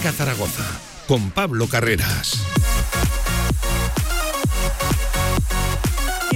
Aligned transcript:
Marca 0.00 0.16
Zaragoza 0.16 0.80
con 1.06 1.30
Pablo 1.30 1.66
Carreras. 1.66 2.59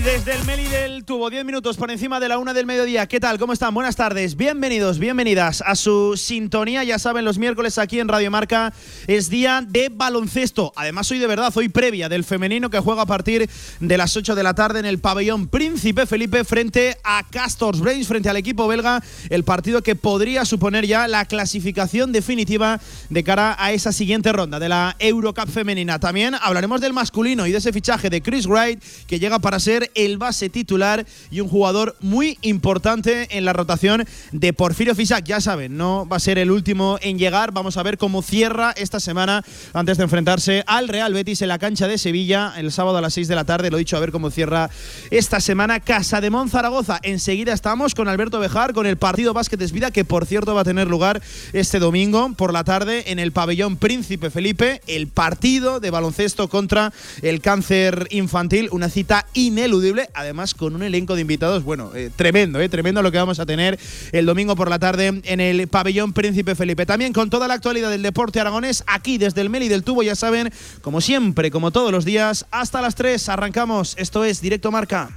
Desde 0.05 0.34
el 0.34 0.45
Meli 0.45 0.64
del 0.64 1.02
Tubo, 1.07 1.30
10 1.30 1.46
minutos 1.46 1.79
por 1.79 1.91
encima 1.91 2.20
de 2.20 2.29
la 2.29 2.37
una 2.37 2.52
del 2.52 2.66
mediodía. 2.66 3.07
¿Qué 3.07 3.20
tal? 3.20 3.39
¿Cómo 3.39 3.55
están? 3.55 3.73
Buenas 3.73 3.96
tardes. 3.96 4.37
Bienvenidos, 4.37 4.98
bienvenidas 4.98 5.62
a 5.64 5.75
su 5.77 6.19
sintonía. 6.19 6.84
Ya 6.84 6.98
saben, 6.98 7.25
los 7.25 7.38
miércoles 7.38 7.79
aquí 7.79 8.00
en 8.00 8.09
Radio 8.09 8.30
Marca 8.30 8.75
es 9.06 9.30
día 9.30 9.64
de 9.66 9.88
baloncesto. 9.88 10.75
Además, 10.77 11.10
hoy 11.10 11.20
de 11.20 11.27
verdad, 11.27 11.51
hoy 11.56 11.70
previa 11.70 12.10
del 12.10 12.23
femenino 12.23 12.69
que 12.69 12.80
juega 12.80 13.02
a 13.02 13.06
partir 13.06 13.48
de 13.80 13.96
las 13.96 14.15
8 14.15 14.34
de 14.34 14.43
la 14.43 14.55
tarde 14.55 14.80
en 14.80 14.84
el 14.84 14.98
pabellón 14.98 15.48
Príncipe 15.48 16.05
Felipe 16.05 16.45
frente 16.45 16.98
a 17.02 17.23
Castors 17.30 17.80
Brains, 17.80 18.07
frente 18.07 18.29
al 18.29 18.37
equipo 18.37 18.68
belga. 18.68 19.02
El 19.30 19.45
partido 19.45 19.82
que 19.82 19.96
podría 19.96 20.45
suponer 20.45 20.87
ya 20.87 21.09
la 21.09 21.24
clasificación 21.24 22.12
definitiva 22.12 22.79
de 23.09 23.24
cara 23.24 23.57
a 23.59 23.73
esa 23.73 23.91
siguiente 23.91 24.34
ronda 24.34 24.59
de 24.59 24.68
la 24.68 24.96
Eurocup 24.98 25.48
femenina. 25.48 25.98
También 25.98 26.34
hablaremos 26.43 26.82
del 26.82 26.93
masculino 26.93 27.46
y 27.46 27.52
de 27.52 27.59
ese 27.59 27.73
fichaje 27.73 28.10
de 28.10 28.21
Chris 28.21 28.46
Wright 28.46 28.82
que 29.07 29.18
llega 29.18 29.38
para 29.38 29.59
ser 29.59 29.91
el 29.95 30.19
base 30.19 30.48
titular 30.48 31.07
y 31.30 31.41
un 31.41 31.48
jugador 31.48 31.97
muy 32.01 32.39
importante 32.43 33.37
en 33.37 33.45
la 33.45 33.52
rotación 33.52 34.07
de 34.33 34.52
Porfirio 34.52 34.95
Fisac. 34.95 35.25
Ya 35.25 35.41
saben, 35.41 35.77
no 35.77 36.07
va 36.07 36.16
a 36.16 36.21
ser 36.21 36.39
el 36.39 36.51
último 36.51 36.98
en 37.01 37.19
llegar. 37.19 37.52
Vamos 37.52 37.77
a 37.77 37.83
ver 37.83 37.99
cómo 37.99 38.23
cierra 38.23 38.73
esta 38.77 39.01
semana 39.01 39.45
antes 39.73 39.97
de 39.99 40.05
enfrentarse 40.05 40.65
al 40.66 40.88
Real 40.88 41.12
Betis 41.12 41.43
en 41.43 41.49
la 41.49 41.59
cancha 41.59 41.87
de 41.87 41.99
Sevilla 41.99 42.52
el 42.57 42.73
sábado 42.73 42.99
a 42.99 43.01
las 43.01 43.15
6 43.15 43.29
de 43.29 43.35
la 43.35 43.45
tarde. 43.45 43.71
Lo 43.71 43.77
dicho, 43.77 43.96
a 43.96 44.01
ver 44.01 44.13
cómo 44.13 44.30
cierra 44.30 44.71
esta 45.10 45.41
semana 45.41 45.80
Casa 45.80 46.21
de 46.21 46.30
Zaragoza. 46.49 46.99
Enseguida 47.02 47.52
estamos 47.52 47.95
con 47.95 48.09
Alberto 48.09 48.40
Bejar 48.40 48.74
con 48.74 48.87
el 48.87 48.96
partido 48.96 49.33
Básquet 49.33 49.71
Vida 49.71 49.90
que 49.90 50.05
por 50.05 50.27
cierto 50.27 50.55
va 50.55 50.63
a 50.63 50.65
tener 50.65 50.88
lugar 50.88 51.23
este 51.52 51.79
domingo 51.79 52.33
por 52.37 52.52
la 52.52 52.65
tarde 52.65 53.13
en 53.13 53.18
el 53.18 53.33
pabellón 53.33 53.77
Príncipe 53.77 54.30
Felipe. 54.30 54.80
El 54.87 55.07
partido 55.07 55.80
de 55.80 55.90
baloncesto 55.90 56.49
contra 56.49 56.93
el 57.23 57.40
cáncer 57.40 58.09
infantil. 58.11 58.68
Una 58.73 58.88
cita 58.88 59.27
ineludible 59.35 59.84
además 60.15 60.54
con 60.54 60.74
un 60.74 60.82
elenco 60.82 61.15
de 61.15 61.21
invitados, 61.21 61.65
bueno, 61.65 61.90
eh, 61.95 62.10
tremendo, 62.15 62.60
eh, 62.60 62.68
tremendo 62.68 63.02
lo 63.02 63.10
que 63.13 63.18
vamos 63.18 63.38
a 63.38 63.46
tener 63.46 63.79
el 64.12 64.27
domingo 64.27 64.56
por 64.56 64.71
la 64.71 64.78
tarde 64.78 65.21
en 65.25 65.41
el 65.41 65.69
pabellón 65.69 66.12
Príncipe 66.12 66.54
Felipe. 66.54 66.87
También 66.87 67.12
con 67.12 67.31
toda 67.31 67.49
la 67.49 67.54
actualidad 67.54 67.91
del 67.91 68.03
deporte 68.03 68.41
aragonés, 68.41 68.84
aquí 68.87 69.19
desde 69.19 69.41
el 69.41 69.50
Meli 69.50 69.69
del 69.69 69.84
Tubo, 69.84 70.03
ya 70.03 70.15
saben, 70.15 70.53
como 70.81 71.00
siempre, 71.00 71.50
como 71.50 71.71
todos 71.71 71.93
los 71.93 72.05
días, 72.05 72.47
hasta 72.50 72.81
las 72.81 72.94
3 72.94 73.28
arrancamos. 73.28 73.94
Esto 73.99 74.25
es 74.25 74.41
Directo 74.41 74.71
Marca. 74.71 75.10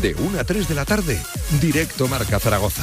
De 0.00 0.14
1 0.14 0.38
a 0.38 0.44
3 0.44 0.68
de 0.68 0.74
la 0.74 0.84
tarde, 0.84 1.18
Directo 1.60 2.08
Marca 2.08 2.38
Zaragoza. 2.38 2.82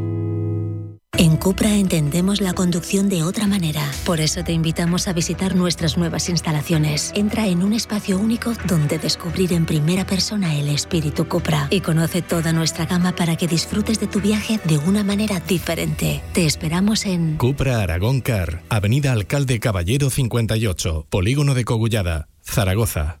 En 1.17 1.35
Cupra 1.35 1.75
entendemos 1.75 2.39
la 2.39 2.53
conducción 2.53 3.09
de 3.09 3.23
otra 3.23 3.45
manera. 3.45 3.83
Por 4.05 4.21
eso 4.21 4.43
te 4.43 4.53
invitamos 4.53 5.07
a 5.07 5.13
visitar 5.13 5.55
nuestras 5.55 5.97
nuevas 5.97 6.29
instalaciones. 6.29 7.11
Entra 7.15 7.47
en 7.47 7.63
un 7.63 7.73
espacio 7.73 8.17
único 8.17 8.53
donde 8.65 8.97
descubrir 8.97 9.53
en 9.53 9.65
primera 9.65 10.05
persona 10.05 10.55
el 10.55 10.69
espíritu 10.69 11.27
Cupra 11.27 11.67
y 11.69 11.81
conoce 11.81 12.21
toda 12.21 12.53
nuestra 12.53 12.85
gama 12.85 13.13
para 13.13 13.35
que 13.35 13.47
disfrutes 13.47 13.99
de 13.99 14.07
tu 14.07 14.21
viaje 14.21 14.59
de 14.63 14.77
una 14.77 15.03
manera 15.03 15.39
diferente. 15.41 16.23
Te 16.33 16.45
esperamos 16.45 17.05
en 17.05 17.37
Cupra 17.37 17.81
Aragón 17.81 18.21
Car, 18.21 18.63
Avenida 18.69 19.11
Alcalde 19.11 19.59
Caballero 19.59 20.09
58, 20.09 21.07
Polígono 21.09 21.53
de 21.53 21.65
Cogullada, 21.65 22.29
Zaragoza. 22.41 23.20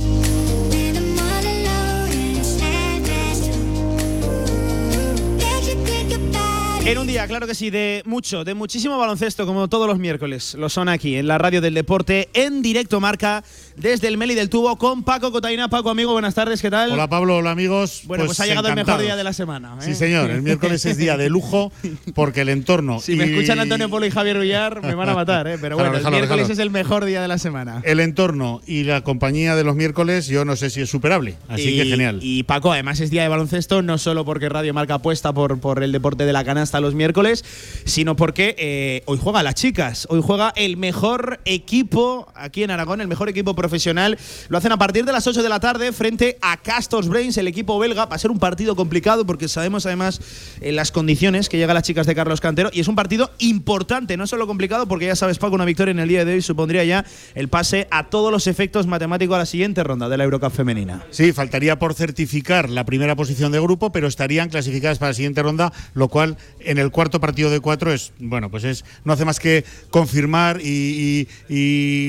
En 6.83 6.97
un 6.97 7.05
día, 7.05 7.27
claro 7.27 7.45
que 7.45 7.53
sí, 7.53 7.69
de 7.69 8.01
mucho, 8.05 8.43
de 8.43 8.55
muchísimo 8.55 8.97
baloncesto, 8.97 9.45
como 9.45 9.67
todos 9.67 9.87
los 9.87 9.99
miércoles. 9.99 10.55
Lo 10.55 10.67
son 10.67 10.89
aquí, 10.89 11.15
en 11.15 11.27
la 11.27 11.37
radio 11.37 11.61
del 11.61 11.75
deporte, 11.75 12.27
en 12.33 12.63
directo 12.63 12.99
marca, 12.99 13.43
desde 13.77 14.07
el 14.07 14.17
Meli 14.17 14.33
del 14.33 14.49
Tubo, 14.49 14.75
con 14.77 15.03
Paco 15.03 15.31
Cotaina. 15.31 15.69
Paco, 15.69 15.91
amigo, 15.91 16.11
buenas 16.11 16.33
tardes, 16.33 16.59
¿qué 16.59 16.71
tal? 16.71 16.91
Hola 16.93 17.07
Pablo, 17.07 17.37
hola 17.37 17.51
amigos. 17.51 18.01
Bueno, 18.05 18.25
pues, 18.25 18.39
ha 18.39 18.47
llegado 18.47 18.67
el 18.67 18.75
mejor 18.75 18.99
día 18.99 19.15
de 19.15 19.23
la 19.23 19.31
semana. 19.31 19.77
¿eh? 19.79 19.83
Sí, 19.85 19.93
señor, 19.93 20.31
el 20.31 20.41
miércoles 20.41 20.83
es 20.87 20.97
día 20.97 21.17
de 21.17 21.29
lujo 21.29 21.71
porque 22.15 22.41
el 22.41 22.49
entorno. 22.49 22.99
Si 22.99 23.15
me 23.15 23.25
escuchan 23.25 23.59
Antonio 23.59 23.87
Polo 23.87 24.07
y 24.07 24.11
Javier 24.11 24.39
Villar, 24.39 24.81
me 24.81 24.95
van 24.95 25.07
a 25.07 25.13
matar, 25.13 25.47
¿eh? 25.47 25.59
pero 25.61 25.75
bueno, 25.75 25.91
Déjalo, 25.91 26.07
el 26.07 26.21
miércoles 26.21 26.47
déjalo. 26.47 26.53
es 26.53 26.59
el 26.59 26.71
mejor 26.71 27.05
día 27.05 27.21
de 27.21 27.27
la 27.27 27.37
semana. 27.37 27.81
El 27.85 27.99
entorno 27.99 28.59
y 28.65 28.85
la 28.85 29.01
compañía 29.01 29.55
de 29.55 29.63
los 29.63 29.75
miércoles, 29.75 30.25
yo 30.25 30.45
no 30.45 30.55
sé 30.55 30.71
si 30.71 30.81
es 30.81 30.89
superable. 30.89 31.37
Así 31.47 31.77
que 31.77 31.85
genial. 31.85 32.17
Y 32.23 32.41
Paco, 32.41 32.73
además 32.73 32.99
es 33.01 33.11
día 33.11 33.21
de 33.21 33.27
baloncesto, 33.29 33.83
no 33.83 33.99
solo 33.99 34.25
porque 34.25 34.49
Radio 34.49 34.73
Marca 34.73 34.95
apuesta 34.95 35.31
por, 35.31 35.59
por 35.59 35.83
el 35.83 35.91
deporte 35.91 36.25
de 36.25 36.33
la 36.33 36.43
canasta 36.43 36.70
los 36.79 36.95
miércoles, 36.95 37.43
sino 37.85 38.15
porque 38.15 38.55
eh, 38.57 39.03
hoy 39.05 39.19
juega 39.21 39.43
las 39.43 39.55
chicas. 39.55 40.07
Hoy 40.09 40.21
juega 40.23 40.53
el 40.55 40.77
mejor 40.77 41.41
equipo 41.45 42.31
aquí 42.35 42.63
en 42.63 42.71
Aragón, 42.71 43.01
el 43.01 43.07
mejor 43.07 43.29
equipo 43.29 43.55
profesional. 43.55 44.17
Lo 44.49 44.57
hacen 44.57 44.71
a 44.71 44.77
partir 44.77 45.05
de 45.05 45.11
las 45.11 45.27
8 45.27 45.43
de 45.43 45.49
la 45.49 45.59
tarde 45.59 45.91
frente 45.91 46.37
a 46.41 46.57
Castors 46.57 47.07
Brains, 47.07 47.37
el 47.37 47.47
equipo 47.47 47.77
belga. 47.79 48.05
Va 48.05 48.15
a 48.15 48.19
ser 48.19 48.31
un 48.31 48.39
partido 48.39 48.75
complicado 48.75 49.25
porque 49.25 49.47
sabemos 49.47 49.85
además 49.85 50.21
en 50.61 50.75
las 50.75 50.91
condiciones 50.91 51.49
que 51.49 51.57
llegan 51.57 51.73
las 51.73 51.83
chicas 51.83 52.07
de 52.07 52.15
Carlos 52.15 52.41
Cantero. 52.41 52.69
Y 52.71 52.79
es 52.79 52.87
un 52.87 52.95
partido 52.95 53.31
importante, 53.39 54.17
no 54.17 54.27
solo 54.27 54.47
complicado, 54.47 54.87
porque 54.87 55.07
ya 55.07 55.15
sabes, 55.15 55.37
Paco, 55.37 55.55
una 55.55 55.65
victoria 55.65 55.91
en 55.91 55.99
el 55.99 56.07
día 56.07 56.25
de 56.25 56.33
hoy 56.33 56.41
supondría 56.41 56.83
ya 56.83 57.05
el 57.35 57.49
pase 57.49 57.87
a 57.91 58.09
todos 58.09 58.31
los 58.31 58.47
efectos 58.47 58.87
matemáticos 58.87 59.35
a 59.35 59.39
la 59.39 59.45
siguiente 59.45 59.83
ronda 59.83 60.09
de 60.09 60.17
la 60.17 60.23
Eurocup 60.23 60.51
femenina. 60.51 61.03
Sí, 61.09 61.33
faltaría 61.33 61.79
por 61.79 61.93
certificar 61.93 62.69
la 62.69 62.85
primera 62.85 63.15
posición 63.15 63.51
de 63.51 63.59
grupo, 63.59 63.91
pero 63.91 64.07
estarían 64.07 64.49
clasificadas 64.49 64.99
para 64.99 65.09
la 65.09 65.13
siguiente 65.15 65.41
ronda, 65.41 65.73
lo 65.93 66.07
cual 66.07 66.37
en 66.65 66.77
el 66.77 66.91
cuarto 66.91 67.19
partido 67.19 67.49
de 67.49 67.59
cuatro 67.59 67.91
es, 67.91 68.13
bueno, 68.19 68.49
pues 68.51 68.63
es 68.63 68.85
no 69.03 69.13
hace 69.13 69.25
más 69.25 69.39
que 69.39 69.63
confirmar 69.89 70.59
y, 70.61 70.67
y- 70.67 71.27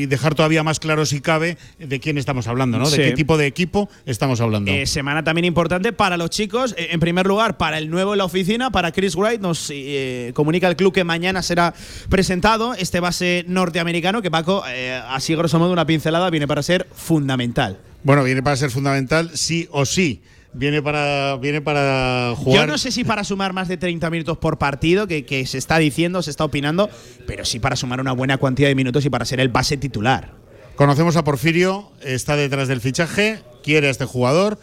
y 0.02 0.06
dejar 0.06 0.34
todavía 0.34 0.62
más 0.62 0.78
claro 0.80 1.04
si 1.06 1.20
cabe 1.20 1.56
de 1.78 2.00
quién 2.00 2.18
estamos 2.18 2.46
hablando, 2.46 2.78
¿no? 2.78 2.88
De 2.88 2.96
qué 2.96 3.12
tipo 3.12 3.36
de 3.36 3.46
equipo 3.46 3.88
estamos 4.06 4.40
hablando. 4.40 4.70
Eh, 4.70 4.86
semana 4.86 5.22
también 5.24 5.44
importante 5.44 5.92
para 5.92 6.16
los 6.16 6.30
chicos. 6.30 6.74
Eh, 6.78 6.88
en 6.92 7.00
primer 7.00 7.26
lugar, 7.26 7.56
para 7.56 7.78
el 7.78 7.90
nuevo 7.90 8.12
en 8.14 8.18
la 8.18 8.24
oficina, 8.24 8.70
para 8.70 8.92
Chris 8.92 9.14
Wright. 9.16 9.40
Nos 9.40 9.68
eh, 9.70 10.32
comunica 10.34 10.68
el 10.68 10.76
club 10.76 10.92
que 10.92 11.04
mañana 11.04 11.42
será 11.42 11.74
presentado 12.08 12.74
este 12.74 13.00
base 13.00 13.44
norteamericano 13.48 14.22
que 14.22 14.30
Paco, 14.30 14.62
eh, 14.68 15.00
así 15.08 15.34
grosso 15.34 15.58
modo 15.58 15.72
una 15.72 15.86
pincelada, 15.86 16.30
viene 16.30 16.46
para 16.46 16.62
ser 16.62 16.86
fundamental. 16.94 17.78
Bueno, 18.04 18.24
viene 18.24 18.42
para 18.42 18.56
ser 18.56 18.70
fundamental, 18.70 19.30
sí 19.34 19.68
o 19.70 19.84
sí. 19.86 20.20
Viene 20.54 20.82
para, 20.82 21.36
viene 21.36 21.60
para 21.62 22.34
jugar. 22.36 22.60
Yo 22.60 22.66
no 22.66 22.76
sé 22.78 22.92
si 22.92 23.04
para 23.04 23.24
sumar 23.24 23.52
más 23.52 23.68
de 23.68 23.78
30 23.78 24.10
minutos 24.10 24.36
por 24.36 24.58
partido, 24.58 25.06
que, 25.06 25.24
que 25.24 25.46
se 25.46 25.56
está 25.56 25.78
diciendo, 25.78 26.22
se 26.22 26.30
está 26.30 26.44
opinando, 26.44 26.90
pero 27.26 27.44
sí 27.44 27.58
para 27.58 27.74
sumar 27.74 28.00
una 28.00 28.12
buena 28.12 28.36
cantidad 28.38 28.68
de 28.68 28.74
minutos 28.74 29.04
y 29.04 29.10
para 29.10 29.24
ser 29.24 29.40
el 29.40 29.48
base 29.48 29.76
titular. 29.78 30.34
Conocemos 30.76 31.16
a 31.16 31.24
Porfirio, 31.24 31.90
está 32.02 32.36
detrás 32.36 32.68
del 32.68 32.80
fichaje, 32.80 33.42
quiere 33.62 33.88
a 33.88 33.90
este 33.90 34.04
jugador. 34.04 34.58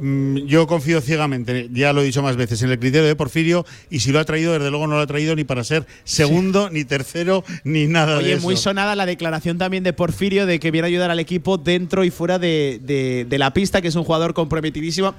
Mm, 0.00 0.46
Yo 0.46 0.66
confío 0.66 1.00
ciegamente, 1.00 1.68
ya 1.72 1.92
lo 1.92 2.00
he 2.02 2.04
dicho 2.04 2.22
más 2.22 2.36
veces, 2.36 2.62
en 2.62 2.70
el 2.70 2.78
criterio 2.78 3.06
de 3.06 3.16
Porfirio 3.16 3.64
y 3.90 4.00
si 4.00 4.12
lo 4.12 4.18
ha 4.18 4.24
traído, 4.24 4.52
desde 4.54 4.70
luego 4.70 4.86
no 4.86 4.94
lo 4.96 5.00
ha 5.02 5.06
traído 5.06 5.36
ni 5.36 5.44
para 5.44 5.62
ser 5.64 5.86
segundo, 6.04 6.70
ni 6.70 6.84
tercero, 6.84 7.44
ni 7.64 7.86
nada 7.86 8.14
de 8.18 8.24
Oye, 8.24 8.32
eso. 8.34 8.42
muy 8.42 8.56
sonada 8.56 8.96
la 8.96 9.06
declaración 9.06 9.58
también 9.58 9.84
de 9.84 9.92
Porfirio 9.92 10.46
de 10.46 10.58
que 10.58 10.70
viene 10.70 10.86
a 10.86 10.88
ayudar 10.88 11.10
al 11.10 11.20
equipo 11.20 11.58
dentro 11.58 12.04
y 12.04 12.10
fuera 12.10 12.38
de, 12.38 12.80
de- 12.82 13.26
de 13.28 13.38
la 13.38 13.52
pista, 13.52 13.80
que 13.82 13.88
es 13.88 13.94
un 13.94 14.04
jugador 14.04 14.34
comprometidísimo. 14.34 15.14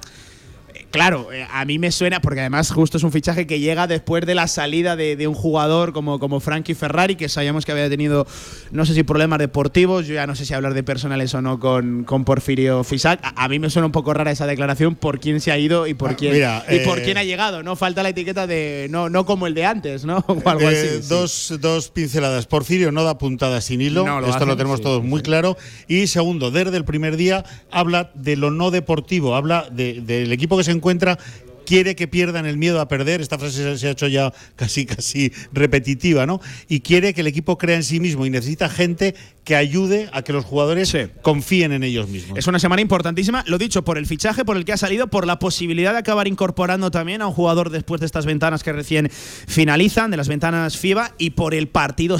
Claro, 0.90 1.32
eh, 1.32 1.46
a 1.50 1.64
mí 1.64 1.78
me 1.78 1.90
suena, 1.90 2.20
porque 2.20 2.40
además 2.40 2.70
justo 2.70 2.98
es 2.98 3.02
un 3.02 3.12
fichaje 3.12 3.46
que 3.46 3.60
llega 3.60 3.86
después 3.86 4.26
de 4.26 4.34
la 4.34 4.46
salida 4.46 4.96
de, 4.96 5.26
un 5.26 5.34
jugador 5.34 5.92
como, 5.92 6.18
como 6.18 6.40
Frankie 6.40 6.74
Ferrari, 6.74 7.16
que 7.16 7.28
sabíamos 7.28 7.64
que 7.64 7.72
había 7.72 7.88
tenido, 7.88 8.26
no 8.72 8.84
sé 8.84 8.94
si 8.94 9.02
problemas 9.02 9.38
deportivos, 9.38 10.06
yo 10.06 10.14
ya 10.14 10.26
no 10.26 10.34
sé 10.34 10.44
si 10.44 10.54
hablar 10.54 10.74
de 10.74 10.82
personales 10.82 11.32
o 11.34 11.42
no 11.42 11.58
con, 11.58 12.04
con 12.04 12.24
Porfirio 12.24 12.84
Fisac. 12.84 13.20
A, 13.22 13.48
mí 13.48 13.58
me 13.58 13.70
suena 13.70 13.86
un 13.86 13.92
poco 13.92 14.12
rara 14.12 14.30
esa 14.30 14.46
declaración 14.46 14.94
por 14.94 15.20
quién 15.20 15.40
se 15.40 15.52
ha 15.52 15.58
ido 15.58 15.86
y 15.86 15.94
por 15.94 16.10
ah, 16.10 16.16
quién, 16.16 16.36
y 16.36 16.78
por 16.80 16.98
eh, 16.98 17.02
quién 17.02 17.16
ha 17.16 17.24
llegado. 17.24 17.62
No 17.62 17.76
falta 17.76 18.02
la 18.02 18.10
etiqueta 18.10 18.46
de 18.46 18.86
no, 18.90 19.08
no 19.08 19.24
como 19.24 19.46
el 19.46 19.54
de 19.54 19.64
antes, 19.64 20.04
¿no? 20.04 20.24
O 20.44 20.48
algo 20.48 20.66
así. 20.66 20.76
Eh, 20.76 21.00
dos, 21.08 21.54
dos, 21.60 21.90
pinceladas. 21.90 22.46
Porfirio 22.46 22.90
no 22.90 23.04
da 23.04 23.18
puntada 23.18 23.60
sin 23.60 23.80
hilo, 23.80 24.06
esto 24.26 24.46
lo 24.46 24.56
tenemos 24.56 24.80
todos 24.80 25.02
muy 25.02 25.22
claro. 25.22 25.56
Y 25.88 26.06
segundo, 26.06 26.50
desde 26.50 26.76
el 26.76 26.84
primer 26.84 27.16
día 27.16 27.44
habla 27.70 28.10
de 28.14 28.36
lo 28.36 28.50
no 28.50 28.70
deportivo, 28.70 29.34
habla 29.36 29.68
del 29.70 30.32
equipo 30.32 30.56
que 30.56 30.61
se 30.62 30.70
encuentra 30.70 31.18
quiere 31.64 31.94
que 31.94 32.08
pierdan 32.08 32.46
el 32.46 32.56
miedo 32.56 32.80
a 32.80 32.88
perder, 32.88 33.20
esta 33.20 33.38
frase 33.38 33.78
se 33.78 33.88
ha 33.88 33.90
hecho 33.90 34.08
ya 34.08 34.32
casi 34.56 34.86
casi 34.86 35.32
repetitiva, 35.52 36.26
¿no? 36.26 36.40
Y 36.68 36.80
quiere 36.80 37.14
que 37.14 37.20
el 37.22 37.26
equipo 37.26 37.58
crea 37.58 37.76
en 37.76 37.84
sí 37.84 38.00
mismo 38.00 38.26
y 38.26 38.30
necesita 38.30 38.68
gente 38.68 39.14
que 39.44 39.56
ayude 39.56 40.08
a 40.12 40.22
que 40.22 40.32
los 40.32 40.44
jugadores 40.44 40.96
confíen 41.20 41.72
en 41.72 41.82
ellos 41.82 42.08
mismos. 42.08 42.38
Es 42.38 42.46
una 42.46 42.58
semana 42.58 42.80
importantísima, 42.80 43.42
lo 43.46 43.58
dicho, 43.58 43.82
por 43.82 43.98
el 43.98 44.06
fichaje, 44.06 44.44
por 44.44 44.56
el 44.56 44.64
que 44.64 44.72
ha 44.72 44.76
salido, 44.76 45.08
por 45.08 45.26
la 45.26 45.38
posibilidad 45.38 45.92
de 45.92 45.98
acabar 45.98 46.28
incorporando 46.28 46.90
también 46.90 47.22
a 47.22 47.26
un 47.26 47.32
jugador 47.32 47.70
después 47.70 48.00
de 48.00 48.06
estas 48.06 48.24
ventanas 48.24 48.62
que 48.62 48.72
recién 48.72 49.10
finalizan, 49.10 50.10
de 50.10 50.16
las 50.16 50.28
ventanas 50.28 50.76
FIBA, 50.76 51.14
y 51.18 51.30
por 51.30 51.54
el 51.54 51.68
partido 51.68 52.18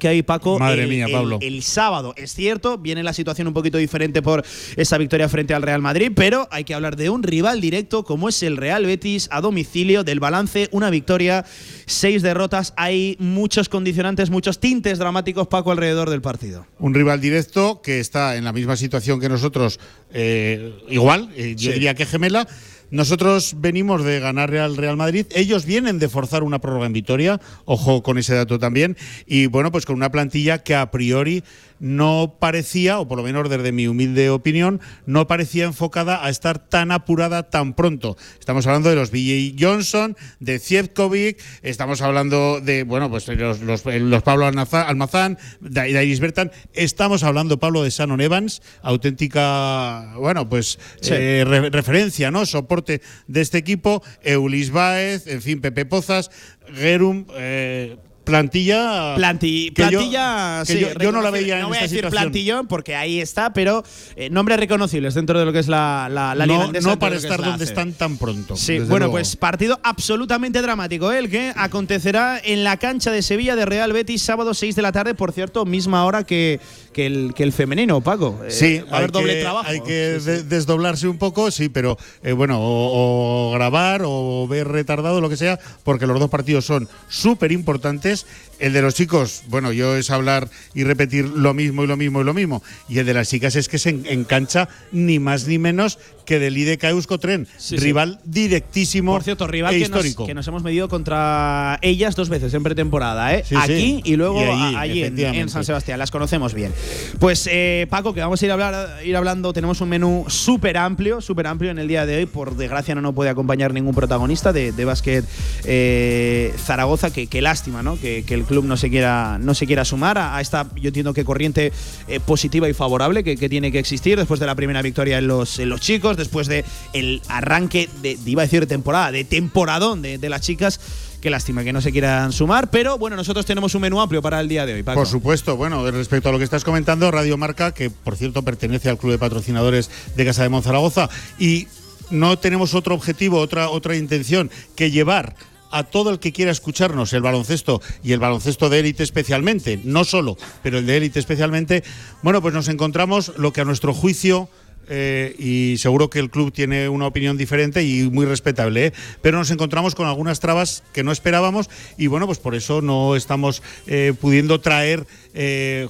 que 0.00 0.08
hay, 0.08 0.22
Paco. 0.22 0.58
Madre 0.58 0.84
el, 0.84 0.88
mía, 0.88 1.06
Pablo. 1.10 1.38
El, 1.40 1.62
sábado. 1.62 2.14
Es 2.16 2.34
cierto, 2.34 2.78
viene 2.78 3.02
la 3.02 3.12
situación 3.12 3.46
un 3.48 3.54
poquito 3.54 3.78
diferente 3.78 4.22
por 4.22 4.44
esa 4.76 4.98
victoria 4.98 5.28
frente 5.28 5.54
al 5.54 5.62
Real 5.62 5.82
Madrid, 5.82 6.12
pero 6.14 6.48
hay 6.50 6.64
que 6.64 6.74
hablar 6.74 6.96
de 6.96 7.10
un 7.10 7.22
rival 7.22 7.60
directo 7.60 8.04
como 8.04 8.28
es 8.28 8.42
el 8.42 8.56
Real 8.56 8.84
Betis 8.86 9.28
a 9.30 9.40
domicilio, 9.40 10.04
del 10.04 10.20
balance, 10.20 10.68
una 10.72 10.90
victoria, 10.90 11.44
seis 11.86 12.22
derrotas. 12.22 12.74
Hay 12.76 13.16
muchos 13.20 13.68
condicionantes, 13.68 14.30
muchos 14.30 14.58
tintes 14.58 14.98
dramáticos, 14.98 15.46
Paco, 15.46 15.70
alrededor 15.70 16.10
del 16.10 16.22
partido. 16.22 16.55
Un 16.78 16.94
rival 16.94 17.20
directo 17.20 17.80
que 17.82 18.00
está 18.00 18.36
en 18.36 18.44
la 18.44 18.52
misma 18.52 18.76
situación 18.76 19.20
que 19.20 19.28
nosotros, 19.28 19.80
eh, 20.12 20.78
igual, 20.88 21.30
eh, 21.36 21.54
yo 21.56 21.72
diría 21.72 21.94
que 21.94 22.06
gemela. 22.06 22.46
Nosotros 22.90 23.56
venimos 23.58 24.04
de 24.04 24.20
ganar 24.20 24.54
al 24.54 24.76
Real 24.76 24.96
Madrid, 24.96 25.26
ellos 25.34 25.66
vienen 25.66 25.98
de 25.98 26.08
forzar 26.08 26.44
una 26.44 26.60
prórroga 26.60 26.86
en 26.86 26.92
Vitoria, 26.92 27.40
ojo 27.64 28.04
con 28.04 28.16
ese 28.16 28.34
dato 28.34 28.60
también, 28.60 28.96
y 29.26 29.46
bueno, 29.46 29.72
pues 29.72 29.84
con 29.84 29.96
una 29.96 30.12
plantilla 30.12 30.58
que 30.58 30.76
a 30.76 30.88
priori 30.92 31.42
no 31.80 32.36
parecía, 32.38 32.98
o 32.98 33.08
por 33.08 33.18
lo 33.18 33.24
menos 33.24 33.48
desde 33.48 33.72
mi 33.72 33.86
humilde 33.86 34.30
opinión, 34.30 34.80
no 35.06 35.26
parecía 35.26 35.64
enfocada 35.64 36.24
a 36.24 36.30
estar 36.30 36.58
tan 36.58 36.92
apurada 36.92 37.44
tan 37.44 37.74
pronto. 37.74 38.16
Estamos 38.38 38.66
hablando 38.66 38.88
de 38.88 38.96
los 38.96 39.10
BJ 39.10 39.56
Johnson, 39.58 40.16
de 40.40 40.58
Zievkovic, 40.58 41.42
estamos 41.62 42.02
hablando 42.02 42.60
de, 42.60 42.84
bueno, 42.84 43.10
pues 43.10 43.28
los, 43.28 43.60
los, 43.60 44.22
Pablo 44.22 44.46
Almazán, 44.46 45.38
de 45.60 45.90
Iris 45.90 46.20
Bertan, 46.20 46.50
estamos 46.72 47.22
hablando, 47.22 47.58
Pablo, 47.58 47.82
de 47.82 47.90
Shannon 47.90 48.20
Evans, 48.20 48.62
auténtica, 48.82 50.14
bueno, 50.16 50.48
pues 50.48 50.78
eh, 51.10 51.44
referencia, 51.72 52.30
¿no? 52.30 52.46
Soporte 52.46 53.00
de 53.26 53.40
este 53.40 53.58
equipo, 53.58 54.02
Eulis 54.22 54.70
Baez, 54.70 55.26
en 55.26 55.42
fin, 55.42 55.60
Pepe 55.60 55.84
Pozas, 55.86 56.30
Gerum, 56.74 57.26
eh, 57.34 57.96
plantilla. 58.26 59.14
plantilla, 59.14 60.64
yo, 60.64 61.12
no 61.12 61.22
la 61.22 61.30
veía 61.30 61.60
no 61.60 61.68
voy 61.68 61.78
a 61.78 61.82
decir 61.82 62.06
plantillón 62.08 62.66
porque 62.66 62.94
ahí 62.94 63.20
está, 63.20 63.52
pero 63.52 63.84
eh, 64.16 64.28
nombres 64.28 64.58
reconocibles 64.58 65.14
dentro 65.14 65.38
de 65.38 65.46
lo 65.46 65.52
que 65.52 65.60
es 65.60 65.68
la, 65.68 66.08
la, 66.10 66.34
no, 66.34 66.72
No 66.72 66.98
para 66.98 67.16
estar 67.16 67.42
donde 67.42 67.64
están 67.64 67.92
tan 67.92 68.18
pronto. 68.18 68.56
Sí, 68.56 68.80
bueno, 68.80 69.10
pues 69.10 69.36
partido 69.36 69.78
absolutamente 69.82 70.60
dramático, 70.60 71.12
¿eh? 71.12 71.18
el 71.18 71.30
que 71.30 71.52
acontecerá 71.56 72.38
en 72.42 72.64
la 72.64 72.76
cancha 72.76 73.10
de 73.10 73.22
Sevilla 73.22 73.56
de 73.56 73.64
Real 73.64 73.92
Betis, 73.92 74.22
sábado 74.22 74.52
6 74.52 74.74
de 74.74 74.82
la 74.82 74.92
tarde, 74.92 75.14
por 75.14 75.32
cierto, 75.32 75.64
misma 75.64 76.04
hora 76.04 76.24
que, 76.24 76.60
que, 76.92 77.06
el, 77.06 77.32
que 77.34 77.44
el 77.44 77.52
femenino, 77.52 78.00
Paco. 78.00 78.40
Eh, 78.44 78.50
sí, 78.50 78.80
va 78.80 78.96
a 78.96 78.98
haber 78.98 79.12
doble 79.12 79.40
trabajo. 79.40 79.68
Hay 79.68 79.80
que 79.82 80.18
desdoblarse 80.48 81.06
un 81.06 81.18
poco, 81.18 81.50
sí, 81.50 81.68
pero 81.68 81.96
bueno, 82.36 82.58
o, 82.60 83.50
o 83.50 83.52
grabar 83.52 84.02
o 84.04 84.48
ver 84.48 84.66
retardado, 84.66 85.20
lo 85.20 85.28
que 85.28 85.36
sea, 85.36 85.60
porque 85.84 86.06
los 86.06 86.18
dos 86.18 86.28
partidos 86.28 86.64
son 86.64 86.88
súper 87.08 87.52
importantes 87.52 88.15
el 88.58 88.72
de 88.72 88.82
los 88.82 88.94
chicos, 88.94 89.42
bueno, 89.48 89.72
yo 89.72 89.96
es 89.96 90.10
hablar 90.10 90.48
y 90.74 90.84
repetir 90.84 91.24
lo 91.24 91.52
mismo 91.52 91.84
y 91.84 91.86
lo 91.86 91.96
mismo 91.96 92.20
y 92.20 92.24
lo 92.24 92.32
mismo. 92.32 92.62
Y 92.88 92.98
el 92.98 93.06
de 93.06 93.14
las 93.14 93.28
chicas 93.28 93.56
es 93.56 93.68
que 93.68 93.78
se 93.78 93.90
engancha 93.90 94.68
ni 94.92 95.18
más 95.18 95.46
ni 95.46 95.58
menos 95.58 95.98
que 96.26 96.38
del 96.38 96.58
IDK 96.58 96.84
Euskotren, 96.84 97.46
rival 97.70 98.20
directísimo 98.24 99.12
Por 99.12 99.22
cierto, 99.22 99.46
rival 99.46 99.74
e 99.74 99.78
que, 99.78 99.84
histórico. 99.84 100.22
Nos, 100.22 100.28
que 100.28 100.34
nos 100.34 100.46
hemos 100.48 100.62
medido 100.62 100.88
contra 100.88 101.78
ellas 101.80 102.16
dos 102.16 102.28
veces 102.28 102.52
en 102.52 102.62
pretemporada, 102.62 103.34
¿eh? 103.34 103.44
Aquí 103.56 104.02
y 104.04 104.16
luego 104.16 104.40
allí 104.76 105.02
en, 105.04 105.48
San 105.48 105.64
Sebastián, 105.64 105.98
las 105.98 106.10
conocemos 106.10 106.52
bien. 106.52 106.72
Pues 107.18 107.48
eh, 107.50 107.86
Paco, 107.88 108.12
que 108.12 108.20
vamos 108.20 108.42
a 108.42 108.44
ir, 108.44 108.50
a 108.50 108.54
hablar, 108.54 109.04
ir 109.04 109.16
hablando, 109.16 109.52
tenemos 109.52 109.80
un 109.80 109.88
menú 109.88 110.24
súper 110.28 110.76
amplio, 110.76 111.20
súper 111.20 111.46
amplio 111.46 111.70
en 111.70 111.78
el 111.78 111.88
día 111.88 112.04
de 112.04 112.18
hoy, 112.18 112.26
por 112.26 112.56
desgracia 112.56 112.94
no 112.94 113.00
nos 113.00 113.14
puede 113.14 113.30
acompañar 113.30 113.72
ningún 113.72 113.94
protagonista 113.94 114.52
de, 114.52 114.72
de 114.72 114.84
básquet 114.84 115.24
eh, 115.64 116.52
Zaragoza, 116.58 117.12
que, 117.12 117.40
lástima, 117.40 117.82
¿no? 117.82 117.98
Que, 117.98 118.24
el 118.28 118.44
club 118.44 118.64
no 118.64 118.76
se 118.76 118.90
quiera, 118.90 119.38
no 119.40 119.54
se 119.54 119.66
quiera 119.66 119.84
sumar 119.84 120.18
a, 120.18 120.40
esta, 120.40 120.66
yo 120.74 120.88
entiendo 120.88 121.14
que 121.14 121.24
corriente 121.24 121.72
eh, 122.08 122.20
positiva 122.20 122.68
y 122.68 122.74
favorable 122.74 123.24
que, 123.24 123.46
tiene 123.46 123.70
que 123.70 123.78
existir 123.78 124.18
después 124.18 124.40
de 124.40 124.46
la 124.46 124.56
primera 124.56 124.82
victoria 124.82 125.18
en 125.18 125.28
los, 125.28 125.60
en 125.60 125.68
los 125.68 125.80
chicos 125.80 126.15
después 126.16 126.46
de 126.46 126.64
el 126.92 127.22
arranque 127.28 127.88
de, 128.02 128.18
iba 128.26 128.42
a 128.42 128.46
decir 128.46 128.60
de 128.60 128.66
temporada, 128.66 129.12
de 129.12 129.24
temporadón 129.24 130.02
de, 130.02 130.28
las 130.28 130.40
chicas. 130.40 130.80
Qué 131.20 131.30
lástima 131.30 131.64
que 131.64 131.72
no 131.72 131.80
se 131.80 131.92
quieran 131.92 132.32
sumar, 132.32 132.70
pero 132.70 132.98
bueno, 132.98 133.16
nosotros 133.16 133.46
tenemos 133.46 133.74
un 133.74 133.82
menú 133.82 134.00
amplio 134.00 134.22
para 134.22 134.40
el 134.40 134.48
día 134.48 134.66
de 134.66 134.74
hoy. 134.74 134.82
Por 134.82 135.06
supuesto, 135.06 135.56
bueno, 135.56 135.90
respecto 135.90 136.28
a 136.28 136.32
lo 136.32 136.38
que 136.38 136.44
estás 136.44 136.62
comentando, 136.62 137.10
Radio 137.10 137.36
Marca, 137.36 137.72
que 137.72 137.90
por 137.90 138.16
cierto 138.16 138.42
pertenece 138.42 138.88
al 138.88 138.98
Club 138.98 139.12
de 139.12 139.18
Patrocinadores 139.18 139.90
de 140.14 140.24
Casa 140.24 140.42
de 140.42 140.50
Monzaragoza, 140.50 141.08
y 141.38 141.66
no 142.10 142.38
tenemos 142.38 142.74
otro 142.74 142.94
objetivo, 142.94 143.38
otra, 143.38 143.70
otra 143.70 143.96
intención 143.96 144.50
que 144.76 144.90
llevar 144.90 145.34
a 145.70 145.84
todo 145.84 146.10
el 146.10 146.18
que 146.18 146.32
quiera 146.32 146.50
escucharnos 146.50 147.12
el 147.12 147.22
baloncesto 147.22 147.80
y 148.02 148.12
el 148.12 148.20
baloncesto 148.20 148.68
de 148.68 148.80
élite 148.80 149.02
especialmente, 149.02 149.80
no 149.84 150.04
solo, 150.04 150.36
pero 150.62 150.78
el 150.78 150.86
de 150.86 150.96
élite 150.96 151.18
especialmente, 151.18 151.82
bueno, 152.22 152.40
pues 152.40 152.54
nos 152.54 152.68
encontramos 152.68 153.32
lo 153.36 153.52
que 153.52 153.60
a 153.60 153.64
nuestro 153.64 153.92
juicio 153.92 154.48
eh, 154.88 155.34
y 155.38 155.78
seguro 155.78 156.10
que 156.10 156.18
el 156.18 156.30
club 156.30 156.52
tiene 156.52 156.88
una 156.88 157.06
opinión 157.06 157.36
diferente 157.36 157.82
y 157.84 158.08
muy 158.10 158.26
respetable, 158.26 158.86
¿eh? 158.86 158.92
pero 159.22 159.38
nos 159.38 159.50
encontramos 159.50 159.94
con 159.94 160.06
algunas 160.06 160.40
trabas 160.40 160.82
que 160.92 161.02
no 161.02 161.12
esperábamos 161.12 161.68
y 161.96 162.06
bueno, 162.06 162.26
pues 162.26 162.38
por 162.38 162.54
eso 162.54 162.82
no 162.82 163.16
estamos 163.16 163.62
eh, 163.86 164.12
pudiendo 164.20 164.60
traer 164.60 165.06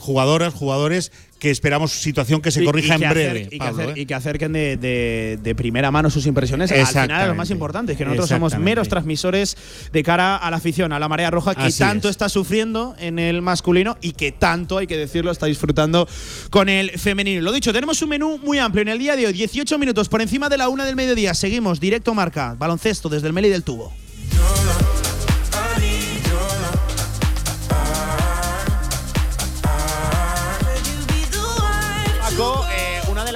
jugadoras, 0.00 0.54
jugadores 0.54 1.12
que 1.38 1.50
esperamos 1.50 1.92
situación 1.92 2.40
que 2.40 2.50
se 2.50 2.64
corrija 2.64 2.94
en 2.94 3.00
breve. 3.00 3.48
y, 3.94 4.06
que 4.06 4.14
acerquen 4.14 4.52
de, 4.52 5.54
primera 5.56 5.90
mano 5.90 6.10
sus 6.10 6.26
impresiones. 6.26 6.70
Al 6.72 6.86
final 6.86 7.28
lo 7.28 7.34
más 7.34 7.50
importante, 7.50 7.92
es 7.92 7.98
que 7.98 8.04
nosotros 8.04 8.28
somos 8.28 8.58
meros 8.58 8.88
transmisores 8.88 9.56
de 9.92 10.02
cara 10.02 10.36
a 10.36 10.50
la 10.50 10.56
afición, 10.56 10.92
a 10.92 10.98
la 10.98 11.08
marea 11.08 11.30
roja, 11.30 11.54
que 11.54 11.70
tanto 11.72 12.08
está 12.08 12.28
sufriendo 12.28 12.94
en 12.98 13.18
el 13.18 13.42
masculino 13.42 13.96
y 14.00 14.12
que 14.12 14.32
tanto, 14.32 14.78
hay 14.78 14.86
que 14.86 14.96
decirlo, 14.96 15.30
está 15.30 15.46
disfrutando 15.46 16.08
con 16.50 16.68
el 16.68 16.90
femenino. 16.90 17.42
Lo 17.42 17.52
dicho, 17.52 17.72
tenemos 17.72 18.00
un 18.02 18.10
menú 18.10 18.38
muy 18.38 18.58
amplio 18.58 18.82
en 18.82 18.88
el 18.88 18.98
día 18.98 19.16
de 19.16 19.26
hoy, 19.26 19.32
18 19.32 19.78
minutos 19.78 20.08
por 20.08 20.22
encima 20.22 20.48
de 20.48 20.58
la 20.58 20.68
una 20.68 20.84
del 20.84 20.96
mediodía. 20.96 21.34
Seguimos, 21.34 21.80
directo 21.80 22.14
marca, 22.14 22.54
baloncesto 22.58 23.08
desde 23.08 23.26
el 23.26 23.32
Meli 23.32 23.48
del 23.48 23.62
Tubo. 23.62 23.92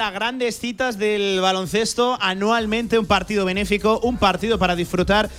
Las 0.01 0.13
grandes 0.13 0.57
citas 0.57 0.97
del 0.97 1.39
baloncesto. 1.41 2.17
Anualmente, 2.19 2.97
un 2.97 3.05
partido 3.05 3.45
benéfico, 3.45 3.99
un 3.99 4.17
partido 4.17 4.57
para 4.57 4.75
disfrutar 4.75 5.29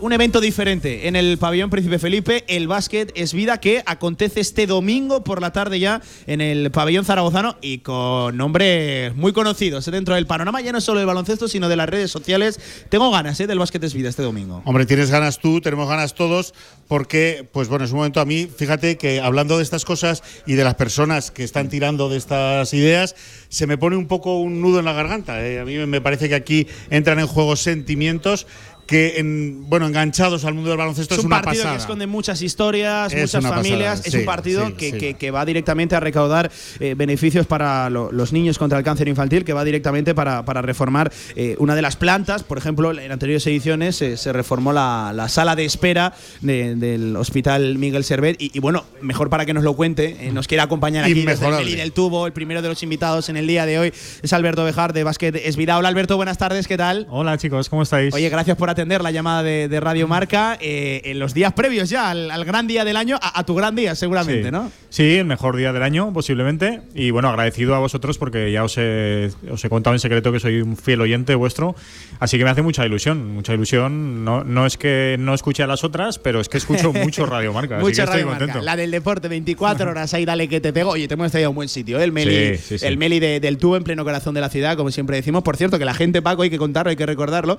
un 0.00 0.12
evento 0.12 0.40
diferente 0.40 1.08
en 1.08 1.16
el 1.16 1.38
pabellón 1.38 1.70
Príncipe 1.70 1.98
Felipe. 1.98 2.44
El 2.48 2.68
básquet 2.68 3.12
es 3.14 3.32
vida 3.32 3.60
que 3.60 3.82
acontece 3.86 4.40
este 4.40 4.66
domingo 4.66 5.24
por 5.24 5.40
la 5.40 5.52
tarde 5.52 5.80
ya 5.80 6.00
en 6.26 6.40
el 6.40 6.70
pabellón 6.70 7.04
zaragozano 7.04 7.56
y 7.60 7.78
con 7.78 8.36
nombres 8.36 9.14
muy 9.16 9.32
conocidos 9.32 9.86
¿eh? 9.88 9.90
dentro 9.90 10.14
del 10.14 10.26
panorama, 10.26 10.60
ya 10.60 10.72
no 10.72 10.80
solo 10.80 11.00
del 11.00 11.06
baloncesto, 11.06 11.48
sino 11.48 11.68
de 11.68 11.76
las 11.76 11.88
redes 11.88 12.10
sociales. 12.10 12.60
Tengo 12.88 13.10
ganas 13.10 13.38
¿eh? 13.40 13.46
del 13.46 13.58
básquet 13.58 13.82
es 13.84 13.94
vida 13.94 14.08
este 14.08 14.22
domingo. 14.22 14.62
Hombre, 14.64 14.86
tienes 14.86 15.10
ganas 15.10 15.38
tú, 15.38 15.60
tenemos 15.60 15.88
ganas 15.88 16.14
todos, 16.14 16.54
porque, 16.86 17.46
pues 17.52 17.68
bueno, 17.68 17.84
es 17.84 17.90
un 17.90 17.98
momento 17.98 18.20
a 18.20 18.24
mí, 18.24 18.46
fíjate 18.46 18.96
que 18.96 19.20
hablando 19.20 19.56
de 19.56 19.62
estas 19.62 19.84
cosas 19.84 20.22
y 20.46 20.54
de 20.54 20.64
las 20.64 20.74
personas 20.74 21.30
que 21.30 21.44
están 21.44 21.68
tirando 21.68 22.08
de 22.08 22.16
estas 22.16 22.72
ideas, 22.74 23.14
se 23.48 23.66
me 23.66 23.78
pone 23.78 23.96
un 23.96 24.06
poco 24.06 24.38
un 24.40 24.60
nudo 24.60 24.78
en 24.78 24.84
la 24.84 24.92
garganta. 24.92 25.44
¿eh? 25.46 25.60
A 25.60 25.64
mí 25.64 25.76
me 25.86 26.00
parece 26.00 26.28
que 26.28 26.34
aquí 26.34 26.66
entran 26.90 27.18
en 27.18 27.26
juego 27.26 27.56
sentimientos 27.56 28.46
que 28.88 29.18
en, 29.18 29.68
bueno, 29.68 29.86
enganchados 29.86 30.44
al 30.46 30.54
mundo 30.54 30.70
del 30.70 30.78
baloncesto 30.78 31.14
es, 31.14 31.18
es 31.18 31.24
un 31.24 31.30
una 31.30 31.42
partido 31.42 31.62
pasada. 31.64 31.76
que 31.76 31.80
esconde 31.82 32.06
muchas 32.06 32.40
historias, 32.42 33.12
Es 33.12 33.20
muchas 33.20 33.44
una 33.44 33.54
familias. 33.54 33.98
pasada, 33.98 34.08
es 34.08 34.14
un 34.14 34.24
partido 34.24 34.66
sí, 34.66 34.72
que, 34.72 34.90
sí. 34.92 34.98
que- 34.98 35.14
que 35.14 35.30
va 35.30 35.44
directamente 35.44 35.94
a 35.94 36.00
recaudar 36.00 36.50
eh, 36.80 36.94
beneficios 36.96 37.46
para 37.46 37.90
lo- 37.90 38.10
los 38.10 38.32
niños 38.32 38.56
contra 38.58 38.78
el 38.78 38.84
cáncer 38.84 39.06
infantil, 39.06 39.44
que 39.44 39.52
va 39.52 39.62
directamente 39.62 40.14
para, 40.14 40.42
para 40.46 40.62
reformar 40.62 41.12
eh, 41.36 41.54
una 41.58 41.74
de 41.76 41.82
las 41.82 41.96
plantas. 41.96 42.42
Por 42.42 42.56
ejemplo, 42.56 42.90
en 42.98 43.12
anteriores 43.12 43.46
ediciones 43.46 44.00
eh, 44.00 44.16
se 44.16 44.32
reformó 44.32 44.72
la, 44.72 45.12
la 45.14 45.28
sala 45.28 45.54
de 45.54 45.66
espera 45.66 46.14
de- 46.40 46.74
del 46.74 47.14
Hospital 47.16 47.76
Miguel 47.76 48.04
Servet. 48.04 48.40
Y, 48.40 48.50
y 48.54 48.58
bueno, 48.58 48.86
mejor 49.02 49.28
para 49.28 49.44
que 49.44 49.52
nos 49.52 49.64
lo 49.64 49.74
cuente, 49.76 50.16
eh, 50.20 50.32
nos 50.32 50.48
quiere 50.48 50.62
acompañar 50.62 51.04
aquí 51.04 51.24
desde 51.26 51.46
el 51.60 51.76
del 51.76 51.92
Tubo, 51.92 52.26
el 52.26 52.32
primero 52.32 52.62
de 52.62 52.68
los 52.68 52.82
invitados 52.82 53.28
en 53.28 53.36
el 53.36 53.46
día 53.46 53.66
de 53.66 53.78
hoy 53.78 53.92
es 54.22 54.32
Alberto 54.32 54.64
Bejar 54.64 54.94
de 54.94 55.04
Básquet 55.04 55.36
Esvida. 55.36 55.76
Hola 55.76 55.88
Alberto, 55.88 56.16
buenas 56.16 56.38
tardes, 56.38 56.66
¿qué 56.66 56.78
tal? 56.78 57.06
Hola 57.10 57.36
chicos, 57.36 57.68
¿cómo 57.68 57.82
estáis? 57.82 58.14
Oye, 58.14 58.30
gracias 58.30 58.56
por 58.56 58.70
atender 58.78 59.02
la 59.02 59.10
llamada 59.10 59.42
de, 59.42 59.66
de 59.68 59.80
Radio 59.80 60.06
Marca 60.06 60.56
eh, 60.60 61.00
en 61.04 61.18
los 61.18 61.34
días 61.34 61.52
previos 61.52 61.90
ya 61.90 62.10
al, 62.10 62.30
al 62.30 62.44
gran 62.44 62.66
día 62.68 62.84
del 62.84 62.96
año, 62.96 63.18
a, 63.20 63.40
a 63.40 63.44
tu 63.44 63.54
gran 63.56 63.74
día 63.74 63.94
seguramente, 63.96 64.44
sí. 64.44 64.50
¿no? 64.52 64.70
Sí, 64.88 65.16
el 65.16 65.24
mejor 65.24 65.56
día 65.56 65.72
del 65.72 65.82
año 65.82 66.12
posiblemente. 66.12 66.80
Y 66.94 67.10
bueno, 67.10 67.28
agradecido 67.28 67.74
a 67.74 67.78
vosotros 67.80 68.18
porque 68.18 68.52
ya 68.52 68.62
os 68.64 68.76
he, 68.78 69.30
os 69.50 69.64
he 69.64 69.68
contado 69.68 69.94
en 69.94 70.00
secreto 70.00 70.30
que 70.32 70.38
soy 70.40 70.60
un 70.62 70.76
fiel 70.76 71.00
oyente 71.00 71.34
vuestro. 71.34 71.74
Así 72.20 72.38
que 72.38 72.44
me 72.44 72.50
hace 72.50 72.62
mucha 72.62 72.86
ilusión, 72.86 73.32
mucha 73.34 73.52
ilusión. 73.52 74.24
No, 74.24 74.44
no 74.44 74.64
es 74.64 74.76
que 74.76 75.16
no 75.18 75.34
escuche 75.34 75.62
a 75.62 75.66
las 75.66 75.82
otras, 75.84 76.18
pero 76.18 76.40
es 76.40 76.48
que 76.48 76.58
escucho 76.58 76.92
mucho 76.92 77.26
Radio 77.26 77.52
Marca. 77.52 77.76
así 77.76 77.84
Mucha 77.84 77.94
que 77.96 78.02
estoy 78.02 78.14
Radio 78.20 78.26
Marca. 78.26 78.44
contento. 78.46 78.64
La 78.64 78.76
del 78.76 78.90
deporte, 78.92 79.28
24 79.28 79.90
horas 79.90 80.14
ahí, 80.14 80.24
dale 80.24 80.48
que 80.48 80.60
te 80.60 80.72
pego. 80.72 80.90
Oye, 80.90 81.08
te 81.08 81.14
hemos 81.14 81.30
traído 81.32 81.48
a 81.48 81.50
un 81.50 81.56
buen 81.56 81.68
sitio, 81.68 81.98
¿eh? 82.00 82.04
el 82.04 82.12
Meli, 82.12 82.56
Sí, 82.56 82.62
sí, 82.68 82.78
sí. 82.78 82.86
El 82.86 82.96
Meli 82.96 83.18
de- 83.20 83.40
del 83.40 83.58
tubo 83.58 83.76
en 83.76 83.82
pleno 83.84 84.04
corazón 84.04 84.34
de 84.34 84.40
la 84.40 84.48
ciudad, 84.48 84.76
como 84.76 84.90
siempre 84.90 85.16
decimos. 85.16 85.42
Por 85.42 85.56
cierto, 85.56 85.78
que 85.78 85.84
la 85.84 85.94
gente, 85.94 86.22
Paco, 86.22 86.42
hay 86.42 86.50
que 86.50 86.58
contarlo, 86.58 86.90
hay 86.90 86.96
que 86.96 87.06
recordarlo. 87.06 87.58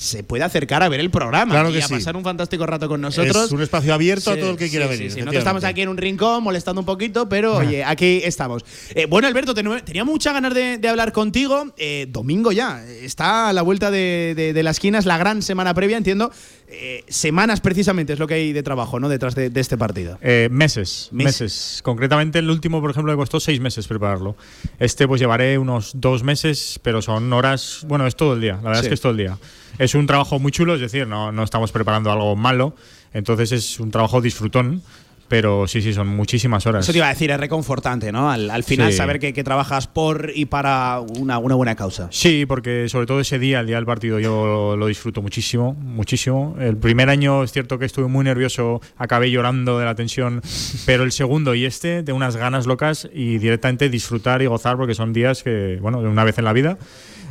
Se 0.00 0.22
puede 0.24 0.44
acercar 0.44 0.82
a 0.82 0.88
ver 0.88 0.98
el 0.98 1.10
programa 1.10 1.52
Claro 1.52 1.68
y 1.68 1.74
que 1.74 1.82
a 1.82 1.86
sí. 1.86 1.92
pasar 1.92 2.16
un 2.16 2.24
fantástico 2.24 2.64
rato 2.64 2.88
con 2.88 3.02
nosotros. 3.02 3.44
Es 3.44 3.52
un 3.52 3.60
espacio 3.60 3.92
abierto 3.92 4.30
a 4.30 4.36
todo 4.38 4.52
el 4.52 4.56
que 4.56 4.70
quiera 4.70 4.86
venir. 4.86 5.12
estamos 5.34 5.62
aquí 5.62 5.82
en 5.82 5.90
un 5.90 5.98
rincón 5.98 6.42
molestando 6.42 6.80
un 6.80 6.86
poquito, 6.86 7.28
pero 7.28 7.56
oye, 7.58 7.84
aquí 7.84 8.22
estamos. 8.24 8.64
Eh, 8.94 9.04
bueno, 9.04 9.28
Alberto, 9.28 9.52
ten- 9.52 9.82
tenía 9.84 10.04
muchas 10.06 10.32
ganas 10.32 10.54
de, 10.54 10.78
de 10.78 10.88
hablar 10.88 11.12
contigo. 11.12 11.74
Eh, 11.76 12.06
domingo 12.08 12.50
ya, 12.50 12.82
está 12.86 13.50
a 13.50 13.52
la 13.52 13.60
vuelta 13.60 13.90
de, 13.90 14.32
de- 14.34 14.54
de 14.54 14.62
la 14.62 14.70
esquina, 14.70 14.98
es 14.98 15.04
la 15.04 15.18
gran 15.18 15.42
semana 15.42 15.74
previa, 15.74 15.98
entiendo. 15.98 16.32
Eh, 16.72 17.04
semanas 17.08 17.60
precisamente 17.60 18.14
es 18.14 18.18
lo 18.18 18.26
que 18.26 18.34
hay 18.34 18.52
de 18.54 18.62
trabajo, 18.62 19.00
¿no? 19.00 19.08
Detrás 19.10 19.34
de, 19.34 19.50
este 19.54 19.76
partido. 19.76 20.18
Meses, 20.22 20.48
Meses. 20.50 21.10
meses, 21.12 21.80
Concretamente 21.82 22.38
el 22.38 22.48
último, 22.48 22.80
por 22.80 22.90
ejemplo, 22.92 23.12
me 23.12 23.18
costó 23.18 23.38
seis 23.38 23.60
meses 23.60 23.86
prepararlo. 23.86 24.34
Este 24.78 25.06
pues 25.06 25.20
llevaré 25.20 25.58
unos 25.58 25.90
dos 25.96 26.22
meses, 26.22 26.80
pero 26.82 27.02
son 27.02 27.30
horas, 27.34 27.84
bueno, 27.86 28.06
es 28.06 28.16
todo 28.16 28.32
el 28.32 28.40
día, 28.40 28.54
la 28.62 28.70
verdad 28.70 28.80
Sí. 28.80 28.86
es 28.86 28.88
que 28.88 28.94
es 28.94 29.00
todo 29.02 29.12
el 29.12 29.18
día. 29.18 29.36
Es 29.80 29.94
un 29.94 30.06
trabajo 30.06 30.38
muy 30.38 30.52
chulo, 30.52 30.74
es 30.74 30.80
decir, 30.82 31.06
no, 31.06 31.32
no 31.32 31.42
estamos 31.42 31.72
preparando 31.72 32.12
algo 32.12 32.36
malo, 32.36 32.74
entonces 33.14 33.50
es 33.52 33.80
un 33.80 33.90
trabajo 33.90 34.20
disfrutón, 34.20 34.82
pero 35.26 35.66
sí, 35.68 35.80
sí, 35.80 35.94
son 35.94 36.08
muchísimas 36.08 36.66
horas. 36.66 36.84
Eso 36.84 36.92
te 36.92 36.98
iba 36.98 37.06
a 37.06 37.10
decir, 37.10 37.30
es 37.30 37.40
reconfortante, 37.40 38.12
¿no? 38.12 38.30
Al, 38.30 38.50
al 38.50 38.62
final 38.64 38.90
Sí. 38.90 38.98
saber 38.98 39.18
que, 39.20 39.32
que 39.32 39.42
trabajas 39.42 39.86
por 39.86 40.32
y 40.34 40.44
para 40.46 41.00
una, 41.00 41.38
una 41.38 41.54
buena 41.54 41.76
causa. 41.76 42.08
Sí, 42.10 42.44
porque 42.46 42.88
sobre 42.90 43.06
todo 43.06 43.20
ese 43.20 43.38
día, 43.38 43.60
el 43.60 43.66
día 43.68 43.76
del 43.76 43.86
partido, 43.86 44.18
yo 44.18 44.44
lo, 44.44 44.76
lo 44.76 44.86
disfruto 44.88 45.22
muchísimo, 45.22 45.72
muchísimo. 45.74 46.56
El 46.60 46.76
primer 46.76 47.08
año 47.08 47.42
es 47.44 47.52
cierto 47.52 47.78
que 47.78 47.84
estuve 47.86 48.08
muy 48.08 48.24
nervioso, 48.24 48.82
acabé 48.98 49.30
llorando 49.30 49.78
de 49.78 49.84
la 49.86 49.94
tensión, 49.94 50.42
pero 50.84 51.04
el 51.04 51.12
segundo 51.12 51.54
y 51.54 51.64
este, 51.64 52.02
de 52.02 52.12
unas 52.12 52.36
ganas 52.36 52.66
locas 52.66 53.08
y 53.14 53.38
directamente 53.38 53.88
disfrutar 53.88 54.42
y 54.42 54.46
gozar 54.46 54.76
porque 54.76 54.94
son 54.94 55.12
días 55.14 55.42
que, 55.42 55.78
bueno, 55.80 56.02
de 56.02 56.08
una 56.08 56.24
vez 56.24 56.36
en 56.38 56.44
la 56.44 56.52
vida. 56.52 56.76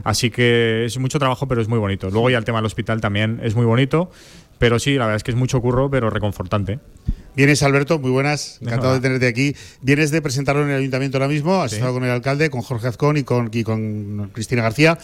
Así 0.04 0.30
que 0.30 0.86
es 0.86 0.98
mucho 0.98 1.20
trabajo, 1.20 1.48
pero 1.48 1.62
es 1.62 1.68
muy 1.68 1.80
bonito. 1.80 2.10
Luego 2.10 2.30
ya 2.30 2.38
el 2.38 2.46
tema 2.46 2.60
del 2.60 2.66
hospital 2.66 3.02
también 3.02 3.40
es 3.44 3.56
muy 3.56 3.66
bonito, 3.66 4.10
pero 4.58 4.80
sí, 4.80 4.96
la 4.96 5.06
verdad 5.06 5.18
es 5.18 5.24
que 5.24 5.32
es 5.32 5.38
mucho 5.38 5.62
curro, 5.62 5.90
pero 5.90 6.10
reconfortante. 6.10 6.80
Vienes, 7.36 7.64
Alberto, 7.64 8.00
muy 8.00 8.12
buenas. 8.12 8.58
Encantado 8.62 8.96
de 8.96 9.00
tenerte 9.00 9.28
aquí. 9.28 9.56
Vienes 9.82 10.12
de 10.12 10.22
presentarlo 10.22 10.64
en 10.64 10.72
el 10.72 10.78
ayuntamiento 10.80 11.18
ahora 11.18 11.30
mismo. 11.30 11.62
Has 11.62 11.72
Sí. 11.72 11.78
estado 11.78 11.94
con 11.94 12.04
el 12.04 12.10
alcalde, 12.10 12.50
con 12.50 12.62
Jorge 12.62 12.88
Azcón 12.88 13.16
y 13.18 13.24
con, 13.24 13.50
y 13.54 13.64
con 13.64 14.30
Cristina 14.34 14.62
García. 14.64 14.98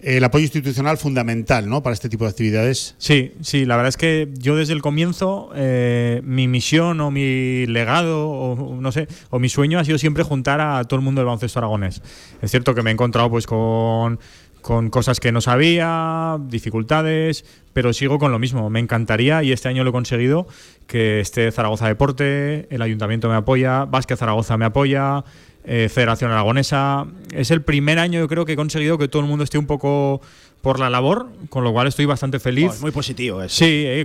El 0.00 0.24
apoyo 0.24 0.44
institucional 0.44 0.96
fundamental 0.96 1.68
¿no? 1.68 1.82
para 1.82 1.92
este 1.92 2.08
tipo 2.08 2.24
de 2.24 2.30
actividades. 2.30 2.94
Sí, 2.98 3.34
sí, 3.42 3.66
la 3.66 3.76
verdad 3.76 3.90
es 3.90 3.96
que 3.98 4.28
yo 4.38 4.56
desde 4.56 4.72
el 4.72 4.80
comienzo, 4.80 5.50
eh, 5.54 6.22
mi 6.24 6.48
misión 6.48 7.00
o 7.00 7.10
mi 7.10 7.66
legado, 7.66 8.30
o 8.30 8.80
no 8.80 8.90
sé, 8.90 9.06
o 9.30 9.38
mi 9.38 9.48
sueño 9.50 9.78
ha 9.78 9.84
sido 9.84 9.98
siempre 9.98 10.22
juntar 10.22 10.60
a 10.60 10.82
todo 10.84 10.98
el 10.98 11.04
mundo 11.04 11.20
del 11.20 11.26
baloncesto 11.26 11.58
aragonés. 11.58 12.00
Es 12.40 12.50
cierto 12.50 12.74
que 12.74 12.82
me 12.82 12.90
he 12.90 12.94
encontrado 12.94 13.28
pues 13.28 13.46
con, 13.46 14.18
con 14.62 14.88
cosas 14.90 15.20
que 15.20 15.32
no 15.32 15.40
sabía, 15.40 16.38
dificultades, 16.48 17.44
pero 17.72 17.92
sigo 17.92 18.18
con 18.18 18.32
lo 18.32 18.38
mismo. 18.38 18.70
Me 18.70 18.80
encantaría, 18.80 19.42
y 19.42 19.52
este 19.52 19.68
año 19.68 19.84
lo 19.84 19.90
he 19.90 19.92
conseguido, 19.92 20.46
que 20.86 21.20
esté 21.20 21.50
Zaragoza 21.52 21.86
Deporte, 21.88 22.66
el 22.70 22.80
Ayuntamiento 22.80 23.28
me 23.28 23.34
apoya, 23.34 23.84
Vázquez 23.84 24.18
Zaragoza 24.18 24.56
me 24.56 24.64
apoya, 24.64 25.24
eh, 25.64 25.88
Federación 25.92 26.30
Aragonesa. 26.30 27.06
Es 27.32 27.50
el 27.50 27.62
primer 27.62 27.98
año, 27.98 28.20
yo 28.20 28.28
creo, 28.28 28.44
que 28.44 28.52
he 28.52 28.56
conseguido 28.56 28.98
que 28.98 29.08
todo 29.08 29.22
el 29.22 29.28
mundo 29.28 29.44
esté 29.44 29.58
un 29.58 29.66
poco 29.66 30.20
por 30.60 30.78
la 30.78 30.88
labor, 30.90 31.28
con 31.48 31.64
lo 31.64 31.72
cual 31.72 31.88
estoy 31.88 32.04
bastante 32.04 32.38
feliz. 32.38 32.68
Oh, 32.70 32.74
es 32.74 32.80
muy 32.80 32.90
positivo 32.92 33.42
eso. 33.42 33.56
Sí, 33.56 33.64
he, 33.84 34.00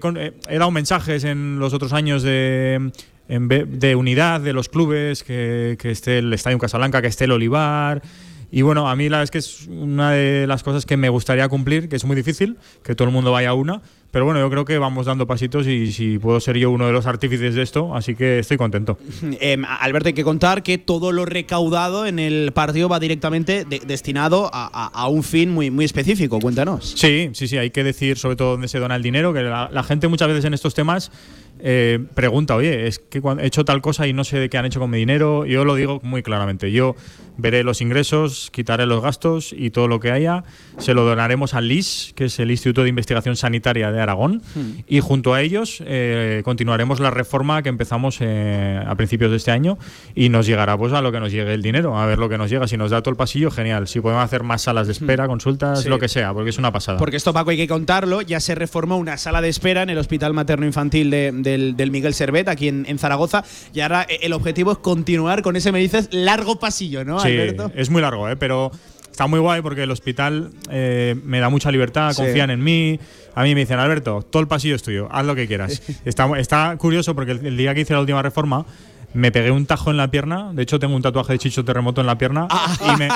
he- 0.50 0.58
dado 0.58 0.72
mensajes 0.72 1.24
en 1.24 1.60
los 1.60 1.74
otros 1.74 1.94
años 1.94 2.24
de, 2.24 2.92
de 3.28 3.96
unidad 3.96 4.42
de 4.42 4.54
los 4.54 4.70
clubes, 4.70 5.24
que, 5.24 5.78
que 5.80 5.92
esté 5.92 6.18
el 6.20 6.34
Estadio 6.34 6.58
Casablanca, 6.58 7.02
que 7.02 7.08
esté 7.10 7.26
el 7.26 7.32
Olivar. 7.32 8.02
Y 8.52 8.62
bueno, 8.62 8.88
a 8.90 8.96
mí 8.96 9.10
la 9.10 9.18
verdad 9.18 9.24
es 9.24 9.32
que 9.32 9.38
es 9.40 9.68
una 9.68 10.12
de 10.12 10.48
las 10.48 10.64
cosas 10.64 10.86
que 10.86 10.96
me 10.96 11.10
gustaría 11.10 11.48
cumplir, 11.50 11.90
que 11.90 11.98
es 11.98 12.06
muy 12.06 12.16
difícil, 12.16 12.58
que 12.84 12.96
todo 12.96 13.08
el 13.08 13.14
mundo 13.14 13.32
vaya 13.32 13.50
a 13.50 13.54
una. 13.54 13.82
Pero 14.10 14.24
bueno, 14.24 14.40
yo 14.40 14.50
creo 14.50 14.64
que 14.64 14.78
vamos 14.78 15.06
dando 15.06 15.28
pasitos 15.28 15.68
y 15.68 15.92
si 15.92 16.18
puedo 16.18 16.40
ser 16.40 16.56
yo 16.58 16.72
uno 16.72 16.88
de 16.88 16.94
los 16.94 17.06
artífices 17.08 17.56
de 17.56 17.62
esto, 17.62 17.94
así 17.94 18.16
que 18.16 18.40
estoy 18.40 18.56
contento. 18.58 18.98
Eh, 19.42 19.58
Alberto, 19.82 20.08
hay 20.08 20.14
que 20.14 20.24
contar 20.24 20.64
que 20.64 20.78
todo 20.78 21.12
lo 21.12 21.26
recaudado 21.26 22.06
en 22.06 22.18
el 22.20 22.52
partido 22.54 22.88
va 22.88 23.00
directamente 23.02 23.66
de- 23.66 23.80
destinado 23.86 24.50
a, 24.54 24.66
a- 24.74 24.88
a 24.88 25.08
un 25.10 25.24
fin 25.24 25.52
muy, 25.52 25.70
muy 25.70 25.84
específico. 25.84 26.40
Cuéntanos. 26.40 26.94
Sí, 26.96 27.30
sí, 27.34 27.48
sí, 27.50 27.58
hay 27.58 27.70
que 27.72 27.84
decir 27.84 28.18
sobre 28.18 28.38
todo 28.38 28.52
dónde 28.52 28.70
se 28.70 28.80
dona 28.80 28.96
el 28.96 29.04
dinero, 29.04 29.34
que 29.34 29.42
la, 29.42 29.70
la 29.72 29.84
gente 29.84 30.08
muchas 30.08 30.30
veces 30.30 30.46
en 30.46 30.54
estos 30.54 30.74
temas 30.74 31.12
eh, 31.60 32.00
pregunta, 32.14 32.56
oye, 32.56 32.88
es 32.88 33.00
que 33.00 33.20
he 33.20 33.46
hecho 33.46 33.66
tal 33.66 33.82
cosa 33.82 34.08
y 34.08 34.14
no 34.14 34.24
sé 34.24 34.38
de 34.40 34.50
qué 34.50 34.58
han 34.58 34.66
hecho 34.66 34.80
con 34.80 34.90
mi 34.90 35.00
dinero, 35.00 35.46
yo 35.46 35.66
lo 35.66 35.76
digo 35.76 36.00
muy 36.04 36.22
claramente, 36.24 36.72
yo 36.72 36.96
veré 37.38 37.64
los 37.64 37.82
ingresos, 37.82 38.50
quitaré 38.52 38.86
los 38.86 39.02
gastos 39.02 39.54
y 39.58 39.70
todo 39.72 39.88
lo 39.88 40.00
que 40.00 40.12
haya, 40.12 40.44
se 40.78 40.94
lo 40.94 41.04
donaremos 41.06 41.54
al 41.54 41.68
LIS, 41.68 42.14
que 42.16 42.26
es 42.26 42.40
el 42.40 42.52
Instituto 42.52 42.84
de 42.84 42.90
Investigación 42.90 43.36
Sanitaria 43.36 43.92
de 43.92 44.02
Aragón, 44.02 44.42
y 44.88 45.00
junto 45.00 45.34
a 45.34 45.42
ellos 45.42 45.82
eh, 45.86 46.42
continuaremos 46.44 47.00
la 47.00 47.12
reforma 47.12 47.62
que 47.64 47.70
empezamos 47.70 48.18
eh, 48.22 48.82
a 48.86 48.96
principios 48.96 49.32
de 49.32 49.38
este 49.38 49.52
año 49.52 49.78
y 50.16 50.30
nos 50.30 50.46
llegará 50.46 50.78
pues 50.78 50.94
a 50.94 51.02
lo 51.02 51.12
que 51.12 51.20
nos 51.20 51.32
llegue 51.32 51.54
el 51.54 51.62
dinero, 51.62 51.98
a 51.98 52.06
ver 52.06 52.18
lo 52.20 52.30
que 52.30 52.38
nos 52.38 52.50
llega, 52.50 52.68
si 52.68 52.78
nos 52.78 52.92
da 52.92 53.02
todo 53.02 53.12
el 53.12 53.18
pasillo, 53.18 53.52
genial, 53.52 53.88
si 53.88 54.00
podemos 54.02 54.24
hacer 54.24 54.44
más 54.44 54.62
salas 54.64 54.88
de 54.88 54.94
espera, 54.94 55.28
consultas, 55.28 55.84
Sí. 55.84 55.90
lo 55.90 56.00
que 56.00 56.08
sea, 56.08 56.34
porque 56.34 56.50
es 56.50 56.58
una 56.58 56.72
pasada. 56.72 56.98
Porque 56.98 57.18
esto, 57.18 57.34
Paco, 57.34 57.52
hay 57.52 57.58
que 57.58 57.68
contarlo. 57.68 58.22
Ya 58.22 58.40
se 58.40 58.56
reformó 58.56 58.98
una 58.98 59.18
sala 59.18 59.42
de 59.42 59.50
espera 59.50 59.84
en 59.84 59.90
el 59.90 59.98
Hospital 59.98 60.34
Materno 60.34 60.66
Infantil 60.66 61.10
de- 61.10 61.32
del, 61.34 61.76
del 61.78 61.92
Miguel 61.92 62.14
Servet, 62.14 62.48
aquí 62.48 62.68
en, 62.68 62.86
en 62.88 62.98
Zaragoza. 63.00 63.44
Y 63.74 63.82
ahora 63.82 64.06
eh, 64.10 64.20
el 64.24 64.34
objetivo 64.34 64.72
es 64.72 64.78
continuar 64.80 65.42
con 65.44 65.56
ese, 65.56 65.72
me 65.72 65.80
dices, 65.80 66.10
largo 66.12 66.60
pasillo, 66.60 67.06
¿no, 67.06 67.20
Sí, 67.20 67.27
Alberto? 67.34 67.72
es 67.76 67.90
muy 67.90 68.02
largo, 68.02 68.30
¿eh? 68.30 68.36
pero 68.36 68.72
está 69.12 69.28
muy 69.28 69.40
guay 69.40 69.62
porque 69.62 69.84
el 69.84 69.92
hospital 69.92 70.52
eh, 70.70 71.16
me 71.24 71.40
da 71.40 71.50
mucha 71.50 71.72
libertad, 71.72 72.12
Sí. 72.14 72.22
confían 72.22 72.50
en 72.52 72.64
mí. 72.64 73.00
A 73.36 73.44
mí 73.44 73.54
me 73.54 73.62
dicen, 73.62 73.80
Alberto, 73.80 74.22
todo 74.24 74.42
el 74.42 74.48
pasillo 74.48 74.76
es 74.76 74.84
tuyo, 74.84 75.08
haz 75.12 75.26
lo 75.26 75.36
que 75.36 75.48
quieras. 75.48 75.82
está, 76.06 76.28
está 76.40 76.76
curioso 76.78 77.16
porque 77.16 77.32
el, 77.34 77.46
el 77.46 77.58
día 77.58 77.74
que 77.74 77.82
hice 77.82 77.94
la 77.94 78.00
última 78.02 78.22
reforma 78.22 78.66
me 79.14 79.32
pegué 79.32 79.50
un 79.52 79.66
tajo 79.66 79.90
en 79.90 79.98
la 79.98 80.12
pierna. 80.12 80.52
De 80.54 80.62
hecho, 80.64 80.80
tengo 80.80 80.96
un 80.96 81.02
tatuaje 81.02 81.34
de 81.34 81.40
Chicho 81.40 81.64
Terremoto 81.66 82.02
en 82.02 82.08
la 82.08 82.18
pierna. 82.18 82.48
y, 82.94 82.98
me- 83.00 83.10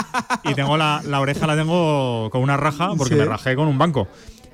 y 0.50 0.54
tengo 0.56 0.78
la, 0.78 1.02
la 1.06 1.20
oreja 1.20 1.46
la 1.46 1.56
tengo 1.56 2.30
con 2.32 2.42
una 2.42 2.58
raja 2.58 2.92
porque 2.98 3.14
Sí. 3.14 3.20
me 3.20 3.26
rajé 3.26 3.56
con 3.56 3.68
un 3.68 3.78
banco. 3.78 4.08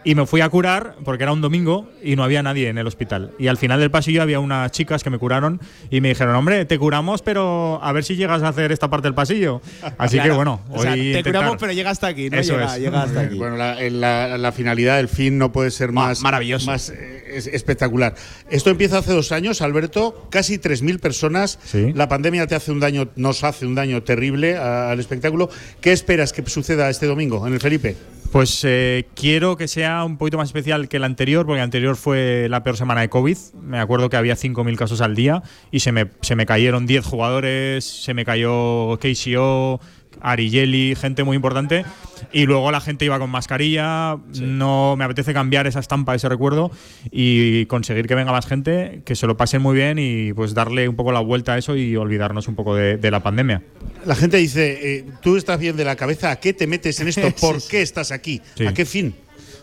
Y 0.08 0.16
me 0.16 0.26
fui 0.26 0.40
a 0.40 0.48
curar 0.48 0.96
porque 1.04 1.24
era 1.24 1.34
un 1.34 1.42
domingo 1.42 1.90
y 2.02 2.16
no 2.16 2.24
había 2.24 2.42
nadie 2.42 2.70
en 2.70 2.78
el 2.78 2.88
hospital. 2.88 3.32
Y 3.38 3.48
al 3.48 3.58
final 3.58 3.82
del 3.82 3.92
pasillo 3.92 4.22
había 4.22 4.40
unas 4.40 4.72
chicas 4.72 5.04
que 5.04 5.10
me 5.10 5.18
curaron 5.18 5.60
y 5.92 6.00
me 6.00 6.08
dijeron, 6.08 6.34
hombre, 6.34 6.64
te 6.64 6.80
curamos, 6.80 7.22
pero 7.22 7.80
a 7.84 7.92
ver 7.92 8.06
si 8.06 8.16
llegas 8.16 8.42
a 8.42 8.48
hacer 8.48 8.72
esta 8.72 8.90
parte 8.90 9.08
del 9.10 9.16
pasillo. 9.16 9.62
Así 9.98 10.18
que 10.18 10.32
bueno, 10.32 10.62
O 10.70 10.82
sea, 10.82 10.94
hoy 10.94 11.00
te 11.00 11.06
intentar- 11.20 11.34
curamos, 11.42 11.58
pero 11.60 11.74
llega 11.74 11.90
hasta 11.90 12.08
aquí, 12.08 12.30
¿no? 12.30 12.38
Eso 12.40 12.54
llega, 12.54 12.76
es. 12.78 12.82
llega 12.82 13.04
hasta 13.04 13.20
aquí. 13.20 13.38
Bueno, 13.38 13.58
la, 13.58 13.76
la- 13.90 14.38
la 14.38 14.52
finalidad, 14.54 14.98
el 15.02 15.10
fin 15.10 15.38
no 15.38 15.52
puede 15.52 15.72
ser 15.72 15.92
más, 15.92 16.22
maravilloso. 16.22 16.68
más 16.68 16.90
eh, 16.90 17.26
es- 17.34 17.48
espectacular. 17.48 18.16
Esto 18.50 18.70
empieza 18.70 19.00
hace 19.00 19.12
dos 19.12 19.34
años, 19.34 19.62
Alberto, 19.62 20.28
casi 20.32 20.58
3.000 20.58 21.00
personas. 21.02 21.60
Sí. 21.66 21.92
La 21.94 22.08
pandemia 22.08 22.48
te 22.48 22.56
hace 22.56 22.72
un 22.72 22.80
daño, 22.80 23.10
nos 23.18 23.44
hace 23.44 23.66
un 23.66 23.76
daño 23.76 24.02
terrible 24.04 24.56
a- 24.56 24.90
al 24.92 25.02
espectáculo. 25.02 25.50
¿Qué 25.82 25.92
esperas 25.92 26.32
que 26.32 26.48
suceda 26.50 26.90
este 26.90 27.08
domingo 27.08 27.46
en 27.46 27.52
el 27.56 27.60
Felipe? 27.60 27.98
Pues 28.32 28.64
eh, 28.66 29.08
quiero 29.16 29.56
que 29.56 29.68
sea 29.68 30.04
un 30.04 30.18
poquito 30.18 30.38
más 30.38 30.50
especial 30.50 30.90
que 30.90 30.98
el 30.98 31.04
anterior, 31.06 31.46
porque 31.46 31.60
el 31.60 31.64
anterior 31.64 31.96
fue 31.96 32.48
la 32.50 32.62
peor 32.62 32.76
semana 32.76 33.02
de 33.02 33.10
COVID. 33.10 33.38
Me 33.62 33.80
acuerdo 33.80 34.10
que 34.10 34.18
había 34.18 34.36
5.000 34.36 34.76
casos 34.76 35.02
al 35.02 35.16
día 35.16 35.44
y 35.72 35.80
se 35.80 35.92
me, 35.92 36.12
se 36.22 36.36
me 36.36 36.46
cayeron 36.46 36.86
10 36.86 37.06
jugadores, 37.06 37.86
se 37.86 38.14
me 38.14 38.26
cayó 38.26 39.00
KCO, 39.00 39.80
Arigelli, 40.22 40.96
gente 40.96 41.24
muy 41.24 41.36
importante. 41.36 41.86
Y 42.32 42.46
luego 42.46 42.72
la 42.72 42.82
gente 42.82 43.06
iba 43.06 43.20
con 43.20 43.30
mascarilla. 43.30 44.18
No 44.40 44.96
me 44.98 45.06
apetece 45.06 45.34
cambiar 45.34 45.68
esa 45.68 45.80
estampa, 45.80 46.16
ese 46.16 46.30
recuerdo 46.30 46.72
y 47.12 47.66
conseguir 47.68 48.08
que 48.08 48.16
venga 48.16 48.32
más 48.32 48.46
gente, 48.46 49.02
que 49.06 49.16
se 49.16 49.28
lo 49.28 49.38
pasen 49.38 49.62
muy 49.62 49.76
bien 49.76 49.98
y 50.00 50.34
pues 50.34 50.54
darle 50.54 50.90
un 50.90 50.96
poco 50.96 51.12
la 51.12 51.20
vuelta 51.20 51.54
a 51.54 51.58
eso 51.58 51.76
y 51.76 51.96
olvidarnos 51.96 52.48
un 52.48 52.56
poco 52.56 52.76
de, 52.76 52.98
de 52.98 53.12
la 53.12 53.22
pandemia. 53.22 53.62
La 54.06 54.16
gente 54.16 54.38
dice, 54.38 54.96
eh, 54.96 55.06
tú 55.22 55.38
estás 55.38 55.60
bien 55.60 55.76
de 55.78 55.86
la 55.86 55.96
cabeza, 55.96 56.32
¿a 56.32 56.40
qué 56.40 56.54
te 56.54 56.68
metes 56.68 57.00
en 57.00 57.08
esto? 57.08 57.30
¿Por 57.40 57.62
qué 57.68 57.82
estás 57.82 58.12
aquí? 58.12 58.42
¿A 58.68 58.74
qué 58.74 58.86
fin? 58.86 59.14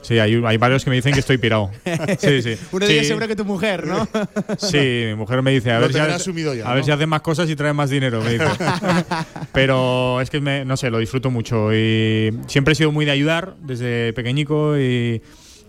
Sí, 0.04 0.18
hay, 0.18 0.40
hay 0.44 0.56
varios 0.58 0.84
que 0.84 0.90
me 0.90 0.96
dicen 0.96 1.12
que 1.14 1.20
estoy 1.20 1.38
pirado. 1.38 1.70
Sí, 2.18 2.42
sí. 2.42 2.56
Uno 2.73 2.87
de 2.87 2.92
ellos 2.92 3.02
Sí. 3.04 3.08
seguro 3.08 3.26
que 3.26 3.34
tu 3.37 3.44
mujer, 3.44 3.87
¿no? 3.87 4.06
Sí, 4.58 5.04
mi 5.08 5.14
mujer 5.14 5.42
me 5.42 5.50
dice, 5.50 5.73
a 5.73 5.78
ver, 5.80 5.88
si, 5.92 5.94
ya, 5.99 6.04
a 6.04 6.06
ver 6.75 6.78
¿no? 6.78 6.82
si 6.84 6.90
haces 6.90 7.08
más 7.08 7.23
cosas 7.23 7.49
y 7.50 7.56
traes 7.56 7.75
más 7.75 7.90
dinero, 7.90 8.20
me 8.23 8.32
dice. 8.34 8.44
Pero 9.52 10.20
es 10.20 10.30
que, 10.30 10.40
me- 10.40 10.64
no 10.64 10.76
sé, 10.76 10.90
lo 10.90 10.99
disfruto 10.99 11.30
mucho 11.30 11.73
y 11.75 12.32
siempre 12.46 12.73
he 12.73 12.75
sido 12.75 12.92
muy 12.92 13.04
de 13.04 13.12
ayudar 13.12 13.54
desde 13.62 14.12
pequeñico 14.12 14.78
y, 14.78 15.23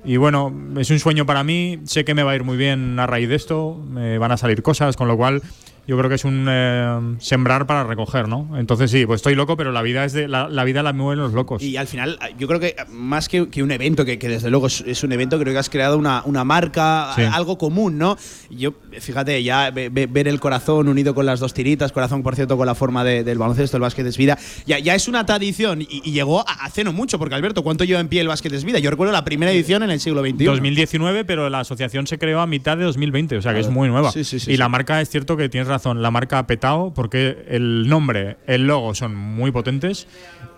y 0.04 0.18
bueno, 0.18 0.54
es 0.80 0.90
un 0.90 1.00
sueño 1.00 1.26
para 1.26 1.44
mí, 1.44 1.80
sé 1.86 2.04
que 2.06 2.14
me 2.14 2.24
va 2.24 2.32
a 2.32 2.36
ir 2.36 2.44
muy 2.44 2.58
bien 2.58 3.00
a 3.00 3.08
raíz 3.08 3.30
de 3.30 3.36
esto, 3.36 3.76
me 3.90 4.18
van 4.18 4.32
a 4.32 4.38
salir 4.38 4.62
cosas, 4.62 4.96
con 4.96 5.08
lo 5.08 5.18
cual 5.18 5.42
yo 5.88 5.98
creo 5.98 6.10
que 6.10 6.16
es 6.16 6.26
un 6.26 6.46
eh, 6.50 7.16
sembrar 7.20 7.66
para 7.68 7.84
recoger, 7.84 8.28
¿no? 8.28 8.58
Entonces 8.58 8.90
sí, 8.92 9.06
pues 9.06 9.20
estoy 9.20 9.36
loco, 9.36 9.56
pero 9.58 9.72
la 9.72 9.82
vida 9.82 10.04
es 10.06 10.14
de 10.14 10.28
la, 10.28 10.48
la 10.50 10.64
vida 10.64 10.84
la 10.84 10.94
mueven 10.94 11.20
los 11.20 11.34
locos. 11.34 11.62
Y 11.62 11.78
al 11.78 11.88
final, 11.88 12.18
yo 12.38 12.48
creo 12.48 12.60
que 12.60 12.76
más 12.92 13.30
que, 13.30 13.50
que 13.50 13.62
un 13.64 13.72
evento, 13.72 14.06
que, 14.06 14.18
que 14.20 14.28
desde 14.30 14.50
luego 14.50 14.68
es, 14.68 14.82
es 14.88 15.04
un 15.04 15.12
evento, 15.12 15.40
creo 15.40 15.54
que 15.54 15.60
has 15.60 15.70
creado 15.70 15.98
una, 15.98 16.24
una 16.26 16.44
marca, 16.44 17.12
Sí. 17.16 17.22
algo 17.24 17.58
común, 17.58 17.98
¿no? 17.98 18.18
Yo, 18.50 18.74
fíjate, 19.00 19.42
ya 19.44 19.72
ve- 19.72 19.90
ve- 19.90 20.08
ver 20.08 20.28
el 20.28 20.40
corazón 20.40 20.88
unido 20.88 21.14
con 21.16 21.26
las 21.26 21.40
dos 21.40 21.54
tiritas, 21.54 21.92
corazón, 21.92 22.24
por 22.24 22.36
cierto, 22.36 22.58
con 22.58 22.66
la 22.66 22.76
forma 22.76 23.04
de- 23.04 23.24
del 23.24 23.38
baloncesto, 23.38 23.78
el 23.78 23.82
básquet 23.82 24.06
es 24.08 24.18
vida, 24.18 24.38
ya, 24.66 24.80
ya 24.80 24.96
es 24.96 25.08
una 25.08 25.26
tradición 25.26 25.82
y, 25.82 25.88
y 26.04 26.12
llegó 26.12 26.42
a- 26.42 26.66
hace 26.66 26.84
no 26.84 26.94
mucho, 26.94 27.20
porque 27.20 27.36
Alberto, 27.36 27.64
¿cuánto 27.64 27.84
lleva 27.84 28.00
en 28.00 28.08
pie 28.08 28.22
el 28.22 28.28
básquet 28.28 28.52
es 28.54 28.64
vida? 28.64 28.80
Yo 28.80 28.90
recuerdo 28.92 29.14
la 29.14 29.24
primera 29.26 29.52
edición 29.52 29.84
en 29.84 29.90
el 29.92 30.00
siglo 30.00 30.22
XXI. 30.22 30.46
2019, 30.46 31.26
pero 31.26 31.50
la 31.50 31.60
asociación 31.60 32.08
se 32.08 32.18
creó 32.18 32.42
a 32.42 32.48
mitad 32.48 32.78
de 32.78 32.84
2020, 32.86 33.38
o 33.38 33.42
sea 33.42 33.54
que 33.54 33.60
es 33.60 33.70
muy 33.70 33.88
nueva. 33.90 34.12
Sí, 34.12 34.24
sí, 34.24 34.40
sí, 34.40 34.52
y 34.52 34.58
la 34.58 34.70
marca, 34.70 35.02
es 35.02 35.10
cierto 35.10 35.38
que 35.38 35.50
tienes 35.50 35.68
razón, 35.76 36.02
la 36.02 36.12
marca 36.12 36.40
ha 36.40 36.48
petado 36.48 36.94
porque 36.94 37.46
el 37.48 37.88
nombre, 37.88 38.38
el 38.48 38.68
logo 38.68 38.96
son 38.96 39.16
muy 39.16 39.52
potentes. 39.52 40.08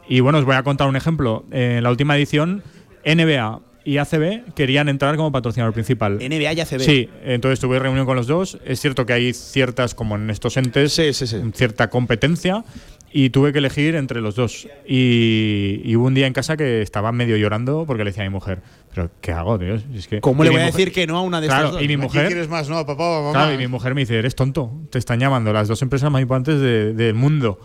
Y 0.09 0.21
bueno, 0.21 0.37
os 0.39 0.45
voy 0.45 0.55
a 0.55 0.63
contar 0.63 0.87
un 0.87 0.95
ejemplo. 0.95 1.45
En 1.51 1.83
la 1.83 1.89
última 1.89 2.15
edición, 2.15 2.63
NBA 3.05 3.59
y 3.83 3.97
ACB 3.99 4.53
querían 4.53 4.89
entrar 4.89 5.15
como 5.15 5.31
patrocinador 5.31 5.73
principal. 5.73 6.17
NBA 6.17 6.53
y 6.53 6.59
ACB. 6.61 6.79
Sí, 6.79 7.09
entonces 7.23 7.59
tuve 7.59 7.79
reunión 7.79 8.05
con 8.05 8.15
los 8.15 8.27
dos. 8.27 8.57
Es 8.65 8.79
cierto 8.79 9.05
que 9.05 9.13
hay 9.13 9.33
ciertas, 9.33 9.95
como 9.95 10.15
en 10.15 10.29
estos 10.29 10.57
entes, 10.57 10.93
Sí, 10.93 11.13
sí, 11.13 11.27
sí. 11.27 11.37
cierta 11.53 11.89
competencia 11.89 12.63
y 13.11 13.29
tuve 13.29 13.53
que 13.53 13.59
elegir 13.59 13.95
entre 13.95 14.19
los 14.21 14.35
dos. 14.35 14.67
Y, 14.87 15.81
y 15.83 15.95
hubo 15.95 16.07
un 16.07 16.13
día 16.13 16.27
en 16.27 16.33
casa 16.33 16.57
que 16.57 16.81
estaba 16.81 17.11
medio 17.11 17.37
llorando 17.37 17.85
porque 17.85 18.03
le 18.03 18.09
decía 18.11 18.23
a 18.23 18.27
mi 18.27 18.33
mujer, 18.33 18.59
pero 18.93 19.09
¿qué 19.21 19.31
hago, 19.31 19.57
tío? 19.59 19.77
Si 19.79 19.97
Es 19.97 20.07
que, 20.07 20.21
¿Cómo 20.21 20.43
y 20.43 20.45
le 20.47 20.49
mi 20.51 20.55
voy 20.55 20.63
a 20.63 20.65
mujer- 20.67 20.77
decir 20.85 20.93
que 20.93 21.07
no 21.07 21.17
a 21.17 21.21
una 21.21 21.39
de 21.41 21.47
Claro, 21.47 21.61
estas 21.65 21.73
dos? 21.75 21.83
y 21.83 21.87
mi 21.87 21.93
¿A 21.93 21.97
mujer, 21.97 22.27
quieres 22.27 22.49
más, 22.49 22.67
no? 22.69 22.85
¿Papá 22.85 23.03
o 23.03 23.21
mamá? 23.23 23.31
claro, 23.33 23.53
y 23.53 23.57
mi 23.57 23.67
mujer 23.67 23.93
me 23.95 24.01
dice, 24.01 24.17
eres 24.17 24.35
tonto, 24.35 24.71
te 24.89 24.97
están 24.99 25.19
llamando 25.19 25.51
las 25.53 25.67
dos 25.67 25.81
empresas 25.81 26.09
más 26.11 26.21
importantes 26.21 26.59
de- 26.59 26.93
del 26.93 27.13
mundo. 27.13 27.59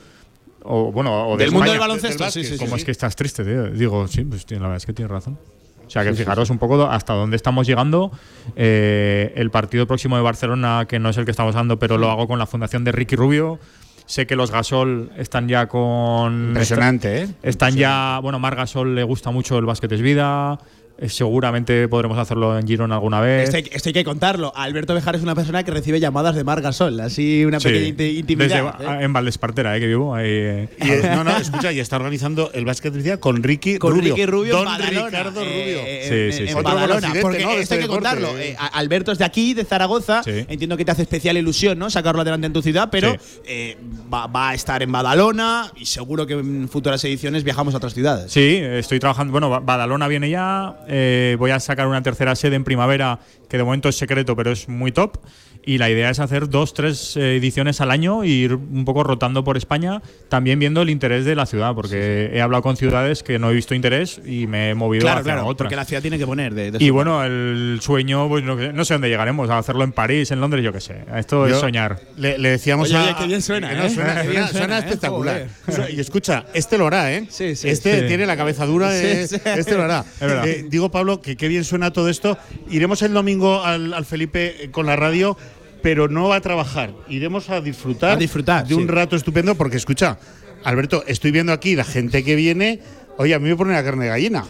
O 0.64 0.92
bueno, 0.92 1.28
o 1.28 1.36
de 1.36 1.44
Del 1.44 1.52
mundo 1.52 1.70
del 1.70 1.80
baloncesto, 1.80 2.22
del 2.24 2.32
sí, 2.32 2.40
sí, 2.44 2.50
básquet, 2.50 2.58
sí. 2.58 2.64
¿Cómo 2.64 2.76
sí. 2.76 2.80
es 2.82 2.84
que 2.84 2.90
estás 2.92 3.16
triste, 3.16 3.44
tío? 3.44 3.64
Digo, 3.70 4.06
sí, 4.06 4.22
pues 4.24 4.48
la 4.50 4.58
verdad 4.58 4.76
es 4.76 4.86
que 4.86 4.92
tienes 4.92 5.10
razón. 5.10 5.38
O 5.86 5.90
sea, 5.90 6.04
que 6.04 6.14
fijaros 6.14 6.48
un 6.50 6.58
poco 6.58 6.84
hasta 6.84 7.12
dónde 7.12 7.36
estamos 7.36 7.66
llegando. 7.66 8.12
Eh, 8.56 9.32
el 9.36 9.50
partido 9.50 9.86
próximo 9.86 10.16
de 10.16 10.22
Barcelona, 10.22 10.86
que 10.88 10.98
no 10.98 11.08
es 11.10 11.16
el 11.18 11.24
que 11.24 11.30
estamos 11.32 11.54
dando, 11.54 11.78
pero 11.78 11.98
lo 11.98 12.10
hago 12.10 12.26
con 12.28 12.38
la 12.38 12.46
fundación 12.46 12.84
de 12.84 12.92
Ricky 12.92 13.16
Rubio. 13.16 13.58
Sé 14.06 14.26
que 14.26 14.36
los 14.36 14.50
Gasol 14.50 15.10
están 15.16 15.48
ya 15.48 15.66
con. 15.68 16.48
Impresionante, 16.48 17.22
¿eh? 17.22 17.28
Están 17.42 17.74
ya. 17.76 18.18
Bueno, 18.22 18.38
Mar 18.38 18.56
Gasol 18.56 18.94
le 18.94 19.02
gusta 19.04 19.30
mucho 19.30 19.58
el 19.58 19.64
básquet 19.66 19.90
es 19.92 20.00
vida. 20.00 20.58
Eh, 20.98 21.08
seguramente 21.08 21.88
podremos 21.88 22.16
hacerlo 22.18 22.56
en 22.58 22.66
Girona 22.66 22.94
alguna 22.94 23.20
vez. 23.20 23.44
Esto 23.44 23.56
hay, 23.56 23.68
esto 23.72 23.88
hay 23.88 23.92
que 23.92 24.04
contarlo. 24.04 24.52
Alberto 24.54 24.94
Bejar 24.94 25.16
es 25.16 25.22
una 25.22 25.34
persona 25.34 25.64
que 25.64 25.70
recibe 25.72 25.98
llamadas 25.98 26.34
de 26.36 26.44
Mar 26.44 26.60
Gasol, 26.60 27.00
así 27.00 27.44
una 27.44 27.58
Sí, 27.60 27.68
pequeña 27.68 27.86
inti- 27.96 28.18
intimidad. 28.18 28.74
desde- 28.78 28.92
¿eh? 28.92 29.04
En 29.04 29.12
Valdespartera, 29.12 29.76
eh, 29.76 29.80
que 29.80 29.86
vivo. 29.88 30.14
ahí, 30.14 30.26
eh. 30.28 30.68
Y 30.80 31.06
no, 31.08 31.24
no, 31.24 31.36
escucha, 31.36 31.72
y 31.72 31.80
está 31.80 31.96
organizando 31.96 32.50
el 32.52 32.64
básquet 32.64 32.92
con 33.18 33.42
Ricky 33.42 33.78
con 33.78 33.94
Rubio. 33.94 34.14
Ricky 34.14 34.26
Rubio 34.26 34.52
Don 34.52 34.62
en 34.62 34.72
Badalona. 34.72 35.06
Ricardo 35.08 35.40
eh, 35.40 35.44
Rubio. 35.44 35.80
eh, 35.84 36.00
Sí, 36.08 36.14
en- 36.14 36.32
sí, 36.32 36.42
en 36.42 36.48
sí. 36.48 36.54
Otro 36.54 36.74
Badalona, 36.74 37.12
porque 37.20 37.38
esto 37.38 37.50
este 37.52 37.74
hay 37.74 37.80
que 37.80 37.86
deporte, 37.88 38.08
contarlo. 38.08 38.28
Alberto 38.72 39.12
es 39.12 39.18
de 39.18 39.24
aquí, 39.24 39.54
de 39.54 39.64
Zaragoza. 39.64 40.22
Sí. 40.22 40.44
Entiendo 40.48 40.76
que 40.76 40.84
te 40.84 40.90
hace 40.92 41.02
especial 41.02 41.36
ilusión, 41.36 41.78
¿no? 41.78 41.90
Sacarlo 41.90 42.20
adelante 42.22 42.46
en 42.46 42.52
tu 42.52 42.62
ciudad, 42.62 42.88
pero 42.90 43.12
Sí. 43.12 43.18
eh, 43.46 43.76
va, 44.12 44.26
va 44.26 44.50
a 44.50 44.54
estar 44.54 44.82
en 44.82 44.92
Badalona 44.92 45.72
y 45.76 45.86
seguro 45.86 46.26
que 46.26 46.34
en 46.34 46.68
futuras 46.68 47.02
ediciones 47.04 47.44
viajamos 47.44 47.74
a 47.74 47.78
otras 47.78 47.94
ciudades. 47.94 48.30
Sí, 48.30 48.58
estoy 48.62 49.00
trabajando. 49.00 49.32
Bueno, 49.32 49.48
Ba- 49.50 49.60
Badalona 49.60 50.06
viene 50.08 50.28
ya. 50.30 50.76
Eh, 50.88 51.36
voy 51.38 51.50
a 51.50 51.60
sacar 51.60 51.86
una 51.86 52.02
tercera 52.02 52.34
sede 52.34 52.56
en 52.56 52.64
primavera, 52.64 53.20
que 53.48 53.56
de 53.56 53.64
momento 53.64 53.88
es 53.88 53.96
secreto, 53.96 54.36
pero 54.36 54.52
es 54.52 54.68
muy 54.68 54.92
top. 54.92 55.18
Y 55.64 55.78
la 55.78 55.88
idea 55.88 56.10
es 56.10 56.18
hacer 56.18 56.48
dos, 56.48 56.74
tres 56.74 57.16
eh, 57.16 57.36
ediciones 57.36 57.80
al 57.80 57.92
año 57.92 58.24
e 58.24 58.28
ir 58.28 58.54
un 58.54 58.84
poco 58.84 59.04
rotando 59.04 59.44
por 59.44 59.56
España, 59.56 60.02
también 60.28 60.58
viendo 60.58 60.82
el 60.82 60.90
interés 60.90 61.24
de 61.24 61.36
la 61.36 61.46
ciudad, 61.46 61.72
porque 61.74 62.30
he 62.34 62.40
hablado 62.40 62.62
con 62.64 62.76
ciudades 62.76 63.22
que 63.22 63.38
no 63.38 63.48
he 63.50 63.54
visto 63.54 63.72
interés 63.74 64.20
y 64.26 64.48
me 64.48 64.70
he 64.70 64.74
movido 64.74 65.02
Claro, 65.02 65.20
hacia 65.20 65.32
claro, 65.34 65.46
otras. 65.46 65.66
porque 65.66 65.76
la 65.76 65.84
ciudad 65.84 66.02
tiene 66.02 66.18
que 66.18 66.26
poner 66.26 66.52
de, 66.54 66.72
de 66.72 66.84
Y 66.84 66.90
bueno, 66.90 67.22
el 67.22 67.78
sueño, 67.80 68.28
pues 68.28 68.42
no, 68.42 68.56
no 68.56 68.84
sé 68.84 68.94
dónde 68.94 69.08
llegaremos, 69.08 69.48
a 69.50 69.58
hacerlo 69.58 69.84
en 69.84 69.92
París, 69.92 70.32
en 70.32 70.40
Londres, 70.40 70.64
yo 70.64 70.72
qué 70.72 70.80
sé. 70.80 71.04
Esto 71.16 71.46
es 71.46 71.52
Yo 71.52 71.60
soñar. 71.60 72.00
Le, 72.16 72.38
le 72.38 72.48
decíamos 72.50 72.88
Oye, 72.88 72.96
a. 72.96 73.02
oye, 73.04 73.14
qué 73.20 73.26
bien 73.28 73.42
suena, 73.42 73.68
que 73.70 73.76
no, 73.76 73.84
¿eh? 73.84 73.90
suena, 73.90 74.14
suena- 74.14 74.24
suena, 74.24 74.48
suena 74.48 74.76
¿eh? 74.76 74.80
espectacular. 74.80 75.46
Joder. 75.66 75.94
Y 75.94 76.00
escucha, 76.00 76.44
este 76.54 76.76
lo 76.76 76.88
hará, 76.88 77.12
¿eh? 77.12 77.26
Sí, 77.30 77.54
sí. 77.54 77.68
este 77.68 78.00
Sí. 78.00 78.06
tiene 78.08 78.26
la 78.26 78.36
cabeza 78.36 78.66
dura, 78.66 78.96
eh, 79.00 79.28
Sí, 79.28 79.36
sí. 79.36 79.42
este 79.56 79.76
lo 79.76 79.84
hará. 79.84 80.00
Es 80.14 80.20
verdad. 80.20 80.48
Eh, 80.48 80.66
digo, 80.68 80.90
Pablo, 80.90 81.20
que 81.20 81.36
qué 81.36 81.46
bien 81.46 81.62
suena 81.62 81.92
todo 81.92 82.08
esto. 82.08 82.36
Iremos 82.68 83.00
el 83.02 83.12
domingo 83.12 83.62
al, 83.62 83.94
al 83.94 84.04
Felipe 84.06 84.64
eh, 84.64 84.70
con 84.72 84.86
la 84.86 84.96
radio, 84.96 85.36
pero 85.82 86.08
no 86.08 86.32
a 86.32 86.40
trabajar. 86.40 86.92
Iremos 87.08 87.50
a 87.50 87.60
disfrutar, 87.60 88.12
A 88.12 88.16
disfrutar, 88.16 88.66
de 88.66 88.74
un 88.74 88.82
sí. 88.82 88.88
rato 88.88 89.16
estupendo, 89.16 89.54
porque 89.56 89.76
escucha, 89.76 90.18
Alberto, 90.64 91.04
estoy 91.06 91.30
viendo 91.32 91.52
aquí 91.52 91.74
la 91.76 91.84
gente 91.84 92.22
que 92.24 92.34
viene. 92.36 92.80
Oye, 93.18 93.34
a 93.34 93.38
mí 93.38 93.48
me 93.48 93.56
pone 93.56 93.72
la 93.74 93.84
carne 93.84 94.04
de 94.04 94.10
gallina. 94.10 94.44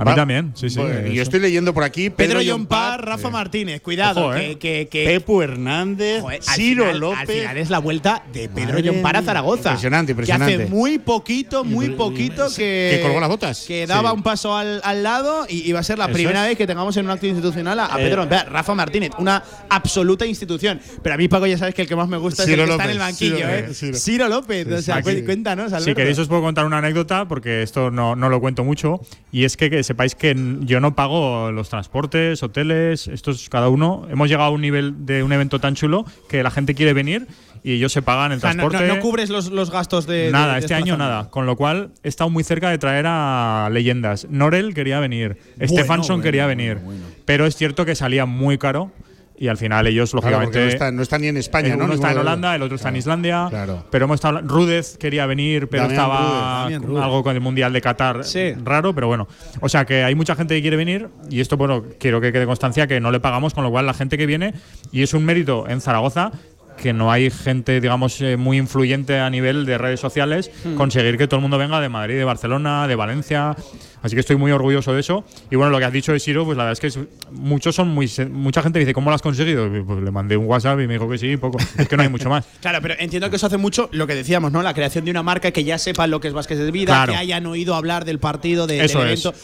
A 0.00 0.04
mí 0.04 0.14
también, 0.14 0.52
sí, 0.54 0.68
Bueno, 0.76 1.08
yo 1.08 1.22
estoy 1.22 1.40
leyendo 1.40 1.74
por 1.74 1.82
aquí 1.82 2.08
Pedro 2.08 2.38
Pedro 2.38 2.42
Yompar, 2.42 3.04
Rafa 3.04 3.30
Martínez, 3.30 3.80
cuidado, 3.80 4.26
Ojo, 4.26 4.34
eh. 4.36 4.56
que, 4.56 4.86
que- 4.88 5.04
Pepu 5.04 5.42
Hernández, 5.42 6.22
Joder, 6.22 6.40
al 6.46 6.54
Ciro 6.54 6.84
final- 6.84 7.00
López. 7.00 7.18
Al 7.20 7.26
final 7.26 7.56
es 7.58 7.70
la 7.70 7.78
vuelta 7.80 8.22
de 8.32 8.48
Pedro 8.48 8.68
Madre 8.74 8.82
Yompar 8.84 9.16
a 9.16 9.20
mía. 9.20 9.26
Zaragoza. 9.26 9.70
Impresionante, 9.70 10.06
Que 10.06 10.12
impresionante. 10.12 10.54
hace 10.54 10.66
muy 10.66 10.98
poquito, 11.00 11.64
muy 11.64 11.88
poquito 11.90 12.46
que. 12.56 12.92
Que 12.94 13.00
colgó 13.02 13.18
las 13.18 13.28
botas. 13.28 13.64
Que 13.66 13.88
daba 13.88 14.10
Sí. 14.10 14.16
un 14.16 14.22
paso 14.22 14.56
al, 14.56 14.80
al 14.84 15.02
lado 15.02 15.46
y 15.48 15.68
iba 15.68 15.80
a 15.80 15.82
ser 15.82 15.98
la 15.98 16.04
Eso 16.04 16.14
primera 16.14 16.42
es. 16.44 16.50
vez 16.50 16.58
que 16.58 16.66
tengamos 16.68 16.96
en 16.96 17.04
un 17.04 17.10
acto 17.10 17.26
institucional 17.26 17.80
a, 17.80 17.92
a 17.92 18.00
Eh. 18.00 18.04
Pedro 18.04 18.22
Yompar. 18.22 18.52
Rafa 18.52 18.74
Martínez, 18.76 19.10
una 19.18 19.42
absoluta 19.68 20.24
institución. 20.26 20.80
Pero 21.02 21.14
a 21.14 21.18
mí, 21.18 21.26
Paco, 21.26 21.46
ya 21.48 21.58
sabes 21.58 21.74
que 21.74 21.82
el 21.82 21.88
que 21.88 21.96
más 21.96 22.08
me 22.08 22.18
gusta 22.18 22.44
Ciro 22.44 22.62
es 22.62 22.62
el 22.62 22.66
que 22.66 22.72
está 22.72 22.84
en 22.84 22.90
el 22.90 22.98
banquillo, 22.98 23.36
Ciro, 23.36 23.48
¿eh? 23.48 23.74
Ciro. 23.74 23.96
Ciro 23.98 24.28
López. 24.28 24.66
o 24.68 24.80
sea, 24.80 24.96
Aquí- 24.96 25.16
cu- 25.20 25.24
cuéntanos, 25.24 25.72
Alberto. 25.72 25.84
Si 25.86 25.94
queréis 25.96 26.18
os 26.20 26.28
puedo 26.28 26.42
contar 26.42 26.64
una 26.66 26.78
anécdota, 26.78 27.26
porque 27.26 27.62
esto 27.64 27.90
no, 27.90 28.14
no 28.14 28.28
lo 28.28 28.40
cuento 28.40 28.62
mucho, 28.62 29.00
y 29.32 29.44
es 29.44 29.56
que, 29.56 29.70
que 29.70 29.82
sepáis 29.88 30.14
que 30.14 30.36
yo 30.60 30.80
no 30.80 30.94
pago 30.94 31.50
los 31.50 31.68
transportes, 31.70 32.42
hoteles, 32.42 33.08
estos 33.08 33.48
cada 33.48 33.68
uno. 33.70 34.06
Hemos 34.10 34.28
llegado 34.28 34.48
a 34.48 34.50
un 34.52 34.60
nivel 34.60 35.06
de 35.06 35.22
un 35.22 35.32
evento 35.32 35.60
tan 35.60 35.74
chulo 35.74 36.04
que 36.28 36.42
la 36.42 36.50
gente 36.50 36.74
quiere 36.74 36.92
venir 36.92 37.26
y 37.64 37.72
ellos 37.72 37.90
se 37.92 38.02
pagan 38.02 38.32
el 38.32 38.38
O 38.38 38.40
sea, 38.42 38.50
no, 38.52 38.68
transporte. 38.68 38.86
no- 38.86 38.96
no 38.96 39.00
cubres 39.00 39.30
los, 39.30 39.50
los 39.50 39.70
gastos 39.70 40.06
de. 40.06 40.30
Nada, 40.30 40.54
de 40.54 40.60
este 40.60 40.74
año 40.74 40.96
nada. 40.98 41.30
Con 41.30 41.46
lo 41.46 41.56
cual 41.56 41.90
he 42.02 42.08
estado 42.08 42.28
muy 42.28 42.44
cerca 42.44 42.68
de 42.70 42.76
traer 42.78 43.06
a 43.08 43.68
leyendas. 43.72 44.26
Norel 44.30 44.74
quería 44.74 45.00
venir, 45.00 45.38
bueno, 45.56 46.22
quería 46.22 46.44
bueno, 46.44 46.56
venir, 46.58 46.78
bueno. 46.84 47.04
pero 47.24 47.46
es 47.46 47.56
cierto 47.56 47.84
que 47.86 47.94
salía 47.94 48.26
muy 48.26 48.58
caro 48.58 48.92
y 49.38 49.48
al 49.48 49.56
final 49.56 49.86
ellos, 49.86 50.10
Claro, 50.10 50.26
lógicamente. 50.26 50.60
no 50.60 50.66
está, 50.68 50.90
no 50.92 51.02
está 51.02 51.18
ni 51.18 51.28
en 51.28 51.36
España, 51.36 51.72
el 51.72 51.78
¿no? 51.78 51.84
uno 51.84 51.94
está 51.94 52.12
en 52.12 52.18
Holanda, 52.18 52.54
el 52.54 52.62
otro 52.62 52.76
está 52.76 52.88
en 52.88 52.96
Islandia. 52.96 53.46
claro. 53.48 53.84
Pero 53.90 54.04
hemos 54.06 54.16
estado. 54.16 54.40
Rudez 54.42 54.96
quería 54.98 55.26
venir, 55.26 55.68
pero 55.68 55.84
Damián 55.84 56.00
estaba 56.00 56.66
algo 57.04 57.22
con 57.22 57.34
el 57.34 57.40
Mundial 57.40 57.72
de 57.72 57.80
Qatar 57.80 58.24
Sí. 58.24 58.52
raro, 58.64 58.94
pero 58.94 59.06
bueno. 59.06 59.28
O 59.60 59.68
sea 59.68 59.84
que 59.84 60.02
hay 60.04 60.14
mucha 60.14 60.34
gente 60.34 60.54
que 60.54 60.60
quiere 60.62 60.76
venir 60.76 61.08
y 61.30 61.40
esto, 61.40 61.56
bueno, 61.56 61.84
quiero 62.00 62.20
que 62.20 62.32
quede 62.32 62.46
constancia 62.46 62.86
que 62.86 63.00
no 63.00 63.10
le 63.10 63.20
pagamos, 63.20 63.54
con 63.54 63.64
lo 63.64 63.70
cual 63.70 63.86
la 63.86 63.94
gente 63.94 64.18
que 64.18 64.26
viene, 64.26 64.54
y 64.92 65.02
es 65.02 65.14
un 65.14 65.24
mérito 65.24 65.68
en 65.68 65.80
Zaragoza 65.80 66.32
que 66.80 66.92
no 66.92 67.10
hay 67.10 67.28
gente, 67.28 67.80
digamos, 67.80 68.20
eh, 68.20 68.36
muy 68.36 68.56
influyente 68.56 69.18
a 69.18 69.28
nivel 69.30 69.66
de 69.66 69.78
redes 69.78 69.98
sociales, 69.98 70.48
Hmm. 70.64 70.76
conseguir 70.76 71.18
que 71.18 71.26
todo 71.26 71.38
el 71.38 71.42
mundo 71.42 71.58
venga 71.58 71.80
de 71.80 71.88
Madrid, 71.88 72.14
de 72.16 72.22
Barcelona, 72.24 72.86
de 72.86 72.94
Valencia. 72.94 73.56
Así 74.02 74.14
que 74.14 74.20
estoy 74.20 74.36
muy 74.36 74.52
orgulloso 74.52 74.92
de 74.94 75.00
eso. 75.00 75.24
Y 75.50 75.56
bueno, 75.56 75.70
lo 75.70 75.78
que 75.78 75.84
has 75.84 75.92
dicho 75.92 76.12
de 76.12 76.20
Siro, 76.20 76.44
pues 76.44 76.56
la 76.56 76.64
verdad 76.64 76.72
es 76.72 76.80
que 76.80 76.86
es- 76.86 76.98
muchos 77.32 77.74
son 77.74 77.88
muy. 77.88 78.10
Mucha 78.30 78.62
gente 78.62 78.78
dice, 78.78 78.92
¿cómo 78.94 79.10
lo 79.10 79.14
has 79.16 79.22
conseguido? 79.22 79.68
Pues 79.86 80.02
le 80.02 80.10
mandé 80.10 80.36
un 80.36 80.46
WhatsApp 80.46 80.80
y 80.80 80.86
me 80.86 80.94
dijo 80.94 81.08
que 81.08 81.18
sí, 81.18 81.36
poco. 81.36 81.58
Es 81.76 81.88
que 81.88 81.96
no 81.96 82.02
hay 82.02 82.08
mucho 82.08 82.28
más. 82.28 82.44
Claro, 82.60 82.78
pero 82.82 82.94
entiendo 82.98 83.30
que 83.30 83.36
eso 83.36 83.46
hace 83.46 83.56
mucho 83.56 83.88
lo 83.92 84.06
que 84.06 84.14
decíamos, 84.14 84.52
¿no? 84.52 84.62
La 84.62 84.74
creación 84.74 85.04
de 85.04 85.10
una 85.10 85.22
marca 85.22 85.50
que 85.50 85.64
ya 85.64 85.78
sepan 85.78 86.10
lo 86.10 86.20
que 86.20 86.28
es 86.28 86.34
Vázquez 86.34 86.58
de 86.58 86.70
vida, 86.70 86.92
Claro. 86.92 87.12
que 87.12 87.18
hayan 87.18 87.46
oído 87.46 87.74
hablar 87.74 88.04
del 88.04 88.18
partido, 88.18 88.66
de, 88.66 88.84
Eso 88.84 89.00
del 89.00 89.10
es. 89.10 89.24
evento. 89.24 89.38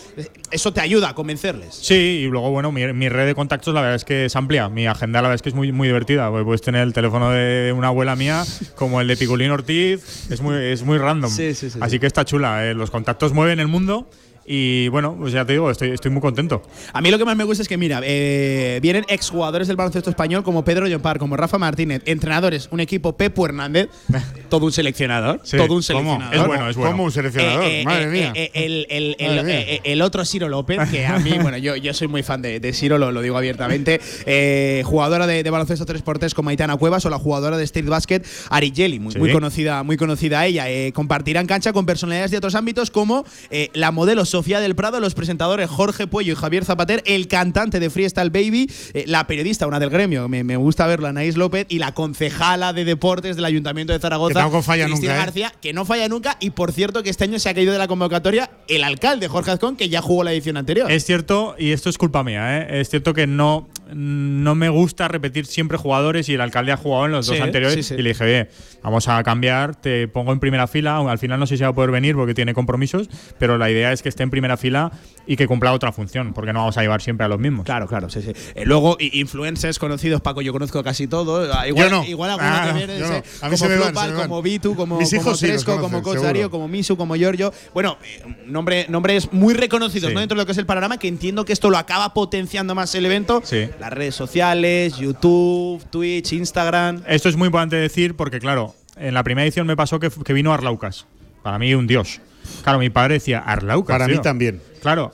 Eso 0.50 0.72
te 0.72 0.80
ayuda 0.80 1.10
a 1.10 1.14
convencerles. 1.14 1.74
Sí, 1.74 1.94
y 1.94 2.26
luego, 2.26 2.50
bueno, 2.50 2.70
mi, 2.72 2.92
mi 2.92 3.08
red 3.08 3.26
de 3.26 3.34
contactos 3.34 3.72
la 3.74 3.80
verdad 3.80 3.96
es 3.96 4.04
que 4.04 4.26
es 4.26 4.36
amplia. 4.36 4.68
Mi 4.68 4.86
agenda 4.86 5.20
la 5.22 5.28
verdad 5.28 5.36
es 5.36 5.42
que 5.42 5.48
es 5.48 5.54
muy, 5.54 5.72
muy 5.72 5.88
divertida. 5.88 6.28
porque 6.30 6.44
Puedes 6.44 6.60
tener 6.62 6.82
el 6.82 6.92
teléfono 6.92 7.30
de 7.30 7.72
una 7.76 7.88
abuela 7.88 8.14
mía 8.16 8.44
como 8.76 9.00
el 9.00 9.08
de 9.08 9.16
Piculín 9.16 9.50
Ortiz. 9.50 10.30
Es 10.30 10.40
muy, 10.40 10.56
es 10.56 10.82
muy 10.82 10.98
random. 10.98 11.30
Sí, 11.30 11.54
sí, 11.54 11.70
sí, 11.70 11.78
Así 11.80 11.92
sí. 11.92 11.98
que 12.00 12.06
está 12.06 12.24
chula. 12.24 12.66
eh, 12.66 12.74
Los 12.74 12.90
contactos 12.90 13.32
mueven 13.32 13.60
el 13.60 13.68
mundo. 13.68 14.08
Y 14.46 14.88
bueno, 14.88 15.16
pues 15.18 15.32
ya 15.32 15.44
te 15.44 15.52
digo, 15.52 15.70
estoy, 15.70 15.90
estoy 15.90 16.10
muy 16.10 16.20
contento. 16.20 16.62
A 16.92 17.00
mí 17.00 17.10
lo 17.10 17.18
que 17.18 17.24
más 17.24 17.36
me 17.36 17.44
gusta 17.44 17.62
es 17.62 17.68
que, 17.68 17.78
mira, 17.78 18.00
eh, 18.04 18.78
vienen 18.82 19.04
exjugadores 19.08 19.68
del 19.68 19.76
baloncesto 19.76 20.10
español 20.10 20.44
como 20.44 20.64
Pedro 20.64 20.86
Llompar, 20.86 21.18
como 21.18 21.36
Rafa 21.36 21.58
Martínez, 21.58 22.02
entrenadores, 22.04 22.68
un 22.70 22.80
equipo 22.80 23.16
Pepo 23.16 23.46
Hernández, 23.46 23.88
todo 24.48 24.66
un 24.66 24.72
seleccionador, 24.72 25.40
Sí, 25.44 25.56
todo 25.56 25.64
un 25.64 25.68
¿Cómo? 25.68 25.82
seleccionador. 25.82 26.34
Es 26.34 26.46
bueno, 26.46 26.70
es 26.70 26.76
bueno. 26.76 26.90
Como 26.92 27.04
un 27.04 27.12
seleccionador, 27.12 27.64
Eh, 27.64 27.80
eh, 27.80 27.84
madre 27.84 28.04
eh, 28.04 28.06
mía. 28.08 28.32
eh, 28.34 28.50
el, 28.54 28.86
el- 28.90 29.16
el- 29.18 29.36
Madre 29.36 29.42
mía. 29.66 29.80
el 29.84 30.02
otro 30.02 30.24
Ciro 30.24 30.48
López, 30.48 30.78
que 30.90 31.06
a 31.06 31.18
mí, 31.18 31.32
bueno, 31.42 31.56
yo, 31.58 31.76
yo 31.76 31.92
soy 31.94 32.08
muy 32.08 32.22
fan 32.22 32.42
de, 32.42 32.60
de 32.60 32.72
Ciro, 32.72 32.98
lo, 32.98 33.12
lo 33.12 33.20
digo 33.22 33.36
abiertamente. 33.36 34.00
Eh, 34.26 34.82
jugadora 34.84 35.26
de, 35.26 35.42
de 35.42 35.50
baloncesto 35.50 35.84
3x3 35.86 36.32
como 36.34 36.50
Aitana 36.50 36.76
Cuevas 36.76 37.04
o 37.06 37.10
la 37.10 37.18
jugadora 37.18 37.56
de 37.56 37.64
Street 37.64 37.88
Basket 37.88 38.22
Ari 38.50 38.72
Jelly, 38.74 38.98
muy, 38.98 39.12
Sí. 39.12 39.18
muy 39.18 39.32
conocida, 39.32 39.82
muy 39.82 39.96
conocida 39.96 40.44
ella. 40.46 40.70
Eh, 40.70 40.92
compartirán 40.92 41.46
cancha 41.46 41.72
con 41.72 41.86
personalidades 41.86 42.30
de 42.30 42.38
otros 42.38 42.54
ámbitos 42.54 42.90
como 42.90 43.24
eh, 43.50 43.70
la 43.74 43.90
modelo 43.92 44.24
Sofía 44.24 44.60
del 44.60 44.74
Prado, 44.74 45.00
los 45.00 45.14
presentadores 45.14 45.68
Jorge 45.70 46.06
Puello 46.06 46.32
y 46.32 46.36
Javier 46.36 46.64
Zapater, 46.64 47.02
el 47.06 47.28
cantante 47.28 47.80
de 47.80 47.90
Freestyle 47.90 48.30
Baby, 48.30 48.70
eh, 48.94 49.04
la 49.06 49.26
periodista, 49.26 49.66
una 49.66 49.78
del 49.80 49.90
gremio, 49.90 50.28
me, 50.28 50.42
me 50.44 50.56
gusta 50.56 50.86
verla, 50.86 51.10
Anaís 51.10 51.36
López, 51.36 51.66
y 51.68 51.78
la 51.78 51.92
concejala 51.92 52.72
de 52.72 52.84
deportes 52.84 53.36
del 53.36 53.44
Ayuntamiento 53.44 53.92
de 53.92 53.98
Zaragoza, 53.98 54.33
tampoco 54.34 54.62
falla 54.62 54.84
Cristina 54.86 55.12
nunca, 55.12 55.22
¿eh? 55.22 55.24
García, 55.26 55.52
que 55.60 55.72
no 55.72 55.84
falla 55.84 56.08
nunca. 56.08 56.36
Y 56.40 56.50
por 56.50 56.72
cierto, 56.72 57.02
que 57.02 57.10
este 57.10 57.24
año 57.24 57.38
se 57.38 57.48
ha 57.48 57.54
caído 57.54 57.72
de 57.72 57.78
la 57.78 57.88
convocatoria 57.88 58.50
el 58.68 58.84
alcalde 58.84 59.28
Jorge 59.28 59.50
Azcón, 59.52 59.76
que 59.76 59.88
ya 59.88 60.02
jugó 60.02 60.24
la 60.24 60.32
edición 60.32 60.56
anterior. 60.56 60.90
Es 60.90 61.04
cierto, 61.04 61.54
y 61.58 61.72
esto 61.72 61.88
es 61.90 61.98
culpa 61.98 62.22
mía, 62.22 62.58
¿eh? 62.58 62.80
es 62.80 62.88
cierto 62.90 63.14
que 63.14 63.26
no, 63.26 63.68
no 63.92 64.54
me 64.54 64.68
gusta 64.68 65.08
repetir 65.08 65.46
siempre 65.46 65.78
jugadores 65.78 66.28
y 66.28 66.34
el 66.34 66.40
alcalde 66.40 66.72
ha 66.72 66.76
jugado 66.76 67.06
en 67.06 67.12
los 67.12 67.26
dos 67.26 67.40
anteriores 67.40 67.74
sí, 67.86 67.94
sí. 67.94 67.94
y 67.98 68.02
le 68.02 68.10
dije, 68.10 68.24
oye, 68.24 68.48
vamos 68.82 69.08
a 69.08 69.22
cambiar, 69.22 69.74
te 69.76 70.08
pongo 70.08 70.32
en 70.32 70.40
primera 70.40 70.66
fila, 70.66 70.98
al 70.98 71.18
final 71.18 71.38
no 71.40 71.46
sé 71.46 71.56
si 71.56 71.62
va 71.62 71.70
a 71.70 71.72
poder 71.74 71.90
venir 71.90 72.14
porque 72.16 72.34
tiene 72.34 72.54
compromisos, 72.54 73.08
pero 73.38 73.58
la 73.58 73.70
idea 73.70 73.92
es 73.92 74.02
que 74.02 74.08
esté 74.08 74.22
en 74.22 74.30
primera 74.30 74.56
fila 74.56 74.92
y 75.26 75.36
que 75.36 75.46
cumpla 75.46 75.72
otra 75.72 75.92
función, 75.92 76.32
porque 76.34 76.52
no 76.52 76.60
vamos 76.60 76.76
a 76.76 76.82
llevar 76.82 77.00
siempre 77.02 77.24
a 77.24 77.28
los 77.28 77.38
mismos. 77.38 77.64
Claro, 77.64 77.86
claro, 77.86 78.10
sí, 78.10 78.20
sí. 78.22 78.32
Eh, 78.54 78.64
luego, 78.64 78.96
influencers 79.00 79.78
conocidos, 79.78 80.20
Paco, 80.20 80.42
yo 80.42 80.52
conozco 80.52 80.82
casi 80.82 81.06
todos. 81.06 81.48
Igual, 81.66 81.90
Yo 81.90 81.96
no. 81.96 82.04
igual 82.04 82.30
alguno 82.30 82.50
Ah, 82.52 82.66
que 82.68 82.78
viene, 82.78 82.98
yo 82.98 83.04
ese, 83.06 83.14
no. 83.14 83.46
A 83.46 83.48
mí 83.50 83.56
como 83.56 83.56
se 83.56 83.68
me 83.68 83.76
van, 83.76 83.84
Flopal, 83.92 84.08
se 84.10 84.16
me 84.16 84.23
como 84.28 84.42
Vitu, 84.42 84.74
como, 84.74 84.98
Mis 84.98 85.14
como 85.14 85.34
sí 85.34 85.46
como 85.64 86.02
Coach. 86.02 86.18
Darío, 86.18 86.50
como 86.50 86.68
Misu, 86.68 86.96
como 86.96 87.14
Giorgio. 87.16 87.52
Bueno, 87.72 87.98
eh, 88.04 88.22
nombre, 88.46 88.86
nombres 88.88 89.32
muy 89.32 89.54
reconocidos 89.54 90.08
Sí. 90.08 90.14
¿no? 90.14 90.20
dentro 90.20 90.36
de 90.36 90.42
lo 90.42 90.46
que 90.46 90.52
es 90.52 90.58
el 90.58 90.66
panorama, 90.66 90.98
que 90.98 91.08
entiendo 91.08 91.44
que 91.44 91.52
esto 91.52 91.70
lo 91.70 91.78
acaba 91.78 92.14
potenciando 92.14 92.74
más 92.74 92.94
el 92.94 93.06
evento. 93.06 93.40
Sí. 93.44 93.68
Las 93.80 93.92
redes 93.92 94.14
sociales, 94.14 94.96
YouTube, 94.96 95.82
Twitch, 95.90 96.32
Instagram. 96.32 97.02
Esto 97.06 97.28
es 97.28 97.36
muy 97.36 97.46
importante 97.46 97.76
decir 97.76 98.14
porque, 98.16 98.38
claro, 98.40 98.74
en 98.96 99.14
la 99.14 99.22
primera 99.24 99.44
edición 99.44 99.66
me 99.66 99.76
pasó 99.76 99.98
que, 100.00 100.10
que 100.10 100.32
vino 100.32 100.52
Arlaucas. 100.52 101.06
Para 101.42 101.58
mí, 101.58 101.74
un 101.74 101.86
dios. 101.86 102.20
Claro, 102.62 102.78
mi 102.78 102.90
padre 102.90 103.14
decía, 103.14 103.38
Arlaucas. 103.40 103.94
Para 103.94 104.06
mí 104.06 104.14
tío". 104.14 104.22
también. 104.22 104.60
Claro. 104.82 105.12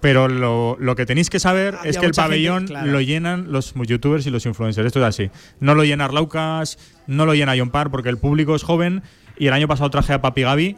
Pero 0.00 0.28
lo, 0.28 0.78
lo 0.80 0.96
que 0.96 1.04
tenéis 1.04 1.28
que 1.28 1.38
saber 1.38 1.74
Había 1.74 1.90
es 1.90 1.96
que 1.98 2.06
el 2.06 2.12
gente, 2.12 2.16
pabellón 2.22 2.66
claro. 2.66 2.90
lo 2.90 3.02
llenan 3.02 3.52
los 3.52 3.74
youtubers 3.74 4.26
y 4.26 4.30
los 4.30 4.46
influencers. 4.46 4.86
Esto 4.86 4.98
es 5.00 5.04
así. 5.04 5.30
No 5.60 5.74
lo 5.74 5.84
llena 5.84 6.06
Arlaucas, 6.06 6.78
no 7.10 7.26
lo 7.26 7.34
llena 7.34 7.54
John 7.56 7.70
Parr 7.70 7.90
porque 7.90 8.08
el 8.08 8.18
público 8.18 8.54
es 8.54 8.62
joven. 8.62 9.02
Y 9.36 9.46
el 9.46 9.52
año 9.52 9.68
pasado 9.68 9.90
traje 9.90 10.12
a 10.12 10.20
Papi 10.20 10.42
Gaby. 10.42 10.76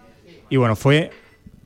Y 0.51 0.57
bueno, 0.57 0.77
fue 0.77 1.11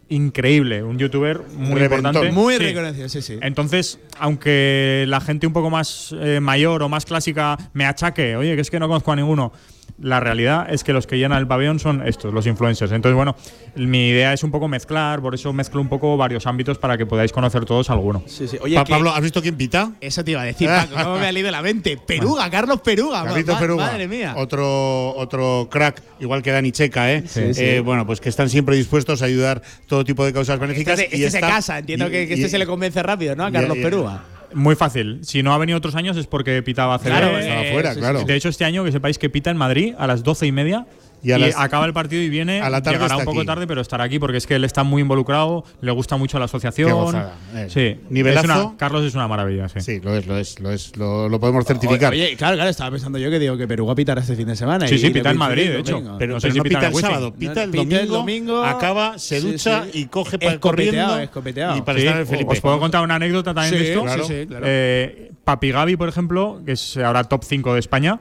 increíble. 0.09 0.83
Un 0.83 0.99
youtuber 0.99 1.41
muy 1.57 1.75
Reventón. 1.81 2.07
importante. 2.15 2.33
Muy 2.33 2.55
Sí. 2.55 2.63
reconocido, 2.63 3.09
sí, 3.09 3.23
sí. 3.23 3.39
Entonces, 3.43 3.99
aunque 4.19 5.05
la 5.09 5.21
gente 5.21 5.47
un 5.47 5.53
poco 5.53 5.69
más 5.71 6.15
eh, 6.21 6.41
mayor 6.41 6.83
o 6.83 6.89
más 6.89 7.05
clásica 7.05 7.57
me 7.73 7.85
achaque, 7.87 8.37
oye, 8.37 8.55
que 8.55 8.61
es 8.61 8.71
que 8.71 8.79
no 8.79 8.87
conozco 8.89 9.13
a 9.13 9.17
ninguno, 9.17 9.53
la 10.01 10.21
realidad 10.21 10.67
es 10.71 10.85
que 10.85 10.93
los 10.93 11.07
que 11.07 11.17
llenan 11.19 11.39
el 11.39 11.47
pabellón 11.47 11.79
son 11.79 12.07
estos, 12.07 12.33
los 12.35 12.47
influencers. 12.47 12.93
Entonces, 12.93 13.17
bueno, 13.17 13.35
mi 13.77 14.09
idea 14.09 14.33
es 14.33 14.43
un 14.43 14.51
poco 14.51 14.69
mezclar, 14.69 15.21
por 15.23 15.35
eso 15.35 15.53
mezclo 15.53 15.81
un 15.81 15.89
poco 15.89 16.17
varios 16.17 16.47
ámbitos 16.47 16.77
para 16.79 16.99
que 16.99 17.07
podáis 17.07 17.33
conocer 17.33 17.65
todos 17.65 17.89
alguno. 17.91 18.23
Sí, 18.27 18.47
sí. 18.47 18.59
Oye, 18.61 18.75
Pa- 18.75 18.85
Pablo, 18.85 19.11
¿has 19.13 19.23
visto 19.23 19.41
quién 19.41 19.57
pita? 19.57 19.93
Eso 20.01 20.23
te 20.25 20.33
iba 20.33 20.43
a 20.43 20.45
decir, 20.45 20.69
Paco, 20.69 20.95
¿cómo 21.03 21.19
me 21.19 21.27
ha 21.27 21.33
leído 21.33 21.51
la 21.51 21.63
mente? 21.63 21.97
Peruga, 21.97 22.51
Carlos 22.51 22.81
Peruga. 22.81 23.25
Carlitos 23.25 23.55
ma- 23.55 23.61
Peruga. 23.61 23.87
Madre 23.87 24.07
mía. 24.09 24.35
Otro, 24.37 25.15
otro 25.17 25.69
crack, 25.71 26.03
igual 26.21 26.43
que 26.43 26.51
Dani 26.53 26.73
Checa, 26.73 27.13
¿eh? 27.13 27.25
Sí, 27.27 27.41
Eh, 27.41 27.55
sí. 27.55 27.79
Bueno, 27.81 28.07
pues 28.07 28.21
que 28.21 28.29
están 28.29 28.49
siempre 28.51 28.77
dispuestos 28.77 29.23
a 29.23 29.25
ayudar 29.25 29.63
todo 29.87 30.05
tipo 30.05 30.25
de 30.25 30.33
causas 30.33 30.55
Este, 30.55 30.67
benéficas. 30.67 30.99
se- 30.99 31.05
y 31.07 31.25
este 31.25 31.31
se 31.31 31.37
está- 31.39 31.49
casa, 31.49 31.79
entiendo 31.79 32.09
y- 32.09 32.11
que, 32.11 32.27
que 32.29 32.35
y- 32.35 32.37
este 32.37 32.49
se 32.51 32.59
le 32.59 32.67
convence 32.67 33.03
rápido, 33.03 33.35
¿no? 33.35 33.45
A 33.47 33.51
Carlos. 33.53 33.79
Peruga. 33.79 34.23
Muy 34.55 34.75
fácil. 34.75 35.21
Si 35.23 35.43
no 35.43 35.53
ha 35.53 35.59
venido 35.59 35.79
otros 35.79 35.95
años 35.95 36.17
es 36.17 36.27
porque 36.27 36.63
pitaba 36.63 36.99
CB. 36.99 37.05
Claro, 37.05 37.39
estaba 37.39 37.63
eh, 37.63 37.73
fuera, 37.73 37.95
claro. 37.95 38.25
De 38.25 38.35
hecho, 38.35 38.49
este 38.49 38.65
año 38.65 38.85
que 38.85 38.93
sepáis 38.93 39.19
que 39.19 39.31
pita 39.31 39.51
en 39.51 39.57
Madrid 39.57 39.95
a 39.99 40.07
las 40.07 40.23
doce 40.23 40.47
y 40.47 40.53
media. 40.53 40.87
Y 41.27 41.31
Y, 41.31 41.33
a 41.33 41.39
las- 41.39 41.57
acaba 41.59 41.87
el 41.87 41.93
partido 41.93 42.23
y 42.23 42.29
viene. 42.29 42.61
a 42.61 42.71
la 42.71 42.81
tarde 42.83 42.99
llegará 42.99 43.17
un 43.17 43.25
poco 43.25 43.41
aquí. 43.41 43.47
tarde, 43.49 43.67
pero 43.67 43.81
estará 43.81 44.05
aquí 44.05 44.21
porque 44.21 44.37
es 44.37 44.47
que 44.47 44.55
él 44.55 44.63
está 44.63 44.85
muy 44.85 45.03
involucrado, 45.03 45.65
le 45.81 45.91
gusta 45.91 46.17
mucho 46.17 46.39
la 46.39 46.45
asociación. 46.45 46.87
Qué 46.89 46.93
gozada, 46.93 47.35
eh. 47.53 47.67
Sí. 47.69 48.01
Nivelazo. 48.11 48.47
Es 48.53 48.65
una- 48.67 48.77
Carlos 48.77 49.03
es 49.05 49.15
una 49.17 49.27
maravilla, 49.27 49.69
sí. 49.69 49.81
Sí, 49.81 49.99
lo 50.01 50.15
es, 50.15 50.25
lo 50.29 50.39
es, 50.39 50.61
lo 50.61 50.71
es. 50.71 50.97
Lo, 50.97 51.29
lo 51.29 51.41
podemos 51.41 51.65
certificar. 51.65 52.13
Oye, 52.13 52.37
claro, 52.37 52.55
claro, 52.55 52.71
estaba 52.71 52.93
pensando 52.93 53.19
yo 53.19 53.29
que 53.29 53.41
digo 53.41 53.57
que 53.57 53.67
Peruga 53.67 53.97
pitará 53.97 54.21
este 54.21 54.37
fin 54.37 54.47
de 54.47 54.55
semana. 54.55 54.87
Sí, 54.87 54.95
y 54.95 54.99
sí, 54.99 55.11
pita 55.11 55.31
en 55.33 55.37
Madrid, 55.39 55.69
de 55.69 55.81
hecho. 55.81 56.01
pero 56.17 56.29
no 56.31 56.35
no, 56.35 56.41
sé 56.41 56.53
si 56.53 56.59
no 56.59 56.63
pita 56.63 56.87
el 56.87 56.95
el 56.95 57.01
sábado, 57.01 57.35
pita 57.35 57.65
el 57.65 57.71
Pita 57.71 57.83
domingo, 57.83 58.01
el 58.03 58.09
domingo. 58.09 58.63
acaba, 58.65 59.19
se 59.19 59.41
ducha 59.41 59.83
sí. 59.93 60.03
y 60.03 60.07
coge 60.07 60.39
para 60.39 60.61
corriendo. 60.61 61.19
escopeteado. 61.19 61.77
Y 61.77 61.83
para 61.83 61.99
Sí, 61.99 62.07
estar 62.07 62.21
en 62.21 62.27
Felipe. 62.29 62.53
Os 62.53 62.61
puedo 62.61 62.79
contar 62.79 63.03
una 63.03 63.17
anécdota 63.17 63.53
también 63.53 63.83
de 63.83 63.89
esto. 63.89 64.05
claro. 64.05 64.25
sí, 64.29 64.35
sí, 64.43 64.47
claro. 64.47 64.65
Eh, 64.69 65.33
Papi 65.43 65.73
Gaby, 65.73 65.97
por 65.97 66.09
ejemplo, 66.09 66.61
que 66.65 66.73
es 66.73 66.97
ahora 66.99 67.25
top 67.25 67.43
5 67.43 67.75
de 67.75 67.81
España, 67.81 68.21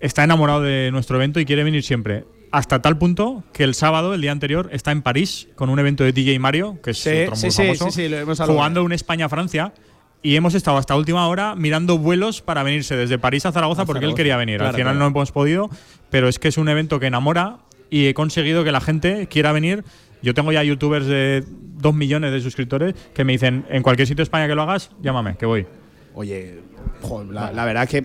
está 0.00 0.22
enamorado 0.24 0.62
de 0.62 0.90
nuestro 0.92 1.16
evento 1.16 1.40
y 1.40 1.44
quiere 1.44 1.64
venir 1.64 1.82
siempre. 1.82 2.24
Hasta 2.50 2.80
tal 2.80 2.96
punto 2.98 3.44
que 3.52 3.64
el 3.64 3.74
sábado, 3.74 4.14
el 4.14 4.20
día 4.20 4.32
anterior, 4.32 4.68
está 4.72 4.90
en 4.92 5.02
París 5.02 5.48
con 5.54 5.68
un 5.68 5.78
evento 5.78 6.04
de 6.04 6.12
DJ 6.12 6.38
Mario, 6.38 6.78
que 6.82 6.92
es 6.92 6.98
Sí, 6.98 7.10
otro 7.24 7.36
muy 7.36 7.50
sí, 7.50 7.62
famoso, 7.62 7.84
sí, 7.90 8.02
sí, 8.02 8.08
lo 8.08 8.16
hemos 8.18 8.40
hablado. 8.40 8.56
jugando 8.58 8.84
un 8.84 8.92
España-Francia. 8.92 9.72
Y 10.20 10.34
hemos 10.34 10.54
estado 10.54 10.78
hasta 10.78 10.96
última 10.96 11.28
hora 11.28 11.54
mirando 11.54 11.96
vuelos 11.96 12.42
para 12.42 12.64
venirse 12.64 12.96
desde 12.96 13.18
París 13.18 13.46
a 13.46 13.52
Zaragoza 13.52 13.82
A 13.82 13.86
porque 13.86 13.98
Zaragoza. 14.00 14.12
él 14.14 14.16
quería 14.16 14.36
venir. 14.36 14.56
Claro, 14.56 14.70
Al 14.70 14.74
final 14.74 14.94
claro. 14.94 15.10
no 15.10 15.16
hemos 15.16 15.30
podido, 15.30 15.70
pero 16.10 16.28
es 16.28 16.40
que 16.40 16.48
es 16.48 16.58
un 16.58 16.68
evento 16.68 16.98
que 16.98 17.06
enamora 17.06 17.58
y 17.88 18.06
he 18.06 18.14
conseguido 18.14 18.64
que 18.64 18.72
la 18.72 18.80
gente 18.80 19.28
quiera 19.28 19.52
venir. 19.52 19.84
Yo 20.20 20.34
tengo 20.34 20.50
ya 20.50 20.64
youtubers 20.64 21.06
de 21.06 21.44
dos 21.76 21.94
millones 21.94 22.32
de 22.32 22.40
suscriptores 22.40 22.94
que 23.14 23.22
me 23.22 23.32
dicen, 23.34 23.64
en 23.70 23.84
cualquier 23.84 24.08
sitio 24.08 24.22
de 24.22 24.24
España 24.24 24.48
que 24.48 24.56
lo 24.56 24.62
hagas, 24.62 24.90
llámame, 25.00 25.36
que 25.36 25.46
voy. 25.46 25.66
Oye, 26.14 26.62
jo, 27.02 27.24
la, 27.24 27.52
la 27.52 27.64
verdad 27.64 27.88
que. 27.88 27.98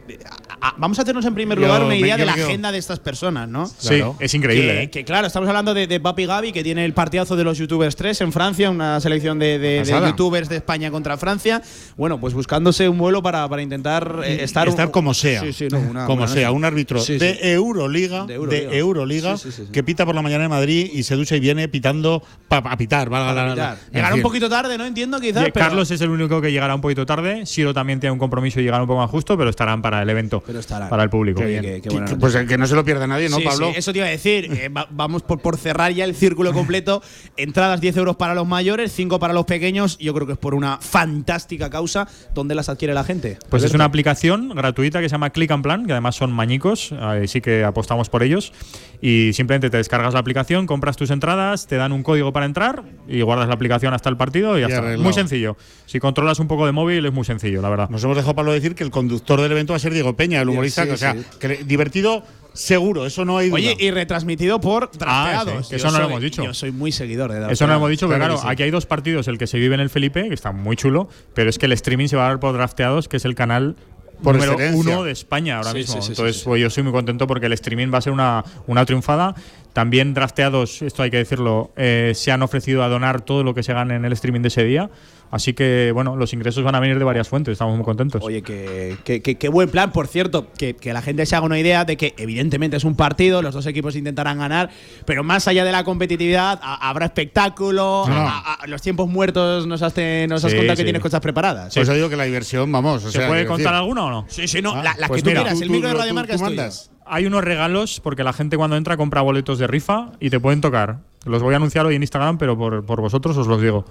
a- 0.59 0.67
a- 0.69 0.75
vamos 0.77 0.97
a 0.99 1.01
hacernos 1.01 1.25
en 1.25 1.33
primer 1.33 1.57
Yo 1.59 1.65
lugar 1.65 1.81
una 1.81 1.89
me- 1.89 1.97
idea 1.99 2.15
yo 2.15 2.21
de 2.21 2.25
la 2.25 2.33
agenda 2.33 2.71
de 2.71 2.77
estas 2.77 2.99
personas, 2.99 3.49
¿no? 3.49 3.69
Claro. 3.81 4.15
Sí, 4.19 4.25
es 4.25 4.33
increíble. 4.33 4.73
Que, 4.73 4.81
¿eh? 4.83 4.89
que, 4.89 5.03
claro, 5.05 5.27
estamos 5.27 5.47
hablando 5.49 5.73
de, 5.73 5.87
de 5.87 5.99
Papi 5.99 6.25
Gaby, 6.25 6.51
que 6.53 6.63
tiene 6.63 6.85
el 6.85 6.93
partidazo 6.93 7.35
de 7.35 7.43
los 7.43 7.57
youtubers 7.57 7.95
3 7.95 8.21
en 8.21 8.31
Francia, 8.31 8.69
una 8.69 8.99
selección 9.01 9.39
de, 9.39 9.59
de- 9.59 9.69
de 9.73 9.79
Pasada. 9.79 10.09
youtubers 10.09 10.49
de 10.49 10.55
España 10.57 10.89
contra 10.91 11.17
Francia. 11.17 11.61
Bueno, 11.97 12.19
pues 12.19 12.33
buscándose 12.33 12.87
un 12.89 12.97
vuelo 12.97 13.21
para, 13.21 13.47
para 13.49 13.61
intentar 13.61 14.21
eh, 14.25 14.43
estar. 14.43 14.67
estar 14.67 14.91
como 14.91 15.13
sea. 15.13 15.41
Sí, 15.41 15.53
sí, 15.53 15.67
no, 15.71 15.79
una- 15.79 16.05
como 16.05 16.23
una- 16.23 16.31
sea, 16.31 16.51
un 16.51 16.63
árbitro 16.65 16.99
Sí, 16.99 17.13
sí. 17.13 17.19
de 17.19 17.53
Euroliga, 17.53 18.21
De 18.25 18.33
de 18.33 18.35
Euroliga. 18.35 18.73
Euroliga, 18.73 19.37
Sí, 19.37 19.51
sí, 19.51 19.57
sí, 19.57 19.63
sí. 19.65 19.71
que 19.71 19.83
pita 19.83 20.05
por 20.05 20.15
la 20.15 20.21
mañana 20.21 20.45
en 20.45 20.49
Madrid 20.49 20.89
y 20.93 21.03
se 21.03 21.15
ducha 21.15 21.35
y 21.35 21.39
viene 21.39 21.67
pitando 21.67 22.23
para 22.47 22.71
a 22.71 22.77
pitar, 22.77 23.09
valga 23.09 23.33
la- 23.33 23.55
la- 23.55 23.77
Llegará 23.91 24.15
un 24.15 24.21
poquito 24.21 24.49
tarde, 24.49 24.77
¿no? 24.77 24.85
Entiendo, 24.85 25.19
quizás. 25.19 25.47
Y 25.47 25.51
pero- 25.51 25.65
Carlos 25.65 25.89
es 25.91 25.99
el 26.01 26.09
único 26.09 26.39
que 26.41 26.51
llegará 26.51 26.75
un 26.75 26.81
poquito 26.81 27.05
tarde. 27.05 27.45
Siro 27.45 27.73
también 27.73 27.99
tiene 27.99 28.11
un 28.11 28.19
compromiso 28.19 28.59
y 28.59 28.63
llegará 28.63 28.82
un 28.83 28.87
poco 28.87 28.99
más 29.01 29.09
justo, 29.09 29.37
pero 29.37 29.49
estarán 29.49 29.81
para 29.81 30.01
el 30.01 30.09
evento. 30.09 30.43
Pero 30.45 30.59
estarán. 30.59 30.89
Para 30.89 31.03
el 31.03 31.09
público. 31.09 31.41
Qué 31.41 31.81
qué- 31.83 31.89
buena 31.89 32.17
pues 32.19 32.35
que 32.35 32.57
no 32.57 32.67
se 32.67 32.75
lo 32.75 32.83
pierda 32.85 33.07
nadie, 33.07 33.29
¿no, 33.29 33.37
Sí, 33.37 33.43
Pablo? 33.43 33.71
sí, 33.71 33.79
eso 33.79 33.91
te 33.91 33.99
iba 33.99 34.07
a 34.07 34.11
decir. 34.11 34.45
Eh, 34.53 34.69
va- 34.69 34.87
vamos 34.91 35.23
por, 35.23 35.39
por 35.39 35.57
cerrar 35.57 35.91
ya 35.91 36.05
el 36.05 36.15
círculo 36.15 36.53
completo. 36.53 37.01
Entradas 37.37 37.81
10 37.81 37.97
euros 37.97 38.15
para 38.15 38.33
los 38.35 38.47
mayores, 38.47 38.91
5 38.91 39.19
para 39.19 39.33
los 39.33 39.45
pequeños. 39.45 39.97
Yo 39.97 40.13
creo 40.13 40.27
que 40.27 40.33
es 40.33 40.39
por 40.39 40.53
una 40.55 40.77
fantástica 40.81 41.69
causa. 41.69 42.07
¿Dónde 42.33 42.55
las 42.55 42.69
adquiere 42.69 42.93
la 42.93 43.03
gente? 43.03 43.37
Pues 43.49 43.63
es 43.63 43.73
una 43.73 43.85
aplicación 43.85 44.49
gratuita 44.49 45.01
que 45.01 45.09
se 45.09 45.13
llama 45.13 45.29
Click 45.31 45.51
and 45.51 45.63
Plan, 45.63 45.85
que 45.85 45.91
además 45.91 46.15
son 46.15 46.31
mañicos, 46.31 46.93
eh, 46.93 47.25
sí 47.27 47.41
que 47.41 47.63
apostamos 47.63 48.09
por 48.09 48.23
ellos. 48.23 48.53
Y 49.01 49.33
simplemente 49.33 49.69
te 49.69 49.77
descargas 49.77 50.13
la 50.13 50.19
aplicación, 50.21 50.65
compras 50.65 50.95
tus 50.95 51.09
entradas, 51.11 51.67
te 51.67 51.75
dan 51.75 51.91
un 51.91 52.03
código 52.03 52.31
para 52.31 52.45
entrar 52.45 52.83
y 53.07 53.21
guardas 53.21 53.47
la 53.49 53.53
aplicación 53.53 53.93
hasta 53.93 54.09
el 54.09 54.15
partido 54.17 54.57
y 54.57 54.61
ya 54.61 54.67
está. 54.67 54.97
Muy 54.97 55.13
sencillo. 55.13 55.57
Si 55.85 55.99
controlas 55.99 56.39
un 56.39 56.47
poco 56.47 56.65
de 56.65 56.71
móvil 56.71 57.05
es 57.05 57.11
muy 57.13 57.25
sencillo, 57.25 57.61
la 57.61 57.69
verdad. 57.69 57.89
Nos 57.89 58.03
hemos 58.03 58.15
dejado 58.15 58.33
Pablo 58.35 58.53
decir 58.53 58.72
que 58.75 58.83
el 58.83 58.91
conductor 58.91 59.39
del 59.41 59.51
evento 59.51 59.73
va 59.73 59.77
a 59.77 59.79
ser 59.79 59.93
Diego 59.93 60.15
Peña, 60.15 60.41
el 60.41 60.49
humorista, 60.49 60.83
sí, 60.83 60.87
que, 60.89 60.93
o 60.93 60.97
sea, 60.97 61.13
sí. 61.13 61.23
que 61.39 61.47
le- 61.47 61.63
divertido 61.63 62.23
seguro, 62.53 63.05
eso 63.05 63.25
no 63.25 63.37
hay 63.39 63.47
duda. 63.49 63.55
Oye, 63.55 63.75
y 63.79 63.89
retransmitido 63.91 64.61
por 64.61 64.91
drafteados. 64.91 65.53
Ah, 65.57 65.63
sí, 65.63 65.69
que 65.69 65.77
Yo 65.79 65.87
eso 65.87 65.87
no 65.87 65.91
lo 65.93 65.97
soy- 66.05 66.11
hemos 66.11 66.21
dicho. 66.21 66.43
Yo 66.43 66.53
soy 66.53 66.71
muy 66.71 66.91
seguidor 66.91 67.31
de 67.31 67.51
Eso 67.51 67.65
no 67.65 67.73
lo 67.73 67.77
hemos 67.77 67.89
dicho, 67.89 68.07
pero 68.07 68.19
Claro 68.19 68.37
sí. 68.37 68.43
aquí 68.47 68.63
hay 68.63 68.71
dos 68.71 68.85
partidos, 68.85 69.27
el 69.27 69.37
que 69.37 69.47
se 69.47 69.57
vive 69.57 69.73
en 69.75 69.81
el 69.81 69.89
Felipe, 69.89 70.27
que 70.27 70.33
está 70.35 70.51
muy 70.51 70.75
chulo, 70.75 71.09
pero 71.33 71.49
es 71.49 71.57
que 71.57 71.65
el 71.65 71.71
streaming 71.71 72.07
se 72.07 72.15
va 72.15 72.25
a 72.25 72.29
dar 72.29 72.39
por 72.39 72.53
drafteados, 72.53 73.07
que 73.07 73.17
es 73.17 73.25
el 73.25 73.33
canal 73.33 73.75
Por 74.21 74.35
número 74.35 74.53
excelencia. 74.53 74.79
uno 74.93 75.03
de 75.03 75.11
España 75.11 75.57
ahora 75.57 75.71
Sí, 75.71 75.77
mismo. 75.77 75.95
sí, 75.95 75.99
sí, 76.01 76.05
sí, 76.05 76.11
Entonces, 76.11 76.37
sí. 76.37 76.43
pues 76.45 76.61
yo 76.61 76.69
soy 76.69 76.83
muy 76.83 76.91
contento 76.93 77.25
porque 77.25 77.47
el 77.47 77.53
streaming 77.53 77.91
va 77.91 77.97
a 77.97 78.01
ser 78.01 78.13
una, 78.13 78.43
una 78.67 78.85
triunfada. 78.85 79.33
También 79.73 80.13
drafteados, 80.13 80.83
esto 80.83 81.01
hay 81.01 81.09
que 81.09 81.17
decirlo, 81.17 81.71
eh, 81.75 82.11
se 82.13 82.31
han 82.31 82.43
ofrecido 82.43 82.83
a 82.83 82.87
donar 82.87 83.21
todo 83.21 83.43
lo 83.43 83.55
que 83.55 83.63
se 83.63 83.73
gane 83.73 83.95
en 83.95 84.05
el 84.05 84.13
streaming 84.13 84.41
de 84.41 84.49
ese 84.49 84.63
día. 84.63 84.91
Así 85.33 85.53
que, 85.53 85.89
bueno, 85.95 86.15
los 86.15 86.31
ingresos 86.31 86.63
van 86.63 86.75
a 86.75 86.79
venir 86.79 86.99
de 86.99 87.03
varias 87.03 87.27
fuentes, 87.27 87.53
estamos 87.53 87.75
muy 87.75 87.83
contentos. 87.83 88.21
Oye, 88.23 88.43
que, 88.43 88.97
que- 89.03 89.23
que- 89.23 89.33
qué 89.35 89.49
buen 89.49 89.67
plan. 89.67 89.91
Por 89.91 90.05
cierto, 90.05 90.51
que, 90.55 90.75
que 90.75 90.93
la 90.93 91.01
gente 91.01 91.25
se 91.25 91.35
haga 91.35 91.47
una 91.47 91.57
idea 91.57 91.85
de 91.85 91.97
que 91.97 92.13
evidentemente 92.19 92.77
es 92.77 92.83
un 92.83 92.95
partido, 92.95 93.41
los 93.41 93.55
dos 93.55 93.65
equipos 93.65 93.95
intentarán 93.95 94.37
ganar, 94.37 94.69
pero 95.07 95.23
más 95.23 95.47
allá 95.47 95.65
de 95.65 95.71
la 95.71 95.83
competitividad, 95.83 96.59
ha- 96.61 96.87
habrá 96.87 97.07
espectáculo, 97.07 98.05
No, 98.07 98.13
no. 98.13 98.21
a- 98.27 98.53
a- 98.61 98.67
los 98.67 98.83
tiempos 98.83 99.09
muertos 99.09 99.65
nos 99.65 99.81
has, 99.81 99.95
te- 99.95 100.27
nos 100.27 100.45
has 100.45 100.51
Sí, 100.51 100.57
contado 100.57 100.75
que 100.75 100.81
sí. 100.81 100.83
tienes 100.83 101.01
cosas 101.01 101.19
preparadas. 101.19 101.73
Por 101.73 101.81
eso 101.81 101.93
digo 101.95 102.09
que 102.09 102.15
la 102.15 102.25
diversión, 102.25 102.71
vamos. 102.71 103.03
o 103.03 103.09
¿Se 103.11 103.17
sea, 103.17 103.27
puede 103.27 103.47
contar 103.47 103.73
decir- 103.73 103.79
alguna 103.81 104.05
o 104.05 104.11
no? 104.11 104.25
Sí, 104.29 104.47
sí, 104.47 104.61
no, 104.61 104.73
Ah, 104.75 104.83
la, 104.83 104.95
la 104.99 105.07
pues 105.07 105.23
que 105.23 105.23
tú 105.23 105.29
mira, 105.31 105.41
quieras, 105.41 105.57
tú- 105.57 105.63
el 105.63 105.69
micro 105.71 105.87
de 105.89 105.95
Radio 105.95 106.09
tú- 106.09 106.13
Marca 106.15 106.37
tú 106.37 106.45
es. 106.61 106.91
Hay 107.07 107.25
unos 107.25 107.43
regalos 107.43 107.99
porque 108.01 108.23
la 108.23 108.33
gente 108.33 108.55
cuando 108.55 108.77
entra 108.77 108.97
compra 108.97 109.21
boletos 109.21 109.57
de 109.57 109.65
rifa 109.65 110.11
y 110.19 110.29
te 110.29 110.39
pueden 110.39 110.61
tocar. 110.61 110.99
Los 111.25 111.41
voy 111.41 111.53
a 111.55 111.57
anunciar 111.57 111.87
hoy 111.87 111.95
en 111.95 112.03
Instagram, 112.03 112.37
pero 112.37 112.55
por, 112.55 112.85
por 112.85 113.01
vosotros 113.01 113.35
os 113.35 113.47
los 113.47 113.59
digo. 113.61 113.85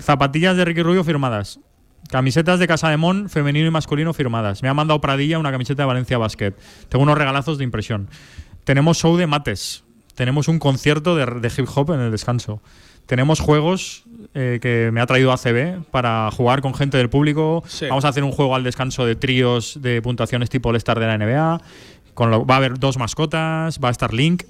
Zapatillas 0.00 0.56
de 0.56 0.64
Ricky 0.64 0.82
Rubio 0.82 1.04
firmadas. 1.04 1.60
Camisetas 2.10 2.58
de 2.58 2.66
Casa 2.66 2.90
de 2.90 2.96
Mon, 2.96 3.28
femenino 3.28 3.66
y 3.66 3.70
masculino 3.70 4.12
firmadas. 4.12 4.62
Me 4.62 4.68
ha 4.68 4.74
mandado 4.74 5.00
Pradilla 5.00 5.38
una 5.38 5.50
camiseta 5.50 5.82
de 5.82 5.86
Valencia 5.86 6.18
Basket. 6.18 6.52
Tengo 6.88 7.02
unos 7.02 7.16
regalazos 7.16 7.58
de 7.58 7.64
impresión. 7.64 8.08
Tenemos 8.64 8.98
show 8.98 9.16
de 9.16 9.26
mates. 9.26 9.84
Tenemos 10.14 10.48
un 10.48 10.58
concierto 10.58 11.16
de, 11.16 11.26
de 11.26 11.52
hip 11.56 11.66
hop 11.74 11.92
en 11.92 12.00
el 12.00 12.10
descanso. 12.10 12.60
Tenemos 13.06 13.40
juegos 13.40 14.04
eh, 14.32 14.58
que 14.62 14.90
me 14.92 15.00
ha 15.00 15.06
traído 15.06 15.32
ACB 15.32 15.84
para 15.90 16.30
jugar 16.30 16.62
con 16.62 16.74
gente 16.74 16.96
del 16.96 17.10
público. 17.10 17.62
Sí. 17.66 17.86
Vamos 17.86 18.04
a 18.04 18.08
hacer 18.08 18.24
un 18.24 18.32
juego 18.32 18.54
al 18.54 18.64
descanso 18.64 19.04
de 19.04 19.14
tríos 19.14 19.80
de 19.82 20.00
puntuaciones 20.00 20.48
tipo 20.48 20.70
All-Star 20.70 20.98
de 20.98 21.06
la 21.06 21.18
NBA. 21.18 21.60
Con 22.14 22.30
lo, 22.30 22.46
va 22.46 22.54
a 22.54 22.58
haber 22.58 22.78
dos 22.78 22.96
mascotas, 22.96 23.78
va 23.82 23.88
a 23.88 23.90
estar 23.90 24.14
Link. 24.14 24.44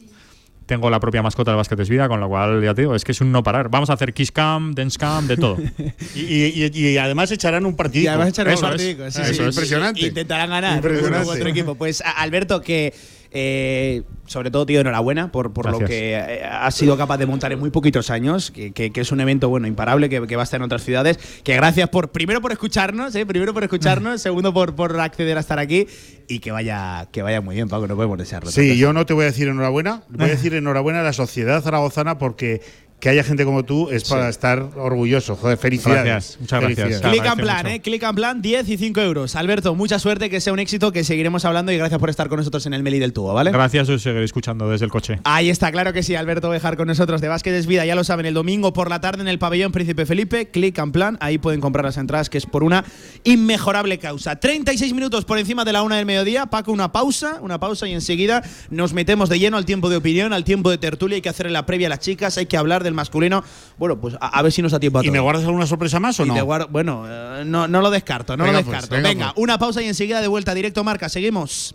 Tengo 0.66 0.88
la 0.88 0.98
propia 0.98 1.22
mascota 1.22 1.50
del 1.50 1.57
Básquet 1.57 1.79
es 1.81 1.88
Vida, 1.90 2.09
con 2.09 2.20
lo 2.20 2.29
cual 2.29 2.62
ya 2.62 2.72
te 2.74 2.83
digo, 2.83 2.94
es 2.94 3.05
que 3.05 3.12
es 3.12 3.20
un 3.20 3.31
no 3.33 3.42
parar. 3.42 3.68
Vamos 3.68 3.90
a 3.90 3.92
hacer 3.94 4.14
Kiss 4.14 4.33
Cam, 4.33 4.74
Dance 4.74 4.98
Cam, 4.98 5.27
de 5.27 5.37
todo. 5.37 5.59
Y, 6.14 6.20
y- 6.20 6.70
y- 6.72 6.87
y 6.88 6.96
además 6.98 7.31
echarán 7.31 7.66
un 7.66 7.77
partido. 7.77 8.05
Y 8.05 8.07
además 8.09 8.29
echarán 8.29 8.55
Eso 8.55 8.62
un 8.66 8.72
es. 8.72 8.77
partidico, 8.79 9.11
sí, 9.11 9.20
Eso 9.22 9.35
sí. 9.35 9.42
Impresionante. 9.42 10.00
Intentarán 10.07 10.48
ganar 10.50 10.77
Impresionante. 10.77 11.29
otro 11.29 11.48
equipo. 11.48 11.74
Pues 11.74 12.03
Alberto, 12.16 12.62
que 12.62 12.94
eh, 13.37 14.03
sobre 14.27 14.51
todo, 14.51 14.64
tío, 14.64 14.81
enhorabuena 14.81 15.31
por, 15.33 15.53
por 15.53 15.70
lo 15.70 15.81
que 15.81 16.14
eh, 16.14 16.44
has 16.44 16.75
sido 16.75 16.97
capaz 16.97 17.18
de 17.18 17.27
montar 17.27 17.53
en 17.53 17.59
muy 17.59 17.70
poquitos 17.70 18.09
años, 18.11 18.51
que, 18.51 18.73
que- 18.73 18.90
que 18.90 19.01
es 19.01 19.11
un 19.12 19.20
evento 19.20 19.49
bueno, 19.49 19.66
imparable, 19.66 20.09
que, 20.09 20.27
que 20.27 20.37
va 20.37 20.42
a 20.42 20.44
estar 20.44 20.59
en 20.61 20.64
otras 20.64 20.83
ciudades. 20.85 21.18
Que 21.42 21.55
gracias 21.57 21.88
por, 21.90 22.11
primero 22.12 22.40
por 22.40 22.53
escucharnos, 22.53 23.14
eh, 23.16 23.27
primero 23.27 23.53
por 23.53 23.64
escucharnos, 23.64 24.20
segundo 24.23 24.55
por, 24.55 24.75
por 24.75 24.99
acceder 25.01 25.37
a 25.37 25.40
estar 25.40 25.59
aquí 25.59 25.87
y 26.29 26.38
que 26.38 26.53
vaya, 26.53 27.09
que 27.12 27.23
vaya 27.23 27.40
muy 27.42 27.57
bien, 27.57 27.68
Paco, 27.68 27.87
no 27.87 27.97
podemos 27.97 28.16
desearlo. 28.16 28.51
Sí, 28.51 28.79
yo 28.79 28.92
no 28.92 29.05
te 29.05 29.12
voy 29.12 29.25
a 29.25 29.27
decir 29.27 29.49
enhorabuena, 29.49 30.05
voy 30.09 30.27
a 30.27 30.29
decir 30.31 30.55
enhorabuena 30.55 31.01
a 31.01 31.03
la 31.03 31.12
sociedad 31.12 31.61
zaragozana 31.61 32.16
porque 32.16 32.62
que 33.00 33.11
haya 33.11 33.22
gente 33.22 33.44
como 33.44 33.64
tú 33.64 33.90
es 33.90 34.04
para 34.04 34.28
estar 34.30 34.61
orgulloso. 34.76 35.37
Joder, 35.37 35.59
felicidades. 35.59 36.04
Gracias, 36.04 36.40
muchas 36.40 36.61
gracias. 36.61 36.78
Felicidades. 36.78 37.12
Click 37.12 37.26
and 37.30 37.40
plan, 37.40 37.57
mucho. 37.59 37.68
eh. 37.74 37.80
Click 37.80 38.02
and 38.04 38.16
plan, 38.16 38.42
10 38.42 38.68
y 38.70 38.76
5 38.78 39.00
euros. 39.02 39.37
Alberto, 39.37 39.74
mucha 39.74 39.98
suerte, 39.98 40.30
que 40.30 40.40
sea 40.40 40.52
un 40.54 40.59
éxito, 40.59 40.90
que 40.90 41.04
seguiremos 41.04 41.44
hablando 41.44 41.70
y 41.70 41.76
gracias 41.76 42.00
por 42.00 42.09
estar 42.09 42.28
con 42.30 42.38
nosotros 42.38 42.64
en 42.64 42.72
el 42.72 42.83
Meli 42.83 42.98
del 42.98 43.12
Tubo, 43.12 43.35
¿vale? 43.35 43.50
Gracias, 43.52 43.88
os 43.90 44.00
seguiré 44.02 44.24
escuchando 44.24 44.70
desde 44.70 44.87
el 44.87 44.90
coche. 44.90 45.18
Ahí 45.24 45.50
está, 45.50 45.70
claro 45.70 45.92
que 45.92 46.02
sí, 46.02 46.14
Alberto 46.14 46.48
Bejar 46.48 46.76
con 46.78 46.87
nosotros 46.88 47.20
de 47.20 47.28
Básquet 47.28 47.52
es 47.54 47.66
Vida, 47.66 47.85
ya 47.85 47.94
lo 47.94 48.04
saben, 48.04 48.24
el 48.24 48.35
domingo 48.35 48.72
por 48.72 48.88
la 48.88 49.00
tarde 49.02 49.20
en 49.22 49.28
el 49.28 49.38
pabellón 49.38 49.72
Príncipe 49.72 50.07
Felipe, 50.07 50.46
click 50.48 50.78
and 50.78 50.92
plan, 50.92 51.18
ahí 51.20 51.37
pueden 51.38 51.61
comprar 51.61 51.85
las 51.85 51.96
entradas, 51.98 52.30
que 52.30 52.38
es 52.38 52.46
por 52.46 52.62
una 52.64 52.85
inmejorable 53.24 53.98
causa. 53.98 54.37
36 54.37 54.92
minutos 54.94 55.24
por 55.24 55.38
encima 55.38 55.64
de 55.64 55.72
la 55.72 55.83
una 55.83 55.96
del 55.96 56.07
mediodía, 56.07 56.46
Paco, 56.46 56.72
una 56.72 56.92
pausa, 56.92 57.38
una 57.40 57.59
pausa 57.59 57.87
y 57.88 57.92
enseguida 57.92 58.42
nos 58.70 58.92
metemos 58.92 59.28
de 59.28 59.38
lleno 59.38 59.57
al 59.57 59.64
tiempo 59.66 59.90
de 59.90 59.96
opinión, 59.96 60.33
al 60.33 60.44
tiempo 60.44 60.70
de 60.70 60.78
tertulia, 60.78 61.16
hay 61.16 61.22
que 61.22 61.28
hacer 61.28 61.46
en 61.46 61.52
la 61.52 61.66
previa 61.66 61.88
a 61.88 61.90
las 61.90 62.00
chicas, 62.00 62.38
hay 62.38 62.46
que 62.46 62.57
hablar 62.57 62.84
del 62.85 62.94
masculino. 62.94 63.42
Bueno, 63.79 63.99
pues 64.01 64.14
a, 64.20 64.29
a 64.38 64.42
ver 64.42 64.53
si 64.53 64.62
nos 64.62 64.70
da 64.73 64.79
tiempo 64.79 64.99
a 65.01 65.03
¿Y 65.03 65.07
todo. 65.07 65.12
me 65.12 65.20
guardas 65.20 65.44
alguna 65.44 65.66
sorpresa 65.66 65.99
más 65.99 66.20
o 66.20 66.25
Y 66.25 66.29
no? 66.29 66.35
te 66.35 66.42
guardo- 66.42 66.68
bueno, 66.70 67.05
eh, 67.09 67.42
no, 67.44 67.66
no 67.66 67.81
lo 67.81 67.90
descarto, 67.90 68.37
no 68.37 68.44
Venga, 68.44 68.59
lo 68.61 68.64
pues, 68.64 68.73
descarto. 68.77 68.94
venga, 68.97 69.09
venga, 69.09 69.33
pues. 69.35 69.42
una 69.42 69.59
pausa 69.59 69.83
y 69.83 69.87
enseguida 69.88 70.20
de 70.20 70.29
vuelta 70.29 70.55
directo 70.55 70.85
marca, 70.85 71.09
seguimos. 71.09 71.75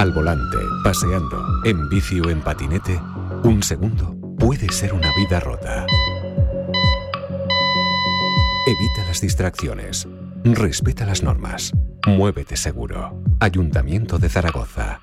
Al 0.00 0.12
volante, 0.12 0.56
paseando, 0.82 1.60
en 1.62 1.90
bici 1.90 2.20
o 2.20 2.30
en 2.30 2.40
patinete, 2.40 2.98
un 3.44 3.62
segundo 3.62 4.16
puede 4.38 4.72
ser 4.72 4.94
una 4.94 5.14
vida 5.14 5.40
rota. 5.40 5.84
Evita 8.66 9.06
las 9.06 9.20
distracciones. 9.20 10.08
Respeta 10.42 11.04
las 11.04 11.22
normas. 11.22 11.74
Muévete 12.06 12.56
seguro. 12.56 13.22
Ayuntamiento 13.40 14.18
de 14.18 14.30
Zaragoza. 14.30 15.02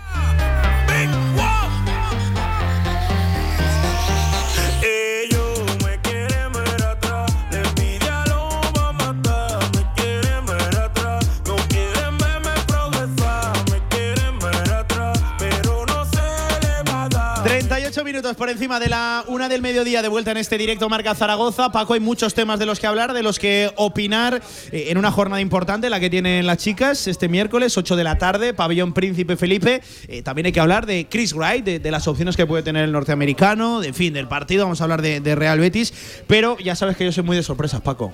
Minutos 18.21 18.37
por 18.37 18.51
encima 18.51 18.79
de 18.79 18.87
la 18.87 19.23
una 19.29 19.49
del 19.49 19.63
mediodía 19.63 20.03
de 20.03 20.07
vuelta 20.07 20.29
en 20.29 20.37
este 20.37 20.55
directo 20.55 20.87
Marca 20.89 21.15
Zaragoza. 21.15 21.71
Paco, 21.71 21.95
hay 21.95 21.99
muchos 21.99 22.35
temas 22.35 22.59
de 22.59 22.67
los 22.67 22.79
que 22.79 22.85
hablar, 22.85 23.13
de 23.13 23.23
los 23.23 23.39
que 23.39 23.71
opinar 23.77 24.43
eh, 24.71 24.85
en 24.89 24.99
una 24.99 25.11
jornada 25.11 25.41
importante, 25.41 25.89
la 25.89 25.99
que 25.99 26.07
tienen 26.11 26.45
las 26.45 26.57
chicas 26.59 27.07
este 27.07 27.27
miércoles, 27.29 27.75
8 27.79 27.95
de 27.95 28.03
la 28.03 28.19
tarde, 28.19 28.53
pabellón 28.53 28.93
Príncipe 28.93 29.37
Felipe. 29.37 29.81
Eh, 30.07 30.21
también 30.21 30.45
hay 30.45 30.51
que 30.51 30.59
hablar 30.59 30.85
de 30.85 31.07
Chris 31.09 31.33
Wright, 31.33 31.65
de, 31.65 31.79
de 31.79 31.89
las 31.89 32.07
opciones 32.07 32.37
que 32.37 32.45
puede 32.45 32.61
tener 32.61 32.83
el 32.83 32.91
norteamericano, 32.91 33.79
de 33.79 33.87
en 33.87 33.95
fin, 33.95 34.13
del 34.13 34.27
partido. 34.27 34.65
Vamos 34.65 34.81
a 34.81 34.83
hablar 34.83 35.01
de, 35.01 35.19
de 35.19 35.33
Real 35.33 35.59
Betis, 35.59 35.91
pero 36.27 36.59
ya 36.59 36.75
sabes 36.75 36.97
que 36.97 37.05
yo 37.05 37.11
soy 37.11 37.23
muy 37.23 37.35
de 37.35 37.41
sorpresas, 37.41 37.81
Paco. 37.81 38.13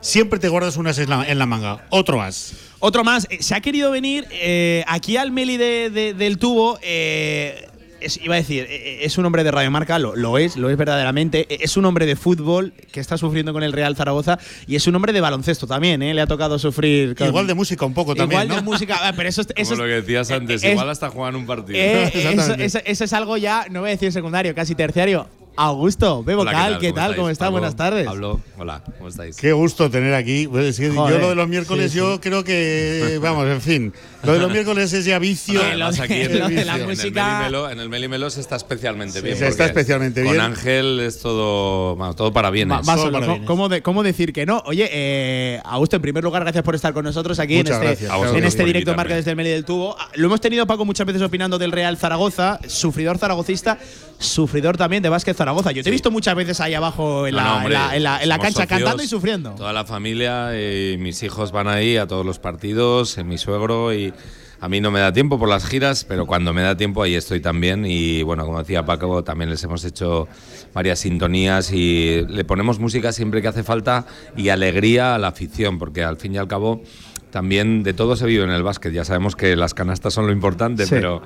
Siempre 0.00 0.38
te 0.38 0.48
guardas 0.48 0.76
unas 0.76 0.96
en 1.00 1.10
la, 1.10 1.24
en 1.28 1.38
la 1.40 1.46
manga. 1.46 1.84
Otro 1.90 2.22
as. 2.22 2.52
Otro 2.78 3.02
más, 3.02 3.26
eh, 3.28 3.38
se 3.42 3.56
ha 3.56 3.60
querido 3.60 3.90
venir 3.90 4.24
eh, 4.30 4.84
aquí 4.86 5.16
al 5.16 5.32
Meli 5.32 5.56
de- 5.56 5.90
de- 5.90 6.14
del 6.14 6.38
tubo. 6.38 6.78
eh, 6.80 7.66
es- 8.00 8.18
iba 8.22 8.34
a 8.34 8.38
decir, 8.38 8.66
eh, 8.68 9.00
es 9.02 9.18
un 9.18 9.24
hombre 9.26 9.44
de 9.44 9.50
radiomarca, 9.50 9.98
lo, 9.98 10.16
lo 10.16 10.38
es, 10.38 10.56
lo 10.56 10.70
es 10.70 10.76
verdaderamente. 10.76 11.46
Eh, 11.48 11.58
Es 11.62 11.76
un 11.76 11.84
hombre 11.84 12.06
de 12.06 12.16
fútbol 12.16 12.72
que 12.92 13.00
está 13.00 13.18
sufriendo 13.18 13.52
con 13.52 13.62
el 13.62 13.72
Real 13.72 13.94
Zaragoza 13.96 14.38
y 14.66 14.76
es 14.76 14.86
un 14.86 14.94
hombre 14.94 15.12
de 15.12 15.20
baloncesto 15.20 15.66
también, 15.66 16.02
¿eh? 16.02 16.14
Le 16.14 16.20
ha 16.20 16.26
tocado 16.26 16.58
sufrir. 16.58 17.14
con- 17.14 17.26
Igual 17.26 17.46
de 17.46 17.54
música 17.54 17.84
un 17.84 17.94
poco 17.94 18.14
también, 18.14 18.42
Igual 18.42 18.56
de 18.58 18.62
música, 18.64 18.98
pero 19.16 19.28
eso, 19.28 19.42
es- 19.42 19.48
eso 19.56 19.70
Como 19.74 19.82
lo 19.84 19.88
que 19.88 19.94
decías 20.00 20.30
antes, 20.30 20.62
es- 20.62 20.70
igual 20.72 20.88
hasta 20.90 21.08
juegan 21.10 21.36
un 21.36 21.46
partido. 21.46 21.78
eh, 21.78 22.04
eso, 22.14 22.18
Exactamente. 22.18 22.64
eso- 22.64 22.80
eso 22.84 23.04
es 23.04 23.12
algo 23.12 23.36
ya, 23.36 23.66
no 23.70 23.80
voy 23.80 23.88
a 23.88 23.92
decir 23.92 24.12
secundario, 24.12 24.54
casi 24.54 24.74
terciario. 24.74 25.28
Augusto, 25.56 26.22
Bebo 26.22 26.42
Hola, 26.42 26.52
Cal, 26.52 26.78
¿qué 26.78 26.92
tal? 26.92 27.16
¿Cómo 27.16 27.30
está? 27.30 27.46
Pablo? 27.46 27.58
Buenas 27.58 27.74
tardes. 27.74 28.06
Pablo, 28.06 28.40
hola, 28.58 28.80
¿cómo 28.96 29.08
estáis? 29.08 29.36
Qué 29.36 29.52
gusto 29.52 29.90
tener 29.90 30.14
aquí. 30.14 30.46
Pues 30.46 30.66
es 30.66 30.78
que 30.78 30.94
yo 30.94 31.08
lo 31.18 31.28
de 31.30 31.34
los 31.34 31.48
miércoles, 31.48 31.90
Sí, 31.90 31.98
yo 31.98 32.14
sí. 32.14 32.20
creo 32.20 32.44
que, 32.44 33.18
vamos, 33.20 33.44
en 33.48 33.60
fin, 33.60 33.92
lo 34.22 34.34
de 34.34 34.38
los 34.38 34.52
miércoles 34.52 34.92
es 34.92 35.04
ya 35.04 35.18
vicio. 35.18 35.58
Bueno, 35.60 35.86
además 35.86 35.98
aquí 35.98 36.14
en, 36.20 36.38
lo 36.38 36.46
el, 36.46 36.54
de 36.54 36.64
la 36.64 36.74
en 36.76 36.80
el 36.82 36.86
música- 36.86 37.38
Melimelo, 37.38 37.70
en 37.70 37.80
el 37.80 37.88
Melimelo 37.88 38.30
se 38.30 38.40
está 38.40 38.54
especialmente 38.54 39.20
bien. 39.20 39.36
se 39.36 39.48
está 39.48 39.66
especialmente 39.66 40.22
con 40.22 40.30
bien. 40.32 40.44
Ángel 40.44 41.00
es 41.00 41.18
todo, 41.18 41.96
vamos, 41.96 42.14
todo 42.14 42.32
para 42.32 42.50
bienes. 42.50 42.76
Va- 42.78 42.82
va 42.82 42.84
Solo 42.94 42.98
solo, 43.02 43.12
para 43.14 43.24
¿cómo- 43.26 43.32
bienes. 43.34 43.46
¿cómo, 43.48 43.68
de- 43.68 43.82
cómo 43.82 44.02
decir 44.04 44.32
que 44.32 44.46
no? 44.46 44.62
Oye, 44.64 44.88
eh, 44.92 45.60
Augusto, 45.64 45.96
en 45.96 46.02
primer 46.02 46.22
lugar, 46.22 46.42
gracias 46.44 46.62
por 46.62 46.76
estar 46.76 46.92
con 46.94 47.04
nosotros 47.04 47.36
aquí 47.40 47.56
Muchas 47.56 47.78
en 47.78 47.82
este, 47.82 47.86
gracias. 47.88 48.10
A 48.12 48.16
vosotros 48.16 48.38
en 48.38 48.44
este 48.46 48.64
directo 48.64 48.94
marca 48.94 49.16
desde 49.16 49.30
el 49.32 49.36
Meli 49.36 49.50
del 49.50 49.64
Tubo. 49.64 49.96
Ah, 49.98 50.08
Lo 50.14 50.26
hemos 50.26 50.40
tenido, 50.40 50.68
Paco, 50.68 50.84
muchas 50.84 51.04
veces 51.04 51.20
opinando 51.22 51.58
del 51.58 51.72
Real 51.72 51.96
Zaragoza, 51.96 52.60
sufridor 52.68 53.18
zaragocista, 53.18 53.76
sufridor 54.20 54.76
también 54.76 55.02
de 55.02 55.08
Vázquez 55.08 55.36
Zaragoza. 55.36 55.47
Yo 55.72 55.82
te 55.82 55.88
he 55.88 55.92
visto 55.92 56.10
muchas 56.10 56.34
veces 56.34 56.60
ahí 56.60 56.74
abajo 56.74 57.26
en 57.26 57.34
No, 57.34 57.38
la, 57.40 57.44
no, 57.44 57.56
hombre, 57.56 57.74
en 57.74 57.80
la- 57.80 57.96
en 57.96 58.02
la- 58.02 58.22
en 58.22 58.28
la 58.28 58.38
cancha 58.38 58.62
socios, 58.62 58.68
cantando 58.68 59.02
y 59.02 59.06
sufriendo. 59.08 59.50
Toda 59.50 59.72
la 59.72 59.84
familia 59.84 60.50
y 60.58 60.96
mis 60.98 61.22
hijos 61.22 61.52
van 61.52 61.68
ahí 61.68 61.96
a 61.96 62.06
todos 62.06 62.24
los 62.26 62.38
partidos, 62.38 63.18
en 63.18 63.28
mi 63.28 63.38
suegro 63.38 63.92
y 63.94 64.12
a 64.60 64.68
mí 64.68 64.80
no 64.80 64.90
me 64.90 64.98
da 64.98 65.12
tiempo 65.12 65.38
por 65.38 65.48
las 65.48 65.64
giras, 65.66 66.04
pero 66.04 66.26
cuando 66.26 66.52
me 66.52 66.62
da 66.62 66.76
tiempo 66.76 67.02
ahí 67.02 67.14
estoy 67.14 67.40
también 67.40 67.84
y 67.86 68.22
bueno, 68.24 68.44
como 68.44 68.58
decía 68.58 68.84
Paco, 68.84 69.22
también 69.22 69.50
les 69.50 69.62
hemos 69.62 69.84
hecho 69.84 70.26
varias 70.74 70.98
sintonías 70.98 71.70
y 71.72 72.24
le 72.28 72.44
ponemos 72.44 72.80
música 72.80 73.12
siempre 73.12 73.40
que 73.40 73.46
hace 73.48 73.62
falta 73.62 74.06
y 74.36 74.48
alegría 74.48 75.14
a 75.14 75.18
la 75.18 75.28
afición, 75.28 75.78
porque 75.78 76.02
al 76.02 76.16
fin 76.16 76.34
y 76.34 76.38
al 76.38 76.48
cabo 76.48 76.82
también 77.30 77.82
de 77.82 77.92
todo 77.94 78.16
se 78.16 78.26
vive 78.26 78.42
en 78.44 78.50
el 78.50 78.62
básquet, 78.62 78.92
ya 78.92 79.04
sabemos 79.04 79.36
que 79.36 79.54
las 79.54 79.74
canastas 79.74 80.14
son 80.14 80.26
lo 80.26 80.32
importante, 80.32 80.84
Sí. 80.86 80.90
pero 80.90 81.22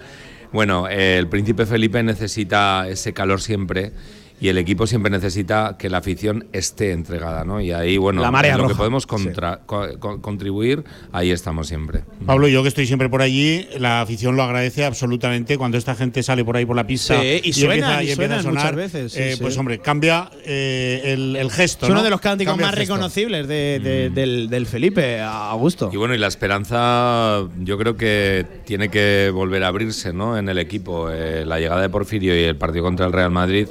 bueno, 0.52 0.88
eh, 0.88 1.18
el 1.18 1.28
príncipe 1.28 1.66
Felipe 1.66 2.02
necesita 2.02 2.88
ese 2.88 3.12
calor 3.12 3.40
siempre 3.40 3.92
y 4.42 4.48
el 4.48 4.58
equipo 4.58 4.88
siempre 4.88 5.08
necesita 5.08 5.76
que 5.78 5.88
la 5.88 5.98
afición 5.98 6.46
esté 6.52 6.90
entregada, 6.90 7.44
¿no? 7.44 7.60
Y 7.60 7.70
ahí, 7.70 7.96
bueno, 7.96 8.20
La 8.22 8.32
marea 8.32 8.54
en 8.56 8.62
lo 8.62 8.66
que 8.68 8.74
podemos 8.74 9.06
contra- 9.06 9.60
co- 9.64 9.86
co- 10.00 10.20
contribuir, 10.20 10.82
ahí 11.12 11.30
estamos 11.30 11.68
siempre. 11.68 12.02
Pablo, 12.26 12.48
yo 12.48 12.62
que 12.62 12.68
estoy 12.68 12.86
siempre 12.88 13.08
por 13.08 13.22
allí, 13.22 13.68
la 13.78 14.00
afición 14.00 14.34
lo 14.34 14.42
agradece 14.42 14.84
absolutamente 14.84 15.56
cuando 15.56 15.78
esta 15.78 15.94
gente 15.94 16.24
sale 16.24 16.44
por 16.44 16.56
ahí 16.56 16.66
por 16.66 16.74
la 16.74 16.86
pista 16.88 17.20
Sí, 17.20 17.40
y 17.44 17.62
empieza, 17.62 18.02
y 18.02 18.10
empieza 18.10 18.10
a 18.10 18.16
suenan 18.16 18.42
sonar. 18.42 18.64
muchas 18.74 18.76
veces, 18.76 19.12
sí, 19.12 19.18
eh, 19.20 19.32
sí. 19.36 19.42
Pues 19.42 19.56
hombre, 19.58 19.78
cambia 19.78 20.28
eh, 20.44 21.02
el, 21.04 21.36
el 21.36 21.50
gesto. 21.52 21.86
Es 21.86 21.90
uno 21.90 22.00
¿no? 22.00 22.04
de 22.04 22.10
los 22.10 22.20
cánticos 22.20 22.50
Cambia 22.52 22.66
más 22.66 22.74
reconocibles 22.74 23.46
de- 23.46 23.78
de- 23.78 24.10
del, 24.10 24.50
del 24.50 24.66
Felipe, 24.66 25.20
Augusto. 25.20 25.88
Y 25.92 25.96
bueno, 25.96 26.14
y 26.16 26.18
la 26.18 26.26
esperanza 26.26 27.46
yo 27.60 27.78
creo 27.78 27.96
que 27.96 28.44
tiene 28.64 28.88
que 28.88 29.30
volver 29.32 29.62
a 29.64 29.68
abrirse 29.68 30.12
¿no? 30.12 30.36
en 30.36 30.48
el 30.48 30.58
equipo. 30.58 31.10
Eh, 31.10 31.44
la 31.46 31.60
llegada 31.60 31.80
de 31.82 31.88
Porfirio 31.88 32.34
y 32.34 32.42
el 32.44 32.56
partido 32.56 32.82
contra 32.84 33.06
el 33.06 33.12
Real 33.12 33.30
Madrid, 33.30 33.68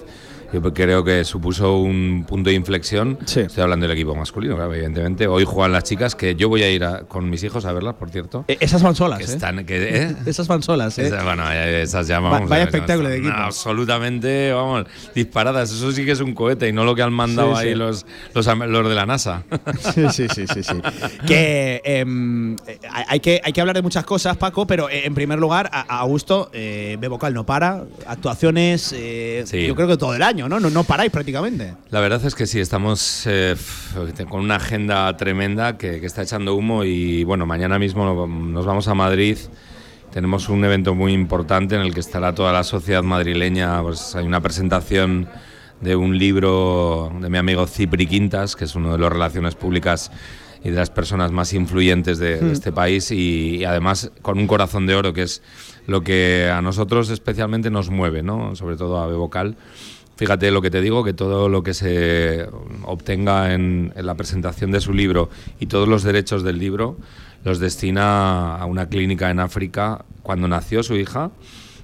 yo 0.53 0.61
creo 0.73 1.03
que 1.03 1.23
supuso 1.23 1.77
un 1.77 2.25
punto 2.27 2.49
de 2.49 2.55
inflexión. 2.55 3.17
Sí. 3.25 3.41
Estoy 3.41 3.63
hablando 3.63 3.87
del 3.87 3.95
equipo 3.95 4.15
masculino, 4.15 4.55
claro, 4.55 4.73
evidentemente. 4.73 5.27
Hoy 5.27 5.43
juegan 5.45 5.71
las 5.71 5.83
chicas, 5.83 6.15
que 6.15 6.35
yo 6.35 6.49
voy 6.49 6.63
a 6.63 6.69
ir 6.71 6.83
a- 6.83 7.01
con 7.03 7.29
mis 7.29 7.43
hijos 7.43 7.65
a 7.65 7.73
verlas, 7.73 7.95
por 7.95 8.09
cierto. 8.09 8.45
Eh, 8.47 8.57
esas 8.59 8.83
van 8.83 8.95
solas, 8.95 9.19
que 9.19 9.25
¿eh? 9.25 9.27
están, 9.27 9.65
que, 9.65 9.95
¿eh? 10.03 10.15
Esas 10.25 10.47
van 10.47 10.63
solas, 10.63 10.97
¿eh? 10.99 11.07
Esa- 11.07 11.23
bueno, 11.23 11.49
esas 11.51 12.07
ya 12.07 12.19
Va- 12.19 12.29
vamos. 12.31 12.49
vaya 12.49 12.63
eh, 12.63 12.65
espectáculo 12.65 13.09
de 13.09 13.17
equipo. 13.17 13.33
Absolutamente, 13.35 14.51
vamos, 14.51 14.85
disparadas. 15.15 15.71
Eso 15.71 15.91
sí 15.91 16.05
que 16.05 16.11
es 16.11 16.19
un 16.21 16.33
cohete 16.33 16.67
y 16.67 16.73
no 16.73 16.83
lo 16.83 16.95
que 16.95 17.01
han 17.01 17.13
mandado 17.13 17.55
Sí, 17.55 17.61
ahí 17.67 17.69
sí. 17.73 17.75
Los, 17.75 18.05
los, 18.33 18.45
de 18.45 18.95
la 18.95 19.05
NASA. 19.05 19.43
Sí, 19.93 20.03
sí, 20.11 20.27
sí, 20.33 20.45
sí, 20.47 20.63
sí. 20.63 20.81
que 21.27 21.81
em, 21.83 22.55
hay 23.07 23.19
que 23.19 23.41
hay 23.43 23.51
que 23.53 23.61
hablar 23.61 23.75
de 23.75 23.81
muchas 23.81 24.05
cosas, 24.05 24.37
Paco, 24.37 24.65
pero 24.67 24.89
en 24.89 25.13
primer 25.13 25.39
lugar, 25.39 25.69
a, 25.73 25.81
a 25.81 25.99
Augusto, 25.99 26.49
eh, 26.53 26.97
Bebocal 26.99 27.33
no 27.33 27.45
para, 27.45 27.83
actuaciones, 28.05 28.93
eh, 28.95 29.43
yo 29.67 29.75
creo 29.75 29.87
que 29.87 29.97
todo 29.97 30.13
el 30.15 30.21
año, 30.21 30.40
¿no? 30.49 30.59
No, 30.59 30.69
no 30.69 30.83
paráis 30.83 31.11
prácticamente. 31.11 31.73
La 31.89 31.99
verdad 31.99 32.23
es 32.25 32.35
que 32.35 32.45
sí, 32.45 32.59
estamos 32.59 33.23
eh, 33.25 33.55
con 34.29 34.41
una 34.41 34.55
agenda 34.55 35.15
tremenda 35.17 35.77
que, 35.77 35.99
que 35.99 36.05
está 36.05 36.21
echando 36.23 36.55
humo 36.55 36.83
y 36.83 37.23
bueno, 37.23 37.45
mañana 37.45 37.79
mismo 37.79 38.27
nos 38.27 38.65
vamos 38.65 38.87
a 38.87 38.93
Madrid. 38.93 39.37
Tenemos 40.11 40.49
un 40.49 40.63
evento 40.65 40.93
muy 40.93 41.13
importante 41.13 41.75
en 41.75 41.81
el 41.81 41.93
que 41.93 42.01
estará 42.01 42.35
toda 42.35 42.51
la 42.51 42.63
sociedad 42.63 43.03
madrileña. 43.03 43.81
Pues 43.81 44.15
hay 44.15 44.25
una 44.25 44.41
presentación 44.41 45.29
de 45.79 45.95
un 45.95 46.17
libro 46.17 47.11
de 47.21 47.29
mi 47.29 47.37
amigo 47.37 47.65
Cipri 47.65 48.05
Quintas, 48.07 48.55
que 48.55 48.65
es 48.65 48.75
uno 48.75 48.91
de 48.91 48.97
las 48.97 49.11
relaciones 49.11 49.55
públicas 49.55 50.11
y 50.63 50.69
de 50.69 50.75
las 50.75 50.89
personas 50.89 51.31
más 51.31 51.53
influyentes 51.53 52.19
de, 52.19 52.39
de 52.39 52.51
este 52.51 52.71
país 52.71 53.09
y, 53.11 53.57
y 53.57 53.63
además 53.63 54.11
con 54.21 54.37
un 54.37 54.45
corazón 54.47 54.85
de 54.85 54.95
oro, 54.95 55.11
que 55.11 55.23
es 55.23 55.41
lo 55.87 56.03
que 56.03 56.51
a 56.53 56.61
nosotros 56.61 57.09
especialmente 57.09 57.71
nos 57.71 57.89
mueve, 57.89 58.21
¿no? 58.21 58.55
sobre 58.55 58.75
todo 58.75 58.99
a 58.99 59.07
Bebocal. 59.07 59.55
Fíjate 60.17 60.51
lo 60.51 60.61
que 60.61 60.69
te 60.69 60.81
digo, 60.81 61.03
que 61.03 61.13
todo 61.13 61.49
lo 61.49 61.63
que 61.63 61.73
se 61.73 62.47
obtenga 62.83 63.53
en, 63.53 63.91
en 63.95 64.05
la 64.05 64.15
presentación 64.15 64.71
de 64.71 64.79
su 64.79 64.93
libro 64.93 65.29
y 65.59 65.65
todos 65.65 65.87
los 65.87 66.03
derechos 66.03 66.43
del 66.43 66.59
libro 66.59 66.97
los 67.43 67.59
destina 67.59 68.55
a 68.57 68.65
una 68.65 68.87
clínica 68.87 69.31
en 69.31 69.39
África. 69.39 70.05
Cuando 70.21 70.47
nació 70.47 70.83
su 70.83 70.95
hija, 70.95 71.31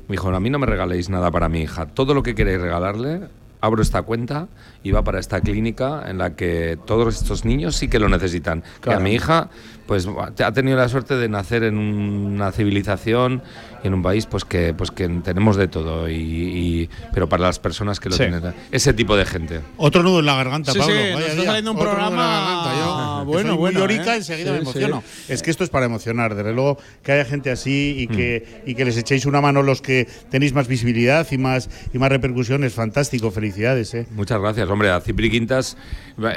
me 0.07 0.13
dijo, 0.13 0.29
a 0.29 0.39
mí 0.39 0.49
no 0.49 0.59
me 0.59 0.67
regaléis 0.67 1.09
nada 1.09 1.31
para 1.31 1.49
mi 1.49 1.61
hija, 1.61 1.87
todo 1.87 2.13
lo 2.13 2.21
que 2.21 2.35
queréis 2.35 2.61
regalarle, 2.61 3.21
abro 3.59 3.81
esta 3.81 4.03
cuenta 4.03 4.47
y 4.83 4.91
va 4.91 5.03
para 5.03 5.19
esta 5.19 5.41
clínica 5.41 6.03
en 6.07 6.19
la 6.19 6.35
que 6.35 6.77
todos 6.85 7.15
estos 7.15 7.43
niños 7.43 7.75
sí 7.75 7.87
que 7.87 7.97
lo 7.97 8.07
necesitan. 8.07 8.61
Que 8.61 8.81
Claro. 8.81 8.99
a 8.99 9.01
mi 9.01 9.13
hija 9.13 9.49
pues 9.87 10.07
ha 10.07 10.51
tenido 10.51 10.77
la 10.77 10.89
suerte 10.89 11.15
de 11.15 11.27
nacer 11.29 11.63
en 11.63 11.77
una 11.77 12.51
civilización 12.51 13.41
en 13.87 13.93
un 13.95 14.03
país 14.03 14.25
pues 14.25 14.45
que 14.45 14.73
pues 14.73 14.91
que 14.91 15.07
tenemos 15.23 15.55
de 15.57 15.67
todo 15.67 16.07
y, 16.09 16.13
y- 16.15 16.89
pero 17.13 17.27
para 17.27 17.43
las 17.43 17.59
personas 17.59 17.99
que 17.99 18.09
lo 18.09 18.15
Sí. 18.15 18.23
tienen 18.23 18.53
ese 18.71 18.93
tipo 18.93 19.15
de 19.17 19.25
gente. 19.25 19.61
Otro 19.77 20.03
nudo 20.03 20.19
en 20.19 20.25
la 20.27 20.35
garganta, 20.35 20.71
Sí, 20.73 20.79
Pablo. 20.79 20.93
sí, 20.93 20.99
Vaya 21.01 21.11
nos 21.13 21.21
está 21.23 21.35
día. 21.35 21.45
saliendo 21.45 21.71
un 21.71 21.77
Otro 21.77 21.89
programa- 21.89 22.39
garganta. 22.39 22.77
Yo, 22.77 23.25
bueno, 23.25 23.41
soy 23.41 23.49
muy 23.49 23.57
bueno, 23.57 23.79
llorica, 23.79 24.13
¿eh? 24.13 24.17
enseguida 24.17 24.47
Sí, 24.47 24.51
me 24.53 24.57
emociono. 24.59 25.03
sí. 25.05 25.33
Es 25.33 25.41
que 25.41 25.51
esto 25.51 25.63
es 25.63 25.69
para 25.69 25.85
emocionar, 25.85 26.35
desde 26.35 26.53
luego 26.53 26.77
que 27.03 27.11
haya 27.11 27.25
gente 27.25 27.49
así 27.51 27.95
y 27.99 28.07
Mm. 28.07 28.15
que, 28.17 28.61
y 28.65 28.75
que 28.75 28.85
les 28.85 28.97
echéis 28.97 29.25
una 29.25 29.41
mano 29.41 29.63
los 29.63 29.81
que 29.81 30.07
tenéis 30.29 30.53
más 30.53 30.67
visibilidad 30.67 31.25
y 31.31 31.37
más, 31.37 31.69
y 31.93 31.97
más 31.97 32.09
repercusión 32.09 32.63
es 32.63 32.73
fantástico. 32.73 33.31
Felicidades, 33.31 33.93
¿eh? 33.93 34.05
Muchas 34.11 34.39
gracias, 34.41 34.69
hombre. 34.69 34.89
A 34.91 34.99
Cipri 35.01 35.29
Quintas, 35.29 35.77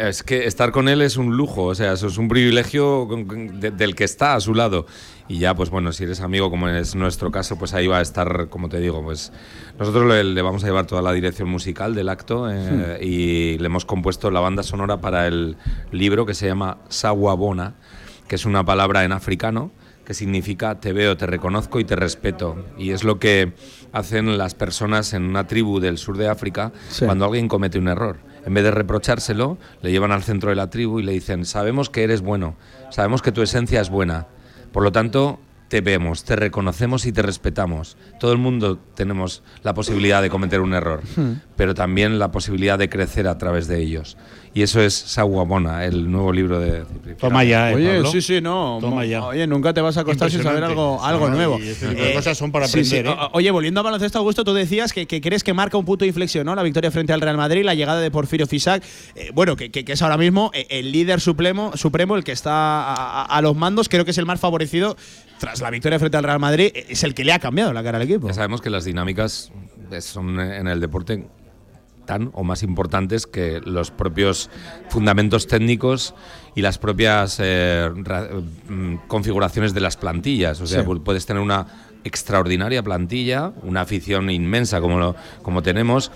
es 0.01 0.23
que 0.23 0.47
estar 0.47 0.71
con 0.73 0.89
él 0.89 1.03
es 1.03 1.17
un 1.17 1.37
lujo, 1.37 1.65
o 1.65 1.75
sea, 1.75 1.93
eso 1.93 2.07
es 2.07 2.19
un 2.19 2.29
privilegio 2.29 3.09
del 3.73 3.95
que 3.95 4.05
está 4.05 4.35
a 4.35 4.41
su 4.41 4.55
lado. 4.55 4.87
Y 5.31 5.39
ya, 5.39 5.55
pues 5.55 5.71
bueno, 5.71 5.93
si 5.93 6.03
eres 6.03 6.21
amigo, 6.23 6.51
como 6.51 6.69
es 6.69 6.97
nuestro 6.97 7.31
caso, 7.31 7.57
pues 7.57 7.73
ahí 7.73 7.87
va 7.87 7.99
a 7.99 8.03
estar, 8.03 8.49
como 8.49 8.69
te 8.69 8.81
digo, 8.81 9.01
pues 9.01 9.33
nosotros 9.79 10.07
le, 10.09 10.25
le 10.25 10.43
vamos 10.43 10.65
a 10.65 10.67
llevar 10.67 10.87
toda 10.87 11.03
la 11.03 11.13
dirección 11.13 11.49
musical 11.49 11.95
del 11.95 12.09
acto 12.09 12.51
eh, 12.51 12.99
y 13.01 13.57
le 13.59 13.67
hemos 13.67 13.85
compuesto 13.85 14.33
la 14.33 14.41
banda 14.41 14.65
sonora 14.65 15.01
para 15.01 15.29
el 15.29 15.57
libro 15.93 16.27
que 16.27 16.35
se 16.35 16.49
llama 16.49 16.79
Sawabona, 16.89 17.75
que 18.27 18.35
es 18.35 18.45
una 18.45 18.65
palabra 18.65 19.05
en 19.05 19.13
africano 19.13 19.71
que 20.05 20.15
significa 20.15 20.81
te 20.81 20.93
veo, 20.93 21.17
te 21.17 21.27
reconozco 21.27 21.79
y 21.79 21.85
te 21.85 21.95
respeto. 21.95 22.65
Y 22.77 22.91
es 22.91 23.05
lo 23.05 23.21
que 23.21 23.53
hacen 23.93 24.37
las 24.37 24.57
personas 24.57 25.13
en 25.13 25.23
una 25.23 25.47
tribu 25.47 25.79
del 25.79 25.97
sur 25.99 26.17
de 26.17 26.29
África 26.29 26.73
Sí. 26.89 27.05
cuando 27.05 27.25
alguien 27.27 27.47
comete 27.47 27.79
un 27.79 27.87
error. 27.87 28.19
En 28.45 28.53
vez 28.55 28.65
de 28.65 28.73
reprochárselo, 28.73 29.59
le 29.81 29.93
llevan 29.93 30.11
al 30.11 30.25
centro 30.25 30.51
de 30.51 30.57
la 30.57 30.71
tribu 30.71 30.99
y 30.99 31.05
le 31.05 31.13
dicen, 31.13 31.45
sabemos 31.45 31.89
que 31.89 32.03
eres 32.03 32.21
bueno, 32.23 32.57
sabemos 32.91 33.23
que 33.23 33.31
tu 33.31 33.43
esencia 33.43 33.81
es 33.81 33.91
buena. 33.91 34.27
Por 34.73 34.83
lo 34.83 34.93
tanto, 34.93 35.41
te 35.71 35.81
vemos, 35.81 36.25
te 36.25 36.35
reconocemos 36.35 37.07
y 37.07 37.13
te 37.13 37.23
respetamos. 37.23 37.97
Todo 38.19 38.33
el 38.33 38.39
mundo 38.39 38.77
tenemos 38.95 39.45
la 39.63 39.73
posibilidad 39.73 40.21
de 40.21 40.29
cometer 40.29 40.61
un 40.61 40.75
error, 40.75 41.01
pero 41.57 41.75
también 41.75 42.19
la 42.19 42.33
posibilidad 42.33 42.77
de 42.77 42.89
crecer 42.89 43.29
a 43.29 43.39
través 43.39 43.69
de 43.69 43.81
ellos. 43.81 44.17
Y 44.53 44.63
eso 44.63 44.81
es 44.81 44.95
Sawabona, 44.95 45.85
el 45.85 46.11
nuevo 46.11 46.33
libro 46.33 46.59
de 46.59 46.85
Cipri. 46.85 47.15
Toma 47.15 47.45
ya, 47.45 47.71
¿eh, 47.71 47.75
Oye, 47.77 47.95
Pablo? 47.95 48.11
sí, 48.11 48.21
sí, 48.21 48.41
no. 48.41 48.79
Toma 48.81 49.05
ya. 49.05 49.25
Oye, 49.25 49.47
nunca 49.47 49.73
te 49.73 49.81
vas 49.81 49.97
a 49.97 50.01
acostar 50.01 50.29
sin 50.29 50.43
saber 50.43 50.65
algo, 50.65 51.01
algo 51.05 51.29
No, 51.31 51.37
nuevo. 51.37 51.59
y 51.61 51.73
tipo 51.73 51.93
de 52.03 52.15
cosas 52.15 52.37
son 52.37 52.51
para 52.51 52.67
sí, 52.67 52.85
sí. 52.85 52.99
aprender, 52.99 53.23
¿eh? 53.25 53.29
Oye, 53.33 53.49
volviendo 53.53 53.79
a 53.79 53.85
baloncesto, 53.85 54.19
Augusto, 54.19 54.43
tú 54.43 54.53
decías 54.53 54.93
que, 54.93 55.07
que 55.07 55.21
crees 55.21 55.45
que 55.45 55.55
marca 55.55 55.77
un 55.79 55.85
punto 55.85 56.05
de 56.05 56.09
inflexión, 56.09 56.47
¿no? 56.47 56.57
La 56.57 56.65
victoria 56.65 56.91
frente 56.91 57.13
al 57.13 57.21
Real 57.21 57.37
Madrid, 57.37 57.63
la 57.65 57.75
llegada 57.75 58.01
de 58.01 58.11
Porfirio 58.11 58.49
Fisac. 58.49 58.83
eh, 59.15 59.31
bueno, 59.33 59.55
que, 59.55 59.71
que- 59.71 59.85
que 59.85 59.93
es 59.93 60.03
ahora 60.03 60.17
mismo 60.19 60.51
eh, 60.53 60.67
el 60.71 60.91
líder 60.91 61.21
supremo, 61.21 61.71
supremo 61.77 62.17
el 62.17 62.25
que 62.25 62.33
está 62.33 62.51
a, 62.53 62.95
a- 63.23 63.25
a 63.27 63.43
los 63.43 63.55
mandos. 63.55 63.89
Creo 63.89 64.05
que 64.05 64.11
es 64.11 64.19
el 64.19 64.27
más 64.27 64.41
favorecido 64.41 64.97
tras 65.39 65.61
la 65.61 65.71
victoria 65.71 66.01
frente 66.01 66.17
al 66.17 66.25
Real 66.25 66.41
Madrid. 66.41 66.73
eh, 66.75 66.87
Es 66.89 67.05
el 67.05 67.15
que 67.15 67.23
le 67.25 67.33
ha 67.33 67.39
cambiado 67.39 67.73
la 67.73 67.85
cara 67.85 67.99
al 67.99 68.03
equipo. 68.03 68.27
Ya 68.27 68.35
sabemos 68.35 68.61
que 68.61 68.71
las 68.71 68.85
dinámicas 68.85 69.53
eh, 69.93 70.01
son 70.01 70.41
eh, 70.41 70.57
en 70.59 70.67
el 70.67 70.81
deporte 70.81 71.25
tan 72.07 72.31
o 72.35 72.43
más 72.45 72.63
importantes 72.63 73.27
que 73.27 73.61
los 73.65 73.91
propios 73.91 74.51
fundamentos 74.89 75.47
técnicos 75.47 76.15
y 76.55 76.63
las 76.63 76.79
propias 76.79 77.39
eh, 77.43 77.91
mm, 78.69 78.95
configuraciones 79.07 79.75
de 79.75 79.81
las 79.81 79.97
plantillas. 79.97 80.61
O 80.61 80.67
sea, 80.67 80.83
Sí. 80.85 80.89
puedes 81.05 81.27
tener 81.27 81.43
una 81.43 81.67
extraordinaria 82.05 82.83
plantilla, 82.83 83.53
una 83.63 83.83
afición 83.83 84.31
inmensa 84.31 84.81
como, 84.81 84.99
lo- 84.99 85.17
como 85.43 85.63
tenemos, 85.63 86.11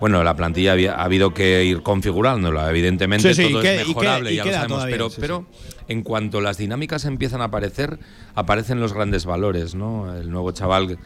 bueno, 0.00 0.24
la 0.24 0.34
plantilla 0.34 0.72
había- 0.72 0.94
ha 0.94 1.04
habido 1.04 1.32
que 1.34 1.64
ir 1.64 1.82
configurándola, 1.82 2.68
evidentemente 2.70 3.34
Sí, 3.34 3.44
sí, 3.46 3.52
todo 3.52 3.62
y 3.62 3.66
es 3.66 3.86
mejorable, 3.88 4.32
y 4.32 4.36
ya 4.36 4.44
lo 4.44 4.50
sabemos, 4.52 4.68
todavía, 4.78 4.94
pero, 4.96 5.10
sí, 5.10 5.16
pero 5.20 5.46
en 5.88 6.02
cuanto 6.02 6.40
las 6.40 6.56
dinámicas 6.56 7.04
empiezan 7.04 7.42
a 7.42 7.44
aparecer, 7.44 7.98
aparecen 8.34 8.80
los 8.80 8.92
grandes 8.92 9.24
valores, 9.26 9.74
¿no? 9.74 10.14
El 10.16 10.30
nuevo 10.30 10.52
chaval 10.52 10.98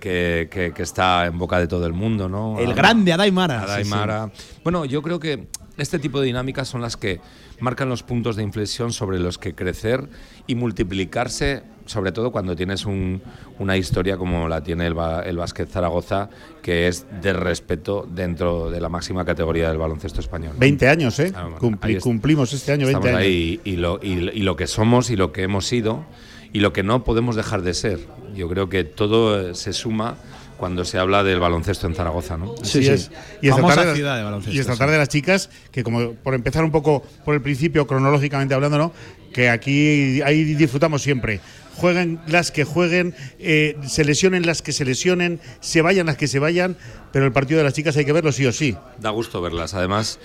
que, 0.00 0.48
que- 0.50 0.72
que 0.72 0.82
está 0.82 1.26
en 1.26 1.38
boca 1.38 1.58
de 1.58 1.66
todo 1.66 1.86
el 1.86 1.92
mundo, 1.92 2.28
¿no? 2.28 2.58
El 2.58 2.74
grande 2.74 3.12
Adai 3.12 3.30
Mara. 3.32 3.62
Adai 3.62 3.84
Sí, 3.84 3.90
sí. 3.90 3.96
Mara. 3.96 4.30
Bueno, 4.62 4.84
yo 4.84 5.02
creo 5.02 5.18
que 5.20 5.46
este 5.76 5.98
tipo 5.98 6.20
de 6.20 6.26
dinámicas 6.26 6.68
son 6.68 6.82
las 6.82 6.96
que 6.96 7.20
marcan 7.60 7.88
los 7.88 8.02
puntos 8.02 8.36
de 8.36 8.42
inflexión 8.42 8.92
sobre 8.92 9.18
los 9.18 9.36
que 9.38 9.54
crecer 9.54 10.08
y 10.46 10.54
multiplicarse, 10.54 11.62
sobre 11.86 12.10
todo 12.12 12.32
cuando 12.32 12.56
tienes 12.56 12.84
un- 12.86 13.22
una 13.58 13.76
historia 13.76 14.16
como 14.16 14.48
la 14.48 14.62
tiene 14.62 14.86
el, 14.86 14.96
el 15.24 15.36
Básquet 15.36 15.68
Zaragoza, 15.68 16.30
que 16.62 16.88
es 16.88 17.06
de 17.22 17.32
respeto 17.32 18.06
dentro 18.10 18.70
de 18.70 18.80
la 18.80 18.88
máxima 18.88 19.24
categoría 19.24 19.68
del 19.68 19.78
baloncesto 19.78 20.20
español. 20.20 20.54
20 20.58 20.88
años, 20.88 21.18
¿eh? 21.20 21.32
Ah, 21.34 21.42
bueno, 21.44 21.58
Cumpli- 21.58 22.00
cumplimos 22.00 22.52
este 22.52 22.72
año 22.72 22.86
20 22.86 22.98
Estamos 23.08 23.18
años. 23.20 23.26
ahí 23.26 23.60
y 23.64 23.76
lo, 23.76 24.00
y- 24.02 24.30
y 24.30 24.42
lo 24.42 24.56
que 24.56 24.66
somos 24.66 25.10
y 25.10 25.16
lo 25.16 25.32
que 25.32 25.42
hemos 25.42 25.66
sido 25.66 26.04
y 26.52 26.60
lo 26.60 26.72
que 26.72 26.82
no 26.82 27.04
podemos 27.04 27.36
dejar 27.36 27.62
de 27.62 27.74
ser. 27.74 28.00
Yo 28.34 28.48
creo 28.48 28.68
que 28.68 28.84
todo 28.84 29.50
eh, 29.50 29.54
se 29.54 29.72
suma 29.72 30.16
cuando 30.56 30.84
se 30.84 30.98
habla 30.98 31.22
del 31.24 31.40
baloncesto 31.40 31.86
en 31.86 31.94
Zaragoza, 31.94 32.36
¿no? 32.36 32.54
Así 32.62 32.86
es. 32.86 33.10
Y 33.40 33.48
esta, 33.48 33.62
tarde, 33.66 33.84
las- 33.86 33.94
ciudad 33.96 34.16
de 34.18 34.24
baloncesto, 34.24 34.54
y 34.54 34.58
esta 34.60 34.74
sí. 34.74 34.78
tarde 34.78 34.98
las 34.98 35.08
chicas, 35.08 35.48
que 35.72 35.82
como 35.82 36.12
por 36.12 36.34
empezar 36.34 36.64
un 36.64 36.70
poco 36.70 37.02
por 37.24 37.34
el 37.34 37.40
principio, 37.40 37.86
cronológicamente 37.86 38.54
hablando, 38.54 38.76
¿no? 38.78 38.92
que 39.32 39.48
aquí 39.48 40.20
ahí 40.22 40.42
disfrutamos 40.54 41.02
siempre. 41.02 41.40
Jueguen 41.76 42.18
las 42.26 42.50
que 42.50 42.64
jueguen, 42.64 43.14
eh, 43.38 43.76
se 43.86 44.04
lesionen 44.04 44.44
las 44.44 44.60
que 44.60 44.72
se 44.72 44.84
lesionen, 44.84 45.40
se 45.60 45.82
vayan 45.82 46.06
las 46.06 46.16
que 46.16 46.26
se 46.26 46.40
vayan, 46.40 46.76
pero 47.12 47.24
el 47.26 47.32
partido 47.32 47.58
de 47.58 47.64
las 47.64 47.72
chicas 47.72 47.96
hay 47.96 48.04
que 48.04 48.12
verlo 48.12 48.32
sí 48.32 48.44
o 48.46 48.52
sí. 48.52 48.76
Da 48.98 49.10
gusto 49.10 49.40
verlas. 49.40 49.72
Además, 49.74 50.18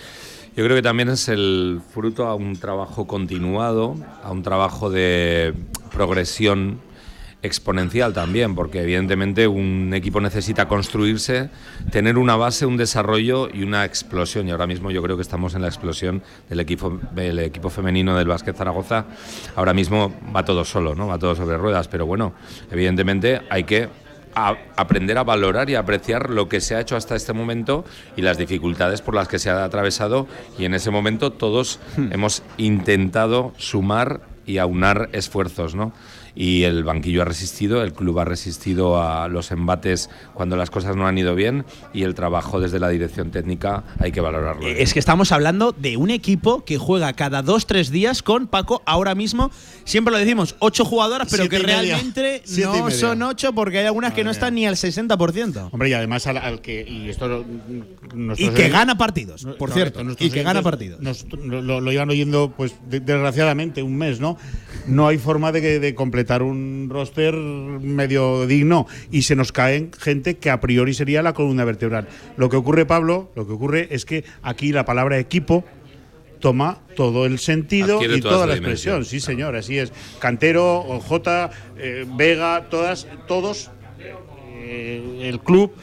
yo 0.56 0.64
creo 0.64 0.76
que 0.76 0.82
también 0.82 1.10
es 1.10 1.28
el 1.28 1.82
fruto 1.94 2.28
a 2.28 2.36
un 2.36 2.56
trabajo 2.56 3.08
continuado, 3.08 3.96
a 4.24 4.32
un 4.32 4.42
trabajo 4.42 4.90
de 4.90 5.54
progresión 5.92 6.80
exponencial 7.42 8.14
también, 8.14 8.56
porque 8.56 8.82
evidentemente 8.82 9.48
un 9.48 9.94
equipo 9.94 10.22
necesita 10.22 10.68
construirse, 10.68 11.50
tener 11.92 12.18
una 12.18 12.38
base, 12.38 12.66
un 12.66 12.78
desarrollo 12.78 13.50
y 13.54 13.64
una 13.64 13.84
explosión. 13.84 14.48
Y 14.48 14.52
ahora 14.52 14.66
mismo 14.66 14.92
yo 14.92 15.04
creo 15.04 15.18
que 15.18 15.22
estamos 15.22 15.56
en 15.56 15.62
la 15.62 15.68
explosión 15.68 16.24
del 16.50 16.62
equipo, 16.62 17.00
del 17.14 17.40
equipo 17.40 17.70
femenino 17.70 18.18
del 18.18 18.28
Básquet 18.28 18.56
Zaragoza. 18.56 19.06
Ahora 19.58 19.74
mismo 19.74 20.16
va 20.36 20.46
todo 20.46 20.64
solo, 20.64 20.96
¿no? 20.96 21.08
Va 21.08 21.20
todo 21.20 21.36
sobre 21.36 21.58
ruedas, 21.58 21.90
pero 21.90 22.06
bueno, 22.06 22.34
evidentemente 22.72 23.42
hay 23.50 23.66
que 23.66 23.90
a- 24.36 24.58
aprender 24.76 25.18
a 25.18 25.24
valorar 25.24 25.70
y 25.70 25.76
apreciar 25.76 26.30
lo 26.30 26.48
que 26.50 26.62
se 26.62 26.76
ha 26.76 26.80
hecho 26.82 26.96
hasta 26.96 27.16
este 27.16 27.34
momento 27.34 27.86
y 28.16 28.22
las 28.22 28.38
dificultades 28.38 29.02
por 29.02 29.16
las 29.16 29.28
que 29.28 29.40
se 29.40 29.50
ha 29.50 29.64
atravesado 29.64 30.28
y 30.58 30.66
en 30.66 30.74
ese 30.74 30.92
momento 30.92 31.32
todos 31.32 31.80
hemos 31.98 32.44
intentado 32.58 33.54
sumar 33.58 34.22
y 34.46 34.58
aunar 34.60 35.10
esfuerzos, 35.14 35.74
¿no? 35.74 35.92
Y 36.36 36.64
el 36.64 36.84
banquillo 36.84 37.22
ha 37.22 37.26
resistido, 37.26 37.82
el 37.82 37.94
club 37.94 38.20
ha 38.20 38.26
resistido 38.26 39.02
a 39.02 39.28
los 39.30 39.52
embates 39.52 40.10
cuando 40.34 40.58
las 40.58 40.70
cosas 40.70 40.96
no 40.98 41.08
han 41.08 41.18
ido 41.18 41.34
bien 41.34 41.64
y 41.94 42.04
el 42.04 42.14
trabajo 42.14 42.60
desde 42.60 42.78
la 42.80 42.90
dirección 42.90 43.32
técnica 43.32 43.84
hay 44.00 44.12
que 44.12 44.20
valorarlo. 44.20 44.68
Es 44.68 44.94
que 44.94 45.00
estamos 45.00 45.32
hablando 45.32 45.72
de 45.72 45.96
un 45.96 46.10
equipo 46.12 46.66
que 46.66 46.78
juega 46.78 47.14
cada 47.14 47.42
dos, 47.42 47.68
tres 47.68 47.90
días 47.90 48.22
con 48.22 48.48
Paco 48.48 48.82
ahora 48.86 49.16
mismo. 49.16 49.50
Siempre 49.86 50.12
lo 50.12 50.18
decimos, 50.18 50.56
ocho 50.60 50.84
jugadoras, 50.84 51.28
pero 51.32 51.44
Siete 51.44 51.58
que 51.58 51.64
realmente 51.64 52.44
no 52.64 52.92
son 52.92 53.22
ocho 53.22 53.54
porque 53.54 53.80
hay 53.80 53.86
algunas 53.86 54.14
que 54.14 54.24
no 54.26 54.32
están 54.32 54.56
ni 54.56 54.66
al 54.66 54.76
60%. 54.76 55.70
Hombre, 55.72 55.90
y 55.90 55.94
además 55.94 56.28
al, 56.28 56.38
al 56.38 56.60
que. 56.62 56.86
Y 56.88 57.10
esto. 57.10 57.46
Y 58.38 58.50
que 58.50 58.70
gana 58.70 58.98
partidos, 58.98 59.44
por 59.58 59.70
Correcto, 59.70 60.00
cierto. 60.02 60.24
Y 60.24 60.30
que 60.30 60.44
gana 60.44 60.62
partidos. 60.62 61.00
nos- 61.00 61.26
lo, 61.32 61.80
lo- 61.82 61.92
iban 61.92 62.10
oyendo, 62.10 62.52
pues, 62.56 62.76
de- 62.90 63.00
desgraciadamente, 63.00 63.82
un 63.84 63.96
mes, 63.98 64.20
¿no? 64.20 64.38
No 64.88 65.08
hay 65.08 65.18
forma 65.18 65.52
de, 65.52 65.62
que- 65.62 65.80
de 65.80 65.96
completar 65.96 66.44
un 66.44 66.88
roster 66.92 67.34
medio 67.36 68.46
digno 68.46 68.86
y 69.12 69.24
se 69.24 69.36
nos 69.36 69.52
caen 69.52 69.92
gente 69.98 70.38
que 70.38 70.50
a 70.50 70.60
priori 70.62 70.94
sería 70.94 71.22
la 71.24 71.34
columna 71.34 71.66
vertebral. 71.66 72.08
Lo 72.38 72.50
que 72.50 72.56
ocurre, 72.58 72.86
Pablo, 72.86 73.32
lo 73.36 73.48
que 73.48 73.54
ocurre 73.54 73.88
es 73.92 74.06
que 74.06 74.24
aquí 74.44 74.72
la 74.72 74.86
palabra 74.86 75.18
equipo 75.18 75.64
toma 76.40 76.80
todo 76.96 77.26
el 77.26 77.40
sentido 77.40 77.96
Adquiere 77.96 78.18
y 78.18 78.22
toda 78.22 78.46
la 78.46 78.54
dimensión, 78.56 78.98
expresión. 79.02 79.06
Sí, 79.06 79.20
señor, 79.26 79.56
así 79.56 79.80
es. 79.80 79.92
Cantero, 80.20 80.84
J, 81.02 81.50
eh, 81.78 82.06
Vega, 82.16 82.68
todas, 82.70 83.08
todos, 83.28 83.72
eh, 84.60 85.22
el 85.24 85.40
club 85.40 85.74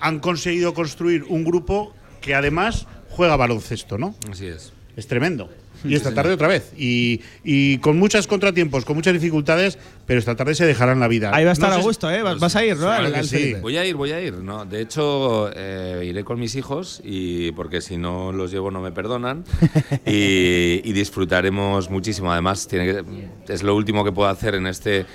han 0.00 0.20
conseguido 0.20 0.74
construir 0.74 1.24
un 1.28 1.42
grupo 1.44 1.92
que 2.20 2.34
además 2.34 2.86
juega 3.10 3.36
baloncesto, 3.36 3.98
¿no? 3.98 4.14
Así 4.30 4.46
es. 4.46 4.72
Es 4.96 5.08
tremendo. 5.08 5.50
Y 5.84 5.94
esta 5.94 6.14
tarde 6.14 6.32
otra 6.34 6.48
vez. 6.48 6.72
Y, 6.76 7.20
y 7.44 7.78
con 7.78 7.98
muchos 7.98 8.26
contratiempos, 8.26 8.84
con 8.84 8.96
muchas 8.96 9.12
dificultades, 9.12 9.78
pero 10.06 10.18
esta 10.18 10.34
tarde 10.36 10.54
se 10.54 10.64
dejarán 10.66 11.00
la 11.00 11.08
vida. 11.08 11.30
Ahí 11.34 11.44
va 11.44 11.50
a 11.50 11.52
estar 11.52 11.70
No 11.70 11.76
a 11.76 11.80
gusto, 11.80 12.10
¿eh? 12.10 12.22
Vas- 12.22 12.38
Vas 12.40 12.56
a 12.56 12.64
ir, 12.64 12.76
¿no? 12.76 12.86
Claro 12.86 13.12
que 13.12 13.22
sí. 13.24 13.54
Voy 13.60 13.76
a 13.76 13.84
ir, 13.84 13.94
voy 13.96 14.12
a 14.12 14.20
ir. 14.20 14.34
No, 14.34 14.64
de 14.64 14.80
hecho, 14.82 15.50
eh, 15.54 16.04
iré 16.06 16.24
con 16.24 16.38
mis 16.40 16.54
hijos 16.56 17.00
y 17.04 17.52
porque 17.52 17.80
si 17.80 17.96
no 17.96 18.32
los 18.32 18.50
llevo 18.50 18.70
no 18.70 18.80
me 18.80 18.92
perdonan 18.92 19.44
y, 20.06 20.80
y 20.84 20.92
disfrutaremos 20.92 21.90
muchísimo. 21.90 22.32
Además, 22.32 22.66
tiene 22.68 22.86
que- 22.86 23.52
es 23.52 23.62
lo 23.62 23.74
último 23.76 24.04
que 24.04 24.12
puedo 24.12 24.28
hacer 24.28 24.54
en 24.54 24.66
este 24.66 25.06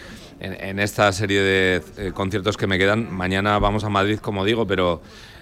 en, 0.41 0.53
en 0.53 0.79
esta 0.79 1.11
serie 1.11 1.41
de 1.41 1.81
eh, 1.97 2.11
conciertos 2.13 2.55
que 2.55 2.65
me 2.67 2.77
quedan. 2.77 3.11
Mañana 3.13 3.59
vamos 3.59 3.83
a 3.83 3.89
Madrid, 3.89 4.19
como 4.19 4.45
digo, 4.45 4.65
pero 4.65 5.01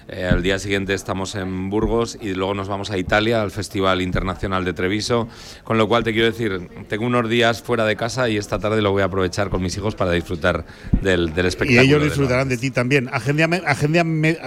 eh, 0.10 0.26
al 0.26 0.42
día 0.42 0.58
siguiente 0.60 0.94
estamos 0.94 1.36
en 1.36 1.70
Burgos 1.70 2.18
y 2.22 2.34
luego 2.34 2.54
nos 2.54 2.68
vamos 2.68 2.92
a 2.92 2.98
Italia 2.98 3.42
al 3.42 3.52
Festival 3.52 4.02
Internacional 4.02 4.64
de 4.64 4.74
Treviso. 4.74 5.28
Con 5.64 5.78
lo 5.78 5.88
cual 5.88 6.04
te 6.04 6.14
quiero 6.14 6.28
decir, 6.32 6.70
tengo 6.88 7.06
unos 7.06 7.30
días 7.30 7.62
fuera 7.62 7.86
de 7.86 7.96
casa 7.96 8.30
y 8.30 8.38
esta 8.38 8.60
tarde 8.60 8.82
lo 8.82 8.92
voy 8.92 9.02
a 9.02 9.06
aprovechar 9.06 9.50
con 9.50 9.62
mis 9.62 9.76
hijos 9.78 9.96
para 9.96 10.12
disfrutar 10.12 10.66
del, 11.02 11.34
del 11.34 11.46
Y 11.46 11.50
espectáculo. 11.50 11.82
ellos 11.82 12.00
del 12.00 12.10
disfrutarán 12.10 12.50
de 12.50 12.58
ti 12.58 12.72
también. 12.72 13.10
Agenda, 13.12 13.50
agenda, 13.66 14.04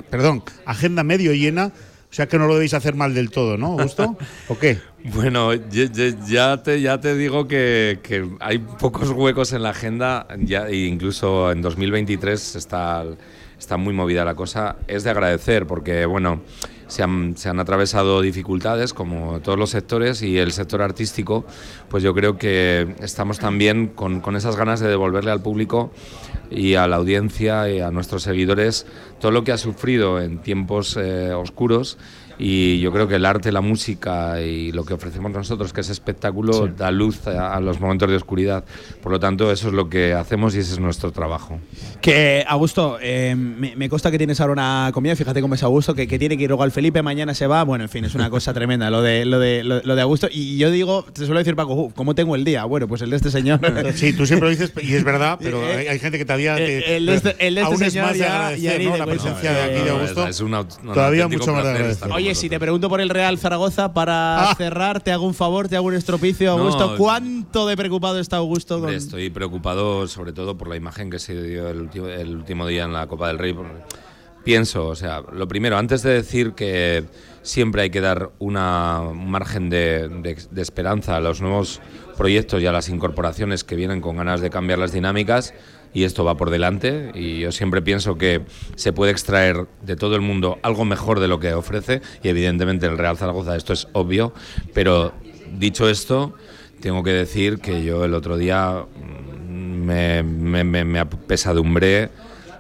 perdón, 0.09 0.43
agenda 0.65 1.03
medio 1.05 1.33
llena. 1.33 1.73
O 2.11 2.13
sea 2.13 2.27
que 2.27 2.39
no 2.39 2.49
lo 2.49 2.55
debéis 2.55 2.75
hacer 2.75 2.97
mal 2.97 3.15
del 3.15 3.31
todo, 3.31 3.57
¿no, 3.57 3.67
Augusto? 3.69 4.19
¿O 4.49 4.59
qué? 4.59 4.79
Bueno, 5.05 5.55
ya 5.55 6.61
te, 6.61 6.81
ya 6.81 7.01
te 7.01 7.15
digo 7.15 7.47
que, 7.47 8.01
que 8.03 8.29
hay 8.41 8.59
pocos 8.59 9.11
huecos 9.11 9.53
en 9.53 9.63
la 9.63 9.71
agenda, 9.71 10.27
ya, 10.41 10.67
e 10.67 10.87
incluso 10.87 11.53
en 11.53 11.63
2023 11.63 12.57
está, 12.57 13.05
está 13.61 13.77
muy 13.77 13.93
movida 13.93 14.25
la 14.25 14.35
cosa. 14.35 14.77
Es 14.89 15.05
de 15.05 15.11
agradecer 15.11 15.67
porque, 15.67 16.07
bueno, 16.07 16.41
se 16.89 17.03
han, 17.03 17.37
se 17.37 17.49
han 17.49 17.61
atravesado 17.61 18.21
dificultades 18.21 18.95
como 18.95 19.41
todos 19.41 19.59
los 19.59 19.71
sectores 19.71 20.23
y 20.23 20.39
el 20.39 20.51
sector 20.51 20.83
artístico, 20.83 21.45
pues 21.89 22.03
yo 22.03 22.15
creo 22.15 22.37
que 22.37 22.97
estamos 23.01 23.39
también 23.39 23.89
con, 23.89 24.21
con 24.21 24.35
esas 24.35 24.57
ganas 24.57 24.81
de 24.81 24.89
devolverle 24.89 25.31
al 25.31 25.43
público 25.43 25.93
y 26.51 26.75
a 26.75 26.89
la 26.89 26.97
audiencia 26.97 27.71
y 27.71 27.81
a 27.81 27.91
nuestros 27.91 28.25
seguidores 28.25 28.87
todo 29.21 29.31
lo 29.31 29.45
que 29.45 29.53
ha 29.53 29.59
sufrido 29.59 30.21
en 30.21 30.39
tiempos 30.39 30.97
eh, 30.97 31.33
oscuros 31.33 31.99
y 32.43 32.81
yo 32.81 32.91
creo 32.93 33.07
que 33.07 33.17
el 33.17 33.27
arte, 33.27 33.53
la 33.53 33.61
música 33.61 34.41
y 34.41 34.73
lo 34.73 34.85
que 34.85 34.95
ofrecemos 34.95 35.31
nosotros, 35.31 35.73
que 35.73 35.83
es 35.83 35.91
espectáculo, 35.91 36.67
da 36.69 36.91
luz 36.91 37.27
a, 37.27 37.55
a 37.55 37.61
los 37.61 37.79
momentos 37.81 38.09
de 38.09 38.17
oscuridad. 38.17 38.65
Por 39.03 39.13
lo 39.13 39.21
tanto, 39.21 39.53
eso 39.53 39.69
es 39.69 39.75
lo 39.75 39.89
que 39.91 40.15
hacemos 40.15 40.55
y 40.55 40.59
ese 40.61 40.73
es 40.73 40.79
nuestro 40.81 41.13
trabajo. 41.13 41.59
Que, 42.01 42.45
Augusto, 42.49 42.99
eh, 43.03 43.35
me, 43.37 43.77
me 43.77 43.89
consta 43.89 44.11
que 44.11 44.19
tienes 44.19 44.41
ahora 44.41 44.55
una 44.55 44.91
comida, 44.95 45.15
fíjate 45.15 45.41
cómo 45.43 45.55
es 45.55 45.63
Augusto, 45.63 45.95
que, 45.95 46.09
que 46.09 46.19
tiene 46.19 46.37
que 46.39 46.45
ir 46.45 46.49
luego 46.51 46.63
al 46.63 46.73
Felipe, 46.73 47.03
mañana 47.03 47.35
se 47.35 47.47
va. 47.47 47.63
Bueno, 47.63 47.85
en 47.85 47.91
fin, 47.91 48.05
es 48.07 48.15
una 48.15 48.31
cosa 48.31 48.55
tremenda 48.55 48.91
lo 48.91 49.03
de, 49.03 49.25
lo 49.27 49.39
de, 49.39 49.63
lo, 49.63 49.83
lo 49.83 49.95
de 49.95 50.03
Augusto. 50.03 50.29
Y 50.31 50.57
yo 50.57 50.71
digo, 50.71 51.05
te 51.13 51.27
suelo 51.27 51.39
decir, 51.39 51.55
Paco, 51.57 51.75
"Uf, 51.75 51.93
¿cómo 51.95 52.15
tengo 52.15 52.35
el 52.37 52.45
día? 52.45 52.65
Bueno, 52.65 52.89
pues 52.89 53.03
el 53.03 53.11
de 53.11 53.17
este 53.17 53.31
señor. 53.31 53.61
Sí, 53.95 54.13
tú 54.15 54.25
siempre 54.25 54.49
lo 54.49 54.57
dices 54.57 54.73
y 54.83 54.95
es 54.95 55.05
verdad, 55.05 55.39
pero 55.43 55.61
hay, 55.67 55.87
hay 55.89 55.99
gente 55.99 56.17
que 56.17 56.25
todavía 56.25 56.55
te, 56.57 56.97
el 56.97 57.07
de 57.07 57.15
este- 57.17 57.37
el 57.47 57.55
de 57.55 57.61
este 57.61 57.73
aún 57.75 57.83
es 57.83 57.93
señor 57.93 58.07
más 58.07 58.15
de 58.15 58.21
ya- 58.21 58.35
agradecer, 58.37 58.63
ya 58.83 58.93
de 58.93 58.99
la 58.99 59.07
presencia 59.07 59.53
de 59.53 59.63
aquí 59.63 59.75
de 59.75 59.87
Eh, 59.87 59.91
Augusto. 59.91 60.27
Es 60.29 60.43
todavía 60.95 61.29
mucho 61.29 61.53
más 61.53 61.65
de 61.65 61.71
agradecer. 61.71 62.09
Oye, 62.31 62.35
si 62.37 62.49
te 62.49 62.61
pregunto 62.61 62.89
por 62.89 63.01
el 63.01 63.09
Real 63.11 63.39
Zaragoza, 63.39 63.93
para 63.93 64.51
Ah. 64.51 64.55
cerrar, 64.55 65.01
te 65.03 65.11
hago 65.11 65.27
un 65.27 65.35
favor, 65.35 65.69
te 65.69 65.75
hago 65.75 65.89
un 65.89 65.95
estropicio, 65.95 66.57
No, 66.57 66.63
Augusto. 66.63 66.95
¿Cuánto 66.97 67.67
de 67.67 67.77
preocupado 67.77 68.21
está 68.21 68.37
Augusto? 68.37 68.77
Hombre, 68.77 68.93
con- 68.93 68.97
estoy 68.99 69.31
preocupado 69.31 70.07
sobre 70.07 70.33
todo 70.33 70.57
por 70.57 70.69
la 70.69 70.77
imagen 70.77 71.11
que 71.11 71.19
se 71.19 71.41
dio 71.43 71.69
el 71.69 71.81
último, 71.81 72.07
el 72.07 72.37
último 72.37 72.67
día 72.69 72.85
en 72.85 72.93
la 72.93 73.09
Copa 73.09 73.27
del 73.27 73.39
Rey. 73.39 73.57
Pienso, 74.45 74.87
o 74.87 74.95
sea, 74.95 75.23
lo 75.33 75.49
primero, 75.49 75.77
antes 75.77 76.03
de 76.03 76.13
decir 76.15 76.53
que 76.53 77.05
siempre 77.43 77.83
hay 77.83 77.91
que 77.91 78.01
dar 78.01 78.31
una, 78.39 79.01
un 79.01 79.29
margen 79.31 79.69
de, 79.69 80.09
de- 80.09 80.39
de 80.51 80.63
esperanza 80.63 81.17
a 81.17 81.21
los 81.21 81.41
nuevos 81.41 81.81
proyectos 82.17 82.63
y 82.63 82.67
a 82.67 82.73
las 82.73 82.89
incorporaciones 82.89 83.65
que 83.65 83.75
vienen 83.75 84.01
con 84.01 84.17
ganas 84.17 84.41
de 84.41 84.51
cambiar 84.51 84.79
las 84.79 84.93
dinámicas, 84.93 85.53
y 85.93 86.05
esto 86.05 86.25
va 86.25 86.37
por 86.37 86.51
delante, 86.51 87.11
y 87.15 87.41
yo 87.41 87.53
siempre 87.53 87.83
pienso 87.83 88.17
que 88.17 88.43
se 88.77 88.93
puede 88.93 89.13
extraer 89.13 89.67
de 89.83 89.97
todo 89.97 90.15
el 90.15 90.21
mundo 90.21 90.59
algo 90.63 90.85
mejor 90.85 91.19
de 91.21 91.29
lo 91.29 91.41
que 91.41 91.53
ofrece, 91.55 92.01
y 92.23 92.29
evidentemente 92.29 92.87
el 92.87 92.97
Real 92.99 93.17
Zaragoza 93.17 93.57
esto 93.57 93.73
es 93.73 93.89
obvio, 93.93 94.33
pero 94.73 95.13
dicho 95.59 95.89
esto, 95.89 96.35
tengo 96.81 97.03
que 97.03 97.11
decir 97.13 97.59
que 97.59 97.83
yo 97.85 98.05
el 98.05 98.15
otro 98.15 98.37
día 98.37 98.85
mm, 98.97 99.85
me, 99.85 100.23
me, 100.23 100.85
me- 100.85 100.99
apesadumbré 101.01 102.11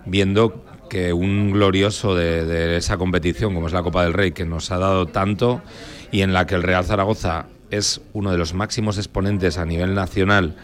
viendo 0.07 0.64
que 0.91 1.12
un 1.12 1.53
glorioso 1.53 2.16
de 2.16 2.76
esa 2.76 2.97
competición, 2.99 3.55
como 3.55 3.68
es 3.68 3.72
la 3.72 3.83
Copa 3.85 4.03
del 4.03 4.12
Rey, 4.12 4.33
que 4.33 4.45
nos 4.45 4.72
ha 4.72 4.78
dado 4.78 5.07
tanto 5.07 5.62
y 6.11 6.22
en 6.22 6.33
la 6.33 6.47
que 6.49 6.57
el 6.57 6.64
Real 6.64 6.85
Zaragoza 6.85 7.47
es 7.70 8.01
uno 8.12 8.33
de 8.33 8.39
los 8.39 8.55
máximos 8.55 8.99
exponentes 8.99 9.57
a 9.57 9.64
nivel 9.64 9.95
nacional 9.95 10.57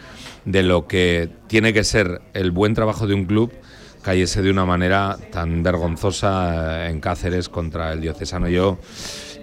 de 0.46 0.62
lo 0.62 0.86
que 0.86 1.28
tiene 1.48 1.72
que 1.74 1.84
ser 1.84 2.22
el 2.32 2.50
buen 2.52 2.72
trabajo 2.72 3.06
de 3.06 3.12
un 3.14 3.26
club, 3.26 3.52
cayese 4.02 4.40
de 4.40 4.50
una 4.50 4.64
manera 4.64 5.18
tan 5.32 5.62
vergonzosa 5.62 6.88
en 6.88 7.00
Cáceres 7.00 7.48
contra 7.48 7.92
el 7.92 8.00
diocesano. 8.00 8.48
Yo 8.48 8.78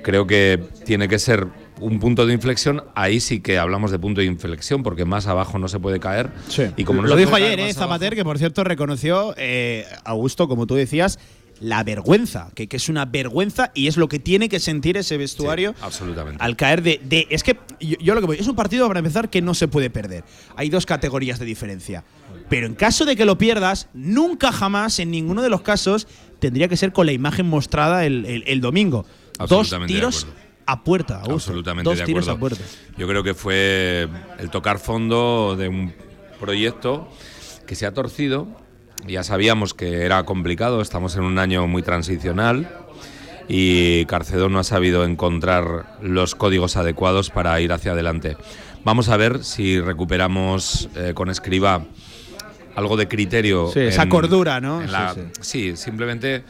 creo 0.03 0.25
que 0.25 0.63
tiene 0.85 1.07
que 1.07 1.19
ser 1.19 1.47
un 1.81 1.99
punto 1.99 2.25
de 2.25 2.33
inflexión, 2.33 2.83
ahí 2.95 3.19
sí 3.19 3.41
que 3.41 3.57
hablamos 3.57 3.91
de 3.91 3.99
punto 3.99 4.21
de 4.21 4.27
inflexión, 4.27 4.83
porque 4.83 5.05
más 5.05 5.27
abajo 5.27 5.59
no 5.59 5.67
se 5.67 5.79
puede 5.79 5.99
caer. 5.99 6.29
Y 6.77 6.83
como 6.85 7.01
no 7.01 7.07
Lo 7.09 7.15
dijo 7.15 7.35
ayer, 7.35 7.59
eh, 7.59 7.63
abajo- 7.63 7.79
Zapater, 7.79 8.15
que 8.15 8.23
por 8.23 8.37
cierto 8.37 8.63
reconoció, 8.63 9.33
eh, 9.37 9.85
Augusto, 10.05 10.47
como 10.47 10.65
tú 10.67 10.75
decías, 10.75 11.19
la 11.59 11.83
vergüenza, 11.83 12.49
que, 12.55 12.67
que 12.67 12.77
es 12.77 12.89
una 12.89 13.05
vergüenza 13.05 13.71
y 13.73 13.87
es 13.87 13.95
lo 13.97 14.07
que 14.09 14.19
tiene 14.19 14.49
que 14.49 14.59
sentir 14.59 14.97
ese 14.97 15.17
vestuario 15.17 15.73
absolutamente. 15.81 16.43
al 16.43 16.55
caer 16.55 16.81
de, 16.81 16.99
de- 17.03 17.27
Es 17.29 17.43
que 17.43 17.57
yo, 17.79 17.95
yo 17.99 18.15
lo 18.15 18.21
que 18.21 18.27
voy, 18.27 18.37
es 18.37 18.47
un 18.47 18.55
partido 18.55 18.87
para 18.87 18.99
empezar 18.99 19.29
que 19.29 19.41
no 19.41 19.53
se 19.53 19.67
puede 19.67 19.89
perder. 19.89 20.23
Hay 20.57 20.69
dos 20.69 20.85
categorías 20.85 21.39
de 21.39 21.45
diferencia. 21.45 22.03
Pero 22.49 22.67
en 22.67 22.75
caso 22.75 23.05
de 23.05 23.15
que 23.15 23.23
lo 23.25 23.37
pierdas, 23.37 23.87
nunca 23.93 24.51
jamás, 24.51 24.99
en 24.99 25.11
ninguno 25.11 25.41
de 25.41 25.49
los 25.49 25.61
casos, 25.61 26.07
tendría 26.39 26.67
que 26.67 26.75
ser 26.75 26.91
con 26.91 27.05
la 27.05 27.11
imagen 27.13 27.45
mostrada 27.47 28.05
el, 28.05 28.25
el- 28.25 28.43
el 28.47 28.59
domingo. 28.59 29.05
Dos 29.47 29.73
tiros 29.87 30.27
a 30.65 30.83
puerta, 30.83 31.15
Augusto. 31.21 31.51
Absolutamente 31.51 31.89
Dos 31.89 31.99
de 31.99 32.05
tiros 32.05 32.27
acuerdo. 32.27 32.55
a 32.55 32.59
puerta. 32.59 32.75
Yo 32.97 33.07
creo 33.07 33.23
que 33.23 33.33
fue 33.33 34.07
el 34.39 34.49
tocar 34.49 34.79
fondo 34.79 35.55
de 35.57 35.67
un 35.69 35.93
proyecto 36.39 37.09
que 37.67 37.75
se 37.75 37.85
ha 37.85 37.93
torcido. 37.93 38.47
Ya 39.07 39.23
sabíamos 39.23 39.73
que 39.73 40.03
era 40.03 40.23
complicado, 40.23 40.81
estamos 40.81 41.15
en 41.15 41.23
un 41.23 41.37
año 41.37 41.67
muy 41.67 41.81
transicional 41.81 42.69
y 43.47 44.05
Carcedo 44.05 44.47
no 44.49 44.59
ha 44.59 44.63
sabido 44.63 45.03
encontrar 45.03 45.97
los 46.01 46.35
códigos 46.35 46.77
adecuados 46.77 47.29
para 47.29 47.59
ir 47.59 47.73
hacia 47.73 47.91
adelante. 47.91 48.37
Vamos 48.83 49.09
a 49.09 49.17
ver 49.17 49.43
si 49.43 49.79
recuperamos 49.79 50.89
eh, 50.95 51.13
con 51.13 51.29
Escriba 51.29 51.85
algo 52.75 52.97
de 52.97 53.07
criterio. 53.07 53.69
Sí, 53.73 53.81
esa 53.81 54.09
cordura, 54.09 54.59
¿no? 54.59 54.81
sí, 55.41 55.75
simplemente 55.75 56.43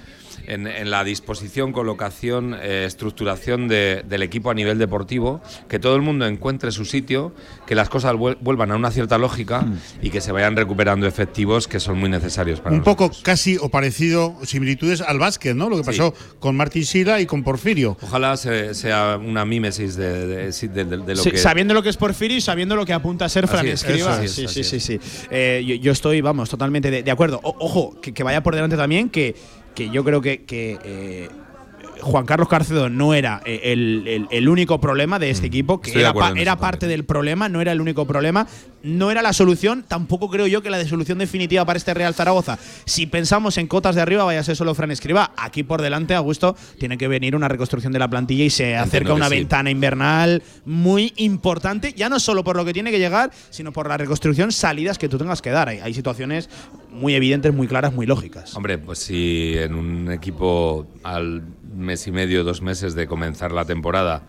en, 0.48 0.68
en 0.68 0.90
la 0.92 1.04
disposición, 1.04 1.72
colocación, 1.72 2.56
eh, 2.62 2.86
estructuración 2.86 3.68
de- 3.68 4.04
del 4.08 4.24
equipo 4.24 4.50
a 4.50 4.54
nivel 4.54 4.78
deportivo, 4.78 5.42
que 5.68 5.80
todo 5.80 5.96
el 5.96 6.02
mundo 6.02 6.26
encuentre 6.26 6.72
su 6.72 6.86
sitio, 6.86 7.34
que 7.66 7.76
las 7.76 7.90
cosas 7.90 8.14
vuel- 8.14 8.38
vuelvan 8.42 8.72
a 8.72 8.76
una 8.76 8.92
cierta 8.92 9.18
lógica 9.18 9.66
y 10.02 10.10
que 10.10 10.22
se 10.22 10.32
vayan 10.32 10.56
recuperando 10.56 11.08
efectivos 11.08 11.68
que 11.68 11.80
son 11.80 11.98
muy 12.00 12.10
necesarios 12.10 12.60
para 12.60 12.76
Un 12.76 12.80
nosotros. 12.80 13.10
poco 13.10 13.24
casi 13.24 13.58
o 13.58 13.70
parecido, 13.70 14.36
similitudes 14.44 15.02
al 15.02 15.20
básquet, 15.20 15.56
¿no? 15.56 15.70
Lo 15.70 15.78
que 15.78 15.84
Sí. 15.84 15.88
pasó 16.00 16.14
con 16.40 16.56
Martín 16.56 16.86
Sila 16.86 17.20
y 17.22 17.26
con 17.26 17.44
Porfirio. 17.44 17.98
Ojalá 18.02 18.38
se- 18.38 18.74
sea 18.74 19.20
una 19.24 19.46
mímesis 19.46 19.96
de, 19.96 20.28
de- 20.28 20.52
sí, 20.52 20.68
de- 20.68 20.86
de- 20.86 20.98
de 20.98 21.16
lo 21.16 21.22
Sí, 21.24 21.32
que. 21.32 21.38
Sabiendo 21.38 21.74
lo 21.74 21.84
que 21.84 21.90
es 21.90 21.98
Porfirio 21.98 22.38
y 22.38 22.42
sabiendo 22.42 22.76
lo 22.76 22.86
que 22.86 22.94
apunta 22.94 23.26
a 23.26 23.30
ser 23.30 23.48
Fran 23.48 23.66
es, 23.68 23.84
Escriba. 23.84 24.24
eso 24.24 24.44
es, 24.44 24.52
sí, 24.52 24.64
sí, 24.64 24.80
sí. 24.80 25.00
Eh, 25.32 25.64
yo, 25.66 25.76
yo 25.76 25.92
estoy, 25.92 26.22
vamos, 26.22 26.50
totalmente 26.50 26.90
de, 26.92 27.04
de 27.04 27.12
acuerdo. 27.12 27.40
O- 27.44 27.56
ojo, 27.60 28.00
que, 28.02 28.14
que 28.14 28.24
vaya 28.24 28.42
por 28.44 28.56
delante 28.56 28.78
también 28.78 29.10
que, 29.10 29.36
que 29.74 29.90
yo 29.90 30.04
creo 30.04 30.22
que, 30.22 30.46
que, 30.46 30.80
eh, 30.84 31.38
Juan 32.04 32.26
Carlos 32.26 32.48
Carcedo 32.48 32.90
no 32.90 33.14
era 33.14 33.42
eh, 33.46 33.62
el, 33.74 34.04
el- 34.08 34.28
el 34.30 34.50
único 34.50 34.80
problema 34.80 35.18
de 35.20 35.30
este 35.32 35.48
equipo, 35.48 35.82
que 35.82 35.90
Mm. 35.90 35.98
Estoy 35.98 36.02
de 36.36 36.42
era, 36.42 36.56
pa- 36.56 36.62
parte 36.62 36.88
del 36.88 37.04
problema, 37.06 37.50
no 37.50 37.62
era 37.62 37.72
el 37.72 37.82
único 37.82 38.06
problema, 38.06 38.48
no 38.84 39.12
era 39.12 39.22
la 39.22 39.32
solución, 39.34 39.84
tampoco 39.88 40.30
creo 40.30 40.46
yo 40.48 40.62
que 40.62 40.70
la 40.70 40.78
de 40.78 40.88
solución 40.88 41.18
definitiva 41.18 41.64
para 41.66 41.78
este 41.78 41.94
Real 41.94 42.14
Zaragoza. 42.14 42.60
Si 42.86 43.06
pensamos 43.08 43.58
en 43.58 43.68
cotas 43.68 43.96
de 43.96 44.02
arriba, 44.02 44.24
vaya 44.26 44.42
a 44.42 44.44
ser 44.44 44.56
solo 44.56 44.76
Fran 44.76 44.92
Escriba. 44.92 45.32
Aquí 45.38 45.64
por 45.64 45.82
delante, 45.82 46.14
Augusto, 46.16 46.56
tiene 46.80 46.98
que 46.98 47.08
venir 47.08 47.36
una 47.36 47.48
reconstrucción 47.48 47.94
de 47.94 48.00
la 48.00 48.10
plantilla 48.10 48.44
y 48.44 48.50
se 48.50 48.76
acerca 48.76 49.08
que 49.10 49.14
una 49.16 49.30
sí. 49.30 49.36
ventana 49.36 49.70
invernal 49.72 50.44
muy 50.66 51.14
importante, 51.16 51.94
ya 51.94 52.10
no 52.10 52.20
solo 52.20 52.44
por 52.44 52.56
lo 52.58 52.66
que 52.66 52.74
tiene 52.74 52.92
que 52.92 53.00
llegar, 53.00 53.32
sino 53.50 53.72
por 53.72 53.88
la 53.88 53.98
reconstrucción, 53.98 54.52
salidas 54.52 54.98
que 54.98 55.08
tú 55.08 55.18
tengas 55.18 55.42
que 55.42 55.52
dar. 55.52 55.70
Hay, 55.70 55.80
hay 55.80 55.94
situaciones 55.94 56.50
muy 56.92 57.16
evidentes, 57.16 57.54
muy 57.54 57.68
claras, 57.68 57.94
muy 57.94 58.06
lógicas. 58.06 58.56
Hombre, 58.56 58.78
pues 58.78 59.00
si 59.00 59.54
en 59.58 59.74
un 59.76 60.12
equipo 60.12 60.88
al 61.04 61.42
mes 61.74 62.08
y 62.08 62.12
medio, 62.12 62.44
dos 62.44 62.62
meses 62.62 62.96
de 62.96 63.08
comenzar 63.08 63.52
la 63.52 63.66
temporada 63.66 64.24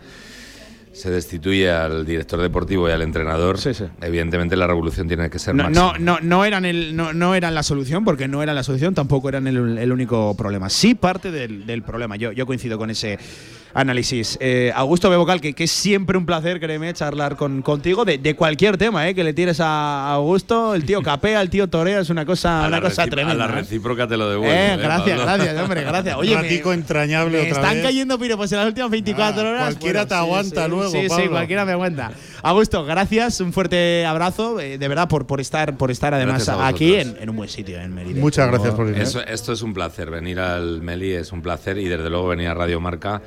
se 0.93 1.11
destituye 1.11 1.69
al 1.69 2.05
director 2.05 2.41
deportivo 2.41 2.87
y 2.87 2.93
al 2.93 3.01
entrenador, 3.01 3.57
evidentemente 4.01 4.55
la 4.55 4.65
revolución 4.65 5.09
tiene 5.09 5.29
que 5.29 5.39
ser 5.39 5.53
No, 5.53 5.63
máxima. 5.65 5.91
no, 5.97 5.99
no, 5.99 6.19
no 6.21 6.45
eran 6.45 6.63
el, 6.63 6.95
no, 6.95 7.11
no 7.11 7.35
eran 7.35 7.53
la 7.53 7.63
solución, 7.63 8.05
porque 8.05 8.29
no 8.29 8.41
eran 8.41 8.55
la 8.55 8.63
solución, 8.63 8.93
tampoco 8.93 9.27
eran 9.27 9.45
el, 9.47 9.77
el 9.77 9.91
único 9.91 10.37
problema. 10.37 10.69
Sí 10.69 10.95
parte 10.95 11.31
del, 11.31 11.65
del 11.65 11.83
problema. 11.83 12.15
Yo, 12.15 12.31
yo 12.31 12.45
coincido 12.45 12.77
con 12.77 12.89
ese 12.91 13.19
análisis. 13.75 14.37
Eh, 14.41 14.71
Augusto 14.73 15.09
Bebocal, 15.09 15.41
que, 15.41 15.53
que 15.53 15.65
es 15.65 15.71
siempre 15.71 16.17
un 16.17 16.25
placer, 16.25 16.59
créeme, 16.59 16.91
charlar 16.93 17.35
con, 17.35 17.61
contigo 17.61 18.05
de, 18.05 18.17
de 18.17 18.35
cualquier 18.35 18.77
tema 18.77 19.07
eh, 19.07 19.13
que 19.13 19.23
le 19.23 19.33
tires 19.33 19.59
a 19.59 20.13
Augusto. 20.13 20.73
El 20.73 20.85
tío 20.85 21.01
capea, 21.03 21.41
el 21.41 21.49
tío 21.49 21.67
torea, 21.67 21.99
es 21.99 22.09
una 22.09 22.25
cosa, 22.25 22.63
a 22.65 22.67
una 22.69 22.81
cosa 22.81 23.05
tremenda. 23.05 23.43
a 23.43 23.47
la 23.47 23.53
¿eh? 23.53 23.61
recíproca 23.61 24.07
te 24.07 24.17
lo 24.17 24.29
devuelvo. 24.29 24.53
Eh, 24.55 24.73
¿eh, 24.73 24.77
gracias, 24.77 25.19
Pablo? 25.19 25.35
gracias, 25.35 25.61
hombre, 25.61 25.81
gracias. 25.83 26.15
Oye, 26.15 26.29
Un 26.31 26.37
me- 26.37 26.41
ratico 26.43 26.73
entrañable 26.73 27.37
me 27.41 27.49
otra 27.49 27.61
están 27.61 27.73
vez. 27.75 27.83
cayendo 27.83 28.17
piropos 28.17 28.51
en 28.53 28.57
las 28.59 28.67
últimas 28.67 28.89
24 28.89 29.41
Ah, 29.41 29.49
horas. 29.51 29.63
cualquiera 29.65 30.05
te 30.07 30.15
aguanta 30.15 30.67
luego, 30.69 30.89
Sí, 30.91 31.01
sí, 31.01 31.07
Pablo. 31.09 31.31
cualquiera 31.31 31.65
me 31.65 31.71
aguanta. 31.73 32.11
Augusto, 32.47 32.85
gracias, 32.85 33.39
un 33.41 33.51
fuerte 33.53 34.05
abrazo, 34.05 34.59
eh, 34.59 34.77
de 34.77 34.87
verdad, 34.87 35.07
por, 35.07 35.25
por 35.25 35.41
estar, 35.41 35.77
por 35.77 35.89
estar 35.89 36.13
además 36.13 36.47
aquí 36.47 36.93
en, 36.95 37.17
en 37.19 37.29
un 37.31 37.35
buen 37.37 37.49
sitio, 37.49 37.81
en 37.81 37.93
Mérida. 37.93 38.19
Muchas 38.21 38.47
gracias 38.49 38.75
por 38.75 38.85
venir. 38.85 39.01
Eso- 39.01 39.25
esto 39.25 39.51
es 39.51 39.61
un 39.63 39.73
placer, 39.73 40.11
venir 40.11 40.39
al 40.39 40.81
Meli 40.81 41.11
es 41.13 41.31
un 41.31 41.41
placer 41.41 41.77
y 41.79 41.85
desde 41.87 42.09
luego 42.09 42.27
venir 42.27 42.47
a 42.49 42.53
Radio 42.53 42.79
Marca 42.79 43.21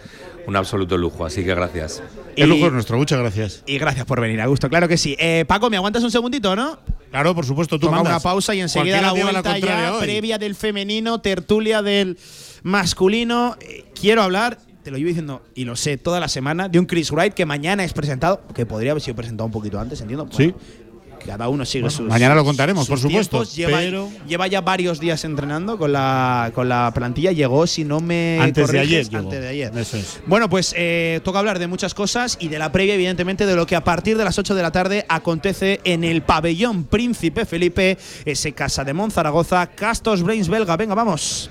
un 0.47 0.55
absoluto 0.57 0.97
lujo, 0.97 1.27
así 1.27 1.45
que 1.45 1.55
gracias. 1.55 2.01
El 2.37 2.49
lujo 2.49 2.69
es 2.69 2.73
nuestro, 2.73 2.97
muchas 2.97 3.19
gracias. 3.19 3.63
Y 3.67 3.77
gracias 3.79 4.07
por 4.07 4.21
venir, 4.21 4.41
Augusto, 4.41 4.69
claro 4.69 4.87
que 4.87 4.97
sí. 4.97 5.17
Eh, 5.19 5.45
Paco, 5.49 5.69
¿me 5.69 5.77
aguantas 5.77 6.03
un 6.05 6.11
segundito, 6.13 6.55
no? 6.55 6.79
Claro, 7.11 7.35
por 7.35 7.45
supuesto, 7.45 7.79
tú 7.79 7.91
mandas. 7.91 8.13
una 8.13 8.21
pausa 8.21 8.55
y 8.55 8.61
enseguida 8.61 8.97
la 9.03 9.09
la 9.09 9.13
vuelta 9.15 9.43
contraria 9.43 9.81
ya, 9.89 9.95
hoy. 9.95 10.01
previa 10.03 10.39
del 10.39 10.55
femenino, 10.55 11.21
tertulia 11.21 11.83
del 11.83 12.17
masculino. 12.63 13.57
Eh, 13.61 13.85
quiero 13.99 14.23
hablar, 14.23 14.59
te 14.89 14.93
lo 14.93 14.97
llevo 14.97 15.09
diciendo 15.09 15.43
y 15.55 15.67
lo 15.67 15.77
sé 15.77 15.99
toda 15.99 16.19
la 16.19 16.29
semana, 16.29 16.71
de 16.71 16.79
un 16.79 16.87
Chris 16.87 17.11
Wright 17.11 17.35
que 17.35 17.45
mañana 17.45 17.85
es 17.85 17.93
presentado, 17.93 18.41
que 18.55 18.65
podría 18.65 18.93
haber 18.93 19.03
sido 19.03 19.17
presentado 19.17 19.45
un 19.45 19.53
poquito 19.53 19.79
antes, 19.79 20.01
entiendo. 20.01 20.27
Sí. 20.35 20.55
Cada 21.27 21.49
uno 21.51 21.67
sigue 21.67 21.83
Bueno, 21.83 21.95
sus. 21.97 22.09
mañana 22.09 22.35
lo 22.35 22.43
contaremos, 22.43 22.89
por 22.89 22.99
supuesto. 22.99 23.43
Lleva, 23.45 23.79
pero- 23.79 24.09
lleva 24.27 24.47
ya 24.47 24.63
varios 24.63 24.99
días 24.99 25.23
entrenando 25.25 25.77
con 25.77 25.93
la, 25.93 26.53
con 26.55 26.71
la 26.71 26.91
plantilla. 26.95 27.33
Llegó, 27.33 27.67
si 27.67 27.85
no 27.85 28.01
me. 28.01 28.39
Antes 28.41 28.71
de 28.73 28.79
ayer 28.79 29.05
llegó. 29.11 29.25
Antes 29.25 29.41
de 29.43 29.49
ayer. 29.49 29.73
Eso 29.77 29.99
es. 29.99 30.21
Bueno, 30.27 30.49
pues 30.49 30.73
eh, 30.79 31.21
toca 31.25 31.41
hablar 31.41 31.59
de 31.59 31.67
muchas 31.67 31.93
cosas 31.93 32.39
y 32.41 32.49
de 32.49 32.59
la 32.59 32.73
previa, 32.73 32.95
evidentemente, 32.95 33.45
de 33.45 33.57
lo 33.57 33.67
que 33.67 33.77
a 33.77 33.85
partir 33.85 34.17
de 34.17 34.25
las 34.25 34.39
8 34.39 34.55
de 34.55 34.63
la 34.63 34.71
tarde 34.73 35.05
acontece 35.11 35.81
en 35.85 36.03
el 36.03 36.23
pabellón 36.23 36.85
Príncipe 36.85 37.45
Felipe, 37.45 37.99
ese 38.25 38.53
Casa 38.53 38.85
de 38.85 38.95
Monzaragoza, 38.95 39.67
Castos 39.67 40.23
Brains 40.23 40.49
Belga. 40.49 40.79
Venga, 40.79 40.95
vamos. 40.95 41.51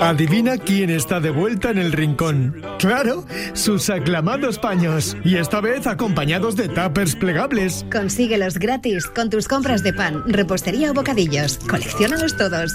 Adivina 0.00 0.58
quién 0.58 0.90
está 0.90 1.20
de 1.20 1.30
vuelta 1.30 1.70
en 1.70 1.78
el 1.78 1.92
rincón. 1.92 2.60
Claro, 2.80 3.24
sus 3.52 3.88
aclamados 3.88 4.58
paños. 4.58 5.16
Y 5.24 5.36
esta 5.36 5.60
vez 5.60 5.86
acompañados 5.86 6.56
de 6.56 6.68
tuppers 6.68 7.14
plegables. 7.14 7.86
Consíguelos 7.92 8.58
gratis 8.58 9.06
con 9.06 9.30
tus 9.30 9.46
compras 9.46 9.84
de 9.84 9.92
pan, 9.92 10.24
repostería 10.26 10.90
o 10.90 10.94
bocadillos. 10.94 11.58
Colecciónalos 11.68 12.36
todos. 12.36 12.74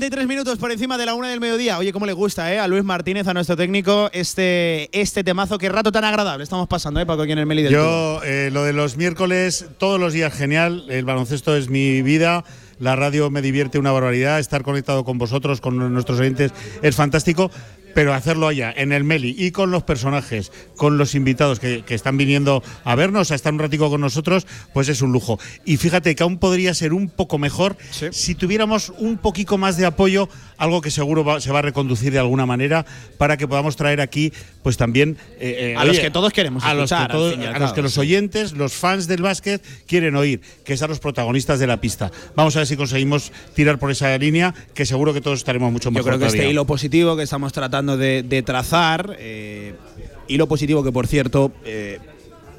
53 0.00 0.26
minutos 0.26 0.56
por 0.56 0.72
encima 0.72 0.96
de 0.96 1.04
la 1.04 1.12
una 1.12 1.28
del 1.28 1.40
mediodía. 1.40 1.76
Oye, 1.76 1.92
cómo 1.92 2.06
le 2.06 2.14
gusta, 2.14 2.50
¿eh? 2.54 2.58
A 2.58 2.66
Luis 2.66 2.82
Martínez, 2.82 3.26
a 3.26 3.34
nuestro 3.34 3.54
técnico, 3.54 4.08
este, 4.14 4.88
este 4.98 5.22
temazo. 5.22 5.58
Qué 5.58 5.68
rato 5.68 5.92
tan 5.92 6.04
agradable 6.04 6.42
estamos 6.42 6.68
pasando, 6.68 7.00
¿eh? 7.00 7.04
Paco, 7.04 7.20
aquí 7.20 7.32
en 7.32 7.38
el 7.38 7.44
Meli 7.44 7.64
del. 7.64 7.72
Yo, 7.72 8.22
eh, 8.24 8.48
lo 8.50 8.64
de 8.64 8.72
los 8.72 8.96
miércoles, 8.96 9.66
todos 9.76 10.00
los 10.00 10.14
días 10.14 10.32
genial. 10.32 10.86
El 10.88 11.04
baloncesto 11.04 11.54
es 11.54 11.68
mi 11.68 12.00
vida. 12.00 12.44
La 12.80 12.96
radio 12.96 13.30
me 13.30 13.42
divierte 13.42 13.78
una 13.78 13.92
barbaridad. 13.92 14.40
Estar 14.40 14.62
conectado 14.64 15.04
con 15.04 15.18
vosotros, 15.18 15.60
con 15.60 15.76
nuestros 15.92 16.18
oyentes, 16.18 16.52
es 16.82 16.96
fantástico. 16.96 17.50
Pero 17.92 18.14
hacerlo 18.14 18.46
allá, 18.46 18.72
en 18.76 18.92
el 18.92 19.02
Meli, 19.02 19.34
y 19.36 19.50
con 19.50 19.72
los 19.72 19.82
personajes, 19.82 20.52
con 20.76 20.96
los 20.96 21.16
invitados 21.16 21.58
que, 21.58 21.82
que 21.84 21.96
están 21.96 22.16
viniendo 22.16 22.62
a 22.84 22.94
vernos, 22.94 23.32
a 23.32 23.34
estar 23.34 23.52
un 23.52 23.58
ratico 23.58 23.90
con 23.90 24.00
nosotros, 24.00 24.46
pues 24.72 24.88
es 24.88 25.02
un 25.02 25.10
lujo. 25.10 25.40
Y 25.64 25.76
fíjate 25.76 26.14
que 26.14 26.22
aún 26.22 26.38
podría 26.38 26.72
ser 26.72 26.92
un 26.92 27.08
poco 27.08 27.36
mejor 27.38 27.76
si 28.12 28.36
tuviéramos 28.36 28.92
un 28.98 29.18
poquito 29.18 29.58
más 29.58 29.76
de 29.76 29.86
apoyo, 29.86 30.28
algo 30.56 30.80
que 30.82 30.92
seguro 30.92 31.24
va- 31.24 31.40
se 31.40 31.50
va 31.50 31.58
a 31.58 31.62
reconducir 31.62 32.12
de 32.12 32.20
alguna 32.20 32.46
manera, 32.46 32.86
para 33.18 33.36
que 33.36 33.48
podamos 33.48 33.74
traer 33.74 34.00
aquí, 34.00 34.32
pues 34.62 34.76
también. 34.76 35.16
eh, 35.38 35.72
eh, 35.72 35.76
A 35.76 35.84
los 35.84 35.98
que 35.98 36.10
todos 36.10 36.32
queremos 36.32 36.64
a 36.64 36.74
los 36.74 36.90
que, 36.90 36.96
todos- 37.10 37.38
a 37.38 37.58
los 37.58 37.72
que 37.72 38.00
oyentes, 38.00 38.52
los 38.52 38.72
fans 38.72 39.06
del 39.06 39.22
básquet, 39.22 39.62
quieren 39.86 40.16
oír, 40.16 40.40
que 40.64 40.74
es 40.74 40.82
a 40.82 40.86
los 40.86 40.98
protagonistas 41.00 41.58
de 41.58 41.66
la 41.66 41.80
pista. 41.80 42.10
Vamos 42.36 42.56
a 42.56 42.60
ver 42.60 42.66
si 42.66 42.76
conseguimos 42.76 43.32
tirar 43.54 43.78
por 43.78 43.90
esa 43.90 44.16
línea, 44.18 44.54
que 44.74 44.86
seguro 44.86 45.12
que 45.14 45.20
todos 45.20 45.38
estaremos 45.38 45.72
mucho 45.72 45.88
Yo 45.88 45.92
mejor 45.92 46.04
creo 46.04 46.18
que 46.18 46.24
todavía. 46.26 46.42
este 46.42 46.50
hilo 46.50 46.66
positivo 46.66 47.16
que 47.16 47.22
estamos 47.22 47.52
tratando 47.52 47.96
de, 47.96 48.22
de 48.22 48.42
trazar, 48.42 49.16
eh, 49.18 49.74
hilo 50.28 50.46
positivo 50.46 50.82
que 50.84 50.92
por 50.92 51.06
cierto 51.06 51.52
eh, 51.64 51.98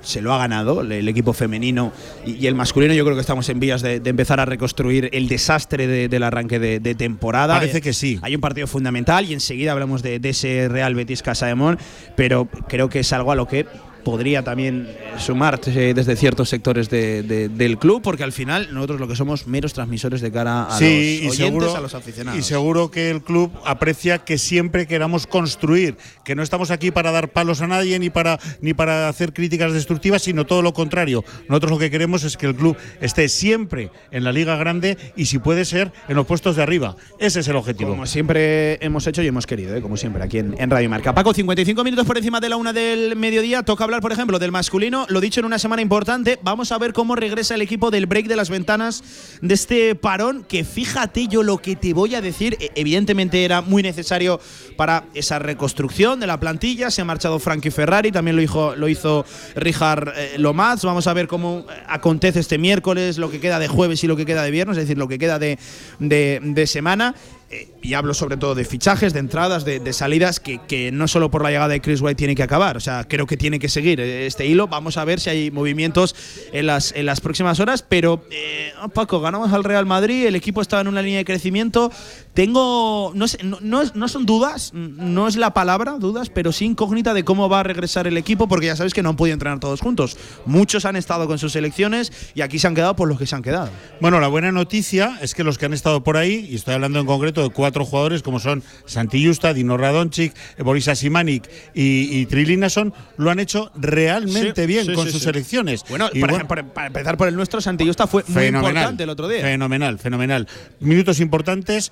se 0.01 0.21
lo 0.21 0.33
ha 0.33 0.37
ganado 0.37 0.81
el, 0.81 1.07
equipo 1.07 1.33
femenino 1.33 1.91
y, 2.25 2.47
el 2.47 2.55
masculino, 2.55 2.93
yo 2.93 3.03
creo 3.03 3.15
que 3.15 3.21
estamos 3.21 3.47
en 3.49 3.59
vías 3.59 3.81
de, 3.81 3.99
de 3.99 4.09
empezar 4.09 4.39
a 4.39 4.45
reconstruir 4.45 5.09
el 5.13 5.27
desastre 5.27 5.87
de- 5.87 6.07
del 6.09 6.23
arranque 6.23 6.59
de, 6.59 6.79
de 6.79 6.95
temporada. 6.95 7.55
Parece 7.55 7.77
Eh, 7.77 7.81
que 7.81 7.93
sí. 7.93 8.19
Hay 8.21 8.35
un 8.35 8.41
partido 8.41 8.67
fundamental 8.67 9.25
y 9.25 9.33
enseguida 9.33 9.71
hablamos 9.71 10.01
de, 10.03 10.19
de 10.19 10.29
ese 10.29 10.67
Real 10.69 10.95
Betis 10.95 11.21
Casa 11.21 11.45
de 11.47 11.55
Mon, 11.55 11.77
pero 12.15 12.47
creo 12.67 12.89
que 12.89 12.99
es 12.99 13.13
algo 13.13 13.31
a 13.31 13.35
lo 13.35 13.47
que 13.47 13.65
podría 14.03 14.43
también 14.43 14.87
sumarse 15.17 15.93
desde 15.93 16.15
ciertos 16.15 16.49
sectores 16.49 16.89
de- 16.89 17.23
de- 17.23 17.49
del 17.49 17.77
club, 17.77 18.01
porque 18.01 18.23
al 18.23 18.31
final 18.31 18.73
nosotros 18.73 18.99
lo 18.99 19.07
que 19.07 19.15
somos 19.15 19.47
meros 19.47 19.73
transmisores 19.73 20.21
de 20.21 20.31
cara 20.31 20.63
a 20.63 20.77
Sí, 20.77 21.21
los 21.23 21.33
oyentes, 21.33 21.37
seguro, 21.37 21.75
a 21.75 21.81
los 21.81 21.93
aficionados. 21.95 22.39
y 22.39 22.43
seguro 22.43 22.91
que 22.91 23.09
el 23.09 23.21
club 23.21 23.51
aprecia 23.65 24.19
que 24.19 24.37
siempre 24.37 24.87
queramos 24.87 25.27
construir, 25.27 25.97
que 26.25 26.35
no 26.35 26.43
estamos 26.43 26.71
aquí 26.71 26.91
para 26.91 27.11
dar 27.11 27.29
palos 27.29 27.61
a 27.61 27.67
nadie 27.67 27.99
ni 27.99 28.09
para 28.09 28.39
ni 28.61 28.73
para 28.73 29.09
hacer 29.09 29.33
críticas 29.33 29.73
destructivas, 29.73 30.21
sino 30.23 30.45
todo 30.45 30.61
lo 30.61 30.73
contrario. 30.73 31.23
Nosotros 31.47 31.71
lo 31.71 31.79
que 31.79 31.91
queremos 31.91 32.23
es 32.23 32.37
que 32.37 32.47
el 32.47 32.55
club 32.55 32.75
esté 33.01 33.29
siempre 33.29 33.91
en 34.11 34.23
la 34.23 34.31
liga 34.31 34.55
grande 34.55 34.97
y 35.15 35.25
si 35.25 35.39
puede 35.39 35.65
ser 35.65 35.91
en 36.07 36.15
los 36.15 36.25
puestos 36.25 36.55
de 36.55 36.63
arriba. 36.63 36.95
Ese 37.19 37.41
es 37.41 37.47
el 37.47 37.55
objetivo. 37.55 37.91
Como 37.91 38.05
siempre 38.05 38.83
hemos 38.85 39.05
hecho 39.07 39.21
y 39.21 39.27
hemos 39.27 39.45
querido, 39.45 39.75
¿eh? 39.75 39.81
como 39.81 39.97
siempre, 39.97 40.23
aquí 40.23 40.39
en, 40.39 40.55
en 40.57 40.69
Radio 40.69 40.89
Marca. 40.89 41.13
Paco, 41.13 41.33
55 41.33 41.83
minutos 41.83 42.05
por 42.05 42.17
encima 42.17 42.39
de 42.39 42.49
la 42.49 42.55
una 42.57 42.73
del 42.73 43.15
mediodía. 43.15 43.63
Toca 43.63 43.83
hablar, 43.91 44.01
por 44.01 44.13
ejemplo, 44.13 44.39
del 44.39 44.51
masculino. 44.53 45.05
Lo 45.09 45.19
dicho 45.19 45.41
en 45.41 45.45
una 45.45 45.59
semana 45.59 45.81
importante. 45.81 46.39
Vamos 46.43 46.71
a 46.71 46.77
ver 46.77 46.93
cómo 46.93 47.13
regresa 47.15 47.55
el 47.55 47.61
equipo 47.61 47.91
del 47.91 48.05
break 48.05 48.27
de 48.27 48.37
las 48.37 48.49
ventanas 48.49 49.03
de 49.41 49.53
este 49.53 49.95
parón. 49.95 50.45
Que 50.47 50.63
fíjate 50.63 51.27
yo 51.27 51.43
lo 51.43 51.57
que 51.57 51.75
te 51.75 51.93
voy 51.93 52.15
a 52.15 52.21
decir. 52.21 52.55
e- 52.61 52.71
Evidentemente 52.75 53.43
era 53.43 53.61
muy 53.61 53.83
necesario 53.83 54.39
para 54.77 55.03
esa 55.13 55.39
reconstrucción 55.39 56.21
de 56.21 56.27
la 56.27 56.39
plantilla. 56.39 56.89
Se 56.89 57.01
ha 57.01 57.05
marchado 57.05 57.37
Frankie 57.39 57.69
Ferrari, 57.69 58.13
también 58.13 58.37
lo 58.37 58.41
hizo, 58.41 58.75
lo 58.77 58.87
hizo 58.87 59.25
Richard 59.55 60.13
eh, 60.15 60.35
Lomaz. 60.37 60.83
Vamos 60.85 61.07
a 61.07 61.13
ver 61.13 61.27
cómo 61.27 61.65
eh, 61.69 61.73
acontece 61.87 62.39
este 62.39 62.57
miércoles, 62.57 63.17
lo 63.17 63.29
que 63.29 63.41
queda 63.41 63.59
de 63.59 63.67
jueves 63.67 64.01
y 64.05 64.07
lo 64.07 64.15
que 64.15 64.25
queda 64.25 64.43
de 64.43 64.51
viernes, 64.51 64.77
es 64.77 64.83
decir, 64.85 64.97
lo 64.97 65.09
que 65.09 65.19
queda 65.19 65.37
de, 65.37 65.59
de- 65.99 66.39
de 66.41 66.65
semana. 66.67 67.13
Eh, 67.51 67.67
y 67.81 67.95
hablo 67.95 68.13
sobre 68.13 68.37
todo 68.37 68.55
de 68.55 68.63
fichajes, 68.63 69.11
de 69.11 69.19
entradas, 69.19 69.65
de, 69.65 69.93
salidas, 69.93 70.39
que, 70.39 70.59
que 70.67 70.91
no 70.91 71.07
solo 71.09 71.29
por 71.29 71.43
la 71.43 71.49
llegada 71.49 71.67
de 71.67 71.81
Chris 71.81 71.99
White 71.99 72.15
tiene 72.15 72.35
que 72.35 72.43
acabar. 72.43 72.77
O 72.77 72.79
sea, 72.79 73.05
creo 73.07 73.27
que 73.27 73.35
tiene 73.35 73.59
que 73.59 73.67
seguir 73.67 73.99
eh, 73.99 74.25
este 74.25 74.45
hilo. 74.45 74.67
Vamos 74.67 74.97
a 74.97 75.03
ver 75.03 75.19
si 75.19 75.29
hay 75.29 75.51
movimientos 75.51 76.15
en 76.53 76.67
las, 76.67 76.93
en 76.95 77.05
las 77.05 77.19
próximas 77.19 77.59
horas. 77.59 77.83
Pero, 77.87 78.23
eh, 78.31 78.71
Paco, 78.93 79.19
ganamos 79.19 79.51
al 79.51 79.65
Real 79.65 79.85
Madrid, 79.85 80.25
el 80.27 80.35
equipo 80.35 80.61
estaba 80.61 80.81
en 80.81 80.87
una 80.87 81.01
línea 81.01 81.17
de 81.17 81.25
crecimiento. 81.25 81.91
Tengo, 82.33 83.11
no, 83.13 83.27
sé, 83.27 83.43
no, 83.43 83.57
no 83.61 83.81
es- 83.81 83.93
no 83.93 84.07
son 84.07 84.25
dudas, 84.25 84.71
no 84.73 85.27
es 85.27 85.35
la 85.35 85.53
palabra, 85.53 85.97
dudas, 85.99 86.29
pero 86.29 86.53
sí 86.53 86.63
incógnita 86.65 87.13
de 87.13 87.25
cómo 87.25 87.49
va 87.49 87.59
a 87.59 87.63
regresar 87.63 88.07
el 88.07 88.15
equipo, 88.15 88.47
porque 88.47 88.67
ya 88.67 88.75
sabéis 88.77 88.93
que 88.93 89.03
no 89.03 89.09
han 89.09 89.17
podido 89.17 89.33
entrenar 89.33 89.59
todos 89.59 89.81
juntos. 89.81 90.17
Muchos 90.45 90.85
han 90.85 90.95
estado 90.95 91.27
con 91.27 91.39
sus 91.39 91.51
selecciones 91.51 92.11
y 92.33 92.39
aquí 92.41 92.57
se 92.57 92.67
han 92.67 92.75
quedado 92.75 92.95
por 92.95 93.09
los 93.09 93.19
que 93.19 93.25
se 93.27 93.35
han 93.35 93.41
quedado. 93.41 93.69
Bueno, 93.99 94.21
la 94.21 94.29
buena 94.29 94.51
noticia 94.53 95.19
es 95.21 95.35
que 95.35 95.43
los 95.43 95.57
que 95.57 95.65
han 95.65 95.73
estado 95.73 96.03
por 96.05 96.15
ahí, 96.15 96.47
y 96.49 96.55
estoy 96.55 96.73
hablando 96.75 96.99
en 97.01 97.05
concreto 97.05 97.43
de 97.43 97.49
cuatro 97.49 97.83
jugadores 97.83 98.23
como 98.23 98.39
son 98.39 98.63
Santi 98.85 99.25
Justa, 99.25 99.53
Dino 99.53 99.75
Radonchik, 99.75 100.33
Boris 100.59 100.87
Asimanic 100.87 101.49
y, 101.73 102.17
y 102.17 102.25
Trilinason, 102.27 102.93
lo 103.17 103.29
han 103.29 103.39
hecho 103.39 103.71
realmente 103.75 104.61
Sí, 104.61 104.67
bien 104.67 104.85
sí, 104.85 104.93
con 104.93 105.05
sí, 105.05 105.11
sus 105.11 105.19
sí. 105.21 105.25
selecciones. 105.25 105.83
Bueno, 105.89 106.09
Y 106.13 106.19
bueno, 106.19 106.35
ejemplo, 106.35 106.65
para 106.73 106.87
empezar 106.87 107.17
por 107.17 107.27
el 107.27 107.35
nuestro, 107.35 107.59
Santillusta 107.59 108.07
fue 108.07 108.23
muy 108.29 108.45
importante 108.45 109.03
el 109.03 109.09
otro 109.09 109.27
día. 109.27 109.41
Fenomenal, 109.41 109.99
fenomenal. 109.99 110.47
Minutos 110.79 111.19
importantes. 111.19 111.91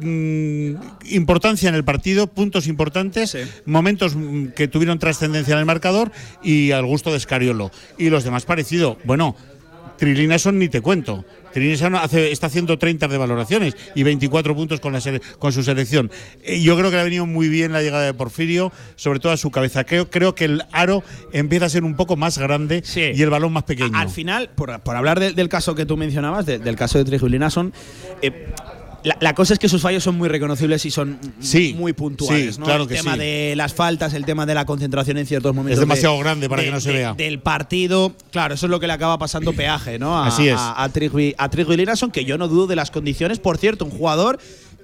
Mm, 0.00 0.74
importancia 1.10 1.68
en 1.68 1.74
el 1.74 1.84
partido, 1.84 2.26
puntos 2.26 2.66
importantes, 2.66 3.36
momentos 3.66 4.14
mm, 4.16 4.48
que 4.48 4.68
tuvieron 4.68 4.98
trascendencia 4.98 5.52
en 5.54 5.60
el 5.60 5.66
marcador 5.66 6.10
y 6.42 6.70
al 6.72 6.86
gusto 6.86 7.12
de 7.12 7.20
Scariolo. 7.20 7.70
Y 7.98 8.10
los 8.10 8.24
demás 8.24 8.44
parecido. 8.44 8.98
Bueno, 9.04 9.36
Trilinason 9.96 10.58
ni 10.58 10.68
te 10.68 10.80
cuento. 10.80 11.24
Trilinason 11.52 11.96
hace, 11.96 12.30
está 12.30 12.46
haciendo 12.46 12.78
30 12.78 13.08
de 13.08 13.18
valoraciones 13.18 13.74
y 13.96 14.04
24 14.04 14.54
puntos 14.54 14.78
con, 14.78 14.92
la 14.92 15.00
sele- 15.00 15.20
con 15.40 15.52
su 15.52 15.64
selección. 15.64 16.08
Eh, 16.44 16.60
yo 16.62 16.76
creo 16.76 16.90
que 16.90 16.96
le 16.96 17.00
ha 17.00 17.04
venido 17.04 17.26
muy 17.26 17.48
bien 17.48 17.72
la 17.72 17.82
llegada 17.82 18.04
de 18.04 18.14
Porfirio, 18.14 18.70
sobre 18.94 19.18
todo 19.18 19.32
a 19.32 19.36
su 19.36 19.50
cabeza. 19.50 19.82
Creo, 19.84 20.08
creo 20.08 20.36
que 20.36 20.44
el 20.44 20.62
aro 20.70 21.02
empieza 21.32 21.66
a 21.66 21.68
ser 21.68 21.82
un 21.82 21.96
poco 21.96 22.14
más 22.16 22.38
grande 22.38 22.82
y 23.16 23.20
el 23.22 23.30
balón 23.30 23.52
más 23.52 23.64
pequeño. 23.64 23.98
Al 23.98 24.10
final, 24.10 24.50
por, 24.54 24.78
por 24.80 24.94
hablar 24.94 25.18
de- 25.18 25.32
del 25.32 25.48
caso 25.48 25.74
que 25.74 25.84
tú 25.86 25.96
mencionabas, 25.96 26.46
de- 26.46 26.58
del 26.60 26.76
caso 26.76 26.98
de 26.98 27.04
Trigulinason, 27.04 27.72
eh, 28.22 28.46
la, 29.04 29.16
la 29.20 29.34
cosa 29.34 29.52
es 29.52 29.58
que 29.58 29.68
sus 29.68 29.80
fallos 29.82 30.02
son 30.02 30.16
muy 30.16 30.28
reconocibles 30.28 30.84
y 30.86 30.90
son 30.90 31.18
Sí, 31.40 31.74
muy 31.78 31.92
puntuales. 31.92 32.54
sí, 32.56 32.60
¿no? 32.60 32.66
claro 32.66 32.82
el 32.84 32.88
que 32.88 32.96
tema 32.96 33.14
sí. 33.14 33.20
de 33.20 33.54
las 33.56 33.72
faltas, 33.74 34.12
el 34.14 34.24
tema 34.24 34.44
de 34.46 34.54
la 34.54 34.64
concentración 34.64 35.18
en 35.18 35.26
ciertos 35.26 35.54
momentos. 35.54 35.74
Es 35.74 35.80
demasiado 35.80 36.14
de- 36.16 36.20
grande 36.22 36.48
para 36.48 36.62
de- 36.62 36.68
que 36.68 36.72
no 36.74 36.80
se 36.80 36.90
de- 36.90 36.94
vea. 36.98 37.14
Del 37.14 37.38
partido, 37.40 38.14
claro, 38.30 38.54
eso 38.54 38.66
es 38.66 38.70
lo 38.70 38.80
que 38.80 38.86
le 38.86 38.92
acaba 38.92 39.18
pasando 39.18 39.52
peaje, 39.52 39.98
¿no? 39.98 40.18
A, 40.18 40.26
Así 40.26 40.48
es. 40.48 40.56
A, 40.58 40.82
a 40.82 40.92
Trigui- 40.92 41.34
a 41.38 41.48
Trigulinason, 41.48 42.10
que 42.10 42.24
yo 42.24 42.38
no 42.38 42.48
dudo 42.48 42.66
de 42.66 42.76
las 42.76 42.90
condiciones. 42.90 43.38
Por 43.38 43.58
cierto, 43.58 43.84
un 43.84 43.90
jugador 43.90 44.38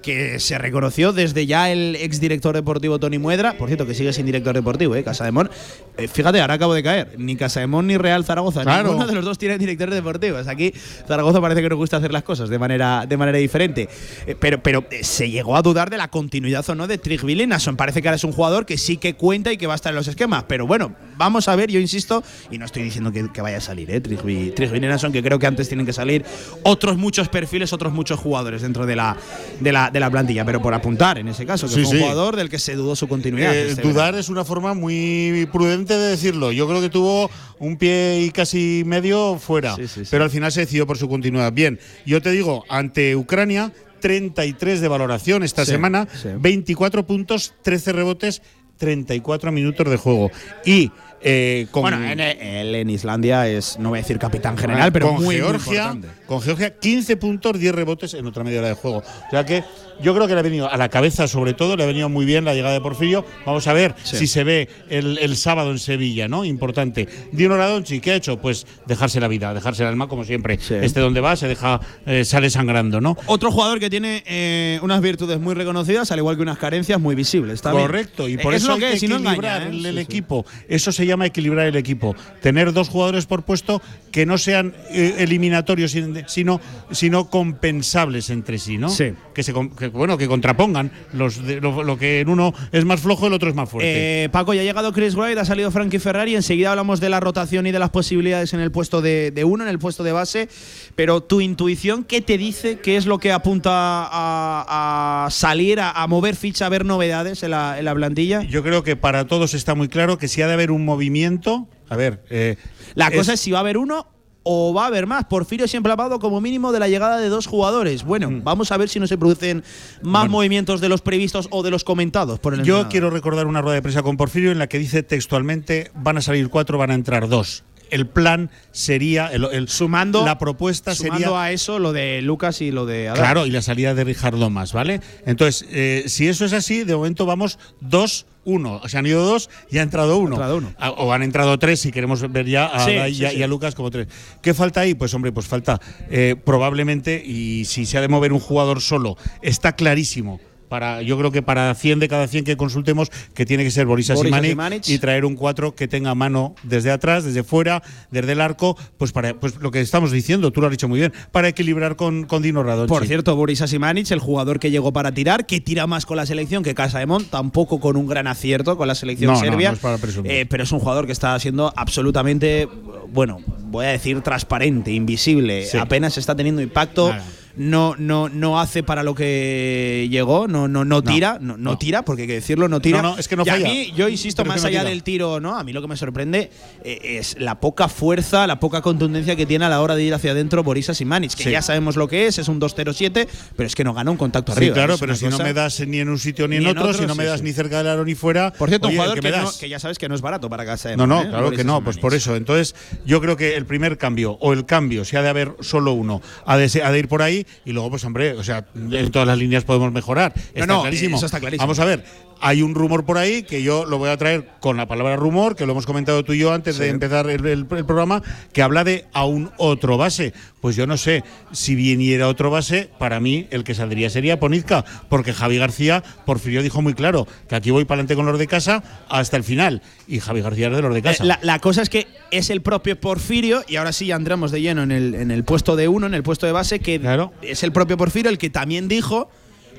que 0.04 0.38
se 0.38 0.58
reconoció 0.58 1.12
desde 1.12 1.46
ya 1.46 1.70
el 1.70 1.96
exdirector 1.96 2.54
deportivo 2.54 2.98
Tony 2.98 3.18
Muedra, 3.18 3.54
por 3.56 3.68
cierto 3.68 3.86
que 3.86 3.94
sigue 3.94 4.12
sin 4.12 4.26
director 4.26 4.54
deportivo, 4.54 4.94
¿eh? 4.94 5.02
Casa 5.02 5.24
de 5.24 5.32
Mon. 5.32 5.50
Eh, 5.96 6.08
fíjate, 6.08 6.40
ahora 6.40 6.54
acabo 6.54 6.74
de 6.74 6.82
caer, 6.82 7.14
ni 7.18 7.36
Casa 7.36 7.60
de 7.60 7.66
Mon 7.66 7.86
ni 7.86 7.96
Real 7.96 8.24
Zaragoza, 8.24 8.62
Claro. 8.62 8.88
ninguno 8.88 9.06
de 9.06 9.14
los 9.14 9.24
dos 9.24 9.38
tiene 9.38 9.58
directores 9.58 9.94
deportivos. 9.94 10.46
Aquí 10.48 10.72
Zaragoza 11.06 11.40
parece 11.40 11.62
que 11.62 11.68
nos 11.68 11.78
gusta 11.78 11.96
hacer 11.96 12.12
las 12.12 12.22
cosas 12.22 12.48
de 12.48 12.58
manera, 12.58 13.06
de 13.06 13.16
manera 13.16 13.38
diferente. 13.38 13.88
Eh, 14.26 14.36
pero 14.38 14.62
pero 14.62 14.84
eh, 14.90 15.04
se 15.04 15.30
llegó 15.30 15.56
a 15.56 15.62
dudar 15.62 15.90
de 15.90 15.96
la 15.96 16.08
continuidad 16.08 16.68
o 16.68 16.74
no 16.74 16.86
de 16.86 16.98
Trigby 16.98 17.46
Nason. 17.46 17.76
Parece 17.76 18.02
que 18.02 18.08
ahora 18.08 18.16
es 18.16 18.24
un 18.24 18.32
jugador 18.32 18.66
que 18.66 18.76
sí 18.78 18.96
que 18.96 19.14
cuenta 19.14 19.52
y 19.52 19.56
que 19.56 19.66
va 19.66 19.72
a 19.72 19.76
estar 19.76 19.90
en 19.90 19.96
los 19.96 20.08
esquemas. 20.08 20.44
Pero 20.48 20.66
bueno, 20.66 20.94
vamos 21.16 21.48
a 21.48 21.56
ver, 21.56 21.70
yo 21.70 21.80
insisto, 21.80 22.22
y 22.50 22.58
no 22.58 22.66
estoy 22.66 22.82
diciendo 22.82 23.10
que, 23.12 23.30
que 23.32 23.40
vaya 23.40 23.58
a 23.58 23.60
salir, 23.60 23.90
¿eh? 23.90 24.00
Trigby 24.00 24.80
Nason, 24.80 25.12
que 25.12 25.22
creo 25.22 25.38
que 25.38 25.46
antes 25.46 25.68
tienen 25.68 25.86
que 25.86 25.92
salir 25.92 26.24
otros 26.62 26.96
muchos 26.96 27.28
perfiles, 27.28 27.72
otros 27.72 27.92
muchos 27.92 28.18
jugadores 28.18 28.62
dentro 28.62 28.86
de 28.86 28.96
la, 28.96 29.16
de 29.60 29.72
la, 29.72 29.90
de 29.94 30.00
la 30.00 30.10
plantilla. 30.10 30.44
Pero 30.44 30.60
por 30.60 30.74
apuntar, 30.74 31.16
en 31.16 31.28
ese 31.28 31.46
caso, 31.46 31.66
que 31.68 31.74
Sí, 31.74 31.80
fue 31.84 31.90
un 31.92 31.96
sí. 31.96 32.02
jugador 32.02 32.36
del 32.36 32.50
que 32.50 32.58
se 32.58 32.74
dudó 32.74 32.94
su 32.96 33.08
continuidad. 33.08 33.54
Eh, 33.54 33.68
este 33.70 33.82
dudar 33.82 34.14
es 34.16 34.28
una 34.28 34.44
forma 34.44 34.74
muy 34.74 35.48
prudente 35.52 35.96
de 35.96 36.10
decirlo. 36.10 36.52
Yo 36.52 36.68
creo 36.68 36.80
que 36.82 36.90
tuvo 36.90 37.30
un 37.60 37.76
pie 37.78 38.20
y 38.20 38.30
casi 38.30 38.82
medio 38.84 39.38
fuera, 39.38 39.76
pero 40.10 40.24
al 40.24 40.30
final 40.30 40.52
se 40.52 40.60
decidió 40.60 40.86
por 40.86 40.98
su 40.98 41.08
continuidad. 41.08 41.52
Bien, 41.52 41.78
yo 42.04 42.20
te 42.20 42.30
digo, 42.32 42.64
ante 42.68 43.16
Ucrania, 43.16 43.72
33 44.00 44.80
de 44.82 44.88
valoración 44.88 45.42
esta 45.44 45.64
semana, 45.64 46.08
sí. 46.20 46.28
24 46.38 47.06
puntos, 47.06 47.54
13 47.62 47.92
rebotes, 47.92 48.42
34 48.78 49.52
minutos 49.52 49.88
de 49.88 49.96
juego. 49.96 50.30
Y 50.66 50.90
eh, 51.26 51.66
con, 51.70 51.82
Bueno, 51.82 52.04
en, 52.04 52.20
él 52.20 52.74
en 52.74 52.90
Islandia 52.90 53.48
es, 53.48 53.78
no 53.78 53.88
voy 53.88 53.98
a 53.98 54.02
decir 54.02 54.18
capitán 54.18 54.58
general, 54.58 54.92
pero 54.92 55.06
con 55.06 55.16
muy, 55.16 55.24
muy 55.24 55.36
Georgia, 55.36 55.92
importante. 55.92 56.08
con 56.26 56.42
Georgia 56.42 56.78
15 56.78 57.16
puntos, 57.16 57.58
10 57.58 57.74
rebotes 57.74 58.12
en 58.12 58.26
otra 58.26 58.44
media 58.44 58.58
hora 58.58 58.68
de 58.68 58.74
juego. 58.74 58.98
O 58.98 59.30
sea 59.30 59.44
que 59.46 59.64
yo 60.02 60.14
creo 60.14 60.26
que 60.26 60.34
le 60.34 60.40
ha 60.40 60.42
venido 60.42 60.70
a 60.70 60.76
la 60.76 60.88
cabeza, 60.88 61.26
sobre 61.28 61.54
todo, 61.54 61.76
le 61.76 61.84
ha 61.84 61.86
venido 61.86 62.08
muy 62.08 62.24
bien 62.24 62.44
la 62.44 62.54
llegada 62.54 62.74
de 62.74 62.80
Porfirio. 62.80 63.24
Vamos 63.46 63.66
a 63.66 63.72
ver 63.72 63.94
Sí. 64.04 64.16
si 64.18 64.26
se 64.26 64.44
ve 64.44 64.68
el, 64.90 65.18
el 65.18 65.36
sábado 65.36 65.70
en 65.70 65.78
Sevilla, 65.78 66.28
¿no? 66.28 66.44
Importante. 66.44 67.08
Dino 67.32 67.56
Radonchi, 67.56 68.00
¿qué 68.00 68.12
ha 68.12 68.14
hecho? 68.16 68.38
Pues 68.40 68.66
dejarse 68.86 69.20
la 69.20 69.28
vida, 69.28 69.52
dejarse 69.54 69.82
el 69.82 69.88
alma, 69.88 70.08
como 70.08 70.24
siempre. 70.24 70.58
Este 70.70 71.00
donde 71.00 71.20
va, 71.20 71.36
se 71.36 71.48
deja, 71.48 71.80
eh, 72.06 72.24
sale 72.24 72.50
sangrando, 72.50 73.00
¿no? 73.00 73.16
Otro 73.26 73.50
jugador 73.50 73.80
que 73.80 73.90
tiene 73.90 74.22
eh, 74.26 74.78
unas 74.82 75.00
virtudes 75.00 75.38
muy 75.40 75.54
reconocidas, 75.54 76.10
al 76.12 76.18
igual 76.18 76.36
que 76.36 76.42
unas 76.42 76.58
carencias 76.58 77.00
muy 77.00 77.14
visibles. 77.14 77.54
Está 77.54 77.70
bien. 77.72 77.82
Correcto, 77.82 78.28
y 78.28 78.36
por 78.38 78.54
Es 78.54 78.62
eso 78.62 78.68
lo 78.68 78.74
hay 78.86 78.98
que 78.98 79.08
no 79.08 79.16
equilibrar 79.16 79.62
engaña, 79.62 79.66
¿eh? 79.66 79.68
el, 79.70 79.86
el 79.86 79.92
Sí, 79.94 79.98
sí. 79.98 80.00
equipo. 80.00 80.46
Eso 80.68 80.92
se 80.92 81.06
llama 81.06 81.26
equilibrar 81.26 81.66
el 81.66 81.76
equipo. 81.76 82.14
Tener 82.42 82.72
dos 82.72 82.88
jugadores 82.88 83.26
por 83.26 83.42
puesto 83.44 83.80
que 84.10 84.26
no 84.26 84.38
sean 84.38 84.74
eh, 84.90 85.16
eliminatorios, 85.18 85.90
sin- 85.92 86.24
sino, 86.28 86.60
sino 86.90 87.28
compensables 87.30 88.30
entre 88.30 88.58
sí, 88.58 88.78
¿no? 88.78 88.88
Sí. 88.88 89.12
Que, 89.34 89.42
se, 89.42 89.52
que, 89.90 89.96
bueno, 89.96 90.18
que 90.18 90.26
contrapongan 90.28 90.90
los 91.12 91.44
de- 91.46 91.60
lo, 91.60 91.82
lo 91.82 91.96
que 91.98 92.20
en 92.20 92.28
uno 92.28 92.52
es 92.72 92.84
más 92.84 93.00
flojo, 93.00 93.26
el 93.26 93.32
otro 93.32 93.48
es 93.48 93.54
más 93.54 93.68
fuerte. 93.68 94.24
Eh, 94.24 94.28
Paco, 94.30 94.54
ya 94.54 94.60
ha 94.60 94.64
llegado 94.64 94.92
Chris 94.92 95.14
Wright, 95.14 95.38
ha 95.38 95.44
salido 95.44 95.70
Frankie 95.70 95.98
Ferrari. 95.98 96.34
Enseguida 96.34 96.70
hablamos 96.70 97.00
de 97.00 97.08
la 97.08 97.20
rotación 97.20 97.66
y 97.66 97.72
de 97.72 97.78
las 97.78 97.90
posibilidades 97.90 98.52
en 98.54 98.60
el 98.60 98.70
puesto 98.70 99.00
de, 99.02 99.30
de 99.30 99.44
uno, 99.44 99.64
en 99.64 99.70
el 99.70 99.78
puesto 99.78 100.02
de 100.04 100.12
base. 100.12 100.48
Pero 100.96 101.22
tu 101.22 101.40
intuición, 101.40 102.04
¿qué 102.04 102.20
te 102.20 102.38
dice? 102.38 102.78
¿Qué 102.78 102.96
es 102.96 103.06
lo 103.06 103.18
que 103.18 103.32
apunta 103.32 103.70
a, 103.74 105.24
a 105.26 105.30
salir, 105.30 105.80
a, 105.80 105.90
a 105.90 106.06
mover 106.06 106.36
ficha, 106.36 106.66
a 106.66 106.68
ver 106.68 106.84
novedades 106.84 107.42
en 107.42 107.50
la, 107.50 107.78
en 107.78 107.84
la 107.84 107.94
plantilla? 107.94 108.42
Yo 108.42 108.62
creo 108.62 108.82
que 108.82 108.96
para 108.96 109.26
todos 109.26 109.54
está 109.54 109.74
muy 109.74 109.88
claro 109.88 110.18
que 110.18 110.28
si 110.28 110.42
ha 110.42 110.46
de 110.46 110.52
haber 110.54 110.70
un 110.70 110.84
movimiento. 110.84 111.68
A 111.88 111.96
ver. 111.96 112.24
eh, 112.30 112.56
La 112.94 113.10
cosa 113.10 113.34
es 113.34 113.40
si 113.40 113.50
va 113.50 113.58
a 113.58 113.60
haber 113.60 113.76
uno 113.76 114.06
o 114.44 114.72
va 114.72 114.84
a 114.84 114.86
haber 114.86 115.06
más. 115.06 115.24
Porfirio 115.24 115.66
siempre 115.66 115.90
ha 115.90 115.94
hablado 115.94 116.18
como 116.20 116.40
mínimo 116.40 116.70
de 116.70 116.78
la 116.78 116.86
llegada 116.88 117.18
de 117.18 117.28
dos 117.28 117.46
jugadores. 117.46 118.04
Bueno, 118.04 118.30
Mm. 118.30 118.44
vamos 118.44 118.70
a 118.70 118.76
ver 118.76 118.88
si 118.88 119.00
no 119.00 119.06
se 119.06 119.18
producen 119.18 119.64
más 120.02 120.28
movimientos 120.28 120.80
de 120.80 120.88
los 120.88 121.00
previstos 121.00 121.48
o 121.50 121.62
de 121.62 121.70
los 121.70 121.82
comentados 121.84 122.38
por 122.38 122.52
el 122.54 122.60
Yo 122.60 122.62
entrenador. 122.76 122.90
quiero 122.90 123.10
recordar 123.10 123.46
una 123.46 123.60
rueda 123.62 123.74
de 123.74 123.82
prensa 123.82 124.02
con 124.02 124.16
Porfirio 124.16 124.52
en 124.52 124.58
la 124.58 124.66
que 124.68 124.78
dice 124.78 125.02
textualmente 125.02 125.90
van 125.94 126.18
a 126.18 126.20
salir 126.20 126.48
cuatro, 126.50 126.78
van 126.78 126.90
a 126.90 126.94
entrar 126.94 127.28
dos. 127.28 127.64
El 127.90 128.06
plan 128.06 128.50
sería 128.72 129.28
el, 129.28 129.44
el- 129.52 129.68
sumando 129.68 130.24
la 130.24 130.38
propuesta 130.38 130.94
sumando 130.94 131.18
sería 131.20 131.42
a 131.42 131.52
eso 131.52 131.78
lo 131.78 131.92
de 131.92 132.22
Lucas 132.22 132.60
y 132.62 132.70
lo 132.70 132.86
de 132.86 133.08
Adán. 133.08 133.20
claro 133.22 133.46
y 133.46 133.50
la 133.50 133.62
salida 133.62 133.94
de 133.94 134.04
Richard 134.04 134.36
Domas, 134.36 134.72
¿vale? 134.72 135.00
Entonces 135.26 135.66
eh, 135.70 136.04
si 136.06 136.26
eso 136.26 136.44
es 136.44 136.52
así, 136.54 136.82
de 136.84 136.96
momento 136.96 137.24
vamos 137.26 137.58
dos. 137.80 138.26
Uno, 138.44 138.80
o 138.82 138.88
sea, 138.88 139.00
han 139.00 139.06
ido 139.06 139.24
dos 139.24 139.48
y 139.70 139.78
ha 139.78 139.82
entrado 139.82 140.18
uno. 140.18 140.32
entrado 140.36 140.56
uno. 140.58 140.72
A- 140.78 140.90
O 140.90 141.12
han 141.12 141.22
entrado 141.22 141.58
tres 141.58 141.80
si 141.80 141.90
queremos 141.90 142.20
ver 142.30 142.46
ya 142.46 142.66
a, 142.66 142.84
Sí, 142.84 142.96
Adai 142.96 143.14
sí, 143.14 143.22
y 143.22 143.24
a- 143.24 143.30
sí. 143.30 143.36
y 143.38 143.42
a 143.42 143.46
Lucas 143.46 143.74
como 143.74 143.90
tres. 143.90 144.08
¿Qué 144.42 144.52
falta 144.54 144.80
ahí? 144.80 144.94
Pues 144.94 145.12
hombre, 145.14 145.32
pues 145.32 145.46
falta 145.46 145.80
eh, 146.10 146.36
probablemente, 146.44 147.22
y 147.24 147.64
si 147.64 147.86
se 147.86 147.98
ha 147.98 148.00
de 148.00 148.08
mover 148.08 148.32
un 148.32 148.40
jugador 148.40 148.80
solo, 148.80 149.16
está 149.42 149.72
clarísimo. 149.72 150.40
Para, 150.74 151.02
yo 151.02 151.16
creo 151.16 151.30
que 151.30 151.40
para 151.40 151.72
100 151.72 152.00
de 152.00 152.08
cada 152.08 152.26
100 152.26 152.44
que 152.44 152.56
consultemos, 152.56 153.08
que 153.32 153.46
tiene 153.46 153.62
que 153.62 153.70
ser 153.70 153.86
Boris 153.86 154.10
Asimanic 154.10 154.88
y 154.88 154.98
traer 154.98 155.24
un 155.24 155.36
4 155.36 155.76
que 155.76 155.86
tenga 155.86 156.16
mano 156.16 156.56
desde 156.64 156.90
atrás, 156.90 157.22
desde 157.22 157.44
fuera, 157.44 157.80
desde 158.10 158.32
el 158.32 158.40
arco, 158.40 158.76
pues 158.98 159.12
para 159.12 159.34
pues 159.34 159.54
lo 159.60 159.70
que 159.70 159.80
estamos 159.80 160.10
diciendo, 160.10 160.50
tú 160.50 160.60
lo 160.60 160.66
has 160.66 160.72
dicho 160.72 160.88
muy 160.88 160.98
bien, 160.98 161.12
para 161.30 161.46
equilibrar 161.46 161.94
con, 161.94 162.24
con 162.24 162.42
Dino 162.42 162.64
Radonchi. 162.64 162.88
Por 162.88 163.06
cierto, 163.06 163.36
Boris 163.36 163.62
Asimanic, 163.62 164.10
el 164.10 164.18
jugador 164.18 164.58
que 164.58 164.72
llegó 164.72 164.92
para 164.92 165.12
tirar, 165.12 165.46
que 165.46 165.60
tira 165.60 165.86
más 165.86 166.06
con 166.06 166.16
la 166.16 166.26
selección 166.26 166.64
que 166.64 166.74
Casaemón, 166.74 167.24
tampoco 167.26 167.78
con 167.78 167.96
un 167.96 168.08
gran 168.08 168.26
acierto 168.26 168.76
con 168.76 168.88
la 168.88 168.96
selección 168.96 169.32
No, 169.32 169.38
serbia. 169.38 169.78
no 169.80 169.94
es. 169.94 170.18
Eh, 170.24 170.44
pero 170.50 170.64
es 170.64 170.72
un 170.72 170.80
jugador 170.80 171.06
que 171.06 171.12
está 171.12 171.38
siendo 171.38 171.72
absolutamente, 171.76 172.68
bueno, 173.12 173.38
voy 173.60 173.86
a 173.86 173.90
decir 173.90 174.22
transparente, 174.22 174.90
invisible. 174.90 175.66
Sí. 175.66 175.78
Apenas 175.78 176.18
está 176.18 176.34
teniendo 176.34 176.62
impacto. 176.62 177.10
Nada. 177.10 177.24
No, 177.56 177.94
no, 177.98 178.28
no 178.28 178.58
hace 178.60 178.82
para 178.82 179.02
lo 179.04 179.14
que 179.14 180.08
llegó, 180.10 180.48
no, 180.48 180.66
no, 180.66 180.84
no 180.84 181.02
tira, 181.02 181.38
no, 181.40 181.56
no 181.56 181.78
tira, 181.78 182.04
porque 182.04 182.22
hay 182.22 182.28
que 182.28 182.34
decirlo, 182.34 182.68
no 182.68 182.80
tira. 182.80 183.00
No, 183.00 183.12
no, 183.12 183.18
es 183.18 183.28
que 183.28 183.36
no 183.36 183.44
Y 183.46 183.48
a 183.48 183.56
mí, 183.56 183.92
yo 183.96 184.08
insisto, 184.08 184.42
Pero 184.42 184.54
más 184.54 184.64
allá 184.64 184.80
tira. 184.80 184.90
del 184.90 185.02
tiro, 185.04 185.38
¿no? 185.38 185.56
A 185.56 185.62
mí 185.62 185.72
lo 185.72 185.80
que 185.80 185.86
me 185.86 185.96
sorprende 185.96 186.50
eh, 186.82 187.18
es 187.20 187.36
la 187.38 187.60
poca 187.60 187.88
fuerza, 187.88 188.46
la 188.48 188.58
poca 188.58 188.82
contundencia 188.82 189.36
que 189.36 189.46
tiene 189.46 189.64
a 189.66 189.68
la 189.68 189.80
hora 189.80 189.94
de 189.94 190.02
ir 190.02 190.12
hacia 190.14 190.32
adentro 190.32 190.64
Boris 190.64 190.90
Asimanic, 190.90 191.32
que 191.34 191.44
Sí. 191.44 191.50
ya 191.52 191.62
sabemos 191.62 191.94
lo 191.96 192.08
que 192.08 192.26
es, 192.26 192.38
es 192.38 192.48
un 192.48 192.60
2-0-7, 192.60 193.28
pero 193.56 193.66
es 193.68 193.74
que 193.76 193.84
no 193.84 193.94
gana 193.94 194.10
un 194.10 194.16
contacto 194.16 194.52
Sí, 194.52 194.58
arriba. 194.58 194.74
claro, 194.74 194.96
pero 194.98 195.14
si 195.14 195.26
no 195.28 195.38
me 195.38 195.52
das 195.52 195.78
ni 195.86 196.00
en 196.00 196.08
un 196.08 196.18
sitio 196.18 196.48
ni 196.48 196.56
en 196.56 196.64
Ni 196.64 196.70
en 196.70 196.76
otro, 196.76 196.90
otro, 196.90 197.02
si 197.02 197.06
no 197.06 197.14
me 197.14 197.24
das 197.24 197.42
ni 197.42 197.52
cerca 197.52 197.78
del 197.78 197.86
aro 197.86 198.04
ni 198.04 198.16
fuera. 198.16 198.52
Por 198.52 198.68
cierto, 198.68 198.88
oye, 198.88 198.96
un 198.96 199.02
jugador 199.02 199.14
que 199.14 199.20
que, 199.20 199.30
me 199.30 199.36
no- 199.36 199.44
das. 199.44 199.58
que 199.58 199.68
ya 199.68 199.78
sabes 199.78 199.98
que 199.98 200.08
no 200.08 200.16
es 200.16 200.20
barato 200.22 200.50
para 200.50 200.64
casa. 200.64 200.96
No, 200.96 201.06
no, 201.06 201.22
¿eh? 201.22 201.28
claro 201.28 201.50
que 201.52 201.62
no, 201.62 201.84
pues 201.84 201.98
por 201.98 202.14
eso. 202.14 202.34
Entonces, 202.34 202.74
yo 203.06 203.20
creo 203.20 203.36
que 203.36 203.54
el 203.54 203.64
primer 203.64 203.96
cambio, 203.96 204.32
o 204.40 204.52
el 204.52 204.66
cambio, 204.66 205.04
si 205.04 205.16
ha 205.16 205.22
de 205.22 205.28
haber 205.28 205.54
solo 205.60 205.92
uno, 205.92 206.20
ha 206.46 206.56
de, 206.56 206.82
ha 206.82 206.90
de 206.90 206.98
ir 206.98 207.06
por 207.08 207.22
ahí, 207.22 207.43
y 207.64 207.72
luego, 207.72 207.90
pues 207.90 208.04
hombre, 208.04 208.32
o 208.32 208.42
sea, 208.42 208.66
en 208.74 209.10
todas 209.10 209.26
las 209.26 209.38
líneas 209.38 209.64
podemos 209.64 209.92
mejorar. 209.92 210.32
Está 210.54 210.66
no, 210.66 210.82
clarísimo. 210.82 211.16
eso 211.16 211.26
está 211.26 211.40
clarísimo. 211.40 211.62
Vamos 211.62 211.78
a 211.78 211.84
ver. 211.84 212.04
Hay 212.46 212.60
un 212.60 212.74
rumor 212.74 213.06
por 213.06 213.16
ahí 213.16 213.42
que 213.42 213.62
yo 213.62 213.86
lo 213.86 213.96
voy 213.96 214.10
a 214.10 214.18
traer 214.18 214.46
con 214.60 214.76
la 214.76 214.86
palabra 214.86 215.16
rumor, 215.16 215.56
que 215.56 215.64
lo 215.64 215.72
hemos 215.72 215.86
comentado 215.86 216.22
tú 216.24 216.34
y 216.34 216.38
yo 216.40 216.52
antes 216.52 216.76
de 216.76 216.90
empezar 216.90 217.30
el, 217.30 217.46
el- 217.46 217.66
el 217.70 217.84
programa, 217.86 218.22
que 218.52 218.60
habla 218.60 218.84
de 218.84 219.06
a 219.14 219.24
un 219.24 219.50
otro 219.56 219.96
base. 219.96 220.34
Pues 220.60 220.76
yo 220.76 220.86
no 220.86 220.98
sé, 220.98 221.24
si 221.52 221.74
viniera 221.74 222.28
otro 222.28 222.50
base, 222.50 222.90
para 222.98 223.18
mí 223.18 223.46
el 223.50 223.64
que 223.64 223.74
saldría 223.74 224.10
sería 224.10 224.38
Ponizca, 224.40 224.84
porque 225.08 225.32
Javi 225.32 225.56
García, 225.56 226.02
Porfirio 226.26 226.62
dijo 226.62 226.82
muy 226.82 226.92
claro 226.92 227.26
que 227.48 227.54
aquí 227.56 227.70
voy 227.70 227.86
para 227.86 227.96
adelante 228.00 228.14
con 228.14 228.26
los 228.26 228.38
de 228.38 228.46
casa 228.46 228.82
hasta 229.08 229.38
el 229.38 229.44
final. 229.44 229.80
Y 230.06 230.20
Javi 230.20 230.42
García 230.42 230.68
es 230.68 230.76
de 230.76 230.82
los 230.82 230.92
de 230.92 230.98
Eh, 230.98 231.02
casa. 231.02 231.24
La, 231.24 231.38
la 231.42 231.58
cosa 231.60 231.80
es 231.80 231.88
que 231.88 232.06
es 232.30 232.50
el 232.50 232.60
propio 232.60 233.00
Porfirio, 233.00 233.62
y 233.68 233.76
ahora 233.76 233.92
sí 233.92 234.04
ya 234.06 234.16
entramos 234.16 234.50
de 234.52 234.60
lleno 234.60 234.82
en 234.82 234.92
el, 234.92 235.14
en 235.14 235.30
el 235.30 235.44
puesto 235.44 235.76
de 235.76 235.88
uno, 235.88 236.06
en 236.06 236.12
el 236.14 236.22
puesto 236.22 236.44
de 236.44 236.52
base, 236.52 236.78
que 236.80 237.00
es 237.40 237.62
el 237.62 237.72
propio 237.72 237.96
Porfirio 237.96 238.30
el 238.30 238.36
que 238.36 238.50
también 238.50 238.86
dijo 238.86 239.30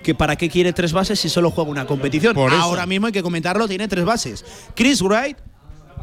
que 0.06 0.14
para 0.14 0.36
qué 0.36 0.50
quiere 0.50 0.72
tres 0.72 0.94
bases 0.94 1.20
si 1.20 1.30
solo 1.30 1.50
juega 1.50 1.72
una 1.72 1.88
competición. 1.88 2.36
Por 2.36 2.54
eso. 2.54 2.62
Ahora 2.62 2.86
mismo 2.86 3.08
hay 3.08 3.14
que 3.14 3.24
comentarlo, 3.24 3.68
tiene 3.68 3.88
tres 3.88 4.06
bases. 4.06 4.46
Chris 4.76 5.02
Wright, 5.02 5.36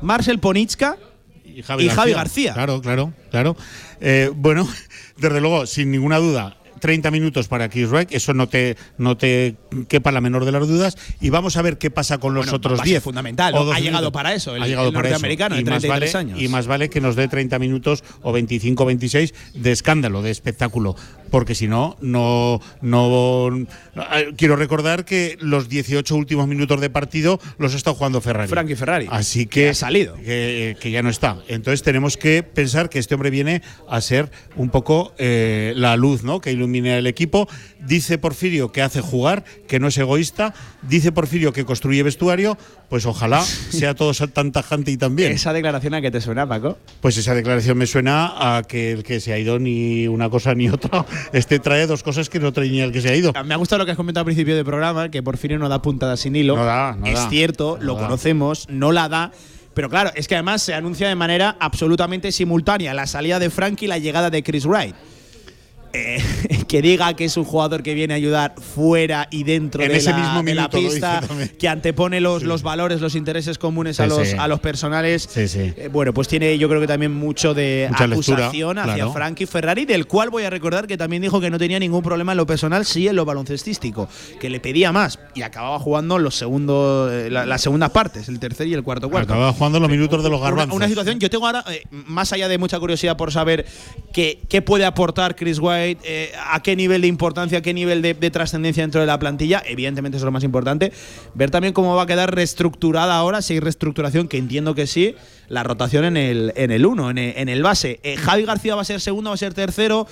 Marcel 0.02 0.40
Ponitska 0.40 0.98
y 1.44 1.62
Javi, 1.62 1.84
y 1.84 1.88
Javi 1.88 2.12
García. 2.12 2.52
Claro, 2.52 2.82
claro, 2.82 3.12
claro. 3.30 3.56
Eh, 4.00 4.30
bueno, 4.34 4.68
desde 5.16 5.40
luego, 5.40 5.66
sin 5.66 5.92
ninguna 5.92 6.18
duda. 6.18 6.56
30 6.82 7.12
minutos 7.12 7.46
para 7.46 7.68
Chris 7.68 7.88
Wright, 7.88 8.10
eso 8.12 8.34
no 8.34 8.48
te, 8.48 8.76
no 8.98 9.16
te 9.16 9.54
quepa 9.88 10.10
la 10.10 10.20
menor 10.20 10.44
de 10.44 10.50
las 10.50 10.66
dudas. 10.66 10.96
Y 11.20 11.30
vamos 11.30 11.56
a 11.56 11.62
ver 11.62 11.78
qué 11.78 11.90
pasa 11.90 12.18
con 12.18 12.34
los 12.34 12.46
Bueno, 12.46 12.56
otros 12.56 12.78
base 12.80 12.90
10. 12.90 13.02
fundamental, 13.04 13.54
o 13.54 13.58
¿no? 13.60 13.64
12 13.66 13.76
Ha 13.76 13.80
llegado 13.80 13.98
minutos. 14.02 14.12
para 14.12 14.34
eso, 14.34 14.56
el- 14.56 14.62
ha 14.62 14.66
llegado 14.66 14.88
el 14.88 14.92
para 14.94 15.08
eso. 15.08 15.12
norteamericano 15.14 15.54
de 15.54 15.60
Y 15.60 15.64
más 15.64 15.80
33 15.80 16.12
vale, 16.12 16.18
años. 16.32 16.42
Y 16.42 16.48
más 16.48 16.66
vale 16.66 16.90
que 16.90 17.00
nos 17.00 17.14
dé 17.14 17.28
30 17.28 17.58
minutos 17.60 18.02
o 18.22 18.32
25 18.32 18.84
26 18.84 19.32
de 19.54 19.70
escándalo, 19.72 20.22
de 20.22 20.32
espectáculo. 20.32 20.96
Porque 21.30 21.54
si 21.54 21.66
no, 21.68 21.96
no, 22.02 22.60
no. 22.82 23.48
eh, 23.56 24.32
Quiero 24.36 24.56
recordar 24.56 25.04
que 25.04 25.38
los 25.40 25.68
18 25.68 26.14
últimos 26.16 26.46
minutos 26.48 26.80
de 26.80 26.90
partido 26.90 27.40
los 27.58 27.72
ha 27.72 27.76
estado 27.76 27.94
jugando 27.96 28.20
Ferrari. 28.20 28.48
Frankie 28.48 28.74
Ferrari. 28.76 29.06
Así 29.10 29.46
que, 29.46 29.70
ha 29.70 29.74
salido. 29.74 30.14
Que, 30.16 30.76
que 30.80 30.90
ya 30.90 31.02
no 31.02 31.08
está. 31.10 31.38
Entonces 31.48 31.82
tenemos 31.82 32.16
que 32.18 32.42
pensar 32.42 32.90
que 32.90 32.98
este 32.98 33.14
hombre 33.14 33.30
viene 33.30 33.62
a 33.88 34.00
ser 34.00 34.30
un 34.56 34.68
poco 34.68 35.14
eh, 35.16 35.72
la 35.76 35.96
luz 35.96 36.22
¿no? 36.22 36.40
que 36.40 36.52
ilumina 36.52 36.71
el 36.74 37.06
equipo. 37.06 37.48
Dice 37.80 38.18
Porfirio 38.18 38.72
que 38.72 38.82
hace 38.82 39.00
jugar, 39.00 39.44
que 39.68 39.78
no 39.80 39.88
es 39.88 39.98
egoísta. 39.98 40.54
Dice 40.82 41.12
Porfirio 41.12 41.52
que 41.52 41.64
construye 41.64 42.02
vestuario. 42.02 42.56
Pues 42.88 43.06
ojalá 43.06 43.42
sea 43.70 43.94
todo 43.94 44.12
tan 44.28 44.52
tajante 44.52 44.90
y 44.90 44.96
tan 44.96 45.16
bien. 45.16 45.32
Esa 45.32 45.52
declaración 45.52 45.94
a 45.94 46.00
que 46.00 46.10
te 46.10 46.20
suena, 46.20 46.46
Paco. 46.48 46.78
Pues 47.00 47.16
esa 47.16 47.34
declaración 47.34 47.78
me 47.78 47.86
suena 47.86 48.56
a 48.58 48.62
que 48.62 48.92
el 48.92 49.02
que 49.02 49.20
se 49.20 49.32
ha 49.32 49.38
ido 49.38 49.58
ni 49.58 50.06
una 50.08 50.28
cosa 50.30 50.54
ni 50.54 50.68
otra. 50.68 51.04
Este 51.32 51.58
trae 51.58 51.86
dos 51.86 52.02
cosas 52.02 52.28
que 52.28 52.38
no 52.38 52.52
trae 52.52 52.68
ni 52.68 52.80
el 52.80 52.92
que 52.92 53.00
se 53.00 53.08
ha 53.08 53.16
ido. 53.16 53.32
Me 53.44 53.54
ha 53.54 53.56
gustado 53.56 53.78
lo 53.80 53.84
que 53.86 53.92
has 53.92 53.96
comentado 53.96 54.22
al 54.22 54.26
principio 54.26 54.54
del 54.54 54.64
programa, 54.64 55.10
que 55.10 55.22
Porfirio 55.22 55.58
no 55.58 55.68
da 55.68 55.80
puntada 55.82 56.16
sin 56.16 56.36
hilo. 56.36 56.56
No 56.56 56.64
da, 56.64 56.96
no 56.98 57.06
es 57.06 57.14
da. 57.14 57.28
cierto, 57.30 57.76
No 57.80 57.84
lo 57.86 57.94
da. 57.94 58.02
conocemos, 58.02 58.66
no 58.68 58.92
la 58.92 59.08
da. 59.08 59.32
Pero 59.74 59.88
claro, 59.88 60.10
es 60.14 60.28
que 60.28 60.34
además 60.34 60.60
se 60.62 60.74
anuncia 60.74 61.08
de 61.08 61.14
manera 61.14 61.56
absolutamente 61.58 62.30
simultánea 62.30 62.92
la 62.92 63.06
salida 63.06 63.38
de 63.38 63.48
Frankie 63.48 63.86
y 63.86 63.88
la 63.88 63.96
llegada 63.98 64.28
de 64.28 64.42
Chris 64.42 64.66
Wright. 64.66 64.94
Eh, 65.92 66.22
que 66.68 66.80
diga 66.80 67.14
que 67.14 67.24
es 67.26 67.36
un 67.36 67.44
jugador 67.44 67.82
que 67.82 67.92
viene 67.94 68.14
a 68.14 68.16
ayudar 68.16 68.54
fuera 68.58 69.28
y 69.30 69.44
dentro 69.44 69.82
En 69.82 69.90
de, 69.90 69.98
ese 69.98 70.10
la, 70.10 70.16
mismo 70.18 70.42
de 70.42 70.54
la 70.54 70.70
pista, 70.70 71.20
que 71.58 71.68
antepone 71.68 72.20
los, 72.20 72.44
los 72.44 72.62
valores, 72.62 73.00
los 73.02 73.14
intereses 73.14 73.58
comunes 73.58 74.00
a, 74.00 74.06
los, 74.06 74.28
sí. 74.28 74.36
a 74.38 74.48
los 74.48 74.60
personales. 74.60 75.28
Eh, 75.36 75.90
bueno, 75.92 76.14
pues 76.14 76.28
tiene 76.28 76.56
yo 76.56 76.68
creo 76.68 76.80
que 76.80 76.86
también 76.86 77.12
mucho 77.12 77.52
de 77.52 77.88
Mucha 77.90 78.06
lectura, 78.06 78.36
acusación 78.46 78.78
hacia 78.78 78.94
claro. 78.94 79.12
Frankie 79.12 79.44
Ferrari, 79.46 79.84
del 79.84 80.06
cual 80.06 80.30
voy 80.30 80.44
a 80.44 80.50
recordar 80.50 80.86
que 80.86 80.96
también 80.96 81.20
dijo 81.20 81.40
que 81.40 81.50
no 81.50 81.58
tenía 81.58 81.78
ningún 81.78 82.02
problema 82.02 82.32
en 82.32 82.38
lo 82.38 82.46
personal, 82.46 82.86
sí 82.86 83.06
en 83.08 83.16
lo 83.16 83.24
baloncestístico, 83.26 84.08
que 84.40 84.48
le 84.48 84.60
pedía 84.60 84.92
más 84.92 85.18
y 85.34 85.42
acababa 85.42 85.78
jugando 85.78 86.18
los 86.18 86.34
segundos, 86.34 87.12
eh, 87.12 87.28
la- 87.30 87.44
las 87.44 87.60
segundas 87.60 87.90
partes, 87.90 88.28
el 88.28 88.38
tercer 88.38 88.66
y 88.66 88.72
el 88.74 88.82
cuarto 88.82 89.10
cuarto. 89.10 89.34
Acaba 89.34 89.52
jugando 89.52 89.78
los 89.78 89.90
minutos 89.90 90.22
de 90.24 90.30
los 90.30 90.40
garbanzos. 90.40 90.74
una 90.74 90.88
situación, 90.88 91.18
yo 91.18 91.28
tengo 91.28 91.46
ahora, 91.46 91.64
más 91.90 92.32
allá 92.32 92.48
de 92.48 92.56
mucha 92.56 92.78
curiosidad 92.80 93.16
por 93.18 93.30
saber 93.30 93.66
qué, 94.14 94.40
qué 94.48 94.62
puede 94.62 94.86
aportar 94.86 95.36
Chris 95.36 95.58
White 95.58 95.81
Wright, 95.82 95.98
eh, 96.04 96.32
a 96.50 96.62
qué 96.62 96.76
nivel 96.76 97.02
de 97.02 97.08
importancia, 97.08 97.58
a 97.58 97.62
qué 97.62 97.74
nivel 97.74 98.02
de, 98.02 98.14
de 98.14 98.30
trascendencia 98.30 98.82
dentro 98.82 99.00
de 99.00 99.06
la 99.06 99.18
plantilla. 99.18 99.62
Evidentemente 99.66 100.16
eso 100.16 100.24
es 100.24 100.26
lo 100.26 100.32
más 100.32 100.44
importante. 100.44 100.92
Ver 101.34 101.50
también 101.50 101.72
cómo 101.74 101.94
va 101.96 102.02
a 102.02 102.06
quedar 102.06 102.34
reestructurada 102.34 103.16
ahora, 103.16 103.42
si 103.42 103.54
hay 103.54 103.60
reestructuración, 103.60 104.28
que 104.28 104.38
entiendo 104.38 104.74
que 104.74 104.86
sí, 104.86 105.14
la 105.48 105.62
rotación 105.62 106.04
en 106.04 106.16
el 106.16 106.52
en 106.56 106.70
el 106.70 106.86
1, 106.86 107.10
en, 107.10 107.18
el, 107.18 107.34
en 107.36 107.48
el 107.48 107.62
base. 107.62 108.00
Eh, 108.02 108.16
Javi 108.16 108.44
García 108.44 108.74
va 108.74 108.82
a 108.82 108.84
ser 108.84 109.00
segundo, 109.00 109.30
va 109.30 109.34
a 109.34 109.38
ser 109.38 109.52
tercero. 109.54 110.06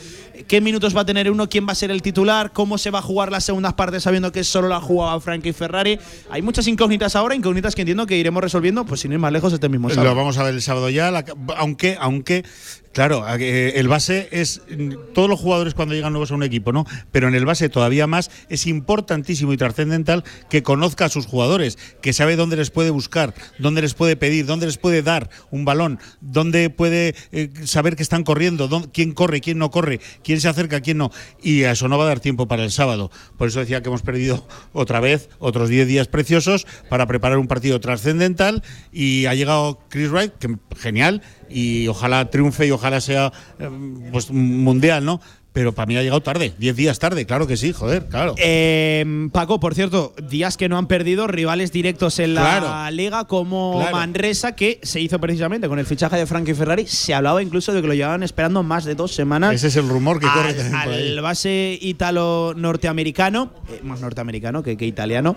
¿Qué 0.49 0.61
minutos 0.61 0.95
va 0.97 1.03
a 1.03 1.07
tener 1.07 1.31
uno? 1.31 1.49
¿Quién 1.49 1.66
va 1.66 1.73
a 1.73 1.75
ser 1.75 1.91
el 1.91 2.03
titular? 2.03 2.53
¿Cómo 2.53 2.77
se 2.79 2.91
va 2.91 2.99
a 2.99 3.03
jugar 3.03 3.31
las 3.31 3.45
segundas 3.45 3.75
partes 3.75 4.03
sabiendo 4.03 4.33
que 4.33 4.45
solo 4.45 4.68
la 4.68 4.81
jugaba 4.81 5.18
Frankie 5.21 5.53
Ferrari? 5.53 5.99
Hay 6.31 6.43
muchas 6.43 6.66
incógnitas 6.66 7.16
ahora, 7.16 7.35
incógnitas 7.35 7.75
que 7.75 7.83
entiendo 7.83 8.07
que 8.07 8.16
iremos 8.16 8.43
resolviendo, 8.43 8.85
pues 8.85 9.01
sin 9.01 9.12
ir 9.12 9.18
más 9.18 9.33
lejos 9.33 9.53
este 9.53 9.68
mismo 9.68 9.89
sábado. 9.89 10.09
Lo 10.11 10.14
vamos 10.14 10.37
a 10.39 10.43
ver 10.43 10.55
el 10.55 10.62
sábado 10.62 10.91
ya, 10.91 11.11
la- 11.11 11.25
aunque, 11.57 11.97
aunque, 12.01 12.45
claro, 12.93 13.24
eh, 13.38 13.72
el 13.76 13.88
base 13.88 14.28
es 14.32 14.62
mm, 14.68 15.12
todos 15.14 15.28
los 15.28 15.38
jugadores 15.41 15.74
cuando 15.74 15.95
llegan 15.95 16.12
nuevos 16.12 16.30
a 16.30 16.34
un 16.34 16.43
equipo, 16.43 16.72
¿no? 16.72 16.86
Pero 17.12 17.28
en 17.28 17.34
el 17.34 17.45
base 17.45 17.68
todavía 17.68 18.07
más 18.07 18.30
es 18.49 18.66
importantísimo 18.66 19.53
y 19.53 19.57
trascendental 19.57 20.24
que 20.49 20.62
conozca 20.62 21.05
a 21.05 21.09
sus 21.09 21.26
jugadores, 21.26 21.78
que 22.03 22.12
sabe 22.12 22.36
dónde 22.36 22.57
les 22.57 22.70
puede 22.70 22.91
buscar, 22.91 23.34
dónde 23.59 23.82
les 23.82 23.95
puede 23.95 24.16
pedir, 24.16 24.47
dónde 24.47 24.66
les 24.66 24.78
puede 24.78 25.03
dar 25.03 25.30
un 25.51 25.64
balón, 25.64 25.99
dónde 26.20 26.70
puede 26.70 27.14
eh, 27.32 27.51
saber 27.64 27.97
que 27.97 28.03
están 28.03 28.24
corriendo, 28.24 28.68
dónde- 28.68 28.88
quién 28.93 29.12
corre, 29.12 29.41
quién 29.41 29.59
no 29.59 29.70
corre, 29.70 30.01
quién 30.24 30.41
se 30.41 30.49
acerca, 30.49 30.80
quién 30.80 30.99
no. 30.99 31.11
Y 31.43 31.64
a 31.64 31.72
eso 31.72 31.88
no 31.88 31.99
va 31.99 32.05
a 32.05 32.09
dar 32.09 32.20
tiempo 32.20 32.49
para 32.49 32.64
el 32.64 32.70
sábado. 32.70 33.11
Por 33.38 33.49
eso 33.49 33.61
decía 33.61 33.82
que 33.82 33.88
hemos 33.88 34.03
perdido 34.03 34.47
otra 34.72 35.01
vez 35.01 35.28
otros 35.38 35.68
10 35.68 35.86
días 35.86 36.09
preciosos 36.09 36.66
para 36.88 37.07
preparar 37.07 37.38
un 37.38 37.47
partido 37.49 37.80
trascendental 37.80 38.62
y 38.93 39.26
ha 39.26 39.34
llegado 39.34 39.80
Chris 39.88 40.11
Wright, 40.11 40.32
que 40.38 40.57
genial, 40.76 41.22
y 41.51 41.89
ojalá 41.89 42.31
triunfe 42.31 42.67
y 42.67 42.71
ojalá 42.71 43.01
sea 43.01 43.33
eh, 43.59 43.69
pues 44.13 44.31
mundial, 44.31 45.05
¿no? 45.05 45.21
Pero 45.53 45.73
para 45.75 45.87
mí 45.87 45.97
ha 45.97 46.03
llegado 46.03 46.21
tarde, 46.23 46.55
10 46.59 46.77
días 46.77 47.01
tarde, 47.01 47.27
claro 47.27 47.49
que 47.49 47.57
sí, 47.57 47.73
joder, 47.73 48.07
claro. 48.07 48.37
Eh, 48.39 49.05
Paco, 49.33 49.59
por 49.59 49.75
cierto, 49.75 50.15
días 50.29 50.57
que 50.57 50.69
no 50.69 50.79
han 50.79 50.87
perdido 50.87 51.27
rivales 51.27 51.73
directos 51.73 52.21
en 52.21 52.35
la 52.35 52.43
Claro. 52.61 52.91
liga 52.95 53.25
como 53.25 53.81
Claro. 53.81 53.97
Manresa, 53.97 54.55
que 54.55 54.79
se 54.85 55.01
hizo 55.01 55.19
precisamente 55.19 55.67
con 55.67 55.81
el 55.81 55.87
fichaje 55.87 56.17
de 56.19 56.27
Frankie 56.27 56.55
Ferrari. 56.55 56.87
Se 56.87 57.15
hablaba 57.15 57.43
incluso 57.43 57.73
de 57.73 57.83
que 57.83 57.89
lo 57.89 57.95
llevaban 57.95 58.23
esperando 58.23 58.63
más 58.63 58.85
de 58.85 58.95
dos 58.95 59.13
semanas. 59.13 59.53
Ese 59.53 59.67
es 59.67 59.77
el 59.77 59.89
rumor 59.89 60.21
que 60.21 60.27
al, 60.27 60.33
corre 60.35 60.55
también 60.55 60.83
por 60.85 60.93
ahí. 60.93 61.09
al 61.15 61.21
base 61.21 61.79
ítalo-norteamericano, 61.83 63.51
eh, 63.71 63.81
más 63.83 64.01
norteamericano 64.01 64.63
que, 64.63 64.77
que 64.77 64.87
italiano. 64.87 65.35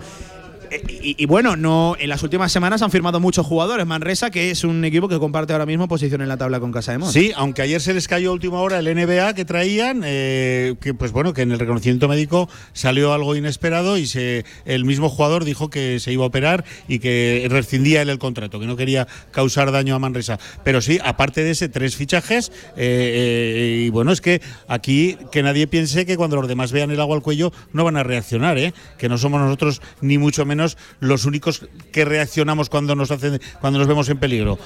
Eh, 0.74 1.14
Y, 1.18 1.26
bueno, 1.26 1.54
no, 1.56 1.96
en 1.98 2.08
las 2.08 2.22
últimas 2.22 2.50
semanas 2.50 2.82
han 2.82 2.90
firmado 2.90 3.20
muchos 3.20 3.46
jugadores. 3.46 3.86
Manresa, 3.86 4.30
que 4.30 4.50
es 4.50 4.64
un 4.64 4.84
equipo 4.84 5.08
que 5.08 5.18
comparte 5.18 5.52
ahora 5.52 5.66
mismo 5.66 5.86
posición 5.86 6.22
en 6.22 6.28
la 6.28 6.36
tabla 6.36 6.60
con 6.60 6.72
Casa 6.72 6.92
de 6.92 6.98
Mon. 6.98 7.12
Sí, 7.12 7.32
aunque 7.36 7.62
ayer 7.62 7.80
se 7.80 7.92
les 7.92 8.08
cayó 8.08 8.30
a 8.30 8.32
última 8.32 8.60
hora 8.60 8.78
el 8.78 8.86
NBA 8.86 9.34
que 9.34 9.44
traían, 9.44 10.02
eh, 10.04 10.74
que 10.80 10.94
pues 10.94 11.12
bueno, 11.12 11.34
que 11.34 11.42
en 11.42 11.52
el 11.52 11.58
reconocimiento 11.58 12.08
médico 12.08 12.48
salió 12.72 13.12
algo 13.12 13.36
inesperado 13.36 13.98
y 13.98 14.06
se, 14.06 14.44
el 14.64 14.84
mismo 14.84 15.10
jugador 15.10 15.44
dijo 15.44 15.68
que 15.68 16.00
se 16.00 16.12
iba 16.12 16.24
a 16.24 16.28
operar 16.28 16.64
y 16.88 16.98
que 16.98 17.46
rescindía 17.50 18.02
él 18.02 18.08
el 18.08 18.18
contrato, 18.18 18.58
que 18.58 18.66
no 18.66 18.76
quería 18.76 19.06
causar 19.30 19.70
daño 19.72 19.94
a 19.94 19.98
Manresa. 19.98 20.38
Pero 20.64 20.80
sí, 20.80 20.98
aparte 21.04 21.44
de 21.44 21.50
ese, 21.50 21.68
tres 21.68 21.96
fichajes, 21.96 22.50
eh, 22.76 23.84
y 23.86 23.90
bueno, 23.90 24.10
es 24.10 24.20
que 24.20 24.40
aquí 24.68 25.16
que 25.30 25.42
nadie 25.42 25.66
piense 25.66 26.06
que 26.06 26.16
cuando 26.16 26.36
los 26.36 26.48
demás 26.48 26.72
vean 26.72 26.90
el 26.90 27.00
agua 27.00 27.16
al 27.16 27.22
cuello 27.22 27.52
no 27.72 27.84
van 27.84 27.96
a 27.96 28.02
reaccionar, 28.02 28.58
¿eh? 28.58 28.72
que 28.98 29.08
no 29.08 29.18
somos 29.18 29.40
nosotros 29.40 29.82
ni 30.00 30.18
mucho 30.18 30.44
menos 30.46 30.63
los 31.00 31.24
únicos 31.24 31.66
que 31.92 32.04
reaccionamos 32.04 32.68
cuando 32.68 32.94
nos 32.94 33.10
hacen, 33.10 33.40
cuando 33.60 33.78
nos 33.78 33.88
vemos 33.88 34.08
en 34.08 34.18
peligro. 34.18 34.58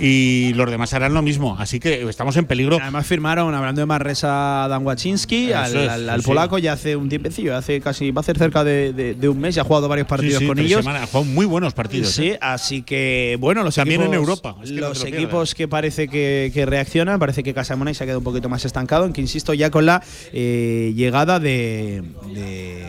Y 0.00 0.52
los 0.54 0.70
demás 0.70 0.92
harán 0.94 1.14
lo 1.14 1.22
mismo, 1.22 1.56
así 1.58 1.80
que 1.80 2.02
estamos 2.08 2.36
en 2.36 2.46
peligro. 2.46 2.78
Además 2.80 3.06
firmaron, 3.06 3.54
hablando 3.54 3.80
de 3.80 3.86
Manresa, 3.86 4.64
a 4.64 4.68
Dan 4.68 4.84
Wachinski, 4.86 5.52
al, 5.52 5.76
es, 5.76 5.88
al- 5.88 6.08
al 6.08 6.20
sí, 6.20 6.26
polaco, 6.26 6.58
ya 6.58 6.72
hace 6.74 6.96
un 6.96 7.08
tiempecillo, 7.08 7.56
hace 7.56 7.80
casi, 7.80 8.10
va 8.10 8.20
a 8.20 8.22
hacer 8.22 8.38
cerca 8.38 8.64
de, 8.64 8.92
de- 8.92 9.14
de 9.14 9.28
un 9.28 9.38
mes, 9.38 9.54
ya 9.54 9.62
ha 9.62 9.64
jugado 9.64 9.88
varios 9.88 10.06
partidos 10.06 10.38
Sí, 10.40 10.46
con 10.46 10.58
ellos. 10.58 10.86
ha 10.86 11.06
jugado 11.06 11.24
muy 11.24 11.46
buenos 11.46 11.72
partidos. 11.74 12.10
Sí, 12.10 12.28
¿eh? 12.30 12.38
así 12.40 12.82
que 12.82 13.36
bueno, 13.40 13.62
los 13.62 13.74
También 13.74 14.00
en 14.02 14.08
equipos, 14.08 14.28
Europa, 14.28 14.56
es 14.62 14.70
que 14.70 14.76
los 14.80 15.04
equipos 15.04 15.54
que 15.54 15.68
parece 15.68 16.08
que, 16.08 16.50
que 16.52 16.66
reaccionan, 16.66 17.18
parece 17.18 17.42
que 17.42 17.54
Casamona 17.54 17.92
se 17.94 18.02
ha 18.04 18.06
quedado 18.06 18.18
un 18.20 18.24
poquito 18.24 18.48
más 18.48 18.64
estancado, 18.64 19.04
aunque 19.04 19.20
insisto 19.20 19.54
ya 19.54 19.70
con 19.70 19.86
la 19.86 20.02
eh, 20.32 20.92
llegada 20.96 21.38
de, 21.40 22.02
de 22.34 22.84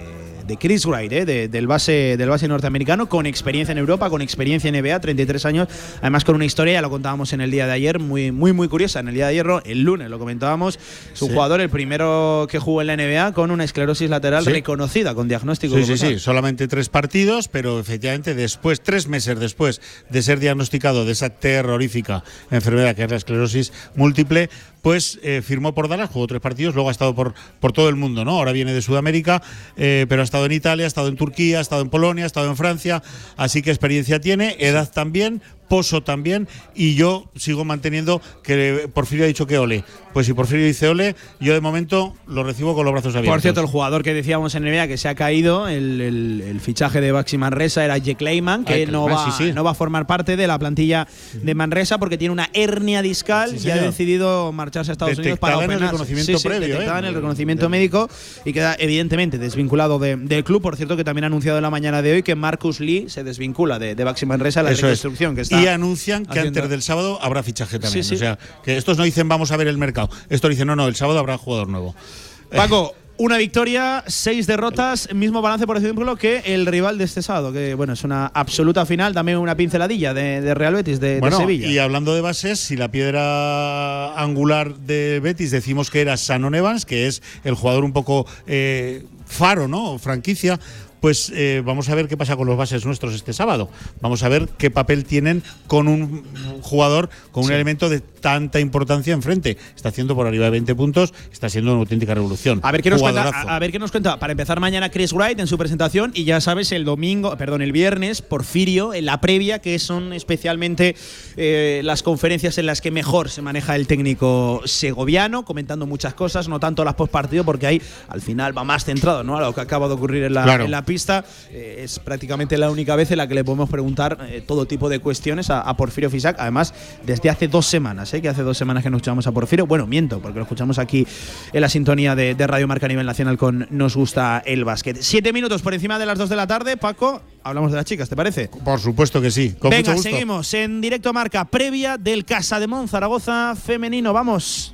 de 0.47 0.57
Chris 0.57 0.85
Wright, 0.85 1.11
eh, 1.11 1.25
de- 1.25 1.47
del 1.47 1.67
base 1.67 2.15
del 2.17 2.29
base 2.29 2.47
norteamericano, 2.47 3.09
con 3.09 3.25
experiencia 3.25 3.71
en 3.71 3.77
Europa, 3.77 4.09
con 4.09 4.21
experiencia 4.21 4.69
en 4.69 4.75
NBA, 4.75 4.99
33 4.99 5.45
años, 5.45 5.67
además 6.01 6.23
con 6.23 6.35
una 6.35 6.45
historia, 6.45 6.73
ya 6.73 6.81
lo 6.81 6.89
contábamos 6.89 7.33
en 7.33 7.41
el 7.41 7.51
día 7.51 7.67
de 7.67 7.73
ayer, 7.73 7.99
muy 7.99 8.31
muy 8.31 8.53
muy 8.53 8.67
curiosa. 8.67 8.99
En 8.99 9.07
el 9.09 9.13
día 9.13 9.25
de 9.25 9.31
ayer, 9.31 9.45
el 9.65 9.81
lunes 9.83 10.09
lo 10.09 10.19
comentábamos, 10.19 10.79
es 11.13 11.21
un 11.21 11.27
Sí. 11.29 11.33
jugador, 11.33 11.61
el 11.61 11.69
primero 11.69 12.47
que 12.49 12.59
jugó 12.59 12.81
en 12.81 12.87
la 12.87 12.93
NBA 12.93 13.33
con 13.33 13.51
una 13.51 13.63
esclerosis 13.63 14.09
lateral 14.09 14.43
Sí. 14.43 14.49
reconocida, 14.51 15.13
con 15.13 15.27
diagnóstico. 15.27 15.75
Sí, 15.75 15.83
sí, 15.85 15.97
sí, 15.97 16.19
solamente 16.19 16.67
tres 16.67 16.89
partidos, 16.89 17.47
pero 17.47 17.79
efectivamente 17.79 18.33
después, 18.33 18.81
tres 18.81 19.07
meses 19.07 19.39
después 19.39 19.81
de 20.09 20.21
ser 20.21 20.39
diagnosticado 20.39 21.05
de 21.05 21.11
esa 21.11 21.29
terrorífica 21.29 22.23
enfermedad 22.51 22.95
que 22.95 23.03
es 23.03 23.11
la 23.11 23.17
esclerosis 23.17 23.73
múltiple, 23.95 24.49
pues 24.87 25.19
eh, 25.21 25.41
firmó 25.43 25.73
por 25.73 25.89
Dallas, 25.89 26.09
jugó 26.09 26.27
tres 26.27 26.39
partidos, 26.39 26.73
luego 26.73 26.87
ha 26.87 26.93
estado 26.93 27.13
por, 27.13 27.33
por 27.59 27.73
todo 27.73 27.89
el 27.89 27.97
mundo, 27.97 28.23
¿no? 28.23 28.37
Ahora 28.37 28.53
viene 28.53 28.71
de 28.71 28.81
Sudamérica, 28.81 29.43
eh, 29.75 30.05
pero 30.07 30.21
ha 30.21 30.23
estado 30.23 30.45
en 30.45 30.53
Italia, 30.53 30.85
ha 30.85 30.87
estado 30.87 31.09
en 31.09 31.17
Turquía, 31.17 31.57
ha 31.57 31.61
estado 31.61 31.81
en 31.81 31.89
Polonia, 31.89 32.23
ha 32.23 32.25
estado 32.25 32.47
en 32.47 32.55
Francia, 32.55 33.03
así 33.35 33.61
que 33.61 33.69
experiencia 33.69 34.21
tiene, 34.21 34.55
edad 34.59 34.89
también, 34.89 35.41
pozo 35.67 36.01
también, 36.03 36.47
y 36.75 36.95
yo 36.95 37.29
sigo 37.35 37.65
manteniendo 37.65 38.21
que 38.43 38.89
Porfirio 38.93 39.25
ha 39.25 39.27
dicho 39.27 39.47
que 39.47 39.57
ole. 39.57 39.83
Pues 40.13 40.25
si 40.25 40.33
Porfirio 40.33 40.65
dice 40.65 40.87
ole, 40.87 41.15
yo 41.39 41.53
de 41.53 41.61
momento 41.61 42.15
lo 42.27 42.43
recibo 42.43 42.73
con 42.73 42.85
los 42.85 42.91
brazos 42.93 43.13
abiertos. 43.15 43.33
Por 43.35 43.41
cierto, 43.41 43.61
el 43.61 43.67
jugador 43.67 44.01
que 44.01 44.13
decíamos 44.15 44.55
en 44.55 44.63
NBA 44.63 44.87
que 44.87 44.97
se 44.97 45.07
ha 45.09 45.15
caído, 45.15 45.67
el, 45.67 46.01
el- 46.01 46.41
el 46.47 46.59
fichaje 46.59 47.01
de 47.01 47.11
Baxi 47.11 47.37
Manresa 47.37 47.85
era 47.85 47.97
Jack 47.97 48.17
Clayman, 48.17 48.65
que 48.65 48.73
Ay, 48.73 48.85
no, 48.87 49.05
Clayman, 49.05 49.27
va, 49.27 49.31
sí, 49.37 49.45
sí. 49.45 49.53
no 49.53 49.63
va 49.63 49.71
a 49.71 49.73
formar 49.75 50.07
parte 50.07 50.35
de 50.35 50.47
la 50.47 50.57
plantilla 50.57 51.07
de 51.33 51.53
Manresa 51.55 51.99
porque 51.99 52.17
tiene 52.17 52.31
una 52.31 52.49
hernia 52.53 53.01
discal 53.03 53.57
Sí, 53.59 53.67
y 53.67 53.71
ha 53.71 53.77
decidido 53.77 54.51
marcharse 54.51 54.91
a 54.91 54.93
Estados 54.93 55.19
Unidos 55.19 55.37
para 55.39 55.55
Detectada 55.57 55.75
en 55.75 55.83
el 55.83 55.89
reconocimiento 55.91 56.39
previo, 56.41 56.81
¿eh? 56.81 56.99
en 56.99 57.05
el 57.05 57.13
reconocimiento 57.13 57.69
médico 57.69 58.09
y 58.45 58.53
queda 58.53 58.75
evidentemente 58.79 59.37
desvinculado 59.37 59.99
de- 59.99 60.15
del 60.15 60.43
club. 60.43 60.61
Por 60.63 60.75
cierto, 60.77 60.97
que 60.97 61.03
también 61.03 61.25
ha 61.25 61.27
anunciado 61.27 61.57
en 61.59 61.63
la 61.63 61.69
mañana 61.69 62.01
de 62.01 62.13
hoy 62.13 62.23
que 62.23 62.33
Marcus 62.35 62.79
Lee 62.79 63.05
se 63.09 63.23
desvincula 63.23 63.77
de, 63.77 63.93
de 63.93 64.03
Baxi 64.03 64.25
Manresa, 64.25 64.63
la 64.63 64.71
reconstrucción 64.71 65.35
que 65.35 65.41
está 65.41 65.56
y 65.61 65.67
anuncian 65.67 66.25
que 66.25 66.39
haciendo. 66.39 66.59
antes 66.59 66.69
del 66.69 66.81
sábado 66.81 67.19
habrá 67.21 67.43
fichaje 67.43 67.79
también. 67.79 68.03
Sí, 68.03 68.09
sí. 68.09 68.15
O 68.15 68.17
sea, 68.17 68.37
que 68.63 68.77
estos 68.77 68.97
no 68.97 69.03
dicen 69.03 69.27
vamos 69.27 69.51
a 69.51 69.57
ver 69.57 69.67
el 69.67 69.77
mercado. 69.77 70.09
Estos 70.29 70.49
dicen 70.49 70.67
no, 70.67 70.75
no, 70.75 70.87
el 70.87 70.95
sábado 70.95 71.19
habrá 71.19 71.37
jugador 71.37 71.67
nuevo. 71.67 71.95
Paco, 72.55 72.93
una 73.17 73.37
victoria, 73.37 74.03
seis 74.07 74.45
derrotas, 74.47 75.13
mismo 75.13 75.41
balance, 75.41 75.65
por 75.65 75.77
ejemplo, 75.77 76.15
que 76.15 76.43
el 76.45 76.65
rival 76.65 76.97
de 76.97 77.03
este 77.03 77.21
sábado, 77.21 77.51
que 77.51 77.73
bueno, 77.73 77.93
es 77.93 78.03
una 78.03 78.27
absoluta 78.27 78.85
final, 78.85 79.13
también 79.13 79.39
una 79.39 79.57
pinceladilla 79.57 80.13
de, 80.13 80.41
de 80.41 80.53
Real 80.53 80.75
Betis, 80.75 80.99
de, 80.99 81.19
Sevilla. 81.35 81.67
y 81.67 81.79
hablando 81.79 82.13
de 82.13 82.21
bases, 82.21 82.59
si 82.59 82.75
la 82.75 82.91
piedra 82.91 84.19
angular 84.21 84.75
de 84.75 85.19
Betis 85.19 85.51
decimos 85.51 85.89
que 85.89 86.01
era 86.01 86.15
Sanon 86.15 86.53
Evans, 86.53 86.85
que 86.85 87.07
es 87.07 87.23
el 87.43 87.55
jugador 87.55 87.83
un 87.83 87.93
poco 87.93 88.27
eh, 88.45 89.03
faro, 89.25 89.67
¿no? 89.67 89.97
Franquicia. 89.97 90.59
Pues 91.01 91.31
eh, 91.35 91.61
vamos 91.65 91.89
a 91.89 91.95
ver 91.95 92.07
qué 92.07 92.17
pasa 92.17 92.35
con 92.35 92.47
los 92.47 92.57
bases 92.57 92.85
nuestros 92.85 93.13
este 93.13 93.33
sábado. 93.33 93.69
Vamos 94.01 94.23
a 94.23 94.29
ver 94.29 94.47
qué 94.57 94.71
papel 94.71 95.05
tienen 95.05 95.43
con 95.67 95.87
un 95.87 96.23
jugador, 96.61 97.09
con 97.31 97.45
un 97.45 97.51
elemento 97.51 97.89
de 97.89 97.99
tanta 97.99 98.59
importancia 98.59 99.13
enfrente. 99.13 99.57
Está 99.75 99.89
haciendo 99.89 100.15
por 100.15 100.27
arriba 100.27 100.45
de 100.45 100.51
20 100.51 100.75
puntos, 100.75 101.13
está 101.31 101.49
siendo 101.49 101.71
una 101.71 101.81
auténtica 101.81 102.13
revolución. 102.15 102.59
A 102.63 102.71
ver, 102.71 102.81
qué 102.81 102.89
nos 102.89 103.01
cuenta, 103.01 103.29
a, 103.29 103.55
a 103.55 103.59
ver 103.59 103.71
qué 103.71 103.79
nos 103.79 103.91
cuenta. 103.91 104.19
Para 104.19 104.31
empezar 104.31 104.59
mañana 104.59 104.89
Chris 104.89 105.13
Wright 105.13 105.39
en 105.39 105.47
su 105.47 105.57
presentación 105.57 106.11
y 106.15 106.23
ya 106.23 106.41
sabes 106.41 106.71
el 106.71 106.83
domingo, 106.83 107.35
perdón, 107.37 107.61
el 107.61 107.71
viernes 107.71 108.21
Porfirio 108.21 108.93
en 108.93 109.05
la 109.05 109.21
previa 109.21 109.59
que 109.59 109.77
son 109.79 110.13
especialmente 110.13 110.95
eh, 111.37 111.81
las 111.83 112.03
conferencias 112.03 112.57
en 112.57 112.65
las 112.65 112.81
que 112.81 112.91
mejor 112.91 113.29
se 113.29 113.41
maneja 113.41 113.75
el 113.75 113.87
técnico 113.87 114.61
segoviano, 114.65 115.45
comentando 115.45 115.85
muchas 115.85 116.13
cosas, 116.13 116.47
no 116.47 116.59
tanto 116.59 116.83
las 116.83 116.95
post 116.95 117.11
partido 117.11 117.43
porque 117.43 117.67
ahí 117.67 117.81
al 118.07 118.21
final 118.21 118.57
va 118.57 118.63
más 118.63 118.83
centrado, 118.85 119.23
¿no? 119.23 119.37
A 119.37 119.41
lo 119.41 119.53
que 119.53 119.61
acaba 119.61 119.87
de 119.87 119.93
ocurrir 119.93 120.23
en 120.23 120.33
la, 120.33 120.43
Claro. 120.43 120.65
en 120.65 120.71
la 120.71 120.83
pista. 120.87 121.23
Eh, 121.51 121.81
es 121.83 121.99
prácticamente 121.99 122.57
la 122.57 122.71
única 122.71 122.95
vez 122.95 123.11
en 123.11 123.17
la 123.17 123.27
que 123.27 123.35
le 123.35 123.43
podemos 123.43 123.69
preguntar 123.69 124.17
eh, 124.27 124.41
todo 124.41 124.65
tipo 124.65 124.89
de 124.89 124.97
cuestiones 124.97 125.51
a, 125.51 125.61
a 125.61 125.77
Porfirio 125.77 126.09
Fisac. 126.09 126.37
Además, 126.39 126.73
desde 127.05 127.29
hace 127.29 127.47
dos 127.47 127.67
semanas, 127.67 128.11
¿eh? 128.15 128.21
que 128.23 128.29
hace 128.29 128.41
dos 128.41 128.57
semanas 128.57 128.81
que 128.83 128.89
no 128.89 128.97
escuchamos 128.97 129.27
a 129.27 129.31
Porfirio. 129.31 129.67
Bueno, 129.67 129.85
miento, 129.85 130.19
porque 130.19 130.39
lo 130.39 130.43
escuchamos 130.43 130.79
aquí 130.79 131.05
en 131.53 131.61
la 131.61 131.69
sintonía 131.69 132.15
de, 132.15 132.33
de 132.33 132.47
Radio 132.47 132.67
Marca 132.67 132.87
a 132.87 132.89
nivel 132.89 133.05
nacional 133.05 133.37
con 133.37 133.67
Nos 133.69 133.95
gusta 133.95 134.41
el 134.45 134.65
básquet. 134.65 134.97
Siete 135.01 135.31
minutos 135.33 135.61
por 135.61 135.75
encima 135.75 135.99
de 135.99 136.07
las 136.07 136.17
dos 136.17 136.29
de 136.29 136.35
la 136.37 136.47
tarde. 136.47 136.77
Paco, 136.77 137.21
hablamos 137.43 137.71
de 137.71 137.77
las 137.77 137.85
chicas, 137.85 138.07
¿te 138.09 138.15
parece? 138.15 138.47
Por 138.47 138.79
supuesto 138.79 139.21
que 139.21 139.29
sí. 139.29 139.53
Con 139.59 139.69
Venga, 139.69 139.91
mucho 139.91 139.93
gusto. 139.95 140.09
seguimos 140.09 140.53
en 140.53 140.79
directo 140.81 141.09
a 141.09 141.13
marca 141.13 141.45
previa 141.45 141.97
del 141.97 142.23
Casa 142.25 142.59
de 142.59 142.67
Mon 142.67 142.87
Zaragoza 142.87 143.55
femenino. 143.55 144.13
Vamos. 144.13 144.73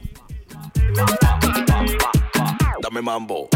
Dame 2.82 3.02
mambo. 3.02 3.50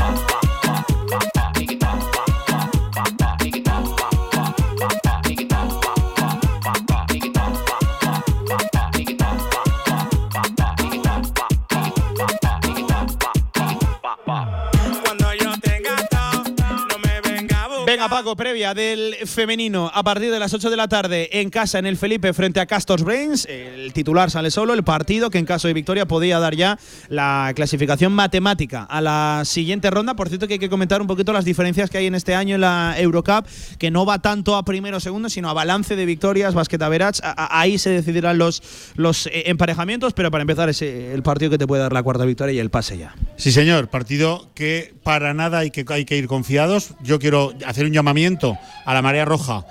Venga, 17.88 18.10
Paco, 18.10 18.36
previa 18.36 18.74
del 18.74 19.16
femenino 19.26 19.90
a 19.94 20.04
partir 20.04 20.30
de 20.30 20.40
las 20.40 20.54
8 20.54 20.70
de 20.70 20.76
la 20.76 20.90
tarde 20.90 21.40
en 21.40 21.50
casa 21.50 21.80
en 21.80 21.86
el 21.86 21.96
Felipe 21.96 22.34
frente 22.34 22.60
a 22.60 22.66
Castors 22.66 23.02
Brains. 23.02 23.46
El 23.46 23.94
titular 23.94 24.30
sale 24.30 24.52
solo, 24.52 24.74
el 24.74 24.84
partido 24.84 25.30
que 25.30 25.38
en 25.38 25.46
caso 25.46 25.70
de 25.70 25.74
victoria 25.74 26.06
podía 26.06 26.38
dar 26.38 26.54
ya 26.54 26.78
la 27.08 27.54
clasificación 27.56 28.12
matemática 28.12 28.84
a 28.84 29.00
la 29.00 29.44
siguiente 29.46 29.90
ronda. 29.90 30.18
Por 30.18 30.28
cierto, 30.28 30.50
que 30.50 30.56
hay 30.56 30.60
que 30.60 30.70
comentar 30.70 31.00
un 31.00 31.08
poquito 31.08 31.32
las 31.32 31.46
diferencias 31.46 31.90
que 31.90 31.98
hay 31.98 32.08
en 32.08 32.16
este 32.16 32.36
año 32.36 32.56
en 32.56 32.62
la 32.62 32.94
Eurocup, 32.98 33.48
que 33.80 33.90
no 33.90 34.06
va 34.06 34.20
tanto 34.20 34.58
a 34.58 34.66
primero 34.66 34.98
o 34.98 35.00
segundo, 35.00 35.30
sino 35.30 35.50
a 35.50 35.54
balance 35.54 35.96
de 35.96 36.06
victorias, 36.06 36.56
basket 36.56 36.82
average. 36.82 37.22
Ahí 37.24 37.78
se 37.78 37.92
decidirán 37.92 38.38
los, 38.38 38.62
los 38.98 39.28
eh, 39.28 39.44
emparejamientos, 39.46 40.12
pero 40.12 40.30
para 40.30 40.42
empezar 40.42 40.68
es 40.68 40.82
el 40.82 41.24
partido 41.24 41.52
que 41.52 41.58
te 41.58 41.66
puede 41.66 41.84
dar 41.84 41.94
la 41.94 42.04
cuarta 42.04 42.26
victoria 42.26 42.52
y 42.52 42.60
el 42.60 42.70
pase 42.70 42.98
ya. 42.98 43.16
Sí, 43.38 43.54
señor, 43.54 43.88
partido 43.88 44.50
que 44.56 44.94
para 45.04 45.34
nada 45.34 45.60
hay 45.60 45.72
que, 45.72 45.86
hay 45.88 46.04
que 46.04 46.18
ir 46.18 46.28
confiados. 46.28 46.90
Yo 47.02 47.18
quiero 47.18 47.54
hacer 47.66 47.77
un 47.86 47.94
llamamiento 47.94 48.58
a 48.86 48.94
la 48.94 49.02
marea 49.02 49.26
roja. 49.26 49.66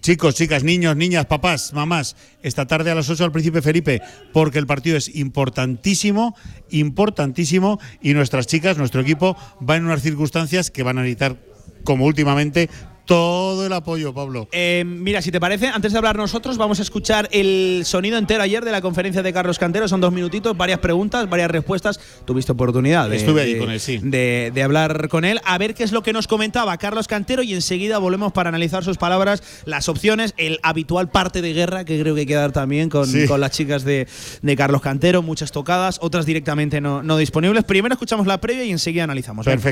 Chicos, 0.00 0.34
chicas, 0.34 0.64
niños, 0.64 0.96
niñas, 0.96 1.26
papás, 1.26 1.72
mamás, 1.72 2.16
esta 2.42 2.66
tarde 2.66 2.90
a 2.90 2.96
las 2.96 3.08
8 3.08 3.24
al 3.24 3.32
Príncipe 3.32 3.62
Felipe, 3.62 4.02
porque 4.32 4.58
el 4.58 4.66
partido 4.66 4.96
es 4.96 5.14
importantísimo, 5.14 6.34
importantísimo, 6.70 7.78
y 8.00 8.12
nuestras 8.12 8.48
chicas, 8.48 8.76
nuestro 8.76 9.02
equipo, 9.02 9.36
va 9.68 9.76
en 9.76 9.84
unas 9.84 10.02
circunstancias 10.02 10.72
que 10.72 10.82
van 10.82 10.98
a 10.98 11.02
necesitar, 11.02 11.36
como 11.84 12.06
últimamente, 12.06 12.68
todo 13.04 13.66
el 13.66 13.72
apoyo, 13.72 14.14
Pablo. 14.14 14.48
Eh, 14.52 14.84
mira, 14.86 15.20
si 15.22 15.30
te 15.32 15.40
parece, 15.40 15.66
antes 15.68 15.92
de 15.92 15.98
hablar 15.98 16.16
nosotros, 16.16 16.56
vamos 16.56 16.78
a 16.78 16.82
escuchar 16.82 17.28
el 17.32 17.82
sonido 17.84 18.16
entero 18.16 18.42
ayer 18.42 18.64
de 18.64 18.70
la 18.70 18.80
conferencia 18.80 19.22
de 19.22 19.32
Carlos 19.32 19.58
Cantero. 19.58 19.88
Son 19.88 20.00
dos 20.00 20.12
minutitos, 20.12 20.56
varias 20.56 20.78
preguntas, 20.78 21.28
varias 21.28 21.50
respuestas. 21.50 22.00
Tuviste 22.24 22.52
oportunidad 22.52 23.10
de, 23.10 23.16
Estuve 23.16 23.42
ahí 23.42 23.54
de- 23.54 23.58
con 23.58 23.70
él, 23.70 23.80
sí. 23.80 23.98
de, 24.02 24.50
de 24.54 24.62
hablar 24.62 25.08
con 25.08 25.24
él. 25.24 25.40
A 25.44 25.58
ver 25.58 25.74
qué 25.74 25.82
es 25.84 25.92
lo 25.92 26.02
que 26.02 26.12
nos 26.12 26.26
comentaba 26.28 26.76
Carlos 26.78 27.08
Cantero 27.08 27.42
y 27.42 27.54
enseguida 27.54 27.98
volvemos 27.98 28.32
para 28.32 28.48
analizar 28.50 28.84
sus 28.84 28.98
palabras, 28.98 29.42
las 29.66 29.88
opciones, 29.88 30.34
el 30.36 30.58
habitual 30.62 31.10
parte 31.10 31.42
de 31.42 31.52
guerra 31.52 31.84
que 31.84 32.00
creo 32.00 32.14
que 32.14 32.20
hay 32.20 32.26
que 32.26 32.34
dar 32.34 32.52
también 32.52 32.88
con, 32.88 33.06
Sí. 33.06 33.26
con 33.26 33.40
las 33.40 33.50
chicas 33.50 33.84
de, 33.84 34.06
de 34.42 34.56
Carlos 34.56 34.80
Cantero. 34.80 35.22
Muchas 35.22 35.50
tocadas, 35.52 35.98
otras 36.02 36.24
directamente 36.24 36.80
no, 36.80 37.02
no 37.02 37.16
disponibles. 37.16 37.64
Primero 37.64 37.94
escuchamos 37.94 38.26
la 38.26 38.40
previa 38.40 38.64
y 38.64 38.70
enseguida 38.70 39.04
analizamos. 39.04 39.44
Venga. 39.44 39.62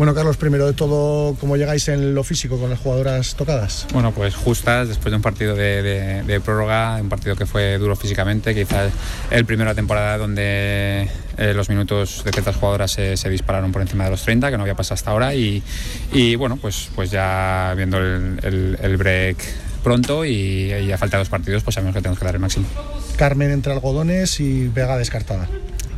Bueno, 0.00 0.14
Carlos, 0.14 0.38
primero 0.38 0.66
de 0.66 0.72
todo, 0.72 1.36
¿cómo 1.38 1.58
llegáis 1.58 1.86
en 1.88 2.14
lo 2.14 2.24
físico 2.24 2.58
con 2.58 2.70
las 2.70 2.78
jugadoras 2.78 3.34
tocadas? 3.34 3.86
Bueno, 3.92 4.12
pues 4.12 4.34
justas 4.34 4.88
después 4.88 5.10
de 5.12 5.16
un 5.16 5.20
partido 5.20 5.54
de, 5.54 5.82
de- 5.82 6.22
de 6.22 6.40
prórroga, 6.40 6.96
un 7.02 7.10
partido 7.10 7.36
que 7.36 7.44
fue 7.44 7.76
duro 7.76 7.94
físicamente, 7.96 8.54
quizás 8.54 8.90
el 9.30 9.44
primero 9.44 9.68
de 9.68 9.72
la 9.72 9.74
temporada 9.74 10.16
donde 10.16 11.06
eh, 11.36 11.52
los 11.54 11.68
minutos 11.68 12.22
de 12.24 12.32
ciertas 12.32 12.56
jugadoras 12.56 12.90
se, 12.92 13.18
se 13.18 13.28
dispararon 13.28 13.72
por 13.72 13.82
encima 13.82 14.04
de 14.04 14.12
los 14.12 14.22
30, 14.22 14.50
que 14.50 14.56
no 14.56 14.62
había 14.62 14.74
pasado 14.74 14.94
hasta 14.94 15.10
ahora, 15.10 15.34
y, 15.34 15.62
y 16.14 16.34
bueno, 16.34 16.56
pues, 16.56 16.88
pues 16.94 17.10
ya 17.10 17.74
viendo 17.76 17.98
el, 17.98 18.40
el- 18.42 18.78
el 18.80 18.96
break 18.96 19.36
pronto 19.84 20.24
y, 20.24 20.72
y 20.72 20.92
a 20.92 20.96
falta 20.96 21.18
de 21.18 21.24
dos 21.24 21.28
partidos, 21.28 21.62
pues 21.62 21.74
sabemos 21.74 21.94
que 21.94 22.00
tenemos 22.00 22.18
que 22.18 22.24
dar 22.24 22.34
el 22.36 22.40
máximo. 22.40 22.64
Carmen 23.18 23.50
entre 23.50 23.74
algodones 23.74 24.40
y 24.40 24.66
Vega 24.68 24.96
descartada. 24.96 25.46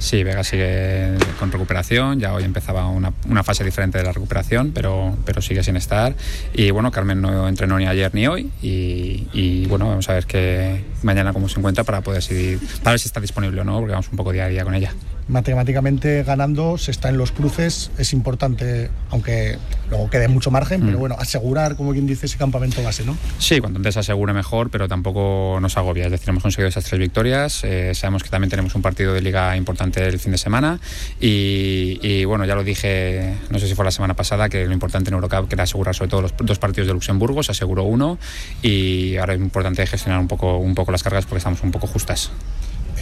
Sí, 0.02 0.24
Vega 0.24 0.42
sigue 0.42 1.14
con 1.38 1.52
recuperación, 1.52 2.18
ya 2.18 2.34
hoy 2.34 2.42
empezaba 2.42 2.88
una, 2.88 3.12
una 3.28 3.44
fase 3.44 3.62
diferente 3.62 3.98
de 3.98 4.04
la 4.04 4.10
recuperación, 4.10 4.72
pero, 4.74 5.16
pero 5.24 5.40
sigue 5.40 5.62
sin 5.62 5.76
estar. 5.76 6.16
Y 6.52 6.72
bueno, 6.72 6.90
Carmen 6.90 7.20
no 7.20 7.46
entrenó 7.46 7.78
ni 7.78 7.86
ayer 7.86 8.12
ni 8.12 8.26
hoy 8.26 8.50
y, 8.60 9.28
y, 9.32 9.66
bueno, 9.66 9.88
vamos 9.88 10.08
a 10.08 10.14
ver 10.14 10.26
que 10.26 10.84
mañana 11.04 11.32
cómo 11.32 11.48
se 11.48 11.60
encuentra 11.60 11.84
para 11.84 12.00
poder 12.00 12.20
seguir, 12.20 12.58
para 12.82 12.94
ver 12.94 12.98
si 12.98 13.06
está 13.06 13.20
disponible 13.20 13.60
o 13.60 13.64
no, 13.64 13.78
porque 13.78 13.92
vamos 13.92 14.08
un 14.10 14.16
poco 14.16 14.32
día 14.32 14.46
a 14.46 14.48
día 14.48 14.64
con 14.64 14.74
ella. 14.74 14.92
Matemáticamente 15.28 16.22
ganando, 16.24 16.78
se 16.78 16.90
está 16.90 17.08
en 17.08 17.16
los 17.16 17.32
cruces, 17.32 17.90
es 17.98 18.12
importante, 18.12 18.90
aunque 19.10 19.58
luego 19.88 20.10
quede 20.10 20.28
mucho 20.28 20.50
margen, 20.50 20.80
pero 20.82 20.96
Mm. 20.96 21.00
bueno, 21.00 21.16
asegurar, 21.18 21.76
como 21.76 21.92
quien 21.92 22.06
dice, 22.06 22.26
ese 22.26 22.38
campamento 22.38 22.82
base, 22.82 23.04
¿no? 23.04 23.16
Sí, 23.38 23.60
cuanto 23.60 23.78
antes 23.78 23.94
se 23.94 24.00
asegure 24.00 24.32
mejor, 24.32 24.70
pero 24.70 24.88
tampoco 24.88 25.58
nos 25.60 25.76
agobia. 25.76 26.04
Es 26.06 26.10
decir, 26.10 26.28
hemos 26.30 26.42
conseguido 26.42 26.68
esas 26.68 26.84
tres 26.84 26.98
victorias. 26.98 27.62
eh, 27.64 27.92
sabemos 27.94 28.22
que 28.22 28.30
también 28.30 28.50
tenemos 28.50 28.74
un 28.74 28.82
partido 28.82 29.14
de 29.14 29.20
liga 29.20 29.56
importante 29.56 30.04
el 30.06 30.18
fin 30.18 30.32
de 30.32 30.38
semana. 30.38 30.80
Y, 31.20 31.98
y, 32.02 32.24
bueno, 32.24 32.44
ya 32.44 32.54
lo 32.54 32.64
dije, 32.64 33.34
no 33.50 33.58
sé 33.58 33.68
si 33.68 33.74
fue 33.74 33.84
la 33.84 33.90
semana 33.90 34.14
pasada, 34.14 34.48
que 34.48 34.66
lo 34.66 34.72
importante 34.72 35.10
en 35.10 35.14
Eurocup 35.14 35.48
que 35.48 35.54
era 35.54 35.64
asegurar 35.64 35.94
sobre 35.94 36.10
todo 36.10 36.22
los 36.22 36.34
dos 36.36 36.58
partidos 36.58 36.88
de 36.88 36.94
Luxemburgo. 36.94 37.42
Se 37.42 37.52
aseguró 37.52 37.84
uno. 37.84 38.18
Y 38.62 39.16
ahora 39.16 39.34
es 39.34 39.40
importante 39.40 39.86
gestionar 39.86 40.20
un 40.20 40.28
poco, 40.28 40.56
un 40.58 40.74
poco 40.74 40.90
las 40.92 41.02
cargas 41.02 41.24
porque 41.26 41.38
estamos 41.38 41.62
un 41.62 41.70
poco 41.70 41.86
justas. 41.86 42.30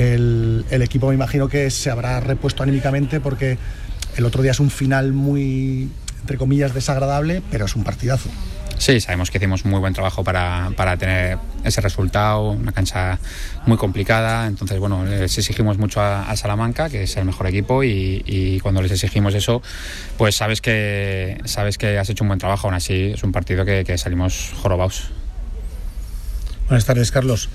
El, 0.01 0.65
el 0.71 0.81
equipo 0.81 1.09
me 1.09 1.15
imagino 1.15 1.49
que 1.49 1.71
se 1.71 1.91
habrá 1.91 2.21
repuesto 2.21 2.63
anímicamente 2.63 3.21
porque 3.21 3.59
el 4.17 4.25
otro 4.25 4.41
día 4.41 4.53
es 4.53 4.61
un 4.61 4.71
final 4.71 5.13
muy, 5.13 5.91
entre 6.23 6.39
comillas, 6.39 6.73
desagradable, 6.73 7.43
pero 7.51 7.67
es 7.67 7.77
un 7.77 7.85
partidazo. 7.85 8.31
Sí, 8.79 8.99
sabemos 8.99 9.31
que 9.31 9.37
hicimos 9.37 9.67
muy 9.67 9.79
buen 9.79 9.93
trabajo 9.93 10.25
para, 10.25 10.73
para 10.75 10.97
tener 10.97 11.37
ese 11.65 11.83
resultado, 11.83 12.53
una 12.53 12.73
cancha 12.73 13.19
muy 13.67 13.77
complicada, 13.77 14.47
entonces 14.47 14.79
bueno, 14.79 15.05
les 15.05 15.37
exigimos 15.37 15.77
mucho 15.77 16.01
a, 16.01 16.31
a 16.31 16.35
Salamanca, 16.35 16.89
que 16.89 17.03
es 17.03 17.15
el 17.19 17.27
mejor 17.27 17.47
equipo, 17.49 17.85
y, 17.85 18.23
y 18.25 18.59
cuando 18.61 18.81
les 18.81 18.93
exigimos 18.93 19.35
eso, 19.35 19.61
pues 20.17 20.35
sabes 20.35 20.63
que, 20.63 21.43
sabes 21.45 21.77
que 21.77 21.99
has 21.99 22.09
hecho 22.09 22.25
un 22.25 22.29
buen 22.29 22.39
trabajo, 22.39 22.69
aún 22.69 22.75
así 22.75 23.13
es 23.13 23.23
un 23.23 23.33
partido 23.33 23.67
que, 23.67 23.85
que 23.85 23.99
salimos 23.99 24.51
jorobados. 24.63 25.11
Buenas 26.69 26.87
tardes, 26.87 27.11
Carlos. 27.11 27.51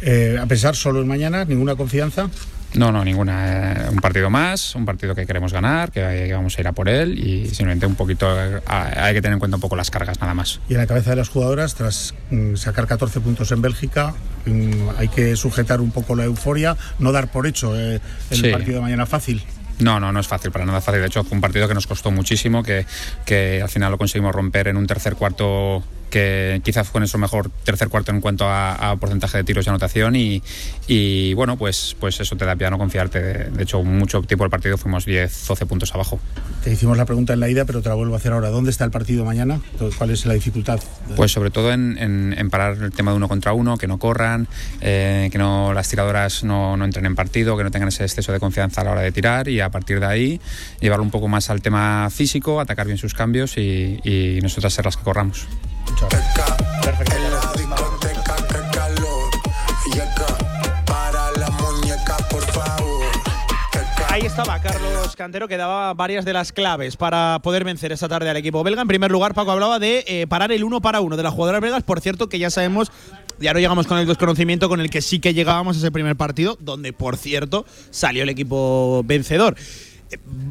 Eh, 0.00 0.38
a 0.40 0.46
pensar 0.46 0.76
solo 0.76 1.00
en 1.00 1.08
mañana, 1.08 1.44
ninguna 1.44 1.74
confianza. 1.76 2.28
No, 2.74 2.92
no, 2.92 3.02
ninguna. 3.02 3.72
eh, 3.72 3.88
Un 3.90 3.96
partido 3.96 4.28
más, 4.28 4.74
un 4.74 4.84
partido 4.84 5.14
que 5.14 5.26
queremos 5.26 5.52
ganar, 5.54 5.90
que, 5.90 6.30
vamos 6.32 6.56
a 6.56 6.60
ir 6.60 6.68
a 6.68 6.72
por 6.72 6.88
él 6.88 7.18
y 7.18 7.46
simplemente 7.48 7.86
un 7.86 7.94
poquito, 7.94 8.26
eh, 8.38 8.60
hay 8.66 9.14
que 9.14 9.22
tener 9.22 9.32
en 9.34 9.38
cuenta 9.38 9.56
un 9.56 9.60
poco 9.62 9.74
las 9.74 9.90
cargas 9.90 10.20
nada 10.20 10.34
más. 10.34 10.60
Y 10.68 10.74
en 10.74 10.80
la 10.80 10.86
cabeza 10.86 11.10
de 11.10 11.16
las 11.16 11.30
jugadoras, 11.30 11.74
tras 11.74 12.14
mm, 12.30 12.56
sacar 12.56 12.86
14 12.86 13.20
puntos 13.20 13.50
en 13.52 13.62
Bélgica, 13.62 14.14
mm, 14.44 14.88
hay 14.98 15.08
que 15.08 15.34
sujetar 15.36 15.80
un 15.80 15.90
poco 15.90 16.14
la 16.14 16.24
euforia, 16.24 16.76
no 16.98 17.10
dar 17.10 17.30
por 17.30 17.46
hecho 17.46 17.74
el 17.74 18.00
Sí. 18.30 18.50
partido 18.50 18.76
de 18.76 18.82
mañana 18.82 19.06
fácil. 19.06 19.42
No, 19.78 19.98
no, 20.00 20.12
no 20.12 20.20
es 20.20 20.26
fácil, 20.26 20.50
para 20.50 20.66
nada 20.66 20.80
fácil. 20.80 21.00
De 21.00 21.06
hecho, 21.06 21.22
fue 21.24 21.36
un 21.36 21.40
partido 21.40 21.68
que 21.68 21.74
nos 21.74 21.86
costó 21.86 22.10
muchísimo, 22.10 22.62
que, 22.64 22.84
que 23.24 23.62
al 23.62 23.68
final 23.68 23.92
lo 23.92 23.96
conseguimos 23.98 24.34
romper 24.34 24.68
en 24.68 24.76
un 24.76 24.86
tercer 24.86 25.14
cuarto 25.14 25.82
que 26.10 26.60
quizás 26.64 26.88
fue 26.88 27.00
nuestro 27.00 27.18
mejor 27.18 27.50
tercer 27.64 27.88
cuarto 27.88 28.10
en 28.12 28.20
cuanto 28.20 28.46
a, 28.48 28.90
a 28.90 28.96
porcentaje 28.96 29.38
de 29.38 29.44
tiros 29.44 29.66
y 29.66 29.68
anotación 29.70 30.16
y, 30.16 30.42
y, 30.86 31.34
bueno, 31.34 31.56
pues, 31.56 31.96
pues 32.00 32.20
eso 32.20 32.36
te 32.36 32.44
da 32.44 32.56
pie 32.56 32.70
no 32.70 32.78
confiarte. 32.78 33.20
De 33.50 33.62
hecho, 33.62 33.82
mucho 33.82 34.22
tiempo 34.22 34.44
del 34.44 34.50
partido 34.50 34.76
fuimos 34.78 35.04
10, 35.04 35.46
12 35.48 35.66
puntos 35.66 35.94
abajo. 35.94 36.18
Te 36.64 36.72
hicimos 36.72 36.96
la 36.96 37.04
pregunta 37.04 37.32
en 37.32 37.40
la 37.40 37.48
ida, 37.48 37.64
pero 37.64 37.82
te 37.82 37.88
la 37.88 37.94
vuelvo 37.94 38.14
a 38.14 38.18
hacer 38.18 38.32
ahora. 38.32 38.48
¿Dónde 38.50 38.70
está 38.70 38.84
el 38.84 38.90
partido 38.90 39.24
mañana? 39.24 39.60
¿Cuál 39.98 40.10
es 40.10 40.26
la 40.26 40.34
dificultad? 40.34 40.80
Pues 41.16 41.32
sobre 41.32 41.50
todo 41.50 41.72
en, 41.72 41.96
en- 41.98 42.34
en 42.38 42.50
parar 42.50 42.76
el 42.82 42.92
tema 42.92 43.10
de 43.12 43.16
uno 43.16 43.28
contra 43.28 43.52
uno, 43.52 43.76
que 43.78 43.86
no 43.86 43.98
corran, 43.98 44.48
eh, 44.80 45.28
que 45.32 45.38
no 45.38 45.72
las 45.72 45.88
tiradoras 45.88 46.44
no, 46.44 46.76
no 46.76 46.84
entren 46.84 47.06
en 47.06 47.14
partido, 47.14 47.56
que 47.56 47.64
no 47.64 47.70
tengan 47.70 47.88
ese 47.88 48.04
exceso 48.04 48.32
de 48.32 48.40
confianza 48.40 48.80
a 48.80 48.84
la 48.84 48.92
hora 48.92 49.00
de 49.02 49.12
tirar 49.12 49.48
y 49.48 49.60
a 49.60 49.70
partir 49.70 50.00
de 50.00 50.06
ahí 50.06 50.40
llevarlo 50.80 51.04
un 51.04 51.10
poco 51.10 51.28
más 51.28 51.50
al 51.50 51.62
tema 51.62 52.08
físico, 52.10 52.60
atacar 52.60 52.86
bien 52.86 52.98
sus 52.98 53.14
cambios 53.14 53.56
y, 53.58 53.98
y 54.04 54.38
nosotras 54.42 54.72
ser 54.72 54.84
las 54.84 54.96
que 54.96 55.02
corramos. 55.04 55.46
Para 60.86 61.30
la 61.32 61.50
muñeca, 61.50 62.16
por 62.30 62.42
favor. 62.42 63.06
Ahí 64.08 64.22
estaba 64.22 64.60
Carlos 64.60 65.14
Cantero 65.16 65.46
que 65.46 65.56
daba 65.56 65.94
varias 65.94 66.24
de 66.24 66.32
las 66.32 66.52
claves 66.52 66.96
para 66.96 67.40
poder 67.42 67.64
vencer 67.64 67.92
esta 67.92 68.08
tarde 68.08 68.28
al 68.28 68.36
equipo 68.36 68.62
belga. 68.64 68.82
En 68.82 68.88
primer 68.88 69.10
lugar, 69.10 69.34
Paco 69.34 69.52
hablaba 69.52 69.78
de 69.78 70.04
eh, 70.06 70.26
parar 70.26 70.50
el 70.50 70.64
uno 70.64 70.80
para 70.80 71.00
uno 71.00 71.16
de 71.16 71.22
las 71.22 71.32
jugadoras 71.32 71.60
belgas. 71.60 71.82
Por 71.82 72.00
cierto, 72.00 72.28
que 72.28 72.38
ya 72.38 72.50
sabemos, 72.50 72.90
ya 73.38 73.52
no 73.52 73.60
llegamos 73.60 73.86
con 73.86 73.98
el 73.98 74.06
desconocimiento 74.06 74.68
con 74.68 74.80
el 74.80 74.90
que 74.90 75.02
sí 75.02 75.20
que 75.20 75.34
llegábamos 75.34 75.76
a 75.76 75.78
ese 75.80 75.92
primer 75.92 76.16
partido, 76.16 76.56
donde 76.60 76.92
por 76.92 77.16
cierto 77.16 77.64
salió 77.90 78.22
el 78.22 78.28
equipo 78.28 79.02
vencedor. 79.04 79.56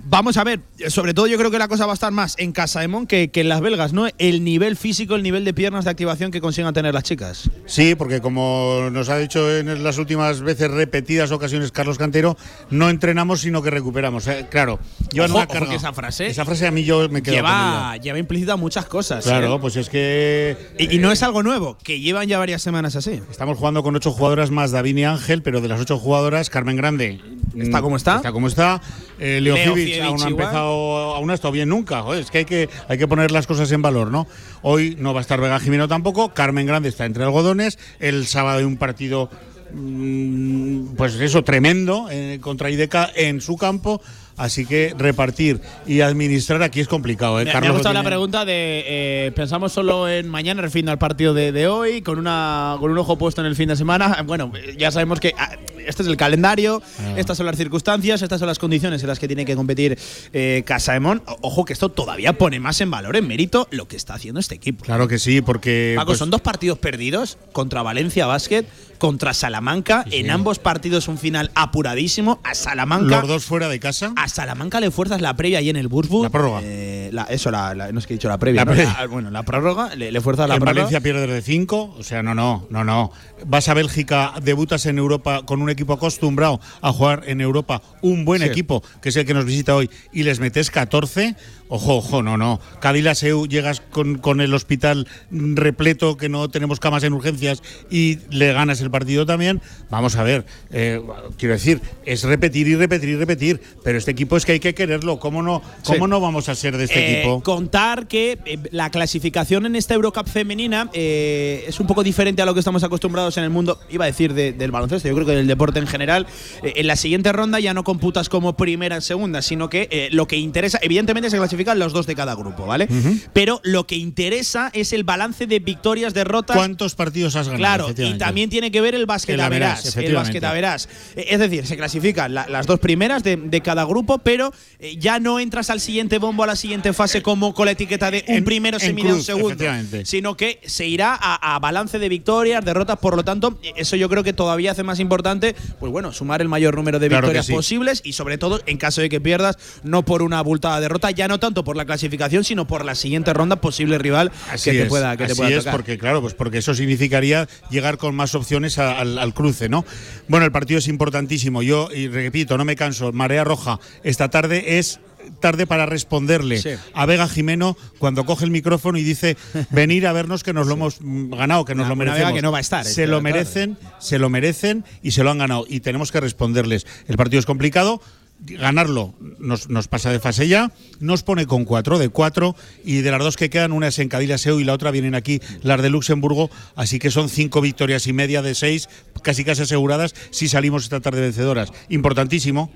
Vamos 0.09 0.37
a 0.37 0.43
ver, 0.43 0.61
sobre 0.89 1.13
todo 1.13 1.27
yo 1.27 1.37
creo 1.37 1.51
que 1.51 1.57
la 1.59 1.67
cosa 1.67 1.85
va 1.85 1.93
a 1.93 1.95
estar 1.95 2.11
más 2.11 2.35
en 2.37 2.51
Casaemón 2.51 3.07
que, 3.07 3.29
que 3.29 3.41
en 3.41 3.49
las 3.49 3.61
belgas, 3.61 3.91
¿no? 3.93 4.07
El 4.17 4.43
nivel 4.43 4.77
físico, 4.77 5.15
el 5.15 5.23
nivel 5.23 5.43
de 5.45 5.53
piernas 5.53 5.85
de 5.85 5.91
activación 5.91 6.31
que 6.31 6.39
consigan 6.41 6.73
tener 6.73 6.93
las 6.93 7.03
chicas. 7.03 7.49
Sí, 7.65 7.95
porque 7.95 8.21
como 8.21 8.89
nos 8.91 9.09
ha 9.09 9.17
dicho 9.17 9.55
en 9.55 9.83
las 9.83 9.97
últimas 9.97 10.41
veces 10.41 10.69
repetidas 10.71 11.31
ocasiones 11.31 11.71
Carlos 11.71 11.97
Cantero, 11.97 12.37
no 12.69 12.89
entrenamos 12.89 13.41
sino 13.41 13.61
que 13.61 13.69
recuperamos. 13.69 14.27
Eh, 14.27 14.47
claro, 14.49 14.79
Ojo, 15.19 15.37
ojo 15.37 15.47
carga. 15.47 15.69
que 15.69 15.75
esa 15.75 15.93
frase, 15.93 16.27
Esa 16.27 16.45
frase 16.45 16.67
a 16.67 16.71
mí 16.71 16.83
yo 16.83 17.09
me 17.09 17.21
quedo 17.21 17.35
lleva, 17.35 17.97
lleva 17.97 18.19
implícita 18.19 18.55
muchas 18.55 18.85
cosas. 18.85 19.23
Claro, 19.25 19.55
¿eh? 19.55 19.57
pues 19.59 19.75
es 19.75 19.89
que 19.89 20.55
Y, 20.77 20.95
y 20.95 20.99
no 20.99 21.11
es 21.11 21.23
algo 21.23 21.43
nuevo, 21.43 21.77
que 21.83 21.99
llevan 21.99 22.27
ya 22.27 22.37
varias 22.37 22.61
semanas 22.61 22.95
así. 22.95 23.21
Estamos 23.31 23.57
jugando 23.57 23.83
con 23.83 23.95
ocho 23.95 24.11
jugadoras 24.11 24.51
más 24.51 24.71
David 24.71 24.97
y 24.97 25.03
Ángel, 25.03 25.41
pero 25.41 25.61
de 25.61 25.67
las 25.67 25.81
ocho 25.81 25.97
jugadoras, 25.97 26.49
Carmen 26.49 26.75
Grande. 26.75 27.19
¿Está 27.57 27.81
como 27.81 27.95
está? 27.97 28.17
Está 28.17 28.31
como 28.31 28.47
está. 28.47 28.81
Eh, 29.19 29.39
Leo, 29.47 29.65
Leo 29.65 29.75
Fibic 29.75 29.93
Fibic 29.93 30.03
aún 30.03 30.15
ha 30.23 30.29
igual. 30.29 30.43
empezado, 30.45 31.15
aún 31.15 31.31
ha 31.31 31.33
estado 31.33 31.51
bien 31.51 31.69
nunca. 31.69 32.01
Joder, 32.01 32.21
es 32.21 32.31
que 32.31 32.39
hay, 32.39 32.45
que 32.45 32.69
hay 32.87 32.97
que 32.97 33.07
poner 33.07 33.31
las 33.31 33.47
cosas 33.47 33.71
en 33.71 33.81
valor, 33.81 34.11
¿no? 34.11 34.27
Hoy 34.61 34.95
no 34.99 35.13
va 35.13 35.19
a 35.19 35.21
estar 35.21 35.39
Vega 35.41 35.59
Jimeno 35.59 35.87
tampoco. 35.87 36.33
Carmen 36.33 36.65
Grande 36.65 36.89
está 36.89 37.05
entre 37.05 37.23
algodones. 37.23 37.77
El 37.99 38.27
sábado 38.27 38.59
hay 38.59 38.65
un 38.65 38.77
partido, 38.77 39.29
mm, 39.73 40.95
pues 40.95 41.15
eso, 41.15 41.43
tremendo 41.43 42.07
eh, 42.09 42.39
contra 42.41 42.69
Ideca 42.69 43.09
en 43.15 43.41
su 43.41 43.57
campo. 43.57 44.01
Así 44.37 44.65
que 44.65 44.93
repartir 44.97 45.59
y 45.85 46.01
administrar 46.01 46.63
aquí 46.63 46.79
es 46.79 46.87
complicado. 46.87 47.39
¿eh? 47.39 47.43
Me, 47.43 47.45
me 47.45 47.51
Carlos 47.51 47.67
ha 47.67 47.71
lo 47.71 47.77
gustado 47.79 47.93
la 47.93 48.03
pregunta 48.03 48.45
de 48.45 48.83
eh, 48.87 49.31
pensamos 49.35 49.73
solo 49.73 50.07
en 50.07 50.29
mañana, 50.29 50.61
refiriendo 50.61 50.91
al 50.91 50.97
partido 50.99 51.33
de, 51.33 51.51
de 51.51 51.67
hoy, 51.67 52.01
con 52.01 52.17
una 52.19 52.77
con 52.79 52.91
un 52.91 52.97
ojo 52.97 53.17
puesto 53.17 53.41
en 53.41 53.47
el 53.47 53.55
fin 53.55 53.67
de 53.69 53.75
semana. 53.75 54.23
Bueno, 54.25 54.51
ya 54.77 54.91
sabemos 54.91 55.19
que 55.19 55.33
ah, 55.37 55.51
este 55.85 56.03
es 56.03 56.07
el 56.07 56.17
calendario, 56.17 56.81
Ah. 56.99 57.13
estas 57.17 57.37
son 57.37 57.45
las 57.45 57.57
circunstancias, 57.57 58.21
estas 58.21 58.39
son 58.39 58.47
las 58.47 58.59
condiciones 58.59 59.01
en 59.01 59.07
las 59.07 59.19
que 59.19 59.27
tiene 59.27 59.45
que 59.45 59.55
competir 59.55 59.97
eh, 60.33 60.63
Casaemón. 60.65 61.21
Ojo 61.41 61.65
que 61.65 61.73
esto 61.73 61.89
todavía 61.89 62.33
pone 62.33 62.59
más 62.59 62.79
en 62.81 62.91
valor, 62.91 63.15
en 63.15 63.27
mérito, 63.27 63.67
lo 63.71 63.87
que 63.87 63.95
está 63.95 64.13
haciendo 64.15 64.39
este 64.39 64.55
equipo. 64.55 64.83
Claro 64.85 65.07
que 65.07 65.17
sí, 65.19 65.41
porque. 65.41 65.93
Paco, 65.95 66.07
pues, 66.07 66.19
son 66.19 66.29
dos 66.29 66.41
partidos 66.41 66.77
perdidos 66.77 67.37
contra 67.51 67.81
Valencia 67.81 68.25
Basket, 68.25 68.65
contra 68.97 69.33
Salamanca. 69.33 70.05
En 70.11 70.29
ambos 70.31 70.59
partidos 70.59 71.07
un 71.07 71.17
final 71.17 71.51
apuradísimo. 71.55 72.39
A 72.43 72.53
Salamanca. 72.55 73.19
los 73.19 73.27
dos 73.27 73.45
fuera 73.45 73.67
de 73.69 73.79
casa. 73.79 74.13
A 74.15 74.26
Salamanca 74.29 74.79
le 74.79 74.91
fuerzas 74.91 75.21
la 75.21 75.35
previa 75.35 75.59
ahí 75.59 75.69
en 75.69 75.75
el 75.75 75.87
Burswood. 75.87 76.23
La 76.23 76.29
prórroga. 76.29 76.61
eso, 76.63 77.51
la, 77.51 77.73
la- 77.73 77.91
no 77.91 77.99
es 77.99 78.07
que 78.07 78.13
he 78.13 78.17
dicho 78.17 78.27
la 78.29 78.37
previa. 78.37 78.61
La 78.61 78.65
¿no? 78.65 78.71
previa. 78.73 78.95
La- 78.99 79.07
bueno, 79.07 79.31
la 79.31 79.43
prórroga, 79.43 79.95
le, 79.95 80.11
le 80.11 80.21
fuerzas 80.21 80.47
la 80.47 80.55
en 80.55 80.59
prórroga. 80.61 80.81
Valencia 80.83 81.01
pierdes 81.01 81.29
de 81.29 81.41
5, 81.41 81.95
o 81.97 82.03
sea, 82.03 82.21
no, 82.23 82.33
no, 82.35 82.67
no, 82.69 82.83
no. 82.83 83.11
Vas 83.45 83.69
a 83.69 83.73
Bélgica, 83.73 84.33
debutas 84.41 84.85
en 84.85 84.97
Europa 84.97 85.43
con 85.45 85.61
un 85.61 85.69
equipo 85.69 85.93
acostumbrado 85.93 86.59
a 86.81 86.91
jugar 86.91 87.23
en 87.27 87.41
Europa, 87.41 87.81
un 88.01 88.25
buen 88.25 88.41
Sí. 88.41 88.47
equipo, 88.47 88.83
que 89.01 89.09
es 89.09 89.15
el 89.15 89.25
que 89.25 89.33
nos 89.33 89.45
visita 89.45 89.75
hoy, 89.75 89.89
y 90.11 90.23
les 90.23 90.39
metes 90.39 90.71
14. 90.71 91.35
Ojo, 91.69 91.97
ojo, 91.97 92.23
no, 92.23 92.37
no. 92.37 92.59
Cadillaceu, 92.79 93.45
llegas 93.47 93.81
con, 93.81 94.17
con 94.17 94.39
el 94.41 94.53
hospital 94.53 95.07
repleto, 95.31 96.15
que 96.17 96.29
no 96.29 96.49
tenemos 96.49 96.79
camas 96.79 97.03
en 97.03 97.13
urgencias, 97.13 97.61
y 97.89 98.19
le 98.29 98.53
ganas 98.53 98.79
el 98.81 98.89
partido 98.91 99.25
también. 99.25 99.61
Vamos 99.89 100.15
a 100.15 100.23
ver, 100.23 100.45
eh, 100.71 101.01
quiero 101.37 101.53
decir, 101.53 101.81
es 102.05 102.23
repetir 102.23 102.67
y 102.67 102.75
repetir 102.75 103.09
y 103.09 103.15
repetir, 103.15 103.61
pero 103.83 103.97
este 103.97 104.11
equipo 104.11 104.37
es 104.37 104.45
que 104.45 104.53
hay 104.53 104.59
que 104.59 104.73
quererlo. 104.73 105.19
¿Cómo 105.19 105.43
no, 105.43 105.61
cómo 105.85 106.05
Sí. 106.05 106.09
no 106.09 106.19
vamos 106.21 106.47
a 106.49 106.55
ser 106.55 106.77
de 106.77 106.85
este 106.85 106.99
Eh, 106.99 107.19
equipo? 107.19 107.41
Contar 107.43 108.07
que 108.07 108.39
eh, 108.45 108.57
la 108.71 108.89
clasificación 108.89 109.65
en 109.65 109.75
esta 109.75 109.93
Eurocup 109.93 110.27
femenina 110.27 110.89
eh, 110.93 111.65
es 111.67 111.79
un 111.79 111.87
poco 111.87 112.03
diferente 112.03 112.41
a 112.41 112.45
lo 112.45 112.53
que 112.53 112.59
estamos 112.59 112.83
acostumbrados 112.83 113.37
en 113.37 113.43
el 113.43 113.49
mundo, 113.49 113.79
iba 113.89 114.05
a 114.05 114.07
decir, 114.07 114.33
de- 114.33 114.53
del 114.53 114.71
baloncesto, 114.71 115.07
yo 115.07 115.13
creo 115.15 115.25
que 115.27 115.33
del 115.33 115.47
deporte 115.47 115.79
en 115.79 115.87
general. 115.87 116.27
En 116.63 116.87
la 116.87 116.95
siguiente 116.95 117.31
ronda 117.33 117.59
ya 117.59 117.73
no 117.73 117.83
computas 117.83 118.29
como 118.29 118.55
primera 118.55 118.95
en 118.95 119.01
segunda, 119.01 119.41
sino 119.41 119.69
que 119.69 120.09
lo 120.11 120.27
que 120.27 120.37
interesa, 120.37 120.79
evidentemente 120.81 121.29
se 121.29 121.37
clasifican 121.57 121.79
los 121.79 121.93
dos 121.93 122.05
de 122.05 122.15
cada 122.15 122.35
grupo, 122.35 122.65
¿vale? 122.65 122.87
Pero 123.33 123.59
lo 123.63 123.87
que 123.87 123.95
interesa 123.95 124.69
es 124.73 124.93
el 124.93 125.03
balance 125.03 125.47
de 125.47 125.59
victorias, 125.59 126.13
derrotas. 126.13 126.55
¿Cuántos 126.55 126.95
partidos 126.95 127.35
has 127.35 127.47
ganado? 127.49 127.87
Claro, 127.93 128.09
y 128.13 128.17
también 128.17 128.49
tiene 128.49 128.71
que 128.71 128.81
ver 128.81 128.93
el 128.95 129.05
básquet 129.05 129.37
verás. 129.49 129.95
El 129.97 130.13
básquet 130.15 130.41
verás. 130.41 130.87
Eh, 131.15 131.25
Es 131.29 131.39
decir, 131.39 131.65
se 131.65 131.75
clasifican 131.77 132.33
la- 132.33 132.47
las 132.47 132.67
dos 132.67 132.79
primeras 132.79 133.23
de, 133.23 133.35
de 133.37 133.61
cada 133.61 133.83
grupo, 133.85 134.19
pero 134.19 134.53
eh, 134.79 134.97
ya 134.97 135.19
no 135.19 135.39
entras 135.39 135.69
al 135.69 135.79
siguiente 135.79 136.17
bombo, 136.19 136.43
a 136.43 136.47
la 136.47 136.55
siguiente 136.55 136.93
fase, 136.93 137.21
como 137.21 137.53
con 137.53 137.65
la 137.65 137.71
etiqueta 137.71 138.11
de 138.11 138.23
un 138.27 138.43
primero 138.43 138.77
en 138.77 138.81
semifinal, 138.81 139.15
un 139.17 139.23
segundo. 139.23 139.63
Sino 140.03 140.37
que 140.37 140.59
se 140.65 140.85
irá 140.87 141.17
a, 141.19 141.55
a 141.55 141.59
balance 141.59 141.99
de 141.99 142.09
victorias, 142.09 142.63
derrotas. 142.63 142.97
Por 142.99 143.15
lo 143.15 143.23
tanto, 143.23 143.59
eh, 143.63 143.73
eso 143.77 143.95
yo 143.95 144.09
creo 144.09 144.23
que 144.23 144.33
todavía 144.33 144.71
hace 144.71 144.83
más 144.83 144.99
importante, 144.99 145.55
pues 145.79 145.91
bueno, 145.91 146.11
sumar 146.13 146.41
el 146.41 146.47
mayor 146.47 146.75
número 146.75 146.99
de 146.99 147.07
Claro 147.07 147.27
victorias 147.27 147.45
sí. 147.47 147.53
posibles 147.53 148.01
y 148.03 148.13
sobre 148.13 148.37
todo, 148.37 148.61
en 148.65 148.77
caso 148.77 149.01
de 149.01 149.09
que 149.09 149.19
pierdas, 149.21 149.57
no 149.83 150.03
por 150.03 150.21
una 150.21 150.39
abultada 150.39 150.79
derrota, 150.79 151.11
ya 151.11 151.27
no 151.27 151.39
tanto 151.47 151.63
por 151.63 151.77
la 151.77 151.85
clasificación, 151.85 152.43
sino 152.43 152.67
por 152.67 152.83
la 152.85 152.93
siguiente 152.95 153.33
ronda, 153.33 153.55
posible 153.61 153.97
rival 153.97 154.31
Así 154.51 154.69
que 154.71 154.77
te 154.77 154.83
es, 154.83 154.89
pueda, 154.89 155.15
que 155.17 155.25
te 155.25 155.31
así 155.31 155.41
pueda 155.41 155.49
es, 155.51 155.57
tocar. 155.59 155.71
porque 155.73 155.97
claro, 155.97 156.21
pues 156.21 156.33
porque 156.33 156.57
eso 156.59 156.73
significaría 156.75 157.47
llegar 157.71 157.97
con 157.97 158.15
más 158.15 158.35
opciones 158.35 158.77
a- 158.77 158.99
al, 158.99 159.17
al 159.17 159.33
cruce, 159.33 159.69
¿no? 159.69 159.85
Bueno, 160.27 160.45
el 160.45 160.51
partido 160.51 160.77
es 160.79 160.87
importantísimo. 160.87 161.61
Yo, 161.63 161.89
y 161.95 162.07
repito, 162.09 162.57
no 162.57 162.65
me 162.65 162.75
canso, 162.75 163.11
Marea 163.13 163.43
Roja, 163.43 163.79
esta 164.03 164.29
tarde 164.29 164.77
es 164.77 164.99
tarde 165.41 165.67
para 165.67 165.85
responderle 165.85 166.61
Sí. 166.61 166.69
a 166.93 167.05
Vega 167.05 167.27
Jimeno 167.27 167.75
cuando 167.99 168.25
coge 168.25 168.45
el 168.45 168.51
micrófono 168.51 168.97
y 168.97 169.03
dice 169.03 169.35
venir 169.71 170.07
a 170.07 170.13
vernos 170.13 170.41
que 170.43 170.53
nos 170.53 170.67
lo 170.67 170.73
hemos 170.75 171.01
mm, 171.01 171.31
ganado, 171.31 171.65
que 171.65 171.75
nos 171.75 171.83
Una- 171.85 171.89
lo 171.89 171.95
merecemos. 171.97 172.33
Que 172.33 172.41
no 172.41 172.51
va 172.51 172.59
a 172.59 172.61
estar 172.61 172.85
Se 172.85 173.07
lo 173.07 173.17
tarde. 173.17 173.23
merecen, 173.33 173.77
se 173.99 174.19
lo 174.19 174.29
merecen 174.29 174.85
y 175.03 175.11
se 175.11 175.23
lo 175.23 175.31
han 175.31 175.39
ganado. 175.39 175.65
Y 175.67 175.81
tenemos 175.81 176.11
que 176.13 176.19
responderles. 176.21 176.85
El 177.07 177.17
partido 177.17 177.39
es 177.39 177.45
complicado. 177.45 178.01
Ganarlo 178.39 179.15
nos, 179.39 179.67
nos 179.69 179.87
pasa 179.87 180.11
de 180.11 180.19
fase 180.19 180.47
ya, 180.47 180.71
nos 180.99 181.23
pone 181.23 181.47
con 181.47 181.65
cuatro 181.65 181.97
de 181.97 182.09
cuatro 182.09 182.55
y 182.85 183.01
de 183.01 183.11
las 183.11 183.19
dos 183.19 183.35
que 183.35 183.49
quedan, 183.49 183.71
una 183.71 183.87
es 183.87 183.97
en 183.99 184.09
Cadillaceu 184.09 184.59
y 184.59 184.63
la 184.63 184.73
otra 184.73 184.91
vienen 184.91 185.15
aquí 185.15 185.41
las 185.63 185.81
de 185.81 185.89
Luxemburgo, 185.89 186.49
así 186.75 186.99
que 186.99 187.09
son 187.09 187.29
cinco 187.29 187.61
victorias 187.61 188.05
y 188.07 188.13
media 188.13 188.41
de 188.43 188.53
seis, 188.53 188.89
casi 189.23 189.43
casi 189.43 189.63
aseguradas 189.63 190.13
si 190.29 190.47
salimos 190.47 190.83
esta 190.83 190.99
tarde 190.99 191.21
vencedoras. 191.21 191.71
Importantísimo, 191.89 192.71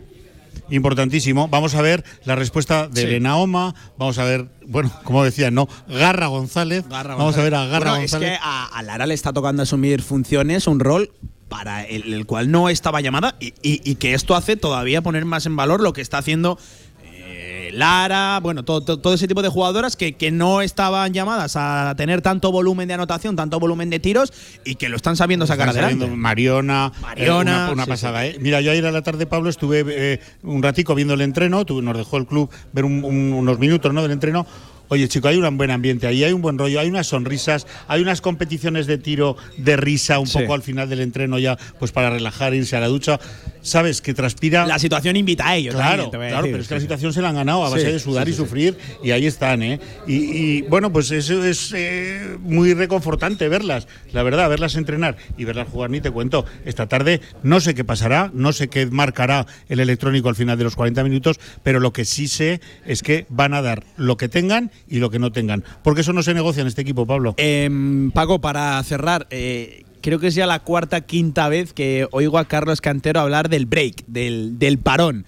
importantísimo. 0.70 1.48
Vamos 1.48 1.76
a 1.76 1.82
ver 1.82 2.04
la 2.26 2.36
respuesta 2.36 2.88
de 2.88 3.02
Sí. 3.02 3.08
Elena 3.08 3.38
Oma, 3.38 3.76
vamos 3.98 4.18
a 4.18 4.24
ver, 4.24 4.48
bueno, 4.66 4.92
como 5.04 5.24
decía, 5.24 5.52
no, 5.52 5.68
Garra 5.88 6.28
González, 6.28 6.88
Garra 6.90 7.16
vamos 7.16 7.38
a 7.38 7.44
ver 7.44 7.56
a. 7.56 7.66
Garra 7.68 7.92
Bueno, 7.92 8.00
González. 8.02 8.32
Es 8.34 8.38
que 8.38 8.44
a, 8.44 8.66
a 8.66 8.84
Lara 8.84 9.06
le 9.06 9.14
está 9.14 9.32
tocando 9.32 9.64
asumir 9.64 10.02
funciones, 10.02 10.68
un 10.68 10.80
rol 10.80 11.12
para 11.52 11.84
el, 11.84 12.14
el 12.14 12.26
cual 12.26 12.50
no 12.50 12.70
estaba 12.70 13.02
llamada 13.02 13.36
y, 13.42 13.48
y- 13.62 13.82
y 13.84 13.96
que 13.96 14.14
esto 14.14 14.36
hace 14.36 14.56
todavía 14.56 15.02
poner 15.02 15.26
más 15.26 15.46
en 15.46 15.58
valor 15.58 15.82
lo 15.82 15.92
que 15.92 16.00
está 16.00 16.18
haciendo 16.20 16.58
eh, 17.04 17.72
Lara, 17.74 18.40
bueno, 18.42 18.64
todo, 18.64 18.80
todo- 18.82 19.00
todo 19.00 19.14
ese 19.14 19.28
tipo 19.28 19.42
de 19.42 19.50
jugadoras 19.50 19.98
que, 19.98 20.14
que 20.14 20.32
no 20.32 20.62
estaban 20.62 21.14
llamadas 21.14 21.56
a 21.58 21.94
tener 21.98 22.22
tanto 22.22 22.52
volumen 22.54 22.88
de 22.88 22.94
anotación, 22.94 23.36
tanto 23.36 23.60
volumen 23.60 23.90
de 23.90 24.00
tiros 24.00 24.32
y 24.64 24.76
que 24.76 24.88
lo 24.88 24.96
están 24.96 25.18
sabiendo 25.18 25.46
sacar 25.46 25.68
Están 25.70 25.84
adelante. 25.86 26.16
Mariona, 26.16 26.92
Mariona, 27.02 27.52
eh, 27.52 27.64
una, 27.64 27.72
una 27.72 27.84
sí, 27.84 27.90
pasada. 27.90 28.22
sí. 28.22 28.28
¿eh? 28.30 28.38
Mira, 28.40 28.62
yo 28.62 28.72
ayer 28.72 28.86
a 28.86 28.92
la 28.92 29.02
tarde, 29.02 29.26
Pablo, 29.26 29.50
estuve 29.50 29.84
eh, 29.88 30.20
un 30.44 30.64
ratico 30.64 30.96
viendo 30.96 31.14
el 31.16 31.22
entreno, 31.22 31.66
tu- 31.66 31.82
nos 31.82 31.98
dejó 31.98 32.16
el 32.18 32.28
club 32.28 32.50
ver 32.72 32.86
un- 32.86 33.04
un- 33.04 33.34
unos 33.34 33.60
minutos 33.60 33.94
¿no? 33.94 34.02
del 34.02 34.12
entreno. 34.12 34.46
Oye, 34.94 35.08
chico, 35.08 35.30
hay 35.30 35.38
un 35.38 35.56
buen 35.58 35.72
ambiente 35.72 36.06
ahí, 36.06 36.22
hay 36.26 36.34
un 36.34 36.42
buen 36.42 36.58
rollo, 36.58 36.78
hay 36.78 36.90
unas 36.90 37.08
sonrisas, 37.08 37.66
hay 37.88 38.02
unas 38.02 38.20
competiciones 38.20 38.88
de 38.88 38.98
tiro 38.98 39.38
de 39.56 39.78
risa 39.78 40.20
un 40.20 40.28
Sí. 40.28 40.38
poco 40.40 40.54
al 40.54 40.64
final 40.64 40.90
del 40.90 41.00
entreno 41.00 41.40
ya, 41.40 41.58
pues 41.80 41.94
para 41.94 42.10
relajar, 42.10 42.54
irse 42.54 42.76
a 42.76 42.82
la 42.82 42.88
ducha. 42.88 43.18
Sabes 43.62 44.02
que 44.02 44.14
transpira. 44.14 44.66
La 44.68 44.80
situación 44.80 45.16
invita 45.16 45.48
a 45.48 45.56
ello. 45.56 45.72
Claro, 45.72 46.10
también, 46.10 46.34
a 46.34 46.40
claro, 46.40 46.48
pero 46.52 46.58
es 46.62 46.68
que 46.68 46.74
la 46.74 46.82
situación 46.82 47.14
se 47.14 47.22
la 47.22 47.30
han 47.30 47.36
ganado 47.36 47.64
a 47.64 47.70
base 47.70 47.86
Sí, 47.86 47.92
de 47.94 48.00
sudar 48.00 48.26
sí, 48.26 48.34
y 48.34 48.36
sufrir 48.36 48.78
y 49.02 49.12
ahí 49.12 49.28
están, 49.28 49.62
¿eh? 49.64 49.80
Y, 50.08 50.16
y, 50.16 50.62
bueno, 50.64 50.92
pues 50.92 51.10
eso 51.12 51.42
es 51.42 51.72
eh, 51.74 52.38
muy 52.42 52.74
reconfortante 52.74 53.48
verlas, 53.48 53.88
la 54.12 54.24
verdad, 54.24 54.50
verlas 54.50 54.76
entrenar 54.76 55.16
y 55.38 55.46
verlas 55.46 55.70
jugar, 55.70 55.90
ni 55.90 56.02
te 56.02 56.12
cuento. 56.12 56.44
Esta 56.66 56.88
tarde 56.90 57.22
no 57.44 57.62
sé 57.62 57.76
qué 57.76 57.86
pasará, 57.86 58.30
no 58.34 58.52
sé 58.52 58.68
qué 58.68 58.88
marcará 58.88 59.46
el 59.70 59.80
electrónico 59.80 60.28
al 60.28 60.36
final 60.36 60.58
de 60.58 60.66
los 60.66 60.76
40 60.76 61.02
minutos, 61.06 61.40
pero 61.64 61.80
lo 61.80 61.94
que 61.94 62.04
sí 62.04 62.28
sé 62.28 62.60
es 62.86 63.04
que 63.04 63.26
van 63.30 63.54
a 63.54 63.62
dar 63.62 63.86
lo 63.96 64.18
que 64.18 64.28
tengan 64.28 64.70
y 64.88 65.00
lo 65.00 65.10
que 65.10 65.20
no 65.20 65.32
tengan, 65.32 65.64
porque 65.84 66.02
eso 66.02 66.14
no 66.14 66.24
se 66.24 66.34
negocia 66.34 66.62
en 66.62 66.68
este 66.68 66.82
equipo, 66.82 67.06
Pablo. 67.06 67.34
Em, 67.38 68.12
Paco, 68.12 68.42
para 68.42 68.82
cerrar, 68.84 69.28
eh, 69.30 69.84
creo 70.02 70.20
que 70.20 70.28
es 70.28 70.36
ya 70.36 70.46
la 70.48 70.60
cuarta, 70.60 71.02
quinta 71.02 71.48
vez 71.50 71.74
que 71.74 72.08
oigo 72.12 72.38
a 72.38 72.46
Carlos 72.46 72.82
Cantero 72.82 73.20
hablar 73.20 73.50
del 73.50 73.66
break, 73.66 74.06
del, 74.08 74.58
del 74.60 74.78
parón. 74.80 75.26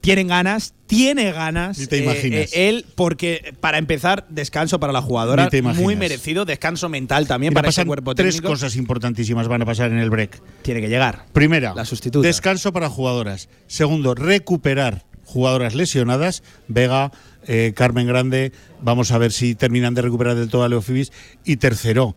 Tienen 0.00 0.28
ganas, 0.28 0.74
tiene 0.86 1.32
ganas. 1.32 1.76
Ni 1.76 1.86
te 1.88 1.98
eh, 1.98 2.02
imaginas. 2.04 2.52
eh, 2.52 2.68
él, 2.68 2.86
porque 2.94 3.52
para 3.60 3.78
empezar, 3.78 4.26
descanso 4.30 4.78
para 4.78 4.92
la 4.92 5.02
jugadora. 5.02 5.44
Ni 5.44 5.50
te 5.50 5.58
imaginas. 5.58 5.82
muy 5.82 5.96
merecido, 5.96 6.44
descanso 6.44 6.88
mental 6.88 7.26
también 7.26 7.50
Mira, 7.50 7.62
para 7.62 7.70
ese 7.70 7.84
cuerpo 7.84 8.14
tres 8.14 8.36
técnico. 8.36 8.52
cosas 8.52 8.76
importantísimas 8.76 9.48
van 9.48 9.62
a 9.62 9.66
pasar 9.66 9.90
en 9.90 9.98
el 9.98 10.08
break. 10.08 10.40
Tiene 10.62 10.80
que 10.80 10.88
llegar. 10.88 11.26
Primera, 11.32 11.74
La 11.74 11.84
sustituta. 11.84 12.26
descanso 12.26 12.72
para 12.72 12.88
jugadoras. 12.88 13.48
Segundo, 13.66 14.14
recuperar 14.14 15.04
jugadoras 15.24 15.74
lesionadas. 15.74 16.44
Vega, 16.68 17.10
eh, 17.46 17.72
Carmen 17.74 18.06
Grande. 18.06 18.52
Vamos 18.80 19.12
a 19.12 19.18
ver 19.18 19.32
si 19.32 19.54
terminan 19.54 19.94
de 19.94 20.02
recuperar 20.02 20.34
del 20.34 20.48
todo 20.48 20.64
a 20.64 20.68
Leo 20.68 20.82
Fibis. 20.82 21.12
Y 21.44 21.56
tercero, 21.56 22.14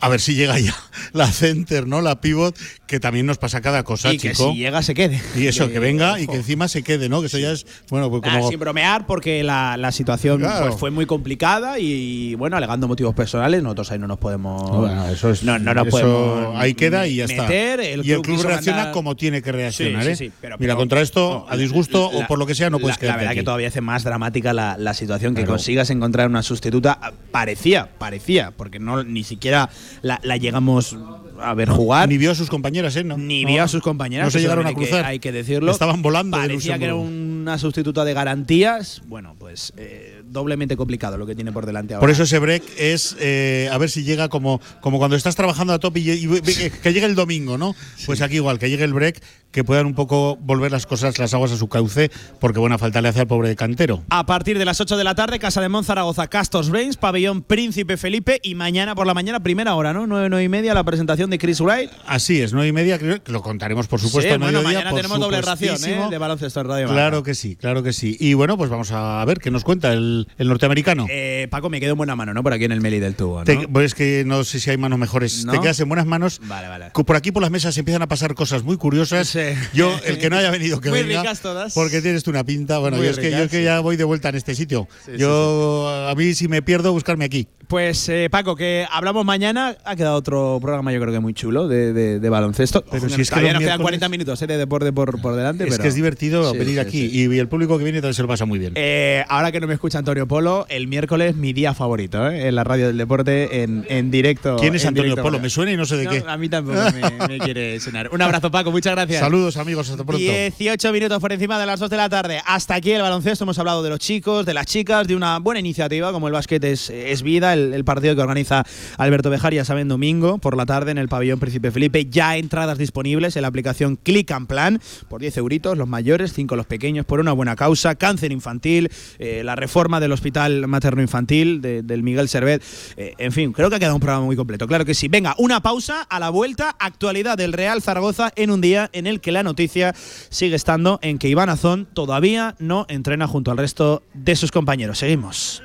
a 0.00 0.08
ver 0.08 0.20
si 0.20 0.34
llega 0.34 0.58
ya 0.58 0.74
la 1.12 1.26
center, 1.30 1.86
¿no? 1.86 2.00
La 2.00 2.20
pivot, 2.20 2.56
que 2.86 3.00
también 3.00 3.26
nos 3.26 3.38
pasa 3.38 3.60
cada 3.60 3.82
cosa, 3.82 4.12
y 4.12 4.18
que 4.18 4.32
chico. 4.32 4.52
si 4.52 4.58
llega 4.58 4.82
se 4.82 4.94
quede. 4.94 5.20
y 5.36 5.46
eso, 5.46 5.66
Que- 5.66 5.74
que 5.74 5.78
venga 5.78 6.20
y 6.20 6.26
que 6.26 6.36
encima 6.36 6.68
se 6.68 6.82
quede, 6.82 7.08
¿no? 7.08 7.20
Que 7.20 7.26
eso 7.26 7.38
ya 7.38 7.50
es, 7.52 7.66
bueno, 7.90 8.10
pues 8.10 8.22
como. 8.22 8.48
sin 8.48 8.58
bromear, 8.58 9.06
porque 9.06 9.42
la, 9.42 9.76
la 9.76 9.92
situación 9.92 10.38
Claro. 10.40 10.66
pues, 10.68 10.80
fue 10.80 10.90
muy 10.90 11.06
complicada 11.06 11.78
y, 11.78 12.34
bueno, 12.36 12.56
alegando 12.56 12.88
motivos 12.88 13.14
personales, 13.14 13.62
nosotros 13.62 13.90
ahí 13.92 13.98
no 13.98 14.06
nos 14.06 14.18
podemos. 14.18 14.70
Bueno, 14.70 15.08
eso 15.08 15.30
es. 15.30 15.42
no, 15.42 15.58
no 15.58 15.74
nos 15.74 15.86
eso 15.88 15.90
podemos 15.98 16.56
ahí 16.56 16.74
queda 16.74 17.06
y 17.06 17.16
ya 17.16 17.24
está. 17.24 17.46
y 17.52 18.10
el 18.10 18.22
club 18.22 18.42
reacciona 18.42 18.78
mandar- 18.78 18.92
como 18.92 19.16
tiene 19.16 19.42
que 19.42 19.52
reaccionar, 19.52 20.02
Sí, 20.04 20.08
¿eh? 20.10 20.16
sí, 20.16 20.24
sí, 20.26 20.32
pero- 20.40 20.56
Mira, 20.58 20.72
pero- 20.74 20.76
contra 20.78 21.00
esto, 21.00 21.46
no, 21.48 21.52
a 21.52 21.56
disgusto 21.56 22.10
la- 22.12 22.18
o 22.20 22.26
por 22.26 22.38
lo 22.38 22.46
que 22.46 22.54
sea, 22.54 22.70
no 22.70 22.78
puedes 22.78 23.00
la, 23.02 23.08
la 23.08 23.16
verdad 23.16 23.30
aquí. 23.32 23.40
que 23.40 23.44
todavía 23.44 23.68
hace 23.68 23.80
más 23.80 24.04
dramática 24.04 24.52
la, 24.52 24.76
la 24.78 24.94
situación 24.94 25.34
que 25.34 25.42
Claro. 25.42 25.52
consigas 25.54 25.90
encontrar 25.90 26.28
una 26.28 26.42
sustituta. 26.42 27.12
Parecía, 27.30 27.88
parecía, 27.98 28.52
porque 28.56 28.78
no 28.78 29.04
ni 29.04 29.24
siquiera 29.24 29.68
la, 30.02 30.20
la 30.22 30.36
llegamos 30.36 30.96
a 31.40 31.54
ver 31.54 31.68
jugar. 31.68 32.08
Ni 32.08 32.18
vio 32.18 32.32
a 32.32 32.34
sus 32.34 32.48
compañeras, 32.50 32.96
¿eh? 32.96 33.04
No. 33.04 33.16
Ni 33.16 33.42
No. 33.42 33.48
vio 33.48 33.62
a 33.62 33.68
sus 33.68 33.82
compañeras. 33.82 34.26
No 34.26 34.30
se 34.30 34.40
llegaron 34.40 34.66
a 34.66 34.70
que- 34.70 34.74
cruzar. 34.76 35.04
Hay 35.04 35.18
que, 35.18 35.32
decirlo. 35.32 35.70
Estaban 35.70 36.02
volando 36.02 36.36
de 36.38 36.48
Parecía 36.48 36.78
que 36.78 36.84
era 36.86 36.94
una 36.94 37.58
sustituta 37.58 38.04
de 38.04 38.14
garantías. 38.14 39.02
Bueno, 39.06 39.36
pues 39.38 39.72
eh, 39.76 40.17
doblemente 40.30 40.76
complicado 40.76 41.16
lo 41.16 41.26
que 41.26 41.34
tiene 41.34 41.52
por 41.52 41.66
delante 41.66 41.94
ahora. 41.94 42.00
Por 42.00 42.10
eso 42.10 42.22
ese 42.24 42.38
break 42.38 42.62
es 42.78 43.16
eh, 43.20 43.68
a 43.72 43.78
ver 43.78 43.90
si 43.90 44.04
llega 44.04 44.28
como, 44.28 44.60
como 44.80 44.98
cuando 44.98 45.16
estás 45.16 45.36
trabajando 45.36 45.72
a 45.72 45.78
tope 45.78 46.00
y, 46.00 46.10
y- 46.10 46.24
y- 46.26 46.70
que, 46.70 46.92
llegue 46.92 47.06
el 47.06 47.14
domingo, 47.14 47.58
¿no? 47.58 47.74
Pues 48.06 48.20
aquí 48.22 48.36
igual, 48.36 48.58
que 48.58 48.68
llegue 48.70 48.84
el 48.84 48.92
break, 48.92 49.22
que 49.50 49.64
puedan 49.64 49.86
un 49.86 49.94
poco 49.94 50.36
volver 50.36 50.70
las 50.70 50.86
cosas, 50.86 51.18
las 51.18 51.32
aguas 51.34 51.52
a 51.52 51.56
su 51.56 51.68
cauce, 51.68 52.10
porque 52.40 52.58
buena 52.58 52.76
falta 52.78 53.00
le 53.00 53.08
hace 53.08 53.20
al 53.20 53.26
pobre 53.26 53.54
cantero. 53.56 54.02
A 54.10 54.26
partir 54.26 54.58
de 54.58 54.64
las 54.64 54.80
8 54.80 54.96
de 54.96 55.04
la 55.04 55.14
tarde, 55.14 55.38
Casa 55.38 55.60
de 55.60 55.68
Monzaragoza, 55.68 56.26
Castors 56.28 56.68
Brains, 56.70 56.96
Pabellón 56.96 57.42
Príncipe 57.42 57.96
Felipe 57.96 58.40
y 58.42 58.54
mañana 58.54 58.94
por 58.94 59.06
la 59.06 59.14
mañana, 59.14 59.40
primera 59.42 59.74
hora, 59.74 59.92
¿no? 59.92 60.06
9, 60.06 60.28
9 60.28 60.44
y 60.44 60.48
media, 60.48 60.74
la 60.74 60.84
presentación 60.84 61.30
de 61.30 61.38
Chris 61.38 61.60
Wright. 61.60 61.90
Así 62.06 62.40
es, 62.40 62.52
nueve 62.52 62.68
y 62.68 62.72
media, 62.72 62.98
creo 62.98 63.22
que 63.22 63.32
lo 63.32 63.42
contaremos 63.42 63.86
por 63.88 64.00
supuesto 64.00 64.30
Sí, 64.32 64.38
bueno, 64.38 64.62
mañana 64.62 64.90
por 64.90 64.98
tenemos 64.98 65.18
doble 65.18 65.40
ración. 65.40 65.76
¿eh? 65.84 66.06
De 66.10 66.18
baloncesto 66.18 66.60
en 66.60 66.66
Radio. 66.68 66.88
Claro 66.88 67.22
que 67.22 67.34
sí, 67.34 67.56
claro 67.56 67.82
que 67.82 67.92
sí. 67.92 68.16
Y 68.20 68.34
bueno, 68.34 68.56
pues 68.58 68.68
vamos 68.70 68.90
a 68.92 69.24
ver 69.24 69.38
qué 69.38 69.50
nos 69.50 69.64
cuenta 69.64 69.92
el, 69.92 70.17
el 70.38 70.48
norteamericano. 70.48 71.06
Eh, 71.08 71.46
Paco, 71.50 71.70
me 71.70 71.80
quedo 71.80 71.92
en 71.92 71.98
buena 71.98 72.16
mano, 72.16 72.34
¿no? 72.34 72.42
Por 72.42 72.52
aquí 72.52 72.64
en 72.64 72.72
el 72.72 72.80
Meli 72.80 72.98
del 73.00 73.14
Tubo, 73.14 73.38
¿no? 73.40 73.44
Te- 73.44 73.68
pues 73.68 73.86
es 73.86 73.94
que 73.94 74.24
no 74.26 74.42
sé 74.44 74.58
si 74.60 74.70
hay 74.70 74.76
manos 74.78 74.98
mejores. 74.98 75.44
¿No? 75.44 75.52
Te 75.52 75.60
quedas 75.60 75.78
en 75.80 75.88
buenas 75.88 76.06
manos. 76.06 76.40
Vale, 76.44 76.68
vale. 76.68 76.86
Por 76.92 77.16
aquí 77.16 77.30
por 77.32 77.42
las 77.42 77.50
mesas 77.50 77.76
empiezan 77.78 78.02
a 78.02 78.08
pasar 78.08 78.34
cosas 78.34 78.62
muy 78.64 78.76
curiosas. 78.76 79.36
Yo, 79.72 79.94
el 80.04 80.18
que 80.18 80.30
no 80.30 80.36
haya 80.38 80.50
venido, 80.50 80.80
que 80.80 80.90
Muy 80.90 81.02
venga. 81.02 81.22
ricas 81.22 81.40
todas. 81.40 81.74
Porque 81.74 82.00
tienes 82.02 82.22
tú 82.24 82.30
una 82.30 82.44
pinta. 82.44 82.78
Bueno, 82.78 82.96
Muy 82.96 83.06
yo 83.06 83.12
es, 83.12 83.18
que, 83.18 83.30
yo 83.30 83.38
es 83.44 83.50
que 83.50 83.62
ya 83.62 83.80
voy 83.80 83.96
de 83.96 84.04
vuelta 84.04 84.28
en 84.30 84.34
este 84.36 84.54
sitio. 84.54 84.88
Sí, 85.04 85.12
yo, 85.18 85.88
a 86.08 86.14
mí, 86.14 86.34
si 86.34 86.48
me 86.48 86.62
pierdo, 86.62 86.92
buscarme 86.92 87.24
aquí. 87.24 87.48
Pues 87.68 88.08
eh, 88.08 88.28
Paco, 88.30 88.56
que 88.56 88.86
hablamos 88.90 89.26
mañana. 89.26 89.76
Ha 89.84 89.94
quedado 89.94 90.16
otro 90.16 90.58
programa, 90.60 90.90
yo 90.90 91.00
creo 91.00 91.12
que 91.12 91.20
muy 91.20 91.34
chulo, 91.34 91.68
de, 91.68 91.92
de- 91.92 92.18
de 92.18 92.28
baloncesto. 92.30 92.82
Pero 92.90 93.04
Ojo, 93.06 93.14
si 93.14 93.20
es 93.20 93.28
todavía 93.28 93.52
nos 93.52 93.60
quedan 93.60 93.72
miércoles- 93.78 93.82
40 94.00 94.08
minutos 94.08 94.40
eh, 94.40 94.46
de 94.46 94.56
deporte 94.56 94.90
por, 94.90 95.20
por 95.20 95.36
delante. 95.36 95.64
Es 95.64 95.70
pero- 95.72 95.82
que 95.82 95.88
es 95.88 95.94
divertido 95.94 96.50
Sí, 96.52 96.56
venir 96.58 96.74
sí, 96.74 96.80
aquí. 96.80 97.10
sí. 97.10 97.28
Y 97.30 97.38
el 97.38 97.46
público 97.48 97.76
que 97.76 97.84
viene 97.84 97.98
también 98.00 98.14
se 98.14 98.22
lo 98.22 98.28
pasa 98.28 98.46
muy 98.46 98.58
bien. 98.58 98.72
Eh, 98.76 99.22
ahora 99.28 99.52
que 99.52 99.60
no 99.60 99.66
me 99.66 99.74
escucha 99.74 99.98
Antonio 99.98 100.26
Polo, 100.26 100.64
el 100.70 100.86
miércoles 100.88 101.36
mi 101.36 101.52
día 101.52 101.74
favorito, 101.74 102.26
¿eh? 102.30 102.48
en 102.48 102.54
la 102.54 102.64
radio 102.64 102.86
del 102.86 102.96
deporte, 102.96 103.62
en, 103.62 103.84
en 103.90 104.10
directo. 104.10 104.56
¿Quién 104.58 104.74
es 104.74 104.86
Antonio. 104.86 105.14
Polo? 105.16 105.38
Me 105.38 105.50
suena 105.50 105.70
y 105.70 105.76
no 105.76 105.84
sé 105.84 105.96
de 105.98 106.04
No, 106.04 106.10
qué. 106.10 106.24
A 106.26 106.38
mí 106.38 106.48
tampoco 106.48 106.78
me, 107.20 107.28
me 107.28 107.38
quiere 107.38 107.78
sonar. 107.80 108.08
Un 108.14 108.22
abrazo, 108.22 108.50
Paco, 108.50 108.70
muchas 108.70 108.94
gracias. 108.94 109.20
Saludos, 109.20 109.58
amigos. 109.58 109.90
Hasta 109.90 110.04
pronto. 110.04 110.18
18 110.22 110.90
minutos 110.90 111.20
por 111.20 111.32
encima 111.34 111.60
de 111.60 111.66
las 111.66 111.78
2 111.80 111.90
de 111.90 111.96
la 111.98 112.08
tarde. 112.08 112.40
Hasta 112.46 112.76
aquí 112.76 112.92
el 112.92 113.02
baloncesto. 113.02 113.44
Hemos 113.44 113.58
hablado 113.58 113.82
de 113.82 113.90
los 113.90 113.98
chicos, 113.98 114.46
de 114.46 114.54
las 114.54 114.64
chicas, 114.64 115.06
de 115.06 115.14
una 115.14 115.38
buena 115.38 115.60
iniciativa 115.60 116.12
como 116.12 116.28
el 116.28 116.32
básquet 116.32 116.64
es, 116.64 116.88
es 116.88 117.22
vida, 117.22 117.52
el, 117.52 117.57
el 117.74 117.84
partido 117.84 118.14
que 118.16 118.22
organiza 118.22 118.64
Alberto 118.96 119.30
Bejar, 119.30 119.52
ya 119.54 119.64
saben, 119.64 119.88
domingo 119.88 120.38
por 120.38 120.56
la 120.56 120.66
tarde 120.66 120.90
en 120.90 120.98
el 120.98 121.08
pabellón 121.08 121.38
Príncipe 121.38 121.70
Felipe. 121.70 122.06
Ya 122.06 122.36
entradas 122.36 122.78
disponibles 122.78 123.36
en 123.36 123.42
la 123.42 123.48
aplicación 123.48 123.96
Click 123.96 124.30
and 124.32 124.46
Plan 124.46 124.80
por 125.08 125.20
10 125.20 125.36
euritos, 125.38 125.76
los 125.78 125.88
mayores, 125.88 126.32
5 126.32 126.56
los 126.56 126.66
pequeños, 126.66 127.04
por 127.06 127.20
una 127.20 127.32
buena 127.32 127.56
causa. 127.56 127.94
Cáncer 127.94 128.32
infantil, 128.32 128.90
eh, 129.18 129.42
la 129.44 129.56
reforma 129.56 130.00
del 130.00 130.12
hospital 130.12 130.66
materno-infantil 130.66 131.60
de- 131.60 131.82
del 131.82 132.02
Miguel 132.02 132.28
Servet. 132.28 132.62
Eh, 132.96 133.14
en 133.18 133.32
fin, 133.32 133.52
creo 133.52 133.70
que 133.70 133.76
ha 133.76 133.78
quedado 133.78 133.94
un 133.94 134.00
programa 134.00 134.24
muy 134.24 134.36
completo. 134.36 134.66
Claro 134.66 134.84
que 134.84 134.94
sí. 134.94 135.08
Venga, 135.08 135.34
una 135.38 135.60
pausa 135.60 136.02
a 136.02 136.18
la 136.18 136.30
vuelta. 136.30 136.76
Actualidad 136.78 137.36
del 137.36 137.52
Real 137.52 137.82
Zaragoza 137.82 138.32
en 138.36 138.50
un 138.50 138.60
día 138.60 138.90
en 138.92 139.06
el 139.06 139.20
que 139.20 139.32
la 139.32 139.42
noticia 139.42 139.94
sigue 140.30 140.56
estando 140.56 140.98
en 141.02 141.18
que 141.18 141.28
Iván 141.28 141.48
Azón 141.48 141.86
todavía 141.94 142.54
no 142.58 142.86
entrena 142.88 143.26
junto 143.26 143.50
al 143.50 143.56
resto 143.58 144.02
de 144.14 144.36
sus 144.36 144.50
compañeros. 144.50 144.98
Seguimos. 144.98 145.62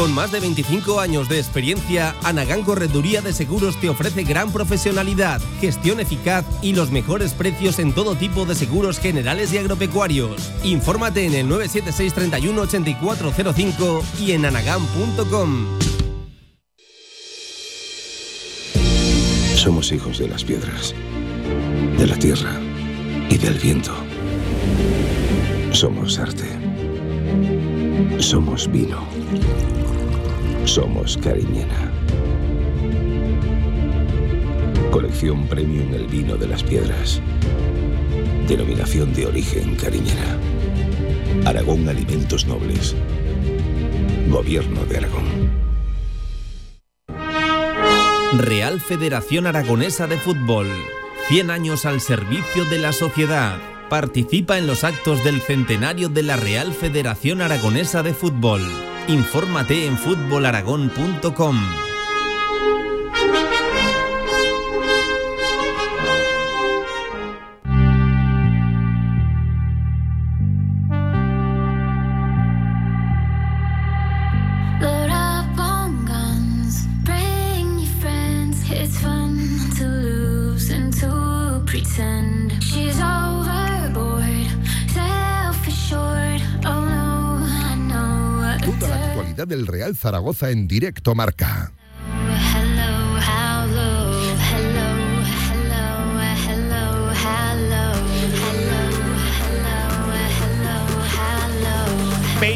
Con 0.00 0.14
más 0.14 0.32
de 0.32 0.40
25 0.40 0.98
años 0.98 1.28
de 1.28 1.36
experiencia, 1.36 2.16
Anagán 2.22 2.62
Correduría 2.62 3.20
de 3.20 3.34
Seguros 3.34 3.78
te 3.78 3.90
ofrece 3.90 4.24
gran 4.24 4.50
profesionalidad, 4.50 5.42
gestión 5.60 6.00
eficaz 6.00 6.46
y 6.62 6.72
los 6.72 6.90
mejores 6.90 7.34
precios 7.34 7.78
en 7.78 7.92
todo 7.92 8.14
tipo 8.14 8.46
de 8.46 8.54
seguros 8.54 8.98
generales 8.98 9.52
y 9.52 9.58
agropecuarios. 9.58 10.50
Infórmate 10.64 11.26
en 11.26 11.34
el 11.34 11.46
976 11.50 12.14
31 12.14 12.62
8405 12.62 14.02
y 14.20 14.32
en 14.32 14.46
anagán.com. 14.46 15.66
Somos 19.54 19.92
hijos 19.92 20.18
de 20.18 20.28
las 20.28 20.44
piedras, 20.44 20.94
de 21.98 22.06
la 22.06 22.16
tierra 22.16 22.58
y 23.28 23.36
del 23.36 23.58
viento. 23.58 23.92
Somos 25.72 26.18
arte. 26.18 26.48
Somos 28.18 28.66
vino. 28.72 29.06
Somos 30.70 31.16
Cariñena. 31.16 31.90
Colección 34.92 35.48
Premium 35.48 35.92
El 35.92 36.06
Vino 36.06 36.36
de 36.36 36.46
las 36.46 36.62
Piedras. 36.62 37.20
Denominación 38.46 39.12
de 39.12 39.26
origen 39.26 39.74
Cariñena. 39.74 40.38
Aragón 41.44 41.88
Alimentos 41.88 42.46
Nobles. 42.46 42.94
Gobierno 44.28 44.84
de 44.84 44.98
Aragón. 44.98 45.50
Real 48.38 48.80
Federación 48.80 49.48
Aragonesa 49.48 50.06
de 50.06 50.18
Fútbol. 50.18 50.68
100 51.30 51.50
años 51.50 51.84
al 51.84 52.00
servicio 52.00 52.64
de 52.66 52.78
la 52.78 52.92
sociedad. 52.92 53.58
Participa 53.90 54.56
en 54.56 54.68
los 54.68 54.84
actos 54.84 55.24
del 55.24 55.40
centenario 55.40 56.08
de 56.08 56.22
la 56.22 56.36
Real 56.36 56.72
Federación 56.72 57.42
Aragonesa 57.42 58.04
de 58.04 58.14
Fútbol. 58.14 58.62
Infórmate 59.08 59.86
en 59.86 59.98
fútbolaragón.com. 59.98 61.89
del 89.50 89.66
Real 89.66 89.96
Zaragoza 89.96 90.50
en 90.50 90.68
directo 90.68 91.14
marca. 91.14 91.72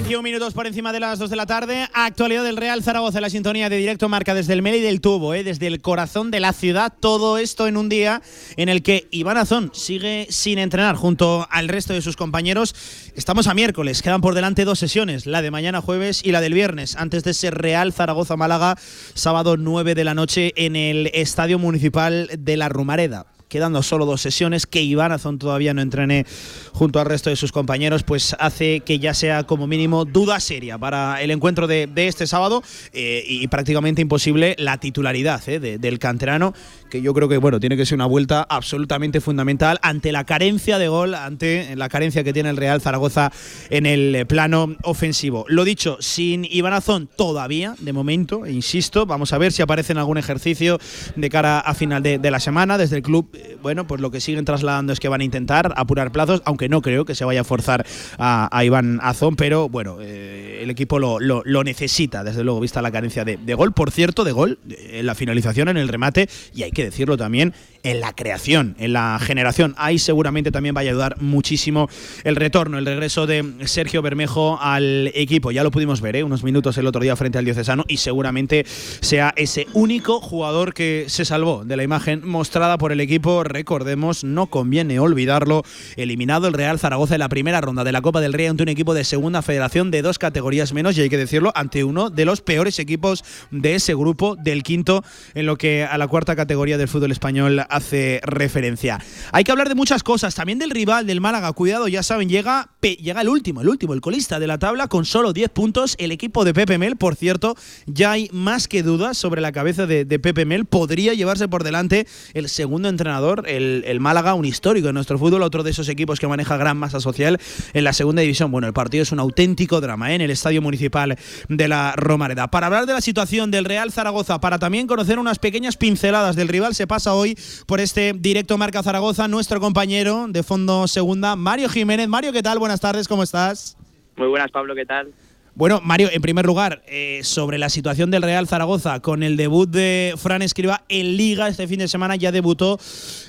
21 0.04 0.22
minutos 0.22 0.52
por 0.52 0.66
encima 0.66 0.92
de 0.92 1.00
las 1.00 1.18
2 1.18 1.30
de 1.30 1.36
la 1.36 1.46
tarde. 1.46 1.88
Actualidad 1.94 2.44
del 2.44 2.58
Real 2.58 2.82
Zaragoza, 2.82 3.22
la 3.22 3.30
sintonía 3.30 3.70
de 3.70 3.78
directo 3.78 4.06
marca 4.10 4.34
desde 4.34 4.52
el 4.52 4.60
Meli 4.60 4.80
del 4.80 5.00
Tubo, 5.00 5.32
¿eh? 5.32 5.44
desde 5.44 5.66
el 5.66 5.80
corazón 5.80 6.30
de 6.30 6.40
la 6.40 6.52
ciudad. 6.52 6.92
Todo 7.00 7.38
esto 7.38 7.66
en 7.66 7.78
un 7.78 7.88
día 7.88 8.20
en 8.58 8.68
el 8.68 8.82
que 8.82 9.08
Iván 9.12 9.38
Azón 9.38 9.70
sigue 9.72 10.26
sin 10.28 10.58
entrenar 10.58 10.96
junto 10.96 11.48
al 11.50 11.68
resto 11.68 11.94
de 11.94 12.02
sus 12.02 12.16
compañeros. 12.16 12.74
Estamos 13.16 13.46
a 13.46 13.54
miércoles, 13.54 14.02
quedan 14.02 14.20
por 14.20 14.34
delante 14.34 14.66
dos 14.66 14.78
sesiones, 14.78 15.24
la 15.24 15.40
de 15.40 15.50
mañana 15.50 15.80
jueves 15.80 16.20
y 16.22 16.32
la 16.32 16.42
del 16.42 16.52
viernes, 16.52 16.96
antes 16.96 17.24
de 17.24 17.30
ese 17.30 17.50
Real 17.50 17.94
Zaragoza-Málaga, 17.94 18.76
sábado 19.14 19.56
9 19.56 19.94
de 19.94 20.04
la 20.04 20.12
noche 20.12 20.52
en 20.56 20.76
el 20.76 21.10
Estadio 21.14 21.58
Municipal 21.58 22.28
de 22.36 22.58
la 22.58 22.68
Rumareda 22.68 23.24
quedando 23.48 23.82
solo 23.82 24.06
dos 24.06 24.20
sesiones, 24.20 24.66
que 24.66 24.82
Iván 24.82 25.12
Azón 25.12 25.38
todavía 25.38 25.74
no 25.74 25.82
entrene 25.82 26.26
junto 26.72 26.98
al 27.00 27.06
resto 27.06 27.30
de 27.30 27.36
sus 27.36 27.52
compañeros, 27.52 28.02
pues 28.02 28.34
hace 28.38 28.80
que 28.80 28.98
ya 28.98 29.14
sea 29.14 29.44
como 29.44 29.66
mínimo 29.66 30.04
duda 30.04 30.40
seria 30.40 30.78
para 30.78 31.22
el 31.22 31.30
encuentro 31.30 31.66
de, 31.66 31.88
este 31.96 32.26
sábado 32.26 32.62
eh, 32.92 33.24
y 33.26 33.46
prácticamente 33.48 34.02
imposible 34.02 34.56
la 34.58 34.78
titularidad 34.78 35.46
eh, 35.48 35.60
de- 35.60 35.78
del 35.78 35.98
canterano, 35.98 36.54
que 36.94 37.02
yo 37.02 37.12
creo 37.12 37.28
que 37.28 37.38
bueno 37.38 37.58
tiene 37.58 37.76
que 37.76 37.84
ser 37.84 37.96
una 37.96 38.06
vuelta 38.06 38.46
absolutamente 38.48 39.20
fundamental 39.20 39.80
ante 39.82 40.12
la 40.12 40.22
carencia 40.22 40.78
de 40.78 40.86
gol, 40.86 41.16
ante 41.16 41.74
la 41.74 41.88
carencia 41.88 42.22
que 42.22 42.32
tiene 42.32 42.50
el 42.50 42.56
Real 42.56 42.80
Zaragoza 42.80 43.32
en 43.68 43.84
el 43.84 44.14
eh, 44.14 44.24
plano 44.26 44.76
ofensivo. 44.84 45.44
Lo 45.48 45.64
dicho, 45.64 45.96
sin 45.98 46.44
Iván 46.48 46.72
Azón 46.72 47.08
todavía, 47.16 47.74
de 47.80 47.92
momento, 47.92 48.46
e 48.46 48.52
insisto, 48.52 49.06
vamos 49.06 49.32
a 49.32 49.38
ver 49.38 49.50
si 49.50 49.60
aparece 49.60 49.90
en 49.90 49.98
algún 49.98 50.18
ejercicio 50.18 50.78
de 51.16 51.30
cara 51.30 51.58
a 51.58 51.74
final 51.74 52.00
de, 52.00 52.30
la 52.30 52.38
semana. 52.38 52.78
Desde 52.78 52.94
el 52.98 53.02
club, 53.02 53.28
eh, 53.34 53.56
bueno, 53.60 53.88
pues 53.88 54.00
lo 54.00 54.12
que 54.12 54.20
siguen 54.20 54.44
trasladando 54.44 54.92
es 54.92 55.00
que 55.00 55.08
van 55.08 55.20
a 55.20 55.24
intentar 55.24 55.74
apurar 55.76 56.12
plazos, 56.12 56.42
aunque 56.44 56.68
no 56.68 56.80
creo 56.80 57.04
que 57.04 57.16
se 57.16 57.24
vaya 57.24 57.40
a 57.40 57.44
forzar 57.44 57.84
a, 58.18 58.62
Iván 58.64 59.00
Azón, 59.02 59.34
pero 59.34 59.68
bueno, 59.68 59.96
eh, 60.00 60.60
el 60.62 60.70
equipo 60.70 61.00
lo, 61.00 61.18
lo- 61.18 61.42
lo 61.44 61.64
necesita, 61.64 62.22
desde 62.22 62.44
luego, 62.44 62.60
vista 62.60 62.80
la 62.82 62.92
carencia 62.92 63.24
de, 63.24 63.36
de 63.36 63.54
gol. 63.54 63.72
Por 63.72 63.90
cierto, 63.90 64.22
de 64.22 64.30
gol, 64.30 64.60
en 64.68 65.06
la 65.06 65.16
finalización, 65.16 65.68
en 65.70 65.76
el 65.76 65.88
remate, 65.88 66.28
y 66.54 66.62
hay 66.62 66.70
que 66.70 66.83
decirlo 66.84 67.16
también, 67.16 67.54
en 67.82 68.00
la 68.00 68.14
creación, 68.14 68.74
en 68.78 68.94
la 68.94 69.18
generación. 69.20 69.74
Ahí 69.76 69.98
seguramente 69.98 70.50
también 70.50 70.74
vaya 70.74 70.90
a 70.90 70.92
ayudar 70.92 71.20
muchísimo 71.20 71.88
el 72.24 72.36
retorno, 72.36 72.78
el 72.78 72.86
regreso 72.86 73.26
de 73.26 73.44
Sergio 73.66 74.02
Bermejo 74.02 74.58
al 74.60 75.10
equipo. 75.14 75.50
Ya 75.50 75.62
lo 75.62 75.70
pudimos 75.70 76.00
ver, 76.00 76.16
¿eh? 76.16 76.24
unos 76.24 76.42
minutos 76.42 76.78
el 76.78 76.86
otro 76.86 77.02
día 77.02 77.14
frente 77.14 77.38
al 77.38 77.44
Diocesano, 77.44 77.84
y 77.86 77.98
seguramente 77.98 78.64
sea 78.66 79.32
ese 79.36 79.66
único 79.74 80.20
jugador 80.20 80.72
que 80.72 81.04
se 81.08 81.24
salvó 81.24 81.64
de 81.64 81.76
la 81.76 81.82
imagen 81.82 82.26
mostrada 82.26 82.78
por 82.78 82.90
el 82.90 83.00
equipo, 83.00 83.44
recordemos, 83.44 84.24
no 84.24 84.46
conviene 84.46 84.98
olvidarlo, 84.98 85.62
eliminado 85.96 86.48
el 86.48 86.54
Real 86.54 86.78
Zaragoza 86.78 87.14
en 87.14 87.20
la 87.20 87.28
primera 87.28 87.60
ronda 87.60 87.84
de 87.84 87.92
la 87.92 88.00
Copa 88.00 88.20
del 88.20 88.32
Rey 88.32 88.46
ante 88.46 88.62
un 88.62 88.68
equipo 88.70 88.94
de 88.94 89.04
segunda 89.04 89.42
federación 89.42 89.90
de 89.90 90.02
dos 90.02 90.18
categorías 90.18 90.72
menos, 90.72 90.96
y 90.96 91.02
hay 91.02 91.10
que 91.10 91.18
decirlo, 91.18 91.52
ante 91.54 91.84
uno 91.84 92.08
de 92.08 92.24
los 92.24 92.40
peores 92.40 92.78
equipos 92.78 93.24
de 93.50 93.74
ese 93.74 93.94
grupo, 93.94 94.36
del 94.36 94.62
quinto, 94.62 95.04
en 95.34 95.46
lo 95.46 95.56
que 95.56 95.84
a 95.84 95.98
la 95.98 96.08
cuarta 96.08 96.34
categoría 96.34 96.63
del 96.64 96.88
fútbol 96.88 97.12
español 97.12 97.64
hace 97.68 98.20
referencia. 98.24 98.98
Hay 99.32 99.44
que 99.44 99.52
hablar 99.52 99.68
de 99.68 99.74
muchas 99.74 100.02
cosas, 100.02 100.34
también 100.34 100.58
del 100.58 100.70
rival 100.70 101.06
del 101.06 101.20
Málaga, 101.20 101.52
cuidado, 101.52 101.86
ya 101.88 102.02
saben, 102.02 102.28
llega, 102.28 102.70
llega 102.80 103.20
el 103.20 103.28
último, 103.28 103.60
el 103.60 103.68
último, 103.68 103.92
el 103.92 104.00
colista 104.00 104.38
de 104.38 104.46
la 104.46 104.58
tabla 104.58 104.88
con 104.88 105.04
solo 105.04 105.32
10 105.32 105.50
puntos, 105.50 105.94
el 105.98 106.10
equipo 106.10 106.44
de 106.44 106.54
Pepe 106.54 106.78
Mel, 106.78 106.96
por 106.96 107.16
cierto, 107.16 107.54
ya 107.86 108.12
hay 108.12 108.30
más 108.32 108.66
que 108.66 108.82
dudas 108.82 109.18
sobre 109.18 109.40
la 109.40 109.52
cabeza 109.52 109.86
de, 109.86 110.04
de 110.04 110.18
Pepe 110.18 110.46
Mel, 110.46 110.64
podría 110.64 111.14
llevarse 111.14 111.46
por 111.48 111.64
delante 111.64 112.06
el 112.32 112.48
segundo 112.48 112.88
entrenador, 112.88 113.44
el, 113.46 113.84
el 113.86 114.00
Málaga, 114.00 114.34
un 114.34 114.46
histórico 114.46 114.88
en 114.88 114.94
nuestro 114.94 115.18
fútbol, 115.18 115.42
otro 115.42 115.62
de 115.62 115.70
esos 115.70 115.88
equipos 115.88 116.18
que 116.18 116.26
maneja 116.26 116.56
gran 116.56 116.78
masa 116.78 117.00
social 117.00 117.38
en 117.72 117.84
la 117.84 117.92
segunda 117.92 118.22
división. 118.22 118.50
Bueno, 118.50 118.66
el 118.66 118.72
partido 118.72 119.02
es 119.02 119.12
un 119.12 119.20
auténtico 119.20 119.80
drama 119.80 120.12
¿eh? 120.12 120.14
en 120.14 120.20
el 120.20 120.30
Estadio 120.30 120.62
Municipal 120.62 121.16
de 121.48 121.68
la 121.68 121.94
Romareda. 121.96 122.48
Para 122.48 122.66
hablar 122.66 122.86
de 122.86 122.92
la 122.92 123.00
situación 123.00 123.50
del 123.50 123.64
Real 123.64 123.92
Zaragoza, 123.92 124.40
para 124.40 124.58
también 124.58 124.86
conocer 124.86 125.18
unas 125.18 125.38
pequeñas 125.38 125.76
pinceladas 125.76 126.36
del 126.36 126.48
rival, 126.54 126.74
se 126.74 126.86
pasa 126.86 127.14
hoy 127.14 127.36
por 127.66 127.80
este 127.80 128.12
directo 128.16 128.56
Marca 128.56 128.80
Zaragoza 128.82 129.26
nuestro 129.26 129.58
compañero 129.60 130.26
de 130.28 130.42
Fondo 130.44 130.86
Segunda, 130.86 131.34
Mario 131.34 131.68
Jiménez. 131.68 132.06
Mario, 132.08 132.32
¿qué 132.32 132.42
tal? 132.42 132.60
Buenas 132.60 132.80
tardes, 132.80 133.08
¿cómo 133.08 133.24
estás? 133.24 133.76
Muy 134.16 134.28
buenas, 134.28 134.52
Pablo, 134.52 134.74
¿qué 134.76 134.86
tal? 134.86 135.12
Bueno, 135.56 135.80
Mario, 135.82 136.08
en 136.12 136.22
primer 136.22 136.46
lugar, 136.46 136.82
eh, 136.86 137.20
sobre 137.24 137.58
la 137.58 137.68
situación 137.68 138.10
del 138.12 138.22
Real 138.22 138.46
Zaragoza, 138.46 139.00
con 139.00 139.22
el 139.24 139.36
debut 139.36 139.68
de 139.68 140.14
Fran 140.16 140.42
Escriba 140.42 140.82
en 140.88 141.16
Liga 141.16 141.48
este 141.48 141.66
fin 141.66 141.78
de 141.80 141.88
semana, 141.88 142.14
ya 142.16 142.30
debutó 142.32 142.78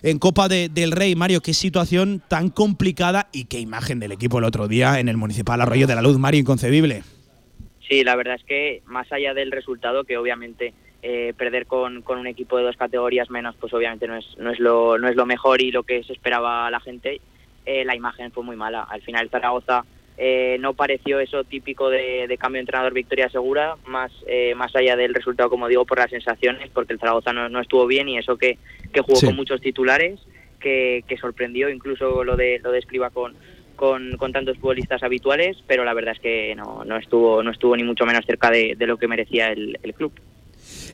en 0.04 0.18
Copa 0.20 0.48
de- 0.48 0.70
del 0.70 0.92
Rey. 0.92 1.16
Mario, 1.16 1.42
qué 1.42 1.54
situación 1.54 2.22
tan 2.28 2.50
complicada 2.50 3.28
y 3.32 3.46
qué 3.46 3.60
imagen 3.60 4.00
del 4.00 4.12
equipo 4.12 4.38
el 4.40 4.44
otro 4.46 4.68
día 4.68 5.00
en 5.00 5.10
el 5.10 5.18
Municipal 5.18 5.62
Arroyo 5.62 5.88
de 5.88 5.96
la 5.96 6.02
Luz, 6.02 6.18
Mario, 6.20 6.42
inconcebible. 6.42 7.04
Sí, 7.88 8.04
la 8.04 8.16
verdad 8.16 8.36
es 8.36 8.44
que 8.44 8.82
más 8.88 9.12
allá 9.12 9.36
del 9.36 9.52
resultado, 9.52 10.04
que 10.04 10.18
obviamente 10.18 10.74
eh, 11.08 11.34
perder 11.38 11.68
con, 11.68 12.02
con 12.02 12.18
un 12.18 12.26
equipo 12.26 12.58
de 12.58 12.64
dos 12.64 12.78
categorías 12.78 13.30
menos, 13.30 13.56
pues 13.60 13.72
obviamente 13.74 14.08
no 14.08 14.16
es, 14.18 14.26
no 14.40 14.50
es, 14.50 14.60
lo, 14.60 14.98
no 14.98 15.08
es 15.08 15.16
lo 15.16 15.28
mejor 15.28 15.62
y 15.62 15.72
lo 15.72 15.84
que 15.84 16.04
se 16.04 16.14
esperaba 16.14 16.66
a 16.66 16.72
la 16.72 16.80
gente, 16.80 17.22
eh, 17.66 17.86
la 17.86 17.96
imagen 17.96 18.32
fue 18.32 18.44
muy 18.44 18.56
mala. 18.56 18.82
Al 18.84 19.02
final 19.04 19.30
Zaragoza 19.30 19.86
eh, 20.18 20.58
no 20.60 20.74
pareció 20.74 21.20
eso 21.20 21.44
típico 21.44 21.90
de, 21.92 22.26
de 22.28 22.38
cambio 22.38 22.58
de 22.58 22.62
entrenador 22.62 22.94
victoria 22.94 23.30
segura, 23.30 23.76
más, 23.86 24.12
eh, 24.28 24.56
más 24.56 24.76
allá 24.76 24.96
del 24.96 25.14
resultado, 25.14 25.50
como 25.50 25.68
digo, 25.68 25.86
por 25.86 26.00
las 26.00 26.10
sensaciones, 26.10 26.70
porque 26.74 26.94
el 26.94 27.00
Zaragoza 27.00 27.34
no, 27.34 27.50
no 27.50 27.60
estuvo 27.60 27.86
bien 27.86 28.10
y 28.10 28.18
eso 28.18 28.36
que, 28.38 28.58
que 28.92 29.02
jugó 29.02 29.18
Sí. 29.20 29.28
con 29.28 29.36
muchos 29.36 29.62
titulares, 29.62 30.20
que, 30.60 31.04
que 31.08 31.18
sorprendió 31.18 31.70
incluso 31.70 32.24
lo 32.24 32.36
de, 32.36 32.60
lo 32.64 32.72
de 32.72 32.80
Escriba 32.80 33.12
con, 33.12 33.36
con, 33.76 34.18
con 34.18 34.32
tantos 34.32 34.58
futbolistas 34.58 35.04
habituales, 35.04 35.58
pero 35.68 35.84
la 35.84 35.94
verdad 35.94 36.14
es 36.16 36.20
que 36.20 36.56
no, 36.56 36.84
no 36.86 36.98
estuvo 36.98 37.44
no 37.44 37.52
estuvo 37.52 37.76
ni 37.76 37.84
mucho 37.84 38.06
menos 38.06 38.26
cerca 38.26 38.50
de, 38.50 38.74
de 38.76 38.88
lo 38.88 38.98
que 38.98 39.08
merecía 39.08 39.50
el, 39.52 39.78
el 39.84 39.94
club. 39.94 40.12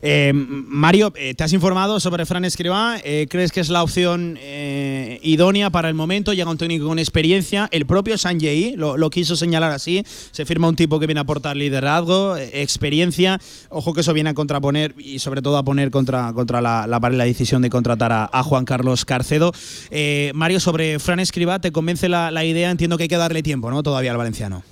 Eh, 0.04 0.32
Mario, 0.34 1.12
eh, 1.14 1.32
¿te 1.34 1.44
has 1.44 1.52
informado 1.52 2.00
sobre 2.00 2.26
Fran 2.26 2.44
Escribá? 2.44 2.96
Eh, 3.04 3.28
¿Crees 3.30 3.52
que 3.52 3.60
es 3.60 3.68
la 3.70 3.84
opción 3.84 4.36
idónea 5.22 5.70
para 5.70 5.88
el 5.88 5.94
momento? 5.94 6.32
Llega 6.32 6.50
un 6.50 6.58
técnico 6.58 6.86
con 6.88 6.98
experiencia. 6.98 7.68
El 7.70 7.86
propio 7.86 8.18
Sanjei 8.18 8.74
lo, 8.76 8.96
lo 8.96 9.10
quiso 9.10 9.36
señalar 9.36 9.70
así. 9.70 10.02
Se 10.06 10.44
firma 10.44 10.68
un 10.68 10.74
tipo 10.74 10.98
que 10.98 11.06
viene 11.06 11.20
a 11.20 11.22
aportar 11.22 11.56
liderazgo, 11.56 12.36
experiencia. 12.36 13.38
Ojo 13.70 13.94
que 13.94 14.00
eso 14.00 14.12
viene 14.12 14.30
a 14.30 14.34
contraponer 14.34 14.94
y 14.98 15.20
sobre 15.20 15.40
todo 15.40 15.56
a 15.56 15.62
poner 15.62 15.92
contra, 15.92 16.32
contra 16.32 16.60
la, 16.60 16.86
la 16.88 16.98
la 16.98 17.24
decisión 17.24 17.62
de 17.62 17.70
contratar 17.70 18.10
a, 18.12 18.42
Juan 18.42 18.64
Carlos 18.64 19.04
Carcedo. 19.04 19.52
Mario, 20.34 20.58
sobre 20.58 20.98
Fran 20.98 21.20
Escribá, 21.20 21.60
¿te 21.60 21.70
convence 21.70 22.08
la, 22.08 22.32
la 22.32 22.44
idea? 22.44 22.70
Entiendo 22.70 22.96
que 22.96 23.04
hay 23.04 23.08
que 23.08 23.16
darle 23.16 23.42
tiempo, 23.44 23.70
¿no? 23.70 23.82
Todavía 23.84 24.10
al 24.10 24.16
valenciano. 24.16 24.64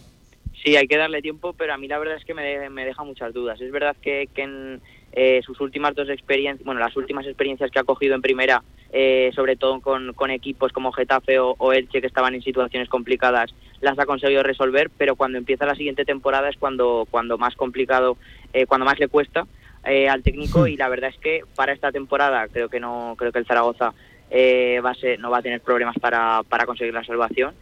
Sí, 0.65 0.74
hay 0.77 0.86
que 0.89 0.97
darle 0.98 1.23
tiempo, 1.23 1.55
pero 1.55 1.73
a 1.73 1.78
mí 1.78 1.86
la 1.89 1.98
verdad 1.98 2.16
es 2.19 2.24
que 2.24 2.35
me, 2.35 2.43
de- 2.43 2.69
me 2.70 2.85
deja 2.85 3.02
muchas 3.05 3.32
dudas. 3.32 3.61
Es 3.61 3.70
verdad 3.73 3.97
que, 4.02 4.28
que 4.35 4.43
en 4.43 4.81
eh, 5.12 5.41
sus 5.45 5.61
últimas 5.61 5.95
dos 5.95 6.09
experiencias, 6.09 6.65
bueno, 6.65 6.81
las 6.81 6.97
últimas 6.97 7.27
experiencias 7.27 7.70
que 7.70 7.78
ha 7.78 7.85
cogido 7.85 8.15
en 8.15 8.23
primera, 8.23 8.62
eh, 8.93 9.31
sobre 9.35 9.57
todo 9.57 9.81
con, 9.81 10.12
con 10.12 10.31
equipos 10.31 10.73
como 10.73 10.93
Getafe 10.93 11.39
o, 11.39 11.55
o 11.59 11.73
Elche 11.73 12.01
que 12.01 12.07
estaban 12.07 12.35
en 12.35 12.43
situaciones 12.43 12.89
complicadas, 12.89 13.55
las 13.81 13.99
ha 13.99 14.07
conseguido 14.07 14.43
resolver, 14.43 14.91
pero 14.97 15.16
cuando 15.16 15.39
empieza 15.39 15.66
la 15.66 15.74
siguiente 15.74 16.05
temporada 16.05 16.49
es 16.49 16.57
cuando, 16.57 17.07
cuando 17.11 17.39
más 17.39 17.57
complicado, 17.57 18.16
eh, 18.53 18.66
cuando 18.66 18.85
más 18.85 18.99
le 18.99 19.09
cuesta 19.09 19.47
eh, 19.85 20.09
al 20.09 20.23
técnico 20.23 20.66
y 20.66 20.77
la 20.77 20.89
verdad 20.89 21.11
es 21.11 21.19
que 21.19 21.43
para 21.55 21.73
esta 21.73 21.91
temporada 21.91 22.47
creo 22.49 22.69
que 22.69 22.81
no, 22.81 23.15
creo 23.16 23.32
que 23.32 23.39
el 23.39 23.47
Zaragoza 23.47 23.95
eh, 24.31 24.81
va 24.85 24.91
a 24.91 24.95
ser, 24.95 25.19
no 25.19 25.31
va 25.31 25.39
a 25.39 25.43
tener 25.43 25.61
problemas 25.61 25.97
para, 25.99 26.43
para 26.49 26.66
conseguir 26.66 26.95
la 26.95 27.05
salvación 27.05 27.55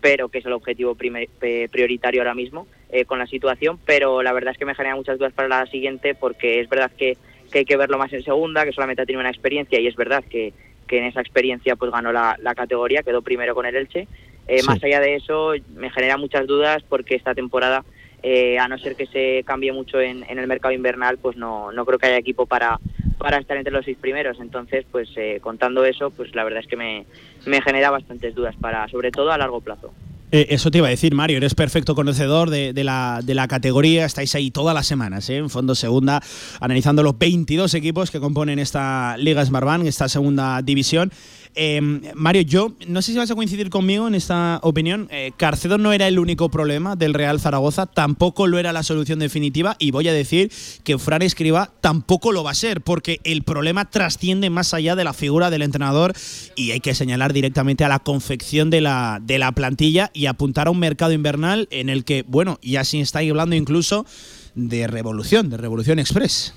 pero 0.00 0.28
que 0.28 0.38
es 0.38 0.46
el 0.46 0.52
objetivo 0.52 0.94
prime- 0.94 1.28
pe- 1.38 1.68
prioritario 1.70 2.20
ahora 2.20 2.34
mismo 2.34 2.66
eh, 2.90 3.04
con 3.04 3.18
la 3.18 3.26
situación, 3.26 3.78
pero 3.84 4.22
la 4.22 4.32
verdad 4.32 4.52
es 4.52 4.58
que 4.58 4.64
me 4.64 4.74
genera 4.74 4.96
muchas 4.96 5.18
dudas 5.18 5.32
para 5.32 5.48
la 5.48 5.66
siguiente 5.66 6.14
porque 6.14 6.60
es 6.60 6.68
verdad 6.68 6.90
que, 6.96 7.16
que 7.50 7.60
hay 7.60 7.64
que 7.64 7.76
verlo 7.76 7.98
más 7.98 8.12
en 8.12 8.22
segunda, 8.22 8.64
que 8.64 8.72
solamente 8.72 9.02
ha 9.02 9.06
tenido 9.06 9.20
una 9.20 9.30
experiencia 9.30 9.80
y 9.80 9.86
es 9.86 9.96
verdad 9.96 10.22
que, 10.28 10.52
que 10.86 10.98
en 10.98 11.04
esa 11.04 11.20
experiencia 11.20 11.76
pues 11.76 11.90
ganó 11.90 12.12
la, 12.12 12.36
la 12.42 12.54
categoría, 12.54 13.02
quedó 13.02 13.22
primero 13.22 13.54
con 13.54 13.66
el 13.66 13.76
Elche. 13.76 14.08
Eh, 14.46 14.58
Sí. 14.60 14.66
Más 14.66 14.82
allá 14.84 15.00
de 15.00 15.14
eso, 15.14 15.54
me 15.68 15.90
genera 15.90 16.18
muchas 16.18 16.46
dudas 16.46 16.82
porque 16.88 17.14
esta 17.14 17.34
temporada, 17.34 17.82
eh, 18.22 18.58
a 18.58 18.68
no 18.68 18.76
ser 18.78 18.94
que 18.94 19.06
se 19.06 19.42
cambie 19.44 19.72
mucho 19.72 20.00
en, 20.00 20.22
en 20.28 20.38
el 20.38 20.46
mercado 20.46 20.74
invernal, 20.74 21.16
pues 21.18 21.36
no, 21.36 21.72
no 21.72 21.86
creo 21.86 21.98
que 21.98 22.06
haya 22.08 22.18
equipo 22.18 22.44
para, 22.44 22.78
para 23.24 23.38
estar 23.38 23.56
entre 23.56 23.72
los 23.72 23.86
seis 23.86 23.96
primeros. 23.98 24.38
Entonces, 24.38 24.84
pues 24.92 25.08
eh, 25.16 25.38
contando 25.40 25.82
eso, 25.86 26.10
pues 26.10 26.34
la 26.34 26.44
verdad 26.44 26.60
es 26.60 26.66
que 26.66 26.76
me, 26.76 27.06
me 27.46 27.62
genera 27.62 27.90
bastantes 27.90 28.34
dudas, 28.34 28.54
para 28.60 28.86
sobre 28.88 29.10
todo 29.10 29.32
a 29.32 29.38
largo 29.38 29.62
plazo. 29.62 29.94
Eh, 30.30 30.48
eso 30.50 30.70
te 30.70 30.78
iba 30.78 30.88
a 30.88 30.90
decir, 30.90 31.14
Mario, 31.14 31.38
eres 31.38 31.54
perfecto 31.54 31.94
conocedor 31.94 32.50
de, 32.50 32.74
la, 32.84 33.20
de 33.24 33.34
la 33.34 33.48
categoría, 33.48 34.04
estáis 34.04 34.34
ahí 34.34 34.50
todas 34.50 34.74
las 34.74 34.86
semanas, 34.86 35.30
¿eh? 35.30 35.36
en 35.36 35.48
Fondo 35.48 35.74
Segunda, 35.74 36.20
analizando 36.60 37.02
los 37.02 37.16
22 37.16 37.72
equipos 37.74 38.10
que 38.10 38.20
componen 38.20 38.58
esta 38.58 39.16
Liga 39.16 39.44
Smartbank, 39.44 39.86
esta 39.86 40.08
segunda 40.08 40.60
división. 40.60 41.12
Eh, 41.56 41.80
Mario, 42.14 42.42
yo 42.42 42.72
no 42.88 43.00
sé 43.00 43.12
si 43.12 43.18
vas 43.18 43.30
a 43.30 43.34
coincidir 43.34 43.70
conmigo 43.70 44.08
en 44.08 44.14
esta 44.14 44.58
opinión. 44.62 45.08
Eh, 45.10 45.32
Carcedo 45.36 45.78
no 45.78 45.92
era 45.92 46.08
el 46.08 46.18
único 46.18 46.50
problema 46.50 46.96
del 46.96 47.14
Real 47.14 47.38
Zaragoza, 47.38 47.86
tampoco 47.86 48.46
lo 48.46 48.58
era 48.58 48.72
la 48.72 48.82
solución 48.82 49.20
definitiva 49.20 49.76
y 49.78 49.90
voy 49.92 50.08
a 50.08 50.12
decir 50.12 50.50
que 50.82 50.98
Fran 50.98 51.22
Escriba 51.22 51.70
tampoco 51.80 52.32
lo 52.32 52.42
va 52.42 52.50
a 52.50 52.54
ser, 52.54 52.80
porque 52.80 53.20
el 53.24 53.42
problema 53.42 53.88
trasciende 53.88 54.50
más 54.50 54.74
allá 54.74 54.96
de 54.96 55.04
la 55.04 55.12
figura 55.12 55.50
del 55.50 55.62
entrenador 55.62 56.12
y 56.56 56.72
hay 56.72 56.80
que 56.80 56.94
señalar 56.94 57.32
directamente 57.32 57.84
a 57.84 57.88
la 57.88 58.00
confección 58.00 58.70
de 58.70 58.80
la, 58.80 59.20
de 59.22 59.38
la 59.38 59.52
plantilla 59.52 60.10
y 60.12 60.26
apuntar 60.26 60.66
a 60.66 60.70
un 60.70 60.80
mercado 60.80 61.12
invernal 61.12 61.68
en 61.70 61.88
el 61.88 62.04
que, 62.04 62.24
bueno, 62.26 62.58
ya 62.62 62.82
se 62.84 63.00
está 63.00 63.20
hablando 63.20 63.54
incluso 63.54 64.06
de 64.54 64.86
revolución, 64.86 65.50
de 65.50 65.56
revolución 65.56 65.98
express. 65.98 66.54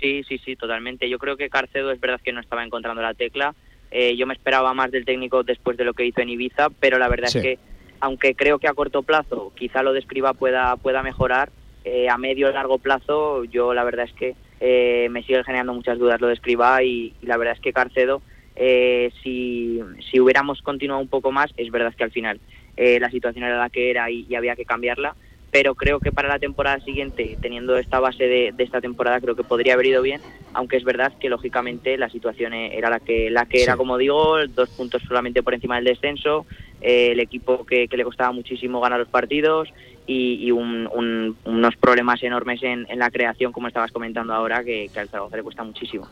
Sí, 0.00 0.22
sí, 0.28 0.38
sí, 0.44 0.56
totalmente. 0.56 1.08
Yo 1.08 1.18
creo 1.18 1.36
que 1.36 1.48
Carcedo 1.48 1.90
es 1.90 2.00
verdad 2.00 2.20
que 2.22 2.32
no 2.32 2.40
estaba 2.40 2.64
encontrando 2.64 3.00
la 3.00 3.14
tecla. 3.14 3.54
Eh, 3.96 4.16
yo 4.16 4.26
me 4.26 4.34
esperaba 4.34 4.74
más 4.74 4.90
del 4.90 5.04
técnico 5.04 5.44
después 5.44 5.76
de 5.76 5.84
lo 5.84 5.94
que 5.94 6.04
hizo 6.04 6.20
en 6.20 6.28
Ibiza, 6.28 6.68
pero 6.80 6.98
la 6.98 7.08
verdad 7.08 7.28
Sí. 7.28 7.38
es 7.38 7.44
que, 7.44 7.58
aunque 8.00 8.34
creo 8.34 8.58
que 8.58 8.66
a 8.66 8.74
corto 8.74 9.04
plazo 9.04 9.52
quizá 9.56 9.84
lo 9.84 9.92
de 9.92 10.00
Escriba 10.00 10.34
pueda, 10.34 10.74
pueda 10.76 11.00
mejorar, 11.02 11.50
eh, 11.84 12.08
a 12.08 12.18
medio 12.18 12.48
o 12.48 12.50
largo 12.52 12.78
plazo 12.78 13.44
yo 13.44 13.72
la 13.72 13.84
verdad 13.84 14.06
es 14.06 14.12
que 14.14 14.34
eh, 14.60 15.06
me 15.10 15.22
sigue 15.22 15.44
generando 15.44 15.72
muchas 15.74 15.98
dudas 15.98 16.20
lo 16.20 16.26
de 16.26 16.34
Escriba 16.34 16.82
y, 16.82 17.14
y 17.22 17.26
la 17.26 17.36
verdad 17.36 17.54
es 17.54 17.60
que 17.60 17.72
Carcedo, 17.72 18.20
eh, 18.56 19.10
si, 19.22 19.80
si 20.10 20.18
hubiéramos 20.18 20.60
continuado 20.62 21.00
un 21.00 21.08
poco 21.08 21.30
más, 21.30 21.52
es 21.56 21.70
verdad 21.70 21.94
que 21.96 22.04
al 22.04 22.10
final 22.10 22.40
eh, 22.76 22.98
la 22.98 23.10
situación 23.10 23.44
era 23.44 23.58
la 23.58 23.70
que 23.70 23.90
era 23.90 24.10
y, 24.10 24.26
y 24.28 24.34
había 24.34 24.56
que 24.56 24.64
cambiarla, 24.64 25.14
pero 25.54 25.76
creo 25.76 26.00
que 26.00 26.10
para 26.10 26.26
la 26.28 26.40
temporada 26.40 26.80
siguiente, 26.80 27.38
teniendo 27.40 27.78
esta 27.78 28.00
base 28.00 28.24
de, 28.24 28.50
de 28.52 28.64
esta 28.64 28.80
temporada, 28.80 29.20
creo 29.20 29.36
que 29.36 29.44
podría 29.44 29.74
haber 29.74 29.86
ido 29.86 30.02
bien, 30.02 30.20
aunque 30.52 30.76
es 30.76 30.82
verdad 30.82 31.12
que 31.20 31.28
lógicamente 31.28 31.96
la 31.96 32.08
situación 32.10 32.52
eh, 32.54 32.76
era 32.76 32.90
la 32.90 32.98
que 32.98 33.30
la 33.30 33.46
que 33.46 33.62
era, 33.62 33.76
como 33.76 33.96
digo, 33.96 34.44
dos 34.48 34.68
puntos 34.70 35.00
solamente 35.06 35.44
por 35.44 35.54
encima 35.54 35.76
del 35.76 35.84
descenso, 35.84 36.44
eh, 36.80 37.12
el 37.12 37.20
equipo 37.20 37.64
que, 37.64 37.86
que 37.86 37.96
le 37.96 38.02
costaba 38.02 38.32
muchísimo 38.32 38.80
ganar 38.80 38.98
los 38.98 39.08
partidos 39.08 39.68
y, 40.04 40.44
y 40.44 40.50
un- 40.50 40.88
un- 40.92 41.38
unos 41.44 41.76
problemas 41.76 42.20
enormes 42.24 42.60
en, 42.64 42.84
en 42.88 42.98
la 42.98 43.12
creación, 43.12 43.52
como 43.52 43.68
estabas 43.68 43.92
comentando 43.92 44.34
ahora, 44.34 44.64
que, 44.64 44.90
que 44.92 44.98
al 44.98 45.08
Zaragoza 45.08 45.36
le 45.36 45.44
cuesta 45.44 45.62
muchísimo. 45.62 46.10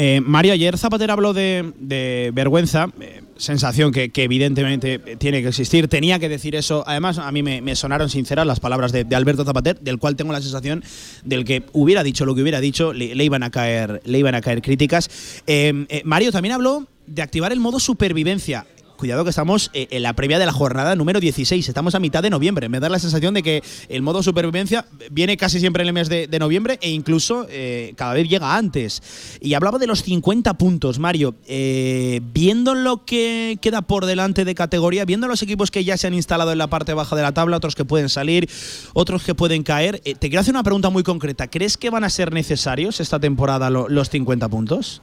Eh, 0.00 0.20
Mario, 0.20 0.52
ayer 0.52 0.78
Zapatero 0.78 1.12
habló 1.12 1.34
de, 1.34 2.30
vergüenza, 2.32 2.86
eh, 3.00 3.22
sensación 3.36 3.90
que, 3.90 4.12
evidentemente 4.14 5.00
tiene 5.18 5.42
que 5.42 5.48
existir, 5.48 5.88
tenía 5.88 6.20
que 6.20 6.28
decir 6.28 6.54
eso. 6.54 6.84
Además, 6.86 7.18
a 7.18 7.32
mí 7.32 7.42
me, 7.42 7.74
sonaron 7.74 8.08
sinceras 8.08 8.46
las 8.46 8.60
palabras 8.60 8.92
de, 8.92 9.04
Alberto 9.16 9.44
Zapater, 9.44 9.80
del 9.80 9.98
cual 9.98 10.14
tengo 10.14 10.32
la 10.32 10.40
sensación 10.40 10.84
del 11.24 11.44
que 11.44 11.64
hubiera 11.72 12.04
dicho 12.04 12.24
lo 12.26 12.36
que 12.36 12.42
hubiera 12.42 12.60
dicho, 12.60 12.92
le, 12.92 13.24
iban 13.24 13.42
a 13.42 13.50
caer, 13.50 14.00
le 14.04 14.20
iban 14.20 14.36
a 14.36 14.40
caer 14.40 14.62
críticas. 14.62 15.42
Eh, 15.48 16.02
Mario 16.04 16.30
también 16.30 16.54
habló 16.54 16.86
de 17.08 17.22
activar 17.22 17.50
el 17.50 17.58
modo 17.58 17.80
supervivencia. 17.80 18.66
Cuidado 18.98 19.24
que 19.24 19.30
estamos 19.30 19.70
eh, 19.72 19.88
en 19.92 20.02
la 20.02 20.12
previa 20.12 20.38
de 20.38 20.44
la 20.44 20.52
jornada 20.52 20.94
número 20.96 21.20
16. 21.20 21.66
Estamos 21.66 21.94
a 21.94 22.00
mitad 22.00 22.22
de 22.22 22.28
noviembre. 22.28 22.68
Me 22.68 22.80
da 22.80 22.90
la 22.90 22.98
sensación 22.98 23.32
de 23.32 23.42
que 23.42 23.62
el 23.88 24.02
modo 24.02 24.22
supervivencia 24.22 24.84
viene 25.10 25.38
casi 25.38 25.60
siempre 25.60 25.82
en 25.82 25.88
el 25.88 25.94
mes 25.94 26.08
de, 26.10 26.28
noviembre 26.38 26.78
e 26.82 26.90
incluso 26.90 27.46
eh, 27.48 27.94
cada 27.96 28.12
vez 28.12 28.28
llega 28.28 28.56
antes. 28.56 29.02
Y 29.40 29.54
hablaba 29.54 29.78
de 29.78 29.86
los 29.86 30.02
50 30.02 30.54
puntos, 30.58 30.98
Mario. 30.98 31.34
Eh, 31.46 32.20
viendo 32.34 32.74
lo 32.74 33.04
que 33.06 33.58
queda 33.62 33.82
por 33.82 34.04
delante 34.04 34.44
de 34.44 34.54
categoría, 34.54 35.04
viendo 35.06 35.28
los 35.28 35.42
equipos 35.42 35.70
que 35.70 35.84
ya 35.84 35.96
se 35.96 36.06
han 36.08 36.14
instalado 36.14 36.52
en 36.52 36.58
la 36.58 36.66
parte 36.66 36.92
baja 36.92 37.16
de 37.16 37.22
la 37.22 37.32
tabla, 37.32 37.56
otros 37.56 37.74
que 37.74 37.84
pueden 37.84 38.08
salir, 38.08 38.50
otros 38.92 39.22
que 39.22 39.34
pueden 39.34 39.62
caer, 39.62 40.00
te 40.00 40.28
quiero 40.28 40.40
hacer 40.40 40.52
una 40.52 40.64
pregunta 40.64 40.90
muy 40.90 41.04
concreta. 41.04 41.48
¿Crees 41.48 41.76
que 41.76 41.90
van 41.90 42.04
a 42.04 42.10
ser 42.10 42.32
necesarios 42.32 43.00
esta 43.00 43.20
temporada 43.20 43.70
lo- 43.70 43.88
los 43.88 44.10
50 44.10 44.48
puntos? 44.48 45.00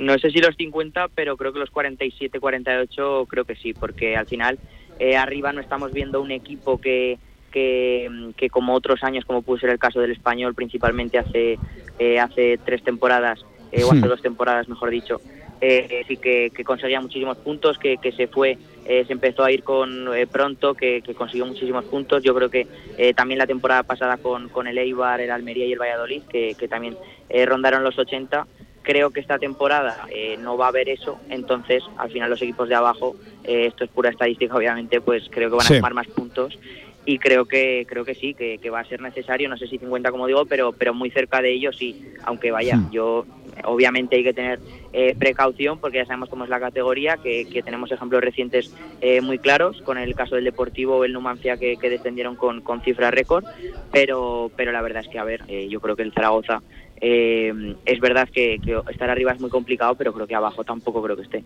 No 0.00 0.18
sé 0.18 0.30
si 0.30 0.38
los 0.40 0.56
50, 0.56 1.08
pero 1.14 1.36
creo 1.36 1.52
que 1.52 1.58
los 1.58 1.70
47, 1.70 2.40
48 2.40 3.26
creo 3.28 3.44
que 3.44 3.54
sí, 3.54 3.74
porque 3.74 4.16
al 4.16 4.26
final 4.26 4.58
eh, 4.98 5.14
arriba 5.14 5.52
no 5.52 5.60
estamos 5.60 5.92
viendo 5.92 6.22
un 6.22 6.30
equipo 6.30 6.78
que, 6.78 7.18
que, 7.52 8.08
que 8.34 8.48
como 8.48 8.74
otros 8.74 9.02
años, 9.02 9.26
como 9.26 9.42
pudo 9.42 9.58
ser 9.58 9.68
el 9.70 9.78
caso 9.78 10.00
del 10.00 10.12
español, 10.12 10.54
principalmente 10.54 11.18
hace, 11.18 11.58
eh, 11.98 12.18
hace 12.18 12.58
tres 12.64 12.82
temporadas, 12.82 13.44
eh, 13.72 13.84
o 13.84 13.92
hace 13.92 14.06
Hmm. 14.06 14.08
dos 14.08 14.22
temporadas, 14.22 14.68
mejor 14.70 14.88
dicho, 14.88 15.20
eh, 15.60 16.02
sí 16.08 16.16
que, 16.16 16.50
que 16.54 16.64
conseguía 16.64 17.00
muchísimos 17.02 17.36
puntos, 17.36 17.76
que, 17.78 17.98
que 17.98 18.12
se 18.12 18.26
fue, 18.28 18.58
eh, 18.86 19.04
se 19.06 19.12
empezó 19.12 19.44
a 19.44 19.52
ir 19.52 19.62
con 19.62 20.14
eh, 20.16 20.26
pronto, 20.26 20.74
que, 20.74 21.02
consiguió 21.14 21.44
muchísimos 21.44 21.84
puntos. 21.84 22.22
Yo 22.22 22.34
creo 22.34 22.48
que 22.48 22.66
eh, 22.96 23.12
también 23.12 23.38
la 23.38 23.46
temporada 23.46 23.82
pasada 23.82 24.16
con, 24.16 24.48
con 24.48 24.66
el 24.66 24.78
Eibar, 24.78 25.20
el 25.20 25.30
Almería 25.30 25.66
y 25.66 25.72
el 25.72 25.78
Valladolid, 25.78 26.22
que, 26.30 26.54
que 26.58 26.68
también 26.68 26.96
eh, 27.28 27.44
rondaron 27.44 27.84
los 27.84 27.98
80. 27.98 28.46
Creo 28.90 29.10
que 29.12 29.20
esta 29.20 29.38
temporada 29.38 30.08
eh, 30.12 30.36
no 30.36 30.56
va 30.56 30.64
a 30.64 30.68
haber 30.70 30.88
eso, 30.88 31.20
entonces 31.28 31.84
al 31.96 32.10
final 32.10 32.28
los 32.28 32.42
equipos 32.42 32.68
de 32.68 32.74
abajo, 32.74 33.14
eh, 33.44 33.66
esto 33.66 33.84
es 33.84 33.90
pura 33.90 34.10
estadística 34.10 34.52
obviamente, 34.56 35.00
pues 35.00 35.28
creo 35.30 35.48
que 35.48 35.54
van 35.54 35.64
Sí. 35.64 35.74
a 35.74 35.76
sumar 35.76 35.94
más 35.94 36.08
puntos 36.08 36.58
y 37.06 37.16
creo 37.18 37.44
que 37.44 37.86
creo 37.88 38.04
que 38.04 38.16
sí, 38.16 38.34
que, 38.34 38.58
que 38.58 38.68
va 38.68 38.80
a 38.80 38.84
ser 38.84 39.00
necesario, 39.00 39.48
no 39.48 39.56
sé 39.56 39.68
si 39.68 39.78
50 39.78 40.10
como 40.10 40.26
digo, 40.26 40.44
pero 40.46 40.72
pero 40.72 40.92
muy 40.92 41.08
cerca 41.12 41.40
de 41.40 41.52
ello 41.52 41.72
sí, 41.72 41.94
aunque 42.24 42.50
vaya, 42.50 42.74
Hmm. 42.74 42.90
yo 42.90 43.26
obviamente 43.62 44.16
hay 44.16 44.24
que 44.24 44.34
tener 44.34 44.58
eh, 44.92 45.14
precaución 45.16 45.78
porque 45.78 45.98
ya 45.98 46.04
sabemos 46.06 46.28
cómo 46.28 46.42
es 46.42 46.50
la 46.50 46.58
categoría, 46.58 47.16
que, 47.16 47.44
que 47.48 47.62
tenemos 47.62 47.92
ejemplos 47.92 48.20
recientes 48.22 48.74
eh, 49.00 49.20
muy 49.20 49.38
claros, 49.38 49.80
con 49.82 49.98
el 49.98 50.16
caso 50.16 50.34
del 50.34 50.44
Deportivo 50.46 50.96
o 50.96 51.04
el 51.04 51.12
Numancia 51.12 51.56
que, 51.56 51.76
que 51.76 51.90
descendieron 51.90 52.34
con, 52.34 52.60
con 52.60 52.80
cifras 52.80 53.14
récord, 53.14 53.44
pero 53.92 54.50
pero 54.56 54.72
la 54.72 54.82
verdad 54.82 55.02
es 55.04 55.08
que, 55.12 55.18
a 55.20 55.24
ver, 55.24 55.42
eh, 55.46 55.68
yo 55.68 55.80
creo 55.80 55.94
que 55.94 56.02
el 56.02 56.12
Zaragoza 56.12 56.60
eh, 57.00 57.52
es 57.84 58.00
verdad 58.00 58.28
que, 58.32 58.60
que 58.60 58.80
estar 58.90 59.10
arriba 59.10 59.32
es 59.32 59.40
muy 59.40 59.50
complicado, 59.50 59.94
pero 59.96 60.12
creo 60.12 60.26
que 60.26 60.34
abajo 60.34 60.64
tampoco 60.64 61.02
creo 61.02 61.16
que 61.16 61.22
esté. 61.22 61.44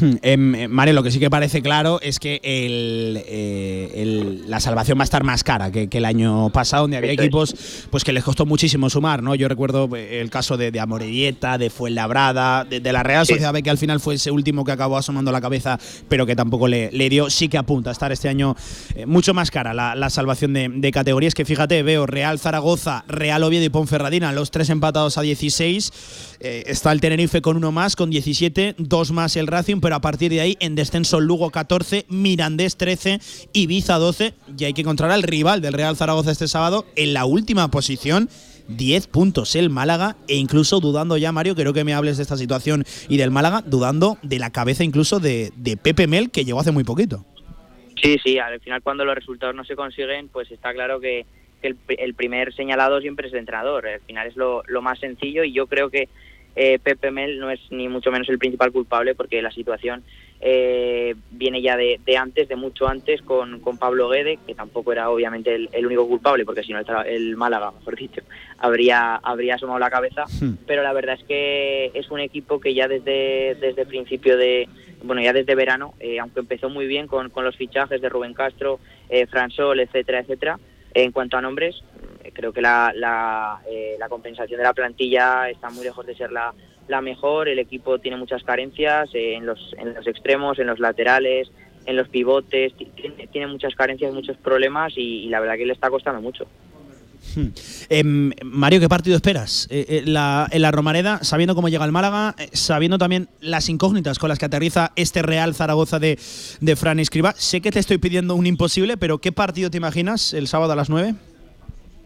Em, 0.22 0.54
eh, 0.54 0.68
Mario, 0.68 0.94
lo 0.94 1.02
que 1.02 1.10
sí 1.10 1.18
que 1.18 1.30
parece 1.30 1.62
claro 1.62 2.00
es 2.02 2.18
que 2.18 2.40
el, 2.42 3.22
eh, 3.26 3.90
el- 3.94 4.50
la 4.50 4.60
salvación 4.60 4.98
va 4.98 5.02
a 5.02 5.04
estar 5.04 5.24
más 5.24 5.42
cara 5.44 5.70
que, 5.70 5.88
que 5.88 5.98
el 5.98 6.04
año 6.04 6.50
pasado, 6.50 6.82
donde 6.84 6.96
había 6.96 7.12
equipos 7.12 7.54
pues 7.90 8.04
que 8.04 8.12
les 8.12 8.24
costó 8.24 8.46
muchísimo 8.46 8.90
sumar, 8.90 9.22
¿no? 9.22 9.34
Yo 9.34 9.48
recuerdo 9.48 9.88
eh, 9.96 10.20
el 10.20 10.30
caso 10.30 10.56
de, 10.56 10.70
de 10.70 10.80
Amoredieta, 10.80 11.58
de 11.58 11.70
Fuenlabrada, 11.70 12.64
de, 12.64 12.80
de 12.80 12.92
la 12.92 13.02
Real. 13.02 13.26
Sociedad 13.26 13.52
B, 13.52 13.62
que 13.62 13.70
al 13.70 13.78
final 13.78 14.00
fue 14.00 14.14
ese 14.14 14.30
último 14.30 14.64
que 14.64 14.72
acabó 14.72 14.96
asomando 14.96 15.32
la 15.32 15.40
cabeza, 15.40 15.78
pero 16.08 16.26
que 16.26 16.36
tampoco 16.36 16.68
le, 16.68 16.90
le 16.92 17.08
dio. 17.08 17.30
Sí 17.30 17.48
que 17.48 17.58
apunta 17.58 17.90
a 17.90 17.92
estar 17.92 18.12
este 18.12 18.28
año 18.28 18.54
eh, 18.94 19.06
mucho 19.06 19.34
más 19.34 19.50
cara 19.50 19.74
la, 19.74 19.94
la 19.94 20.10
salvación 20.10 20.52
de, 20.52 20.68
de 20.68 20.92
categorías. 20.92 21.34
Que 21.34 21.44
fíjate, 21.44 21.82
veo 21.82 22.06
Real 22.06 22.38
Zaragoza, 22.38 23.04
Real 23.08 23.42
Oviedo 23.42 23.64
y 23.64 23.68
Ponferradina, 23.68 24.32
los 24.32 24.50
tres 24.50 24.70
empatados 24.70 25.18
a 25.18 25.22
16. 25.22 25.92
Eh, 26.40 26.64
está 26.66 26.92
el 26.92 27.00
Tenerife 27.00 27.40
con 27.40 27.56
uno 27.56 27.72
más, 27.72 27.96
con 27.96 28.10
17, 28.10 28.74
dos 28.78 29.10
más 29.10 29.36
el 29.36 29.46
Racing, 29.46 29.80
pero 29.86 29.94
a 29.94 30.00
partir 30.00 30.32
de 30.32 30.40
ahí 30.40 30.56
en 30.58 30.74
descenso 30.74 31.20
Lugo 31.20 31.50
14, 31.50 32.06
Mirandés 32.08 32.76
13, 32.76 33.20
Ibiza 33.52 33.98
12. 33.98 34.34
Y 34.58 34.64
hay 34.64 34.72
que 34.72 34.80
encontrar 34.80 35.12
al 35.12 35.22
rival 35.22 35.60
del 35.60 35.74
Real 35.74 35.94
Zaragoza 35.94 36.32
este 36.32 36.48
sábado 36.48 36.86
en 36.96 37.14
la 37.14 37.24
última 37.24 37.70
posición. 37.70 38.28
10 38.66 39.06
puntos 39.06 39.54
el 39.54 39.70
Málaga 39.70 40.16
e 40.26 40.34
incluso 40.34 40.80
dudando 40.80 41.16
ya, 41.16 41.30
Mario, 41.30 41.54
creo 41.54 41.72
que 41.72 41.84
me 41.84 41.94
hables 41.94 42.16
de 42.16 42.24
esta 42.24 42.36
situación 42.36 42.82
y 43.08 43.16
del 43.16 43.30
Málaga, 43.30 43.62
dudando 43.64 44.18
de 44.22 44.40
la 44.40 44.50
cabeza 44.50 44.82
incluso 44.82 45.20
de, 45.20 45.52
de 45.54 45.76
Pepe 45.76 46.08
Mel, 46.08 46.32
que 46.32 46.44
llegó 46.44 46.58
hace 46.58 46.72
muy 46.72 46.82
poquito. 46.82 47.24
Sí, 48.02 48.16
sí, 48.24 48.40
al 48.40 48.58
final 48.58 48.82
cuando 48.82 49.04
los 49.04 49.14
resultados 49.14 49.54
no 49.54 49.62
se 49.62 49.76
consiguen, 49.76 50.26
pues 50.30 50.50
está 50.50 50.72
claro 50.72 50.98
que, 50.98 51.26
que 51.62 51.68
el, 51.68 51.76
el 51.96 52.14
primer 52.14 52.52
señalado 52.56 53.00
siempre 53.00 53.28
es 53.28 53.32
el 53.34 53.38
entrenador. 53.38 53.86
Al 53.86 54.00
final 54.00 54.26
es 54.26 54.36
lo, 54.36 54.64
lo 54.66 54.82
más 54.82 54.98
sencillo 54.98 55.44
y 55.44 55.52
yo 55.52 55.68
creo 55.68 55.90
que 55.90 56.08
eh, 56.56 56.78
Pepe 56.82 57.10
Mel 57.10 57.38
no 57.38 57.50
es 57.50 57.60
ni 57.70 57.88
mucho 57.88 58.10
menos 58.10 58.28
el 58.28 58.38
principal 58.38 58.72
culpable 58.72 59.14
porque 59.14 59.42
la 59.42 59.50
situación 59.50 60.02
eh, 60.40 61.14
viene 61.30 61.62
ya 61.62 61.76
de, 61.76 62.00
de 62.04 62.16
antes, 62.16 62.48
de 62.48 62.56
mucho 62.56 62.88
antes, 62.88 63.22
con, 63.22 63.60
con 63.60 63.78
Pablo 63.78 64.08
Guede, 64.08 64.38
que 64.46 64.54
tampoco 64.54 64.92
era 64.92 65.10
obviamente 65.10 65.54
el, 65.54 65.68
el 65.72 65.86
único 65.86 66.08
culpable, 66.08 66.44
porque 66.44 66.62
si 66.62 66.72
no 66.72 66.80
el, 66.80 66.86
el 67.06 67.36
Málaga, 67.36 67.72
mejor 67.72 67.96
dicho, 67.96 68.22
habría, 68.58 69.16
habría 69.16 69.54
asomado 69.54 69.78
la 69.78 69.90
cabeza. 69.90 70.24
Pero 70.66 70.82
la 70.82 70.92
verdad 70.92 71.16
es 71.18 71.24
que 71.24 71.90
es 71.94 72.10
un 72.10 72.20
equipo 72.20 72.60
que 72.60 72.74
ya 72.74 72.88
desde, 72.88 73.56
desde 73.60 73.86
principio 73.86 74.36
de, 74.36 74.68
bueno, 75.02 75.22
ya 75.22 75.32
desde 75.32 75.54
verano, 75.54 75.94
eh, 76.00 76.18
aunque 76.18 76.40
empezó 76.40 76.68
muy 76.68 76.86
bien 76.86 77.06
con, 77.06 77.30
con 77.30 77.44
los 77.44 77.56
fichajes 77.56 78.00
de 78.00 78.08
Rubén 78.08 78.34
Castro, 78.34 78.80
eh, 79.08 79.26
Fran 79.26 79.50
Sol, 79.50 79.80
etcétera, 79.80 80.20
etcétera, 80.20 80.58
en 80.94 81.12
cuanto 81.12 81.36
a 81.36 81.42
nombres, 81.42 81.82
creo 82.34 82.52
que 82.52 82.60
la, 82.60 82.92
la, 82.94 83.60
eh, 83.70 83.96
la 83.98 84.08
compensación 84.08 84.58
de 84.58 84.64
la 84.64 84.74
plantilla 84.74 85.48
está 85.50 85.70
muy 85.70 85.84
lejos 85.84 86.06
de 86.06 86.14
ser 86.16 86.32
la, 86.32 86.52
la 86.88 87.00
mejor. 87.00 87.48
El 87.48 87.58
equipo 87.58 87.98
tiene 87.98 88.16
muchas 88.16 88.42
carencias 88.44 89.08
eh, 89.14 89.34
en, 89.34 89.46
los, 89.46 89.74
en 89.78 89.94
los 89.94 90.06
extremos, 90.06 90.58
en 90.58 90.66
los 90.68 90.78
laterales, 90.78 91.48
en 91.86 91.96
los 91.96 92.08
pivotes. 92.08 92.74
ti- 92.76 92.88
Tiene, 92.96 93.26
tiene 93.28 93.46
muchas 93.46 93.74
carencias, 93.74 94.12
muchos 94.12 94.36
problemas 94.36 94.92
y, 94.96 95.28
la 95.28 95.40
verdad 95.40 95.56
que 95.56 95.66
le 95.66 95.72
está 95.72 95.90
costando 95.90 96.20
mucho. 96.20 96.46
Em, 97.90 98.32
Mario, 98.44 98.80
¿qué 98.80 98.88
partido 98.88 99.16
esperas? 99.16 99.66
Eh, 99.70 99.84
eh, 99.88 100.02
en 100.06 100.62
la 100.62 100.70
Romareda, 100.70 101.18
sabiendo 101.22 101.54
cómo 101.54 101.68
llega 101.68 101.84
el 101.84 101.92
Málaga, 101.92 102.34
eh, 102.38 102.48
sabiendo 102.52 102.98
también 102.98 103.28
las 103.40 103.68
incógnitas 103.68 104.18
con 104.18 104.28
las 104.28 104.38
que 104.38 104.46
aterriza 104.46 104.92
este 104.96 105.22
Real 105.22 105.54
Zaragoza 105.54 105.98
de, 105.98 106.18
de 106.60 106.76
Fran 106.76 106.98
Escriba. 106.98 107.34
Sé 107.36 107.60
que 107.60 107.70
te 107.72 107.78
estoy 107.78 107.98
pidiendo 107.98 108.34
un 108.34 108.46
imposible, 108.46 108.96
pero 108.96 109.18
¿qué 109.18 109.32
partido 109.32 109.70
te 109.70 109.76
imaginas 109.76 110.32
el 110.34 110.46
sábado 110.46 110.72
a 110.72 110.76
las 110.76 110.88
9? 110.88 111.14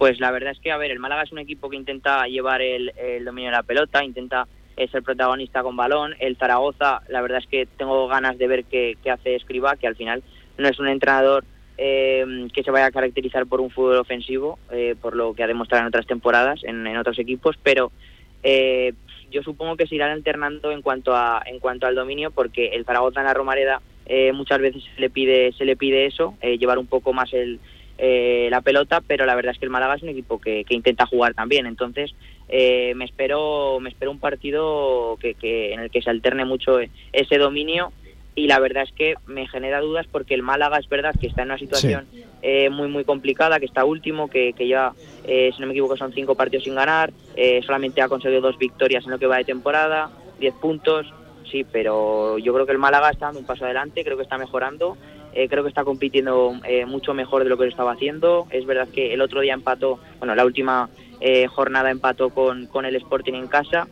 Pues 0.00 0.18
la 0.18 0.30
verdad 0.30 0.52
es 0.52 0.60
que, 0.60 0.72
a 0.72 0.78
ver, 0.78 0.90
el 0.90 0.98
Málaga 0.98 1.24
es 1.24 1.30
un 1.30 1.40
equipo 1.40 1.68
que 1.68 1.76
intenta 1.76 2.26
llevar 2.26 2.62
el, 2.62 2.90
dominio 3.22 3.50
de 3.50 3.56
la 3.58 3.62
pelota, 3.62 4.02
intenta 4.02 4.48
eh, 4.78 4.88
ser 4.88 5.02
protagonista 5.02 5.62
con 5.62 5.76
balón. 5.76 6.14
El 6.20 6.38
Zaragoza, 6.38 7.02
la 7.10 7.20
verdad 7.20 7.40
es 7.40 7.46
que 7.46 7.66
tengo 7.66 8.08
ganas 8.08 8.38
de 8.38 8.48
ver 8.48 8.64
qué, 8.64 8.96
qué 9.02 9.10
hace 9.10 9.34
Escriba, 9.34 9.76
que 9.76 9.86
al 9.86 9.96
final 9.96 10.22
no 10.56 10.68
es 10.68 10.78
un 10.78 10.88
entrenador 10.88 11.44
eh, 11.76 12.48
que 12.54 12.62
se 12.62 12.70
vaya 12.70 12.86
a 12.86 12.92
caracterizar 12.92 13.44
por 13.44 13.60
un 13.60 13.68
fútbol 13.68 13.98
ofensivo, 13.98 14.58
eh, 14.70 14.94
por 14.98 15.14
lo 15.14 15.34
que 15.34 15.42
ha 15.42 15.46
demostrado 15.46 15.82
en 15.82 15.88
otras 15.88 16.06
temporadas, 16.06 16.64
en, 16.64 16.86
en 16.86 16.96
otros 16.96 17.18
equipos, 17.18 17.58
pero 17.62 17.92
eh, 18.42 18.94
yo 19.30 19.42
supongo 19.42 19.76
que 19.76 19.86
se 19.86 19.96
irán 19.96 20.12
alternando 20.12 20.72
en 20.72 20.80
cuanto 20.80 21.14
a 21.14 21.42
en 21.44 21.58
cuanto 21.58 21.86
al 21.86 21.94
dominio, 21.94 22.30
porque 22.30 22.68
el 22.68 22.86
Zaragoza 22.86 23.20
en 23.20 23.26
la 23.26 23.34
Romareda 23.34 23.82
eh, 24.06 24.32
muchas 24.32 24.60
veces 24.60 24.82
se 24.94 24.98
le 25.00 25.10
pide 25.10 25.52
se 25.52 25.66
le 25.66 25.76
pide 25.76 26.06
eso, 26.06 26.38
eh, 26.40 26.56
llevar 26.56 26.78
un 26.78 26.86
poco 26.86 27.12
más 27.12 27.34
el, 27.34 27.60
eh, 28.00 28.48
la 28.50 28.62
pelota, 28.62 29.02
pero 29.06 29.26
la 29.26 29.34
verdad 29.34 29.52
es 29.52 29.58
que 29.58 29.66
el 29.66 29.70
Málaga 29.70 29.94
es 29.94 30.02
un 30.02 30.08
equipo 30.08 30.40
que, 30.40 30.64
que 30.64 30.74
intenta 30.74 31.06
jugar 31.06 31.34
también, 31.34 31.66
entonces 31.66 32.14
eh, 32.48 32.94
me 32.96 33.04
espero 33.04 33.78
me 33.78 33.90
espero 33.90 34.10
un 34.10 34.18
partido 34.18 35.18
que, 35.20 35.34
que 35.34 35.72
en 35.74 35.80
el 35.80 35.90
que 35.90 36.02
se 36.02 36.10
alterne 36.10 36.44
mucho 36.44 36.78
ese 37.12 37.38
dominio. 37.38 37.92
Y 38.36 38.46
la 38.46 38.60
verdad 38.60 38.84
es 38.84 38.92
que 38.92 39.16
me 39.26 39.48
genera 39.48 39.80
dudas 39.80 40.06
porque 40.10 40.34
el 40.34 40.42
Málaga 40.42 40.78
es 40.78 40.88
verdad 40.88 41.14
que 41.20 41.26
está 41.26 41.42
en 41.42 41.48
una 41.48 41.58
situación 41.58 42.06
eh, 42.42 42.70
muy 42.70 42.86
muy 42.88 43.04
complicada, 43.04 43.58
que 43.58 43.66
está 43.66 43.84
último, 43.84 44.30
que, 44.30 44.52
que 44.52 44.68
ya, 44.68 44.92
eh, 45.26 45.50
si 45.52 45.60
no 45.60 45.66
me 45.66 45.72
equivoco, 45.72 45.96
son 45.96 46.12
cinco 46.14 46.36
partidos 46.36 46.64
sin 46.64 46.76
ganar, 46.76 47.12
eh, 47.34 47.60
solamente 47.66 48.00
ha 48.00 48.08
conseguido 48.08 48.40
dos 48.40 48.56
victorias 48.56 49.04
en 49.04 49.10
lo 49.10 49.18
que 49.18 49.26
va 49.26 49.38
de 49.38 49.44
temporada, 49.44 50.10
diez 50.38 50.54
puntos, 50.54 51.12
sí, 51.50 51.66
pero 51.70 52.38
yo 52.38 52.54
creo 52.54 52.66
que 52.66 52.72
el 52.72 52.78
Málaga 52.78 53.10
está 53.10 53.26
dando 53.26 53.40
un 53.40 53.46
paso 53.46 53.64
adelante, 53.64 54.04
creo 54.04 54.16
que 54.16 54.22
está 54.22 54.38
mejorando, 54.38 54.96
eh, 55.32 55.48
creo 55.48 55.62
que 55.62 55.68
está 55.68 55.84
compitiendo 55.84 56.54
eh, 56.64 56.86
mucho 56.86 57.14
mejor 57.14 57.44
de 57.44 57.50
lo 57.50 57.56
que 57.56 57.64
lo 57.64 57.70
estaba 57.70 57.92
haciendo, 57.92 58.46
es 58.50 58.66
verdad 58.66 58.88
que 58.88 59.12
el 59.14 59.20
otro 59.20 59.40
día 59.40 59.54
empató, 59.54 60.00
bueno, 60.18 60.34
la 60.34 60.44
última 60.44 60.88
eh, 61.20 61.46
jornada 61.46 61.90
empató 61.90 62.30
con, 62.30 62.66
con 62.66 62.84
el 62.84 62.96
Sporting 62.96 63.34
en 63.34 63.46
casa, 63.46 63.86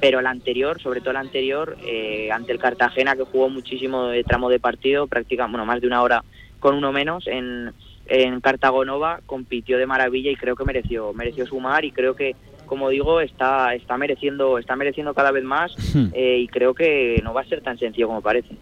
pero 0.00 0.20
la 0.20 0.30
anterior, 0.30 0.80
sobre 0.80 1.00
todo 1.00 1.12
la 1.14 1.20
anterior, 1.20 1.76
eh, 1.86 2.30
ante 2.32 2.52
el 2.52 2.58
Cartagena, 2.58 3.16
que 3.16 3.22
jugó 3.24 3.48
muchísimo 3.48 4.08
de 4.08 4.24
tramo 4.24 4.50
de 4.50 4.60
partido, 4.60 5.06
prácticamente, 5.06 5.52
bueno, 5.56 5.66
más 5.66 5.80
de 5.80 5.86
una 5.86 6.02
hora 6.02 6.24
con 6.58 6.74
uno 6.74 6.92
menos, 6.92 7.26
en, 7.26 7.72
en 8.06 8.40
Cartagonova 8.40 9.20
compitió 9.24 9.78
de 9.78 9.86
maravilla 9.86 10.30
y 10.30 10.36
creo 10.36 10.56
que 10.56 10.64
mereció, 10.64 11.12
mereció 11.12 11.46
sumar 11.46 11.84
y 11.84 11.92
creo 11.92 12.14
que, 12.16 12.34
como 12.66 12.88
digo, 12.88 13.20
está, 13.20 13.74
está 13.74 13.96
mereciendo, 13.96 14.58
está 14.58 14.74
mereciendo 14.76 15.14
cada 15.14 15.30
vez 15.30 15.44
más 15.44 15.74
Hmm. 15.94 16.08
eh, 16.12 16.38
y 16.38 16.48
creo 16.48 16.74
que 16.74 17.20
no 17.22 17.32
va 17.32 17.42
a 17.42 17.46
ser 17.46 17.60
tan 17.60 17.78
sencillo 17.78 18.08
como 18.08 18.20
parece. 18.20 18.54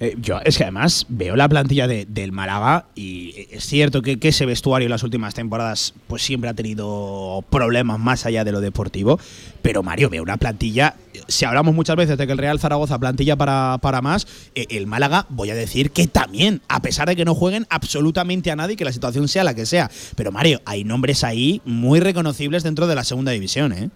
Eh, 0.00 0.16
yo 0.18 0.40
es 0.44 0.58
que 0.58 0.64
además 0.64 1.06
veo 1.08 1.36
la 1.36 1.48
plantilla 1.48 1.86
de- 1.86 2.04
del 2.06 2.32
Málaga 2.32 2.86
y 2.96 3.46
es 3.50 3.64
cierto 3.64 4.02
que, 4.02 4.18
ese 4.20 4.44
vestuario 4.44 4.86
en 4.86 4.90
las 4.90 5.02
últimas 5.04 5.34
temporadas 5.34 5.94
pues 6.08 6.22
siempre 6.22 6.50
ha 6.50 6.54
tenido 6.54 7.44
problemas 7.50 8.00
más 8.00 8.26
allá 8.26 8.42
de 8.44 8.52
lo 8.52 8.60
deportivo. 8.60 9.20
Pero 9.62 9.82
Mario, 9.82 10.10
veo 10.10 10.22
una 10.22 10.36
plantilla. 10.36 10.94
Si 11.28 11.44
hablamos 11.44 11.74
muchas 11.74 11.96
veces 11.96 12.18
de 12.18 12.26
que 12.26 12.32
el 12.32 12.38
Real 12.38 12.58
Zaragoza 12.58 12.98
plantilla 12.98 13.36
para, 13.36 13.78
para 13.80 14.02
más, 14.02 14.26
eh, 14.54 14.66
el 14.70 14.86
Málaga 14.86 15.26
voy 15.28 15.50
a 15.50 15.54
decir 15.54 15.90
que 15.90 16.06
también, 16.06 16.60
a 16.68 16.80
pesar 16.82 17.08
de 17.08 17.16
que 17.16 17.24
no 17.24 17.34
jueguen 17.34 17.66
absolutamente 17.70 18.50
a 18.50 18.56
nadie, 18.56 18.76
que 18.76 18.84
la 18.84 18.92
situación 18.92 19.28
sea 19.28 19.44
la 19.44 19.54
que 19.54 19.64
sea. 19.64 19.90
Pero 20.16 20.32
Mario, 20.32 20.60
hay 20.66 20.84
nombres 20.84 21.22
ahí 21.24 21.62
muy 21.64 22.00
reconocibles 22.00 22.62
dentro 22.62 22.86
de 22.86 22.94
la 22.94 23.04
segunda 23.04 23.32
división, 23.32 23.72
¿eh? 23.72 23.90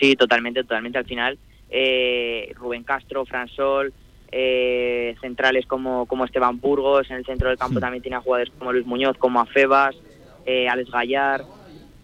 Sí, 0.00 0.16
totalmente, 0.16 0.62
totalmente. 0.62 0.98
Al 0.98 1.04
final, 1.04 1.38
eh, 1.68 2.52
Rubén 2.56 2.82
Castro, 2.84 3.24
Fran 3.26 3.48
Sol, 3.48 3.92
eh, 4.32 5.16
centrales 5.20 5.66
como, 5.66 6.06
como 6.06 6.24
Esteban 6.24 6.60
Burgos, 6.60 7.10
en 7.10 7.16
el 7.16 7.24
centro 7.24 7.48
del 7.48 7.58
campo 7.58 7.80
también 7.80 8.02
tiene 8.02 8.16
a 8.16 8.20
jugadores 8.20 8.52
como 8.58 8.72
Luis 8.72 8.86
Muñoz, 8.86 9.16
como 9.18 9.40
Afebas, 9.40 9.96
eh, 10.46 10.68
Alex 10.68 10.90
Gallar. 10.90 11.44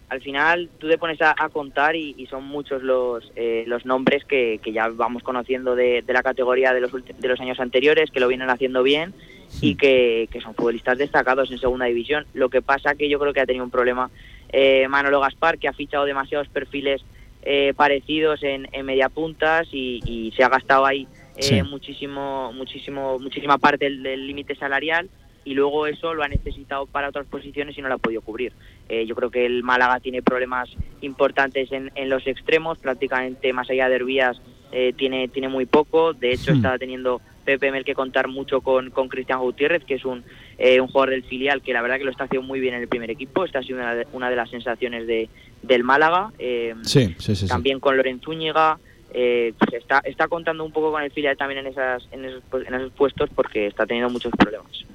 Al 0.09 0.21
final, 0.21 0.69
tú 0.77 0.87
te 0.87 0.97
pones 0.97 1.21
a, 1.21 1.35
a 1.37 1.49
contar 1.49 1.97
y, 1.97 2.15
y 2.17 2.27
son 2.27 2.45
muchos 2.45 2.81
los, 2.81 3.29
eh, 3.35 3.65
los 3.67 3.85
nombres 3.85 4.23
que, 4.23 4.59
que 4.63 4.71
ya 4.71 4.87
vamos 4.87 5.21
conociendo 5.21 5.75
de, 5.75 6.01
de 6.01 6.13
la 6.13 6.23
categoría 6.23 6.73
de 6.73 6.79
los, 6.79 6.91
de 6.93 7.27
los 7.27 7.39
años 7.41 7.59
anteriores, 7.59 8.09
que 8.09 8.21
lo 8.21 8.29
vienen 8.29 8.49
haciendo 8.49 8.83
bien 8.83 9.13
y 9.61 9.75
que, 9.75 10.29
que 10.31 10.39
son 10.39 10.55
futbolistas 10.55 10.97
destacados 10.97 11.51
en 11.51 11.57
segunda 11.57 11.87
división. 11.87 12.25
Lo 12.33 12.47
que 12.47 12.61
pasa 12.61 12.95
que 12.95 13.09
yo 13.09 13.19
creo 13.19 13.33
que 13.33 13.41
ha 13.41 13.45
tenido 13.45 13.65
un 13.65 13.71
problema 13.71 14.09
eh, 14.49 14.87
Manolo 14.87 15.19
Gaspar, 15.19 15.57
que 15.57 15.67
ha 15.67 15.73
fichado 15.73 16.05
demasiados 16.05 16.47
perfiles 16.47 17.03
eh, 17.43 17.73
parecidos 17.75 18.43
en, 18.43 18.69
en 18.71 18.85
mediapuntas 18.85 19.67
y, 19.73 19.99
y 20.05 20.31
se 20.37 20.43
ha 20.43 20.47
gastado 20.47 20.85
ahí 20.85 21.05
eh, 21.37 21.43
Sí. 21.43 21.61
muchísimo, 21.63 22.51
muchísimo, 22.53 23.17
muchísima 23.19 23.57
parte 23.57 23.89
del 23.89 24.27
límite 24.27 24.55
salarial 24.55 25.09
y 25.45 25.53
luego 25.53 25.87
eso 25.87 26.13
lo 26.13 26.23
ha 26.23 26.27
necesitado 26.27 26.87
para 26.87 27.07
otras 27.09 27.25
posiciones 27.27 27.77
y 27.77 27.81
no 27.81 27.87
lo 27.87 27.95
ha 27.95 27.99
podido 27.99 28.21
cubrir. 28.21 28.51
Eh, 28.89 29.05
yo 29.05 29.15
creo 29.15 29.29
que 29.31 29.45
el 29.45 29.63
Málaga 29.63 29.99
tiene 29.99 30.21
problemas 30.21 30.69
importantes 31.01 31.71
en, 31.71 31.91
en 31.95 32.09
los 32.09 32.25
extremos, 32.27 32.77
prácticamente 32.79 33.53
más 33.53 33.69
allá 33.69 33.87
de 33.87 33.95
Herbías 33.95 34.41
eh, 34.73 34.93
tiene, 34.97 35.29
tiene 35.29 35.47
muy 35.47 35.65
poco, 35.65 36.13
de 36.13 36.33
hecho 36.33 36.51
Hmm. 36.51 36.57
está 36.57 36.77
teniendo 36.77 37.21
Pepe 37.45 37.71
Mel 37.71 37.85
que 37.85 37.93
contar 37.93 38.27
mucho 38.27 38.59
con, 38.59 38.89
con 38.89 39.07
Cristian 39.07 39.39
Gutiérrez, 39.39 39.85
que 39.85 39.93
es 39.93 40.03
un, 40.03 40.25
eh, 40.57 40.81
un 40.81 40.87
jugador 40.87 41.11
del 41.11 41.23
filial 41.23 41.61
que 41.61 41.71
la 41.71 41.81
verdad 41.81 41.97
que 41.97 42.03
lo 42.03 42.11
está 42.11 42.25
haciendo 42.25 42.45
muy 42.45 42.59
bien 42.59 42.73
en 42.73 42.81
el 42.81 42.89
primer 42.89 43.09
equipo, 43.09 43.45
esta 43.45 43.59
ha 43.59 43.63
sido 43.63 43.77
una 43.79 43.95
de, 43.95 44.05
una 44.11 44.29
de 44.29 44.35
las 44.35 44.49
sensaciones 44.49 45.07
de, 45.07 45.29
del 45.63 45.85
Málaga. 45.85 46.33
Eh, 46.39 46.75
Sí, 46.81 47.15
sí, 47.19 47.35
sí. 47.35 47.35
sí. 47.37 47.47
también 47.47 47.79
con 47.79 47.95
Lorenz 47.95 48.21
Zúñiga. 48.23 48.77
Eh, 49.13 49.53
pues 49.57 49.73
está, 49.73 49.99
está 49.99 50.27
contando 50.27 50.63
un 50.63 50.71
poco 50.71 50.91
con 50.91 51.01
el 51.01 51.11
filial 51.11 51.37
también 51.37 51.59
en, 51.59 51.67
esas, 51.67 52.07
en, 52.11 52.25
esos, 52.25 52.43
en 52.53 52.73
esos 52.73 52.91
puestos 52.93 53.29
porque 53.33 53.67
está 53.67 53.85
teniendo 53.85 54.09
muchos 54.09 54.31
problemas. 54.31 54.85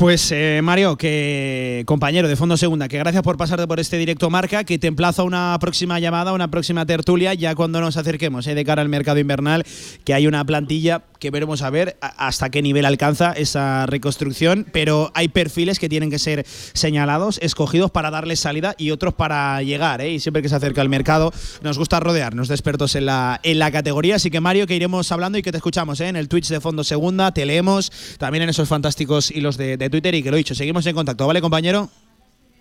Pues 0.00 0.32
eh, 0.32 0.60
Mario, 0.62 0.96
que 0.96 1.82
compañero 1.84 2.26
de 2.26 2.34
Fondo 2.34 2.56
Segunda, 2.56 2.88
que 2.88 2.96
gracias 2.96 3.22
por 3.22 3.36
pasarte 3.36 3.66
por 3.66 3.80
este 3.80 3.98
directo 3.98 4.30
marca, 4.30 4.64
que 4.64 4.78
te 4.78 4.86
emplazo 4.86 5.20
a 5.20 5.24
una 5.26 5.58
próxima 5.60 6.00
llamada, 6.00 6.32
una 6.32 6.50
próxima 6.50 6.86
tertulia, 6.86 7.34
ya 7.34 7.54
cuando 7.54 7.82
nos 7.82 7.98
acerquemos 7.98 8.46
eh, 8.46 8.54
de 8.54 8.64
cara 8.64 8.80
al 8.80 8.88
mercado 8.88 9.18
invernal, 9.18 9.62
que 10.06 10.14
hay 10.14 10.26
una 10.26 10.42
plantilla 10.46 11.02
que 11.18 11.30
veremos 11.30 11.60
a 11.60 11.68
ver 11.68 11.98
hasta 12.00 12.48
qué 12.48 12.62
nivel 12.62 12.86
alcanza 12.86 13.32
esa 13.32 13.84
reconstrucción, 13.84 14.66
pero 14.72 15.12
hay 15.14 15.28
perfiles 15.28 15.78
que 15.78 15.90
tienen 15.90 16.08
que 16.08 16.18
ser 16.18 16.46
señalados, 16.46 17.38
escogidos 17.42 17.90
para 17.90 18.10
darles 18.10 18.40
salida 18.40 18.74
y 18.78 18.92
otros 18.92 19.12
para 19.12 19.62
llegar, 19.62 20.00
¿eh? 20.00 20.12
y 20.12 20.18
siempre 20.18 20.40
que 20.40 20.48
se 20.48 20.56
acerca 20.56 20.80
el 20.80 20.88
mercado 20.88 21.30
nos 21.60 21.76
gusta 21.76 22.00
rodearnos 22.00 22.48
de 22.48 22.54
expertos 22.54 22.94
en 22.94 23.04
la, 23.04 23.38
en 23.42 23.58
la 23.58 23.70
categoría, 23.70 24.16
así 24.16 24.30
que 24.30 24.40
Mario, 24.40 24.66
que 24.66 24.76
iremos 24.76 25.12
hablando 25.12 25.36
y 25.36 25.42
que 25.42 25.52
te 25.52 25.58
escuchamos 25.58 26.00
¿eh? 26.00 26.08
en 26.08 26.16
el 26.16 26.28
Twitch 26.28 26.48
de 26.48 26.58
Fondo 26.58 26.84
Segunda, 26.84 27.34
te 27.34 27.44
leemos 27.44 27.92
también 28.16 28.44
en 28.44 28.48
esos 28.48 28.66
fantásticos 28.66 29.30
hilos 29.30 29.58
de, 29.58 29.76
de 29.76 29.89
Twitter 29.90 30.14
y 30.14 30.22
que 30.22 30.30
lo 30.30 30.36
he 30.36 30.38
dicho, 30.38 30.54
seguimos 30.54 30.86
en 30.86 30.94
contacto, 30.94 31.26
¿vale 31.26 31.40
compañero? 31.40 31.90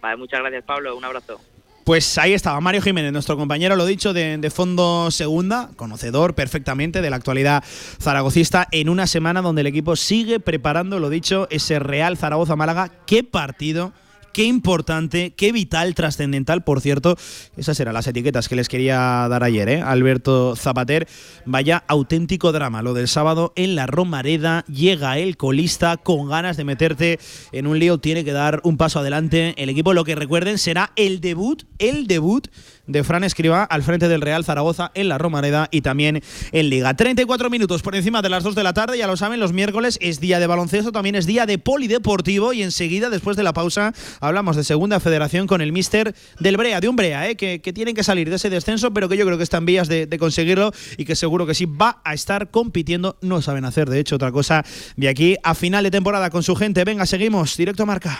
Vale, 0.01 0.17
muchas 0.17 0.39
gracias 0.39 0.63
Pablo, 0.65 0.95
un 0.95 1.05
abrazo. 1.05 1.39
Pues 1.83 2.17
ahí 2.19 2.33
estaba 2.33 2.59
Mario 2.61 2.81
Jiménez, 2.81 3.11
nuestro 3.11 3.35
compañero, 3.35 3.75
lo 3.75 3.85
dicho, 3.85 4.13
de, 4.13 4.37
de 4.37 4.49
Fondo 4.51 5.09
Segunda, 5.09 5.71
conocedor 5.75 6.35
perfectamente 6.35 7.01
de 7.01 7.09
la 7.09 7.15
actualidad 7.15 7.63
zaragocista, 7.99 8.67
en 8.71 8.89
una 8.89 9.07
semana 9.07 9.41
donde 9.41 9.61
el 9.61 9.67
equipo 9.67 9.95
sigue 9.95 10.39
preparando, 10.39 10.99
lo 10.99 11.09
dicho, 11.09 11.47
ese 11.49 11.79
Real 11.79 12.15
Zaragoza-Málaga. 12.15 12.91
¡Qué 13.07 13.23
partido! 13.23 13.91
Qué 14.33 14.43
importante, 14.43 15.33
qué 15.35 15.51
vital, 15.51 15.95
trascendental, 15.95 16.63
por 16.63 16.81
cierto. 16.81 17.17
Esas 17.57 17.79
eran 17.79 17.93
las 17.93 18.07
etiquetas 18.07 18.47
que 18.47 18.55
les 18.55 18.69
quería 18.69 19.27
dar 19.29 19.43
ayer, 19.43 19.69
¿eh? 19.69 19.81
Alberto 19.81 20.55
Zapater. 20.55 21.07
Vaya 21.45 21.83
auténtico 21.87 22.51
drama 22.51 22.81
lo 22.81 22.93
del 22.93 23.07
sábado 23.07 23.53
en 23.55 23.75
la 23.75 23.87
Romareda. 23.87 24.63
Llega 24.67 25.17
el 25.17 25.37
colista 25.37 25.97
con 25.97 26.29
ganas 26.29 26.57
de 26.57 26.63
meterte 26.63 27.19
en 27.51 27.67
un 27.67 27.79
lío. 27.79 27.97
Tiene 27.97 28.23
que 28.23 28.31
dar 28.31 28.61
un 28.63 28.77
paso 28.77 28.99
adelante. 28.99 29.53
El 29.57 29.69
equipo, 29.69 29.93
lo 29.93 30.03
que 30.03 30.15
recuerden, 30.15 30.57
será 30.57 30.91
el 30.95 31.21
debut, 31.21 31.63
el 31.79 32.07
debut 32.07 32.47
de 32.89 33.03
Fran 33.03 33.23
Escriba 33.23 33.63
al 33.63 33.83
frente 33.83 34.07
del 34.07 34.21
Real 34.21 34.43
Zaragoza 34.43 34.91
en 34.95 35.07
la 35.07 35.17
Romareda 35.17 35.69
y 35.71 35.81
también 35.81 36.21
en 36.51 36.69
Liga. 36.69 36.93
34 36.93 37.49
minutos 37.49 37.81
por 37.81 37.95
encima 37.95 38.21
de 38.21 38.29
las 38.29 38.43
2 38.43 38.55
de 38.55 38.63
la 38.63 38.73
tarde, 38.73 38.97
ya 38.97 39.07
lo 39.07 39.15
saben, 39.15 39.39
los 39.39 39.53
miércoles 39.53 39.97
es 40.01 40.19
día 40.19 40.39
de 40.39 40.47
baloncesto, 40.47 40.91
también 40.91 41.15
es 41.15 41.25
día 41.25 41.45
de 41.45 41.57
polideportivo 41.57 42.51
y 42.51 42.63
enseguida, 42.63 43.09
después 43.09 43.37
de 43.37 43.43
la 43.43 43.53
pausa, 43.53 43.93
hablamos 44.19 44.55
de 44.55 44.63
Segunda 44.63 44.99
Federación 44.99 45.47
con 45.47 45.61
el 45.61 45.71
míster 45.71 46.15
del 46.39 46.57
Brea, 46.57 46.81
de 46.81 46.89
un 46.89 46.95
Brea, 46.95 47.29
¿eh? 47.29 47.35
que, 47.35 47.61
que 47.61 47.71
tienen 47.71 47.95
que 47.95 48.03
salir 48.03 48.29
de 48.29 48.35
ese 48.35 48.49
descenso, 48.49 48.91
pero 48.91 49.07
que 49.07 49.17
yo 49.17 49.25
creo 49.25 49.37
que 49.37 49.43
está 49.43 49.57
en 49.57 49.65
vías 49.65 49.87
de, 49.87 50.07
de 50.07 50.17
conseguirlo 50.17 50.71
y 50.97 51.05
que 51.05 51.15
seguro 51.15 51.45
que 51.45 51.53
sí 51.53 51.65
va 51.65 52.01
a 52.03 52.13
estar 52.13 52.49
compitiendo, 52.49 53.17
no 53.21 53.41
saben 53.41 53.65
hacer 53.65 53.89
de 53.89 53.99
hecho 53.99 54.15
otra 54.15 54.31
cosa 54.31 54.65
de 54.95 55.09
aquí 55.09 55.37
a 55.43 55.55
final 55.55 55.83
de 55.83 55.91
temporada 55.91 56.29
con 56.29 56.43
su 56.43 56.55
gente. 56.55 56.83
Venga, 56.83 57.05
seguimos, 57.05 57.55
directo 57.55 57.83
a 57.83 57.85
marca. 57.85 58.19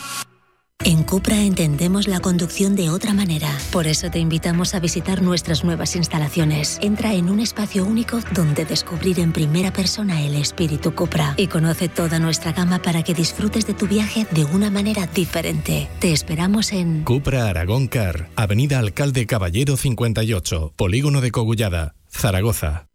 En 0.83 1.03
Cupra 1.03 1.43
entendemos 1.43 2.07
la 2.07 2.19
conducción 2.21 2.75
de 2.75 2.89
otra 2.89 3.13
manera. 3.13 3.55
Por 3.71 3.85
eso 3.85 4.09
te 4.09 4.17
invitamos 4.17 4.73
a 4.73 4.79
visitar 4.79 5.21
nuestras 5.21 5.63
nuevas 5.63 5.95
instalaciones. 5.95 6.79
Entra 6.81 7.13
en 7.13 7.29
un 7.29 7.39
espacio 7.39 7.85
único 7.85 8.19
donde 8.33 8.65
descubrir 8.65 9.19
en 9.19 9.31
primera 9.31 9.71
persona 9.71 10.21
el 10.21 10.33
espíritu 10.33 10.95
Cupra 10.95 11.35
y 11.37 11.47
conoce 11.47 11.87
toda 11.87 12.17
nuestra 12.17 12.51
gama 12.53 12.81
para 12.81 13.03
que 13.03 13.13
disfrutes 13.13 13.67
de 13.67 13.75
tu 13.75 13.87
viaje 13.87 14.25
de 14.31 14.43
una 14.45 14.71
manera 14.71 15.05
diferente. 15.05 15.87
Te 15.99 16.11
esperamos 16.11 16.71
en 16.71 17.03
Cupra 17.03 17.47
Aragón 17.47 17.87
Car, 17.87 18.29
Avenida 18.35 18.79
Alcalde 18.79 19.27
Caballero 19.27 19.77
58, 19.77 20.73
Polígono 20.75 21.21
de 21.21 21.29
Cogullada, 21.29 21.93
Zaragoza. 22.09 22.87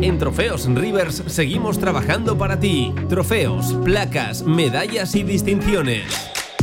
En 0.00 0.18
Trofeos 0.18 0.66
Rivers 0.66 1.22
seguimos 1.28 1.78
trabajando 1.78 2.36
para 2.36 2.58
ti. 2.58 2.92
Trofeos, 3.08 3.74
placas, 3.84 4.42
medallas 4.42 5.14
y 5.14 5.22
distinciones. 5.22 6.41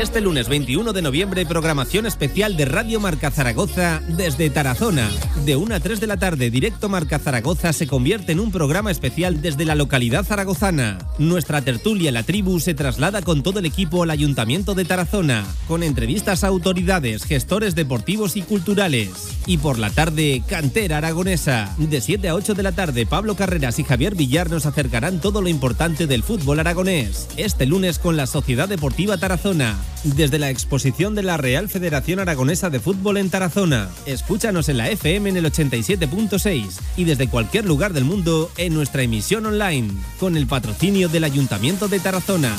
Este 0.00 0.20
lunes 0.20 0.48
21 0.48 0.92
de 0.92 1.02
noviembre, 1.02 1.44
programación 1.44 2.06
especial 2.06 2.56
de 2.56 2.66
Radio 2.66 3.00
Marca 3.00 3.32
Zaragoza 3.32 4.00
desde 4.06 4.48
Tarazona. 4.48 5.10
De 5.44 5.56
1 5.56 5.74
a 5.74 5.80
3 5.80 5.98
de 5.98 6.06
la 6.06 6.16
tarde, 6.16 6.50
Directo 6.50 6.88
Marca 6.88 7.18
Zaragoza 7.18 7.72
se 7.72 7.88
convierte 7.88 8.30
en 8.30 8.38
un 8.38 8.52
programa 8.52 8.92
especial 8.92 9.42
desde 9.42 9.64
la 9.64 9.74
localidad 9.74 10.24
zaragozana. 10.24 10.98
Nuestra 11.18 11.62
tertulia 11.62 12.12
La 12.12 12.22
Tribu 12.22 12.60
se 12.60 12.74
traslada 12.74 13.22
con 13.22 13.42
todo 13.42 13.58
el 13.58 13.66
equipo 13.66 14.04
al 14.04 14.10
Ayuntamiento 14.10 14.76
de 14.76 14.84
Tarazona, 14.84 15.44
con 15.66 15.82
entrevistas 15.82 16.44
a 16.44 16.46
autoridades, 16.46 17.24
gestores 17.24 17.74
deportivos 17.74 18.36
y 18.36 18.42
culturales. 18.42 19.36
Y 19.46 19.58
por 19.58 19.80
la 19.80 19.90
tarde, 19.90 20.44
Cantera 20.46 20.98
Aragonesa. 20.98 21.74
De 21.76 22.00
7 22.00 22.28
a 22.28 22.36
8 22.36 22.54
de 22.54 22.62
la 22.62 22.70
tarde, 22.70 23.04
Pablo 23.04 23.34
Carreras 23.34 23.80
y 23.80 23.84
Javier 23.84 24.14
Villar 24.14 24.48
nos 24.48 24.64
acercarán 24.64 25.20
todo 25.20 25.42
lo 25.42 25.48
importante 25.48 26.06
del 26.06 26.22
fútbol 26.22 26.60
aragonés. 26.60 27.26
Este 27.36 27.66
lunes 27.66 27.98
con 27.98 28.16
la 28.16 28.28
Sociedad 28.28 28.68
Deportiva 28.68 29.18
Tarazona. 29.18 29.76
Desde 30.04 30.38
la 30.38 30.50
exposición 30.50 31.14
de 31.14 31.22
la 31.22 31.36
Real 31.36 31.68
Federación 31.68 32.20
Aragonesa 32.20 32.70
de 32.70 32.78
Fútbol 32.78 33.16
en 33.16 33.30
Tarazona. 33.30 33.90
Escúchanos 34.06 34.68
en 34.68 34.78
la 34.78 34.88
FM 34.88 35.30
en 35.30 35.36
el 35.36 35.44
87.6 35.44 36.80
y 36.96 37.04
desde 37.04 37.28
cualquier 37.28 37.64
lugar 37.64 37.92
del 37.92 38.04
mundo 38.04 38.50
en 38.56 38.74
nuestra 38.74 39.02
emisión 39.02 39.46
online, 39.46 39.90
con 40.20 40.36
el 40.36 40.46
patrocinio 40.46 41.08
del 41.08 41.24
Ayuntamiento 41.24 41.88
de 41.88 41.98
Tarazona. 41.98 42.54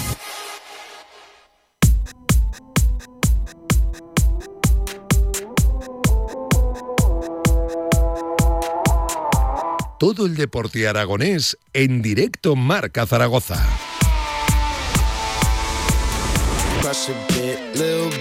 Todo 9.97 10.25
el 10.25 10.35
deporte 10.35 10.87
aragonés 10.87 11.57
en 11.73 12.01
directo 12.01 12.55
Marca 12.55 13.05
Zaragoza. 13.05 13.88
a 17.07 17.13
bit, 17.29 17.77
little 17.77 18.18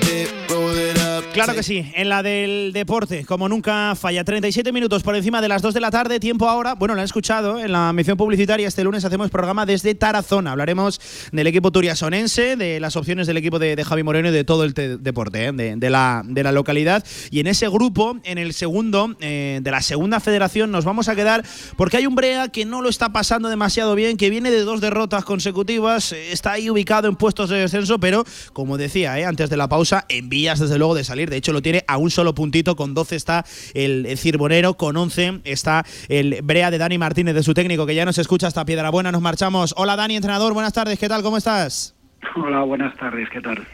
Claro 1.44 1.54
que 1.56 1.62
sí, 1.62 1.90
en 1.94 2.08
la 2.08 2.22
del 2.22 2.72
deporte, 2.72 3.24
como 3.24 3.48
nunca 3.48 3.94
falla. 3.94 4.24
37 4.24 4.72
minutos 4.72 5.02
por 5.02 5.16
encima 5.16 5.40
de 5.40 5.48
las 5.48 5.62
2 5.62 5.74
de 5.74 5.80
la 5.80 5.90
tarde, 5.90 6.20
tiempo 6.20 6.48
ahora. 6.48 6.74
Bueno, 6.74 6.94
lo 6.94 7.00
han 7.00 7.04
escuchado 7.04 7.58
en 7.58 7.72
la 7.72 7.92
mención 7.92 8.16
publicitaria. 8.16 8.66
Este 8.68 8.84
lunes 8.84 9.04
hacemos 9.04 9.30
programa 9.30 9.64
desde 9.66 9.94
Tarazona. 9.94 10.52
Hablaremos 10.52 11.00
del 11.32 11.46
equipo 11.46 11.70
turiasonense, 11.70 12.56
de 12.56 12.80
las 12.80 12.96
opciones 12.96 13.26
del 13.26 13.36
equipo 13.36 13.58
de, 13.58 13.76
de 13.76 13.84
Javi 13.84 14.02
Moreno 14.02 14.28
y 14.28 14.32
de 14.32 14.44
todo 14.44 14.64
el 14.64 14.74
te- 14.74 14.98
deporte, 14.98 15.46
¿eh? 15.46 15.52
de, 15.52 15.76
de 15.76 15.90
la, 15.90 16.22
de 16.24 16.42
la 16.42 16.52
localidad. 16.52 17.04
Y 17.30 17.40
en 17.40 17.46
ese 17.46 17.68
grupo, 17.68 18.16
en 18.24 18.38
el 18.38 18.52
segundo, 18.54 19.16
eh, 19.20 19.60
de 19.62 19.70
la 19.70 19.80
segunda 19.82 20.20
federación, 20.20 20.70
nos 20.70 20.84
vamos 20.84 21.08
a 21.08 21.14
quedar 21.16 21.44
porque 21.76 21.96
hay 21.98 22.06
un 22.06 22.14
Brea 22.14 22.48
que 22.48 22.64
no 22.64 22.82
lo 22.82 22.88
está 22.88 23.10
pasando 23.12 23.48
demasiado 23.48 23.94
bien, 23.94 24.16
que 24.16 24.30
viene 24.30 24.50
de 24.50 24.60
dos 24.62 24.80
derrotas 24.80 25.24
consecutivas, 25.24 26.12
eh, 26.12 26.32
está 26.32 26.52
ahí 26.52 26.68
ubicado 26.70 27.08
en 27.08 27.16
puestos 27.16 27.48
de 27.50 27.58
descenso, 27.58 27.98
pero 27.98 28.24
como 28.52 28.76
decía 28.76 29.18
eh, 29.18 29.24
antes 29.24 29.50
de 29.50 29.56
la 29.56 29.68
pausa, 29.68 30.04
en 30.08 30.28
vías 30.28 30.58
desde 30.58 30.78
luego 30.78 30.94
de 30.94 31.04
salir. 31.04 31.27
De 31.28 31.36
hecho, 31.36 31.52
lo 31.52 31.62
tiene 31.62 31.84
a 31.86 31.96
un 31.96 32.10
solo 32.10 32.34
puntito. 32.34 32.76
Con 32.76 32.94
12 32.94 33.16
está 33.16 33.44
el, 33.74 34.16
Cirbonero, 34.18 34.74
con 34.74 34.96
11 34.96 35.40
está 35.44 35.84
el 36.08 36.40
Brea 36.42 36.70
de 36.70 36.78
Dani 36.78 36.98
Martínez, 36.98 37.34
de 37.34 37.42
su 37.42 37.54
técnico, 37.54 37.86
que 37.86 37.94
ya 37.94 38.04
nos 38.04 38.18
escucha 38.18 38.46
hasta 38.46 38.64
Piedra 38.64 38.90
Buena. 38.90 39.12
Nos 39.12 39.22
marchamos. 39.22 39.74
Hola 39.76 39.96
Dani, 39.96 40.16
entrenador, 40.16 40.54
buenas 40.54 40.72
tardes, 40.72 40.98
¿qué 40.98 41.08
tal? 41.08 41.22
¿Cómo 41.22 41.36
estás? 41.36 41.94
Hola, 42.36 42.62
buenas 42.62 42.96
tardes, 42.96 43.28
¿qué 43.32 43.40
tal? 43.40 43.66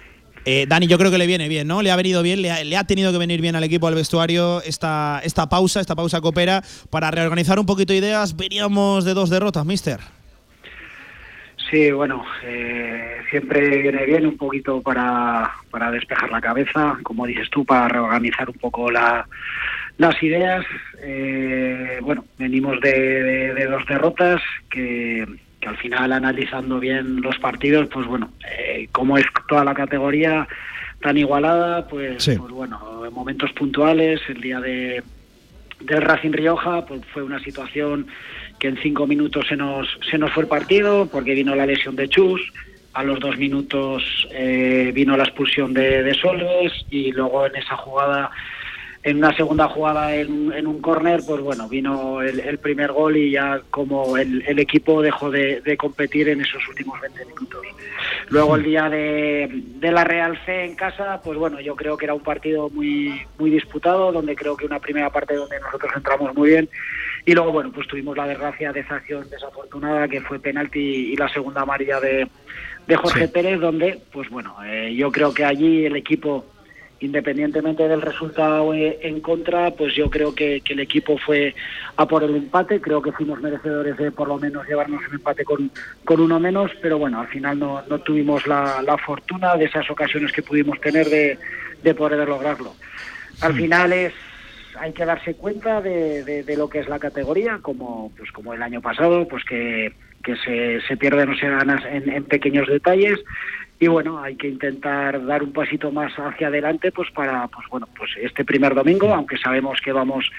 Eh, 0.47 0.66
Dani, 0.68 0.86
yo 0.86 0.98
creo 0.98 1.10
que 1.10 1.16
le 1.16 1.26
viene 1.26 1.48
bien, 1.48 1.66
¿no? 1.66 1.81
Le 1.81 1.90
ha 1.90 1.97
venido 1.97 2.22
bien, 2.22 2.43
le 2.43 2.51
ha, 2.51 2.62
le 2.62 2.76
ha 2.76 2.85
tenido 2.85 3.12
que 3.12 3.18
venir 3.18 3.40
bien 3.40 3.56
al 3.56 3.64
equipo, 3.64 3.89
al 3.89 3.94
vestuario, 3.94 4.60
esta, 4.62 5.20
esta 5.24 5.48
pausa, 5.48 5.81
esta 5.81 5.97
pausa 5.97 6.20
coopera 6.20 6.62
para 6.90 7.10
reorganizar 7.10 7.59
un 7.59 7.66
poquito 7.66 7.94
ideas. 7.94 8.36
Veníamos 8.36 9.05
de 9.05 9.14
dos 9.14 9.31
derrotas, 9.31 9.64
mister. 9.64 10.01
Sí, 11.74 11.90
bueno, 11.90 12.24
eh, 12.44 13.16
siempre 13.30 13.82
viene 13.82 14.06
bien 14.06 14.26
un 14.26 14.36
poquito 14.36 14.80
para, 14.80 15.51
para 15.72 15.90
despejar 15.90 16.30
la 16.30 16.40
cabeza, 16.40 16.96
como 17.02 17.26
dices 17.26 17.51
tú, 17.51 17.64
para 17.64 17.88
reorganizar 17.88 18.48
un 18.48 18.55
poco 18.59 18.92
la, 18.92 19.26
las 19.98 20.22
ideas. 20.22 20.64
Eh, 21.02 21.98
bueno, 22.01 22.24
venimos 22.38 22.80
de, 22.80 22.92
de- 22.92 23.55
de 23.55 23.66
dos 23.66 23.84
derrotas 23.86 24.40
que, 24.70 25.26
que 25.60 25.68
al 25.68 25.76
final, 25.78 26.12
analizando 26.12 26.78
bien 26.78 27.20
los 27.22 27.36
partidos, 27.40 27.88
pues 27.92 28.06
bueno, 28.06 28.30
eh, 28.56 28.86
como 28.92 29.18
es 29.18 29.26
toda 29.48 29.64
la 29.64 29.74
categoría 29.74 30.46
tan 31.01 31.18
igualada, 31.18 31.88
pues, 31.88 32.22
Sí. 32.22 32.36
pues 32.38 32.52
bueno, 32.52 33.05
en 33.05 33.12
momentos 33.12 33.51
puntuales, 33.52 34.20
el 34.28 34.40
día 34.40 34.60
de, 34.60 35.02
del 35.80 36.02
Racing 36.02 36.32
Rioja, 36.32 36.86
pues 36.86 37.02
fue 37.12 37.22
una 37.22 37.38
situación 37.40 38.06
que 38.59 38.68
en 38.68 38.76
cinco 38.82 39.06
minutos 39.06 39.46
se 39.48 39.56
nos, 39.56 39.88
se 40.10 40.18
nos 40.18 40.32
fue 40.32 40.44
el 40.44 40.48
partido 40.48 41.06
porque 41.10 41.34
vino 41.34 41.55
la 41.55 41.66
lesión 41.66 41.96
de 41.96 42.09
Chus, 42.09 42.40
a 42.94 43.02
los 43.02 43.18
dos 43.20 43.36
minutos 43.36 44.28
eh, 44.32 44.92
vino 44.94 45.16
la 45.16 45.24
expulsión 45.24 45.74
de, 45.74 46.02
de 46.02 46.14
Solves 46.14 46.72
y 46.90 47.12
luego 47.12 47.46
en 47.46 47.56
esa 47.56 47.76
jugada, 47.76 48.30
en 49.05 49.18
una 49.18 49.36
segunda 49.36 49.68
jugada 49.68 50.14
en, 50.14 50.51
en 50.52 50.66
un 50.66 50.81
córner, 50.81 51.20
pues 51.26 51.43
bueno, 51.43 51.68
vino 51.68 52.22
el, 52.22 52.40
el 52.40 52.59
primer 52.59 52.90
gol 52.90 53.16
y 53.18 53.32
ya 53.32 53.60
como 53.70 54.16
el, 54.16 54.43
el 54.47 54.59
equipo 54.59 55.02
dejó 55.02 55.31
de, 55.31 55.60
de 55.60 55.76
competir 55.76 56.31
en 56.31 56.40
esos 56.40 56.66
últimos 56.68 56.98
20 57.02 57.26
minutos. 57.26 57.66
Luego 58.31 58.56
el 58.56 58.62
día 58.62 58.89
de, 58.89 59.48
de 59.52 59.93
la 59.93 60.05
Real 60.05 60.39
C 60.47 60.64
en 60.64 60.74
casa, 60.74 61.20
pues 61.22 61.39
bueno, 61.39 61.60
yo 61.60 61.76
creo 61.76 61.98
que 61.98 62.06
era 62.06 62.14
un 62.14 62.22
partido 62.22 62.70
muy, 62.70 63.20
muy 63.39 63.51
disputado, 63.51 64.10
donde 64.10 64.35
creo 64.35 64.56
que 64.56 64.64
una 64.64 64.81
primera 64.81 65.10
parte 65.10 65.35
donde 65.35 65.60
nosotros 65.60 65.93
entramos 65.94 66.35
muy 66.35 66.48
bien 66.48 66.68
y 67.26 67.32
luego, 67.35 67.52
bueno, 67.52 67.70
pues 67.72 67.86
tuvimos 67.89 68.16
la 68.16 68.26
desgracia 68.26 68.72
de 68.72 68.81
esa 68.81 68.97
acción 68.97 69.28
desafortunada 69.31 70.09
que 70.09 70.20
fue 70.20 70.39
penalti 70.39 71.12
y 71.12 71.16
la 71.16 71.28
segunda 71.28 71.62
amarilla 71.62 72.01
de, 72.01 72.26
de 72.86 72.97
Jorge 72.97 73.26
Sí. 73.26 73.32
Pérez, 73.32 73.60
donde, 73.60 73.98
pues 74.12 74.28
bueno, 74.28 74.56
eh, 74.64 74.94
yo 74.94 75.10
creo 75.10 75.32
que 75.32 75.44
allí 75.44 75.86
el 75.86 75.97
equipo, 75.97 76.44
independientemente 77.05 77.86
del 77.86 78.02
resultado 78.02 78.72
en 78.74 79.20
contra, 79.20 79.70
pues 79.72 79.94
yo 79.94 80.10
creo 80.10 80.35
que, 80.35 80.60
que 80.62 80.72
el 80.72 80.81
equipo 80.81 81.18
fue 81.18 81.55
a 81.97 82.06
por 82.09 82.24
el 82.24 82.35
empate. 82.35 82.81
Creo 82.81 83.02
que 83.02 83.12
fuimos 83.12 83.40
merecedores 83.40 83.97
de 83.97 84.10
por 84.10 84.28
lo 84.28 84.39
menos 84.39 84.66
llevarnos 84.66 85.02
el 85.09 85.14
empate 85.14 85.44
con, 85.44 85.70
con 86.05 86.20
uno 86.20 86.40
menos, 86.40 86.70
pero 86.82 86.98
bueno, 86.98 87.20
al 87.20 87.28
final 87.28 87.59
no, 87.59 87.82
no 87.89 87.98
tuvimos 88.01 88.47
la, 88.47 88.82
la 88.82 88.97
fortuna 88.98 89.56
de 89.56 89.66
esas 89.66 89.89
ocasiones 89.90 90.32
que 90.32 90.43
pudimos 90.43 90.81
tener 90.81 91.06
de, 91.09 91.39
de 91.82 91.94
poder 91.94 92.26
lograrlo. 92.28 92.74
Al 93.40 93.55
final 93.55 93.93
es 93.93 94.12
hay 94.76 94.93
que 94.93 95.05
darse 95.05 95.35
cuenta 95.35 95.81
de, 95.81 96.24
de- 96.24 96.43
de 96.43 96.56
lo 96.56 96.68
que 96.68 96.81
es 96.81 96.89
la 96.89 96.98
categoría, 96.98 97.59
como 97.62 98.10
pues 98.16 98.32
como 98.32 98.55
el 98.55 98.62
año 98.62 98.81
pasado, 98.81 99.28
pues 99.28 99.44
que, 99.44 99.93
que 100.24 100.35
se, 100.36 100.81
se 100.89 100.97
pierden 100.97 101.31
o 101.31 101.36
se 101.36 101.48
ganan 101.48 101.81
en, 101.86 102.10
en 102.10 102.24
pequeños 102.24 102.66
detalles 102.66 103.20
y 103.80 103.86
bueno, 103.88 104.22
hay 104.22 104.36
que 104.36 104.48
intentar 104.48 105.24
dar 105.26 105.42
un 105.42 105.52
pasito 105.52 105.90
más 105.90 106.12
hacia 106.16 106.46
adelante 106.48 106.92
pues 106.92 107.10
para 107.10 107.48
pues 107.48 107.66
bueno, 107.68 107.88
pues 107.96 108.10
este 108.20 108.44
primer 108.44 108.74
domingo, 108.74 109.12
aunque 109.14 109.36
sabemos 109.36 109.80
que 109.80 109.92
vamos 109.92 110.30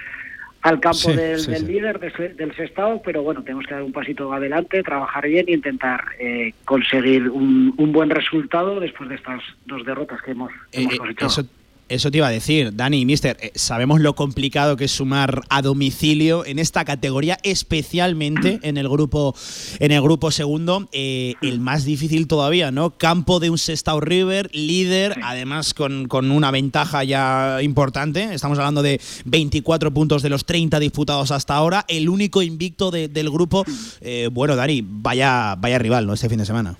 al 0.61 0.79
campo 0.79 0.97
Sí, 0.97 1.13
del, 1.15 1.39
sí, 1.39 1.51
del 1.51 1.59
sí. 1.61 1.71
líder 1.73 1.99
de 1.99 2.29
del 2.29 2.55
sextado, 2.55 2.99
pero 3.03 3.21
bueno, 3.21 3.43
tenemos 3.43 3.67
que 3.67 3.73
dar 3.75 3.83
un 3.83 3.91
pasito 3.91 4.33
adelante, 4.33 4.81
trabajar 4.81 5.27
bien 5.27 5.45
e 5.47 5.51
intentar 5.53 6.03
eh, 6.19 6.53
conseguir 6.65 7.29
un, 7.29 7.71
un 7.77 7.91
buen 7.91 8.09
resultado 8.09 8.79
después 8.79 9.09
de 9.09 9.15
estas 9.15 9.41
dos 9.67 9.85
derrotas 9.85 10.21
que 10.23 10.31
hemos, 10.31 10.51
que 10.71 10.81
Eh, 10.81 10.87
eh, 10.91 10.97
cosechado. 10.97 11.27
eso, 11.31 11.43
eso 11.87 12.09
te 12.11 12.17
iba 12.17 12.27
a 12.27 12.31
decir, 12.31 12.75
Dani, 12.75 13.05
mister. 13.05 13.37
eh, 13.41 13.51
sabemos 13.55 14.01
lo 14.01 14.15
complicado 14.15 14.75
que 14.77 14.85
es 14.85 14.91
sumar 14.91 15.41
a 15.49 15.61
domicilio 15.61 16.45
en 16.45 16.57
esta 16.59 16.83
categoría, 16.85 17.37
especialmente 17.43 18.59
en 18.63 18.77
el 18.77 18.89
grupo, 18.89 19.35
en 19.79 19.91
el 19.91 20.01
grupo 20.01 20.31
segundo, 20.31 20.89
eh, 20.91 21.35
el 21.41 21.59
más 21.59 21.85
difícil 21.85 22.27
todavía, 22.27 22.71
¿no? 22.71 22.91
Campo 22.91 23.39
de 23.39 23.49
un 23.49 23.57
Sestao 23.57 23.99
River, 23.99 24.49
líder, 24.53 25.15
además 25.23 25.73
con, 25.73 26.07
con 26.07 26.31
una 26.31 26.51
ventaja 26.51 27.03
ya 27.03 27.59
importante. 27.61 28.33
Estamos 28.33 28.57
hablando 28.57 28.81
de 28.81 28.99
24 29.25 29.91
puntos 29.91 30.23
de 30.23 30.29
los 30.29 30.45
30 30.45 30.79
disputados 30.79 31.31
hasta 31.31 31.55
ahora. 31.55 31.85
El 31.87 32.09
único 32.09 32.41
invicto 32.41 32.91
de- 32.91 33.07
del 33.09 33.29
grupo. 33.29 33.63
Eh, 34.01 34.29
bueno, 34.31 34.55
Dani, 34.55 34.83
vaya, 34.85 35.55
vaya 35.55 35.77
rival, 35.79 36.07
¿no? 36.07 36.13
Este 36.13 36.29
fin 36.29 36.39
de 36.39 36.45
semana. 36.45 36.77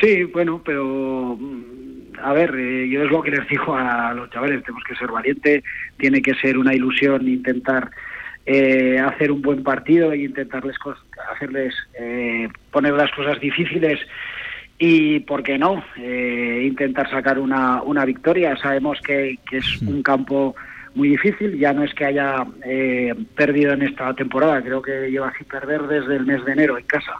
Sí, 0.00 0.24
bueno, 0.32 0.62
pero 0.64 1.36
mm, 1.38 1.71
a 2.22 2.32
ver, 2.32 2.54
eh, 2.54 2.88
yo 2.88 3.02
es 3.02 3.10
lo 3.10 3.22
que 3.22 3.30
les 3.30 3.48
digo 3.48 3.74
a 3.74 4.12
los 4.14 4.30
chavales, 4.30 4.62
tenemos 4.62 4.84
que 4.84 4.96
ser 4.96 5.10
valientes, 5.10 5.64
tiene 5.96 6.22
que 6.22 6.34
ser 6.34 6.58
una 6.58 6.74
ilusión 6.74 7.26
intentar 7.28 7.90
eh, 8.46 8.98
hacer 8.98 9.30
un 9.30 9.42
buen 9.42 9.62
partido 9.62 10.12
e 10.12 10.18
intentarles 10.18 10.76
hacerles 11.32 11.74
eh, 11.98 12.48
poner 12.70 12.94
las 12.94 13.10
cosas 13.12 13.38
difíciles 13.40 14.00
y, 14.78 15.20
¿por 15.20 15.42
qué 15.42 15.58
no?, 15.58 15.84
eh, 15.96 16.64
intentar 16.66 17.08
sacar 17.08 17.38
una, 17.38 17.82
una 17.82 18.04
victoria. 18.04 18.56
Sabemos 18.56 19.00
que, 19.00 19.38
que 19.48 19.58
es 19.58 19.82
un 19.82 20.02
campo 20.02 20.56
muy 20.94 21.08
difícil, 21.08 21.58
ya 21.58 21.72
no 21.72 21.84
es 21.84 21.94
que 21.94 22.04
haya 22.04 22.44
eh, 22.64 23.14
perdido 23.34 23.72
en 23.72 23.82
esta 23.82 24.12
temporada, 24.14 24.60
creo 24.60 24.82
que 24.82 25.10
lleva 25.10 25.32
sin 25.36 25.46
perder 25.46 25.82
desde 25.82 26.16
el 26.16 26.26
mes 26.26 26.44
de 26.44 26.52
enero 26.52 26.76
en 26.76 26.84
casa. 26.84 27.12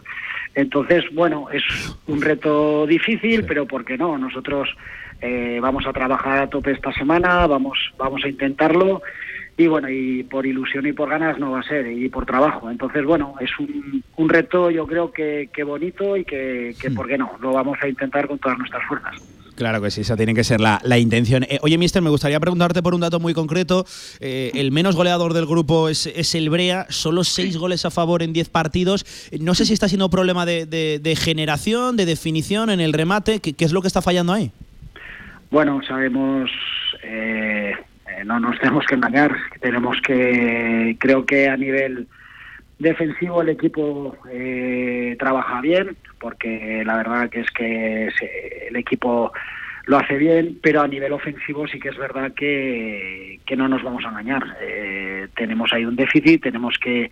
Entonces, 0.54 1.04
bueno, 1.12 1.48
es 1.50 1.62
un 2.06 2.20
reto 2.20 2.86
difícil, 2.86 3.44
pero 3.44 3.66
¿por 3.66 3.84
qué 3.84 3.96
no? 3.96 4.18
Nosotros 4.18 4.68
eh, 5.20 5.58
vamos 5.60 5.86
a 5.86 5.92
trabajar 5.92 6.38
a 6.38 6.50
tope 6.50 6.72
esta 6.72 6.92
semana, 6.92 7.46
vamos, 7.46 7.78
vamos 7.96 8.22
a 8.24 8.28
intentarlo 8.28 9.02
y 9.56 9.66
bueno, 9.66 9.88
y 9.88 10.22
por 10.24 10.46
ilusión 10.46 10.86
y 10.86 10.92
por 10.92 11.10
ganas 11.10 11.38
no 11.38 11.52
va 11.52 11.60
a 11.60 11.62
ser, 11.62 11.86
y 11.86 12.08
por 12.08 12.26
trabajo. 12.26 12.70
Entonces, 12.70 13.04
bueno, 13.04 13.34
es 13.40 13.50
un, 13.58 14.02
un 14.16 14.28
reto 14.28 14.70
yo 14.70 14.86
creo 14.86 15.12
que, 15.12 15.50
que 15.52 15.62
bonito 15.62 16.16
y 16.16 16.24
que, 16.24 16.74
que, 16.80 16.90
¿por 16.90 17.06
qué 17.06 17.18
no? 17.18 17.32
Lo 17.40 17.52
vamos 17.52 17.78
a 17.82 17.88
intentar 17.88 18.26
con 18.26 18.38
todas 18.38 18.58
nuestras 18.58 18.84
fuerzas. 18.86 19.41
Claro 19.62 19.80
que 19.80 19.92
sí, 19.92 20.00
esa 20.00 20.16
tiene 20.16 20.34
que 20.34 20.42
ser 20.42 20.60
la, 20.60 20.80
la 20.82 20.98
intención. 20.98 21.44
Eh, 21.44 21.60
oye, 21.62 21.78
Mister, 21.78 22.02
me 22.02 22.10
gustaría 22.10 22.40
preguntarte 22.40 22.82
por 22.82 22.94
un 22.94 23.00
dato 23.00 23.20
muy 23.20 23.32
concreto. 23.32 23.86
Eh, 24.18 24.50
el 24.54 24.72
menos 24.72 24.96
goleador 24.96 25.34
del 25.34 25.46
grupo 25.46 25.88
es, 25.88 26.06
es 26.08 26.34
el 26.34 26.50
Brea, 26.50 26.86
solo 26.88 27.22
seis 27.22 27.56
goles 27.56 27.84
a 27.84 27.92
favor 27.92 28.24
en 28.24 28.32
10 28.32 28.48
partidos. 28.48 29.06
Eh, 29.30 29.38
No 29.40 29.54
sé 29.54 29.64
si 29.64 29.72
está 29.72 29.86
siendo 29.86 30.10
problema 30.10 30.44
de, 30.46 30.66
de- 30.66 30.98
de 30.98 31.14
generación, 31.14 31.96
de 31.96 32.06
definición 32.06 32.70
en 32.70 32.80
el 32.80 32.92
remate. 32.92 33.38
¿Qué, 33.38 33.52
qué 33.52 33.64
es 33.64 33.72
lo 33.72 33.82
que 33.82 33.86
está 33.86 34.02
fallando 34.02 34.32
ahí? 34.32 34.50
Bueno, 35.52 35.80
sabemos, 35.86 36.50
eh, 37.04 37.72
no 38.24 38.40
nos 38.40 38.58
tenemos 38.58 38.84
que 38.88 38.96
engañar, 38.96 39.32
tenemos 39.60 39.96
que, 40.04 40.96
creo 40.98 41.24
que 41.24 41.48
a 41.48 41.56
nivel 41.56 42.08
defensivo 42.82 43.42
el 43.42 43.48
equipo 43.50 44.16
eh, 44.30 45.16
trabaja 45.18 45.60
bien, 45.60 45.96
porque 46.20 46.82
la 46.84 46.96
verdad 46.96 47.30
que 47.30 47.40
es 47.40 47.50
que 47.50 48.10
se- 48.18 48.68
el 48.68 48.76
equipo 48.76 49.32
lo 49.86 49.98
hace 49.98 50.16
bien, 50.16 50.58
pero 50.62 50.80
a 50.80 50.86
nivel 50.88 51.12
ofensivo 51.12 51.66
sí 51.66 51.80
que 51.80 51.88
es 51.88 51.96
verdad 51.96 52.32
que, 52.34 53.40
que 53.46 53.56
no 53.56 53.66
nos 53.68 53.82
vamos 53.82 54.04
a 54.04 54.10
engañar. 54.10 54.42
Eh, 54.60 55.28
tenemos 55.34 55.72
ahí 55.72 55.84
un 55.84 55.96
déficit, 55.96 56.42
tenemos 56.42 56.76
que, 56.78 57.10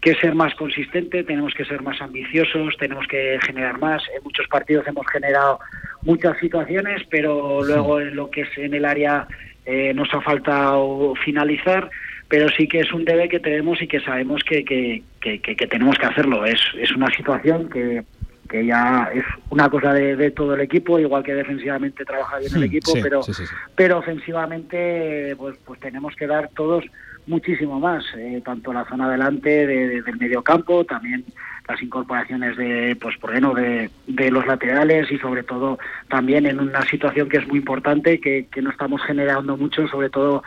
que 0.00 0.14
ser 0.14 0.34
más 0.34 0.54
consistente, 0.54 1.24
tenemos 1.24 1.52
que 1.54 1.64
ser 1.64 1.82
más 1.82 2.00
ambiciosos, 2.00 2.76
tenemos 2.78 3.06
que 3.08 3.38
generar 3.44 3.78
más. 3.80 4.02
En 4.16 4.22
muchos 4.22 4.46
partidos 4.48 4.86
hemos 4.86 5.06
generado 5.08 5.58
muchas 6.04 6.38
situaciones, 6.38 7.02
pero 7.10 7.64
luego 7.64 8.00
en 8.00 8.14
lo 8.14 8.30
que 8.30 8.42
es 8.42 8.58
en 8.58 8.74
el 8.74 8.84
área 8.84 9.26
eh, 9.64 9.92
nos 9.94 10.12
ha 10.14 10.20
faltado 10.20 11.14
finalizar, 11.24 11.90
pero 12.28 12.48
sí 12.48 12.66
que 12.68 12.80
es 12.80 12.92
un 12.92 13.04
debe 13.04 13.28
que 13.28 13.40
tenemos 13.40 13.80
y 13.80 13.86
que 13.86 14.00
sabemos 14.00 14.42
que, 14.42 14.64
que, 14.64 15.02
que- 15.20 15.66
tenemos 15.68 15.96
que 15.98 16.06
hacerlo. 16.06 16.44
Es, 16.44 16.60
es 16.78 16.90
una 16.92 17.06
situación 17.14 17.68
que, 17.68 18.02
que 18.48 18.64
ya 18.66 19.10
es 19.14 19.24
una 19.50 19.68
cosa 19.68 19.92
de, 19.92 20.16
de 20.16 20.30
todo 20.30 20.54
el 20.54 20.60
equipo, 20.60 20.98
igual 20.98 21.22
que 21.22 21.34
defensivamente 21.34 22.04
trabaja 22.04 22.38
bien 22.38 22.54
el 22.56 22.64
equipo, 22.64 22.92
Sí, 22.92 23.00
pero 23.02 23.22
sí, 23.22 23.32
sí, 23.34 23.46
sí. 23.46 23.54
pero 23.74 23.98
ofensivamente 23.98 25.34
pues 25.36 25.56
pues 25.64 25.80
tenemos 25.80 26.14
que 26.16 26.26
dar 26.26 26.50
todos 26.54 26.84
muchísimo 27.26 27.80
más 27.80 28.04
eh, 28.16 28.40
tanto 28.44 28.72
la 28.72 28.84
zona 28.84 29.10
delante 29.10 29.66
de- 29.66 29.88
de- 29.88 30.02
del 30.02 30.16
medio 30.16 30.42
campo 30.42 30.84
también 30.84 31.24
las 31.68 31.82
incorporaciones 31.82 32.56
de 32.56 32.96
pues 33.00 33.16
por 33.18 33.40
no 33.40 33.52
de, 33.52 33.90
de 34.06 34.30
los 34.30 34.46
laterales 34.46 35.10
y 35.10 35.18
sobre 35.18 35.42
todo 35.42 35.76
también 36.08 36.46
en 36.46 36.60
una 36.60 36.82
situación 36.82 37.28
que 37.28 37.38
es 37.38 37.48
muy 37.48 37.58
importante 37.58 38.20
que, 38.20 38.46
que 38.52 38.62
no 38.62 38.70
estamos 38.70 39.02
generando 39.02 39.56
mucho 39.56 39.88
sobre 39.88 40.08
todo 40.08 40.44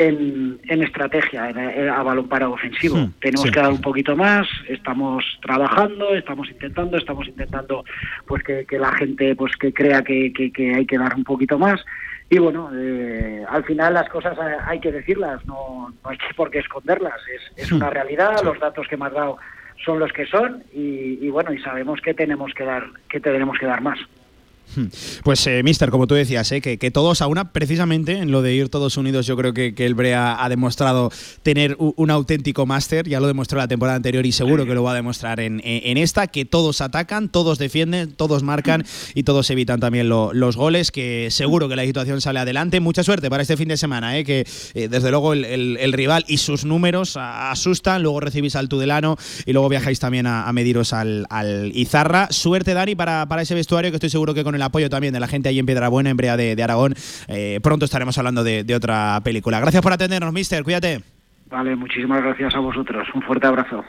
en, 0.00 0.58
en 0.66 0.82
estrategia, 0.82 1.50
en, 1.50 1.58
en- 1.58 1.88
a 1.90 2.02
balón 2.02 2.26
parado 2.26 2.52
ofensivo. 2.52 2.96
Hmm, 2.96 3.12
Tenemos 3.20 3.42
sí. 3.46 3.50
que 3.52 3.60
dar 3.60 3.70
un 3.70 3.82
poquito 3.82 4.16
más, 4.16 4.48
estamos 4.66 5.22
trabajando, 5.42 6.14
estamos 6.14 6.48
intentando, 6.48 6.96
estamos 6.96 7.28
intentando 7.28 7.84
pues 8.26 8.42
que, 8.42 8.64
que 8.64 8.78
la 8.78 8.92
gente 8.92 9.36
pues 9.36 9.54
que 9.56 9.72
crea 9.74 10.02
que, 10.02 10.32
que- 10.32 10.50
que 10.50 10.74
hay 10.74 10.86
que 10.86 10.96
dar 10.98 11.14
un 11.14 11.24
poquito 11.24 11.58
más. 11.58 11.84
Y 12.30 12.38
bueno, 12.38 12.70
eh, 12.74 13.44
al 13.48 13.62
final 13.64 13.92
las 13.92 14.08
cosas 14.08 14.38
hay, 14.38 14.54
hay 14.66 14.80
que 14.80 14.90
decirlas, 14.92 15.44
no, 15.46 15.92
no 16.02 16.10
hay 16.10 16.16
por 16.34 16.50
qué 16.50 16.60
esconderlas, 16.60 17.20
es, 17.36 17.64
es 17.64 17.72
una 17.72 17.90
realidad, 17.90 18.40
los 18.42 18.58
datos 18.58 18.86
que 18.88 18.96
me 18.96 19.06
has 19.06 19.12
dado 19.12 19.36
son 19.84 19.98
los 19.98 20.12
que 20.12 20.24
son 20.26 20.62
y, 20.72 21.18
y 21.20 21.28
bueno, 21.30 21.52
y 21.52 21.58
sabemos 21.60 22.00
que 22.00 22.14
tenemos 22.14 22.52
que 22.54 22.64
dar, 22.64 22.84
que 23.08 23.20
tenemos 23.20 23.58
que 23.58 23.66
dar 23.66 23.82
más. 23.82 23.98
Pues, 25.24 25.46
eh, 25.46 25.62
Mister, 25.62 25.90
como 25.90 26.06
tú 26.06 26.14
decías, 26.14 26.50
eh, 26.52 26.60
que, 26.60 26.78
que 26.78 26.90
todos 26.90 27.22
a 27.22 27.26
una, 27.26 27.52
precisamente 27.52 28.12
en 28.18 28.30
lo 28.30 28.42
de 28.42 28.54
ir 28.54 28.68
todos 28.68 28.96
unidos, 28.96 29.26
yo 29.26 29.36
creo 29.36 29.52
que, 29.52 29.74
que 29.74 29.86
el 29.86 29.94
Brea 29.94 30.42
ha 30.42 30.48
demostrado 30.48 31.10
tener 31.42 31.76
un, 31.78 32.10
auténtico 32.10 32.66
máster, 32.66 33.08
ya 33.08 33.20
lo 33.20 33.26
demostró 33.26 33.58
la 33.58 33.68
temporada 33.68 33.96
anterior 33.96 34.26
y 34.26 34.32
seguro 34.32 34.66
que 34.66 34.74
lo 34.74 34.82
va 34.82 34.92
a 34.92 34.94
demostrar 34.94 35.40
en, 35.40 35.60
en- 35.64 35.96
esta, 35.98 36.26
que 36.26 36.44
todos 36.44 36.80
atacan, 36.80 37.28
todos 37.28 37.58
defienden, 37.58 38.12
todos 38.12 38.42
marcan 38.42 38.84
y 39.14 39.22
todos 39.22 39.50
evitan 39.50 39.80
también 39.80 40.08
lo- 40.08 40.32
los 40.32 40.56
goles, 40.56 40.90
que 40.90 41.28
seguro 41.30 41.68
que 41.68 41.76
la 41.76 41.84
situación 41.84 42.20
sale 42.20 42.38
adelante. 42.40 42.80
Mucha 42.80 43.02
suerte 43.02 43.28
para 43.30 43.42
este 43.42 43.56
fin 43.56 43.68
de 43.68 43.76
semana, 43.76 44.16
eh, 44.18 44.24
que 44.24 44.46
eh, 44.74 44.88
desde 44.88 45.10
luego 45.10 45.32
el, 45.32 45.44
el- 45.44 45.76
el 45.80 45.92
rival 45.92 46.24
y 46.26 46.38
sus 46.38 46.64
números 46.64 47.16
asustan, 47.16 48.02
luego 48.02 48.20
recibís 48.20 48.56
al 48.56 48.68
Tudelano 48.68 49.16
y 49.46 49.52
luego 49.52 49.68
viajáis 49.68 49.98
también 50.00 50.26
a, 50.26 50.48
a 50.48 50.52
mediros 50.52 50.92
al, 50.92 51.26
al 51.30 51.70
Izarra. 51.74 52.28
Suerte, 52.30 52.74
Dani, 52.74 52.94
para, 52.94 53.26
para 53.26 53.42
ese 53.42 53.54
vestuario, 53.54 53.90
que 53.90 53.96
estoy 53.96 54.10
seguro 54.10 54.34
que 54.34 54.44
con 54.44 54.54
el 54.54 54.59
apoyo 54.62 54.90
también 54.90 55.12
de 55.12 55.20
la 55.20 55.28
gente 55.28 55.48
ahí 55.48 55.58
en 55.58 55.66
Piedrabuena, 55.66 56.10
en 56.10 56.16
Brea 56.16 56.36
de, 56.36 56.56
de 56.56 56.62
Aragón, 56.62 56.94
eh, 57.28 57.60
pronto 57.62 57.84
estaremos 57.84 58.16
hablando 58.18 58.44
de, 58.44 58.64
de 58.64 58.74
otra 58.74 59.20
película. 59.22 59.60
Gracias 59.60 59.82
por 59.82 59.92
atendernos, 59.92 60.32
mister, 60.32 60.62
cuídate. 60.64 61.00
Vale, 61.50 61.74
muchísimas 61.74 62.22
gracias 62.22 62.54
a 62.54 62.60
vosotros. 62.60 63.08
Un 63.14 63.22
fuerte 63.22 63.46
abrazo. 63.46 63.84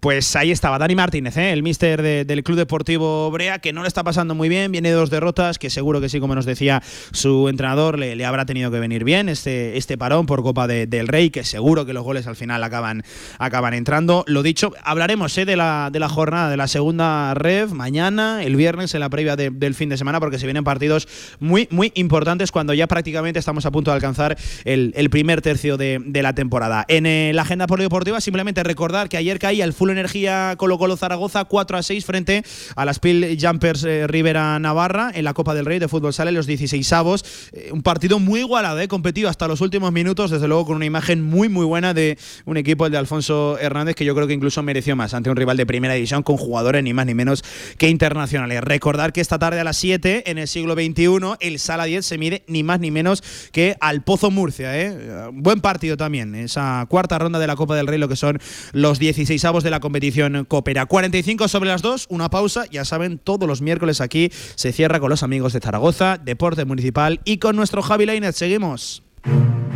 Pues 0.00 0.34
ahí 0.34 0.50
estaba 0.50 0.78
Dani 0.78 0.94
Martínez, 0.94 1.36
¿eh? 1.36 1.52
el 1.52 1.62
mister 1.62 2.00
de- 2.00 2.24
del 2.24 2.42
Club 2.42 2.56
Deportivo 2.56 3.30
Brea, 3.30 3.58
que 3.58 3.74
no 3.74 3.82
le 3.82 3.88
está 3.88 4.02
pasando 4.02 4.34
muy 4.34 4.48
bien, 4.48 4.72
viene 4.72 4.88
de 4.88 4.94
dos 4.94 5.10
derrotas, 5.10 5.58
que 5.58 5.68
seguro 5.68 6.00
que 6.00 6.08
sí, 6.08 6.20
como 6.20 6.34
nos 6.34 6.46
decía 6.46 6.82
su 7.12 7.50
entrenador, 7.50 7.98
le, 7.98 8.24
habrá 8.24 8.46
tenido 8.46 8.70
que 8.70 8.80
venir 8.80 9.04
bien 9.04 9.28
este, 9.28 9.76
este 9.76 9.98
parón 9.98 10.24
por 10.24 10.42
Copa 10.42 10.66
de- 10.66 10.86
del 10.86 11.06
Rey, 11.06 11.28
que 11.28 11.44
seguro 11.44 11.84
que 11.84 11.92
los 11.92 12.02
goles 12.02 12.26
al 12.26 12.34
final 12.34 12.64
acaban, 12.64 13.04
acaban 13.38 13.74
entrando. 13.74 14.24
Lo 14.26 14.42
dicho, 14.42 14.72
hablaremos 14.84 15.36
¿eh? 15.36 15.44
de, 15.44 15.56
la, 15.56 15.90
de 15.92 15.98
la 16.00 16.08
jornada 16.08 16.48
de 16.48 16.56
la 16.56 16.66
segunda 16.66 17.34
rev 17.34 17.74
mañana, 17.74 18.42
el 18.42 18.56
viernes, 18.56 18.94
en 18.94 19.00
la 19.00 19.10
previa 19.10 19.36
de- 19.36 19.50
del 19.50 19.74
fin 19.74 19.90
de 19.90 19.98
semana, 19.98 20.18
porque 20.18 20.38
se 20.38 20.46
vienen 20.46 20.64
partidos 20.64 21.08
muy, 21.40 21.68
muy 21.70 21.92
importantes 21.94 22.52
cuando 22.52 22.72
ya 22.72 22.86
prácticamente 22.86 23.38
estamos 23.38 23.66
a 23.66 23.70
punto 23.70 23.90
de 23.90 23.96
alcanzar 23.96 24.38
el, 24.64 25.10
primer 25.10 25.42
tercio 25.42 25.76
de, 25.76 26.00
de 26.02 26.22
la 26.22 26.34
temporada. 26.34 26.86
En 26.88 27.04
eh, 27.04 27.32
la 27.34 27.42
agenda 27.42 27.66
polideportiva, 27.66 28.18
simplemente 28.22 28.62
recordar 28.62 29.10
que 29.10 29.18
ayer 29.18 29.38
caía 29.38 29.66
el 29.66 29.74
Full 29.74 29.89
Energía 29.92 30.54
Colo 30.56 30.78
Colo 30.78 30.96
Zaragoza 30.96 31.44
4 31.44 31.78
a 31.78 31.82
6 31.82 32.04
frente 32.04 32.42
a 32.76 32.84
las 32.84 32.98
Pil 32.98 33.38
Jumpers 33.40 33.84
eh, 33.84 34.06
Rivera 34.06 34.58
Navarra 34.58 35.10
en 35.14 35.24
la 35.24 35.34
Copa 35.34 35.54
del 35.54 35.66
Rey 35.66 35.78
de 35.78 35.88
fútbol 35.88 36.12
sale 36.12 36.32
los 36.32 36.46
16 36.46 36.92
avos. 36.92 37.24
un 37.72 37.82
partido 37.82 38.18
muy 38.18 38.40
igualado, 38.40 38.80
eh, 38.80 38.88
competido 38.88 39.28
hasta 39.28 39.48
los 39.48 39.60
últimos 39.60 39.92
minutos, 39.92 40.30
desde 40.30 40.48
luego 40.48 40.66
con 40.66 40.76
una 40.76 40.86
imagen 40.86 41.22
muy 41.22 41.48
muy 41.48 41.64
buena 41.64 41.94
de 41.94 42.18
un 42.44 42.56
equipo, 42.56 42.86
el 42.86 42.92
de 42.92 42.98
Alfonso 42.98 43.58
Hernández, 43.58 43.94
que 43.94 44.04
yo 44.04 44.14
creo 44.14 44.26
que 44.26 44.34
incluso 44.34 44.62
mereció 44.62 44.96
más 44.96 45.14
ante 45.14 45.30
un 45.30 45.36
rival 45.36 45.56
de 45.56 45.66
primera 45.66 45.94
división 45.94 46.22
con 46.22 46.36
jugadores 46.36 46.82
ni 46.82 46.92
más 46.92 47.06
ni 47.06 47.14
menos 47.14 47.44
que 47.78 47.88
internacionales. 47.88 48.62
Recordar 48.62 49.12
que 49.12 49.20
esta 49.20 49.38
tarde 49.38 49.60
a 49.60 49.64
las 49.64 49.76
7 49.76 50.30
en 50.30 50.38
el 50.38 50.48
siglo 50.48 50.74
XXI 50.74 51.36
el 51.40 51.58
Sala 51.58 51.84
10 51.84 52.04
se 52.04 52.18
mide 52.18 52.44
ni 52.46 52.62
más 52.62 52.80
ni 52.80 52.90
menos 52.90 53.22
que 53.52 53.76
al 53.80 54.02
Pozo 54.02 54.30
Murcia. 54.30 54.78
¿eh? 54.78 55.30
Buen 55.32 55.60
partido 55.60 55.96
también, 55.96 56.34
esa 56.34 56.86
cuarta 56.88 57.18
ronda 57.18 57.38
de 57.38 57.46
la 57.46 57.56
Copa 57.56 57.76
del 57.76 57.86
Rey, 57.86 57.98
lo 57.98 58.08
que 58.08 58.16
son 58.16 58.38
los 58.72 58.98
16 58.98 59.44
avos 59.44 59.64
de 59.64 59.70
la 59.70 59.79
competición 59.80 60.44
Coopera. 60.44 60.86
45 60.86 61.48
sobre 61.48 61.70
las 61.70 61.82
2, 61.82 62.06
una 62.10 62.30
pausa, 62.30 62.66
ya 62.70 62.84
saben, 62.84 63.18
todos 63.18 63.48
los 63.48 63.62
miércoles 63.62 64.00
aquí 64.00 64.30
se 64.54 64.72
cierra 64.72 65.00
con 65.00 65.10
los 65.10 65.22
amigos 65.22 65.52
de 65.52 65.60
Zaragoza, 65.60 66.18
Deporte 66.18 66.64
Municipal 66.64 67.20
y 67.24 67.38
con 67.38 67.56
nuestro 67.56 67.82
Javi 67.82 68.06
Lainez. 68.06 68.36
Seguimos. 68.36 69.02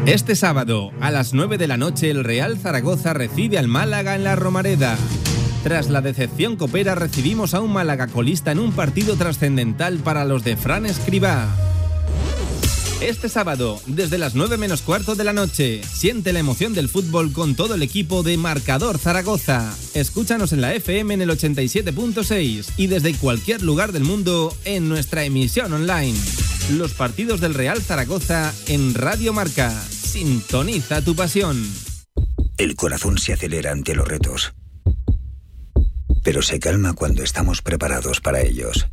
Este 0.07 0.37
sábado, 0.37 0.93
a 1.01 1.11
las 1.11 1.33
9 1.33 1.57
de 1.57 1.67
la 1.67 1.77
noche, 1.77 2.11
el 2.11 2.25
Real 2.25 2.59
Zaragoza 2.59 3.15
recibe 3.15 3.59
al 3.59 3.69
Málaga 3.69 4.15
en 4.15 4.25
la 4.25 4.37
Romareda. 4.37 4.99
Tras 5.63 5.89
la 5.89 6.03
decepción 6.03 6.57
copera, 6.57 6.95
recibimos 6.95 7.55
a 7.55 7.63
un 7.63 7.73
Málaga 7.73 8.07
colista 8.09 8.53
en 8.53 8.59
un 8.59 8.73
partido 8.73 9.17
trascendental 9.17 9.99
para 9.99 10.27
los 10.27 10.45
de 10.45 10.59
Fran 10.59 10.85
Escribá. 10.85 11.74
Este 13.01 13.29
sábado, 13.29 13.81
desde 13.87 14.19
las 14.19 14.35
9 14.35 14.57
menos 14.57 14.81
cuarto 14.81 15.15
de 15.15 15.25
la 15.25 15.33
noche, 15.33 15.83
siente 15.85 16.33
la 16.33 16.39
emoción 16.39 16.75
del 16.75 16.89
fútbol 16.89 17.33
con 17.33 17.55
todo 17.55 17.75
el 17.75 17.83
equipo 17.83 18.23
de 18.23 18.37
Marcador 18.39 18.99
Zaragoza. 18.99 19.77
Escúchanos 19.95 20.53
en 20.53 20.61
la 20.61 20.75
FM 20.75 21.15
en 21.15 21.23
el 21.23 21.31
87.6 21.31 22.73
y 22.77 22.87
desde 22.87 23.15
cualquier 23.15 23.63
lugar 23.63 23.93
del 23.93 24.05
mundo 24.05 24.57
en 24.65 24.89
nuestra 24.89 25.25
emisión 25.25 25.73
online. 25.73 26.19
Los 26.73 26.95
partidos 26.95 27.41
del 27.41 27.55
Real 27.55 27.83
Zaragoza 27.83 28.55
en 28.69 28.95
Radio 28.95 29.33
Marca. 29.33 29.71
Sintoniza 29.71 31.03
tu 31.03 31.15
pasión. 31.15 31.63
El 32.57 32.77
corazón 32.77 33.19
se 33.19 33.33
acelera 33.33 33.73
ante 33.73 33.95
los 33.95 34.07
retos, 34.07 34.55
pero 36.23 36.41
se 36.41 36.61
calma 36.61 36.95
cuando 36.95 37.23
estamos 37.23 37.61
preparados 37.61 38.21
para 38.21 38.41
ellos. 38.41 38.87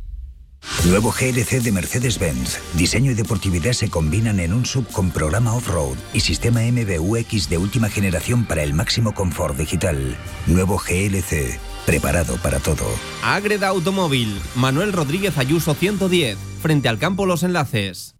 Nuevo 0.88 1.12
GLC 1.12 1.62
de 1.62 1.70
Mercedes-Benz. 1.70 2.58
Diseño 2.74 3.12
y 3.12 3.14
deportividad 3.14 3.72
se 3.72 3.88
combinan 3.88 4.40
en 4.40 4.52
un 4.52 4.66
sub 4.66 4.84
con 4.90 5.12
programa 5.12 5.54
off-road 5.54 5.96
y 6.12 6.20
sistema 6.20 6.60
MBUX 6.62 7.48
de 7.48 7.58
última 7.58 7.88
generación 7.88 8.44
para 8.44 8.64
el 8.64 8.74
máximo 8.74 9.14
confort 9.14 9.56
digital. 9.56 10.16
Nuevo 10.46 10.78
GLC. 10.78 11.60
Preparado 11.86 12.36
para 12.36 12.58
todo. 12.58 12.84
Ágreda 13.22 13.68
Automóvil. 13.68 14.40
Manuel 14.56 14.92
Rodríguez 14.92 15.38
Ayuso 15.38 15.74
110. 15.74 16.36
Frente 16.60 16.88
al 16.88 16.98
campo 16.98 17.26
Los 17.26 17.44
Enlaces. 17.44 18.16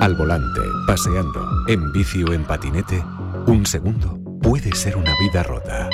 Al 0.00 0.14
volante, 0.14 0.60
paseando, 0.86 1.46
en 1.68 1.92
bici 1.92 2.22
o 2.22 2.32
en 2.32 2.44
patinete, 2.44 3.04
un 3.46 3.66
segundo 3.66 4.18
puede 4.40 4.74
ser 4.74 4.96
una 4.96 5.14
vida 5.18 5.42
rota. 5.42 5.90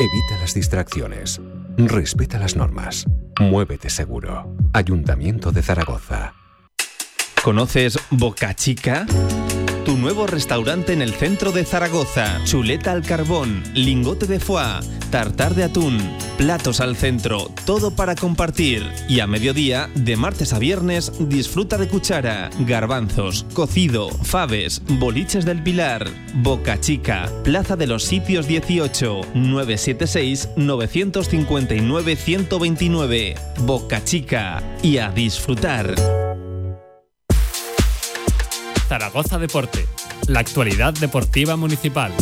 Evita 0.00 0.38
las 0.40 0.54
distracciones. 0.54 1.42
Respeta 1.76 2.38
las 2.38 2.56
normas. 2.56 3.04
Muévete 3.38 3.90
seguro. 3.90 4.56
Ayuntamiento 4.72 5.52
de 5.52 5.62
Zaragoza. 5.62 6.32
¿Conoces 7.44 7.98
Boca 8.10 8.54
Chica? 8.54 9.04
Tu 9.84 9.96
nuevo 9.96 10.26
restaurante 10.26 10.92
en 10.92 11.02
el 11.02 11.12
centro 11.12 11.52
de 11.52 11.64
Zaragoza. 11.64 12.40
Chuleta 12.44 12.92
al 12.92 13.02
carbón, 13.02 13.62
lingote 13.74 14.26
de 14.26 14.40
foie, 14.40 14.80
tartar 15.10 15.54
de 15.54 15.64
atún, 15.64 15.98
platos 16.36 16.80
al 16.80 16.96
centro, 16.96 17.50
todo 17.64 17.90
para 17.90 18.14
compartir. 18.14 18.86
Y 19.08 19.20
a 19.20 19.26
mediodía, 19.26 19.88
de 19.94 20.16
martes 20.16 20.52
a 20.52 20.58
viernes, 20.58 21.12
disfruta 21.18 21.78
de 21.78 21.88
cuchara, 21.88 22.50
garbanzos, 22.60 23.46
cocido, 23.54 24.10
faves, 24.10 24.82
boliches 24.98 25.44
del 25.44 25.62
Pilar, 25.62 26.08
Boca 26.36 26.78
Chica, 26.80 27.30
Plaza 27.44 27.76
de 27.76 27.86
los 27.86 28.04
Sitios 28.04 28.46
18, 28.46 29.20
976 29.34 30.48
959 30.56 32.16
129. 32.16 33.34
Boca 33.60 34.04
Chica. 34.04 34.62
Y 34.82 34.98
a 34.98 35.10
disfrutar. 35.10 36.29
Zaragoza 38.90 39.38
Deporte, 39.38 39.86
la 40.26 40.40
actualidad 40.40 40.92
deportiva 40.92 41.54
municipal. 41.54 42.12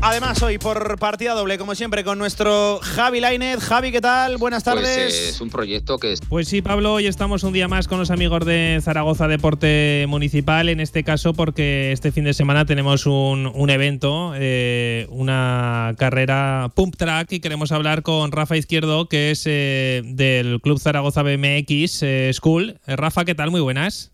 Además, 0.00 0.42
hoy 0.42 0.56
por 0.56 0.98
partida 0.98 1.34
doble, 1.34 1.58
como 1.58 1.74
siempre, 1.74 2.02
con 2.02 2.16
nuestro 2.16 2.80
Javi 2.82 3.20
Lainez. 3.20 3.58
Javi, 3.60 3.92
¿qué 3.92 4.00
tal? 4.00 4.38
Buenas 4.38 4.64
tardes. 4.64 4.96
Pues, 4.96 5.14
eh, 5.14 5.28
es 5.28 5.40
un 5.42 5.50
proyecto 5.50 5.98
que 5.98 6.12
es 6.14 6.20
Pues 6.26 6.48
sí, 6.48 6.62
Pablo, 6.62 6.94
hoy 6.94 7.06
estamos 7.06 7.42
un 7.42 7.52
día 7.52 7.68
más 7.68 7.88
con 7.88 7.98
los 7.98 8.10
amigos 8.10 8.46
de 8.46 8.80
Zaragoza 8.82 9.28
Deporte 9.28 10.06
Municipal, 10.08 10.70
en 10.70 10.80
este 10.80 11.04
caso 11.04 11.34
porque 11.34 11.92
este 11.92 12.10
fin 12.10 12.24
de 12.24 12.32
semana 12.32 12.64
tenemos 12.64 13.04
un, 13.04 13.50
un 13.54 13.68
evento, 13.68 14.32
eh, 14.34 15.06
una 15.10 15.94
carrera 15.98 16.72
pump 16.74 16.96
track 16.96 17.32
y 17.32 17.40
queremos 17.40 17.70
hablar 17.70 18.02
con 18.02 18.32
Rafa 18.32 18.56
Izquierdo, 18.56 19.10
que 19.10 19.30
es 19.30 19.42
eh, 19.44 20.00
del 20.06 20.62
Club 20.62 20.80
Zaragoza 20.80 21.22
BMX 21.22 22.02
eh, 22.02 22.30
School. 22.32 22.78
Eh, 22.86 22.96
Rafa, 22.96 23.26
¿qué 23.26 23.34
tal? 23.34 23.50
Muy 23.50 23.60
buenas. 23.60 24.13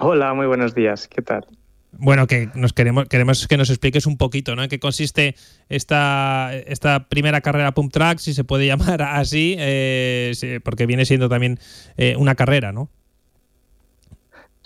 Hola, 0.00 0.32
muy 0.32 0.46
buenos 0.46 0.76
días. 0.76 1.08
¿Qué 1.08 1.22
tal? 1.22 1.44
Bueno, 1.90 2.28
que 2.28 2.48
nos 2.54 2.72
queremos, 2.72 3.08
queremos 3.08 3.48
que 3.48 3.56
nos 3.56 3.68
expliques 3.68 4.06
un 4.06 4.16
poquito, 4.16 4.54
¿no? 4.54 4.62
En 4.62 4.68
qué 4.68 4.78
consiste 4.78 5.34
esta, 5.68 6.54
esta 6.54 7.08
primera 7.08 7.40
carrera 7.40 7.72
pump 7.72 7.92
track, 7.92 8.18
si 8.18 8.32
se 8.32 8.44
puede 8.44 8.66
llamar 8.68 9.02
así, 9.02 9.56
eh, 9.58 10.60
porque 10.62 10.86
viene 10.86 11.04
siendo 11.04 11.28
también 11.28 11.58
eh, 11.96 12.14
una 12.16 12.36
carrera, 12.36 12.70
¿no? 12.70 12.90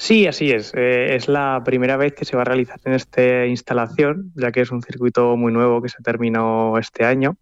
Sí, 0.05 0.27
así 0.27 0.51
es. 0.51 0.73
Eh, 0.74 1.15
es 1.15 1.29
la 1.29 1.62
primera 1.65 1.97
vez 1.97 2.12
que 2.12 2.24
se 2.24 2.35
va 2.35 2.43
a 2.43 2.45
realizar 2.45 2.81
en 2.85 2.95
esta 2.95 3.47
instalación, 3.47 4.33
ya 4.35 4.51
que 4.51 4.62
es 4.62 4.73
un 4.73 4.83
circuito 4.83 5.37
muy 5.37 5.53
nuevo 5.53 5.81
que 5.81 5.89
se 5.89 6.03
terminó 6.03 6.77
este 6.77 7.05
año. 7.05 7.37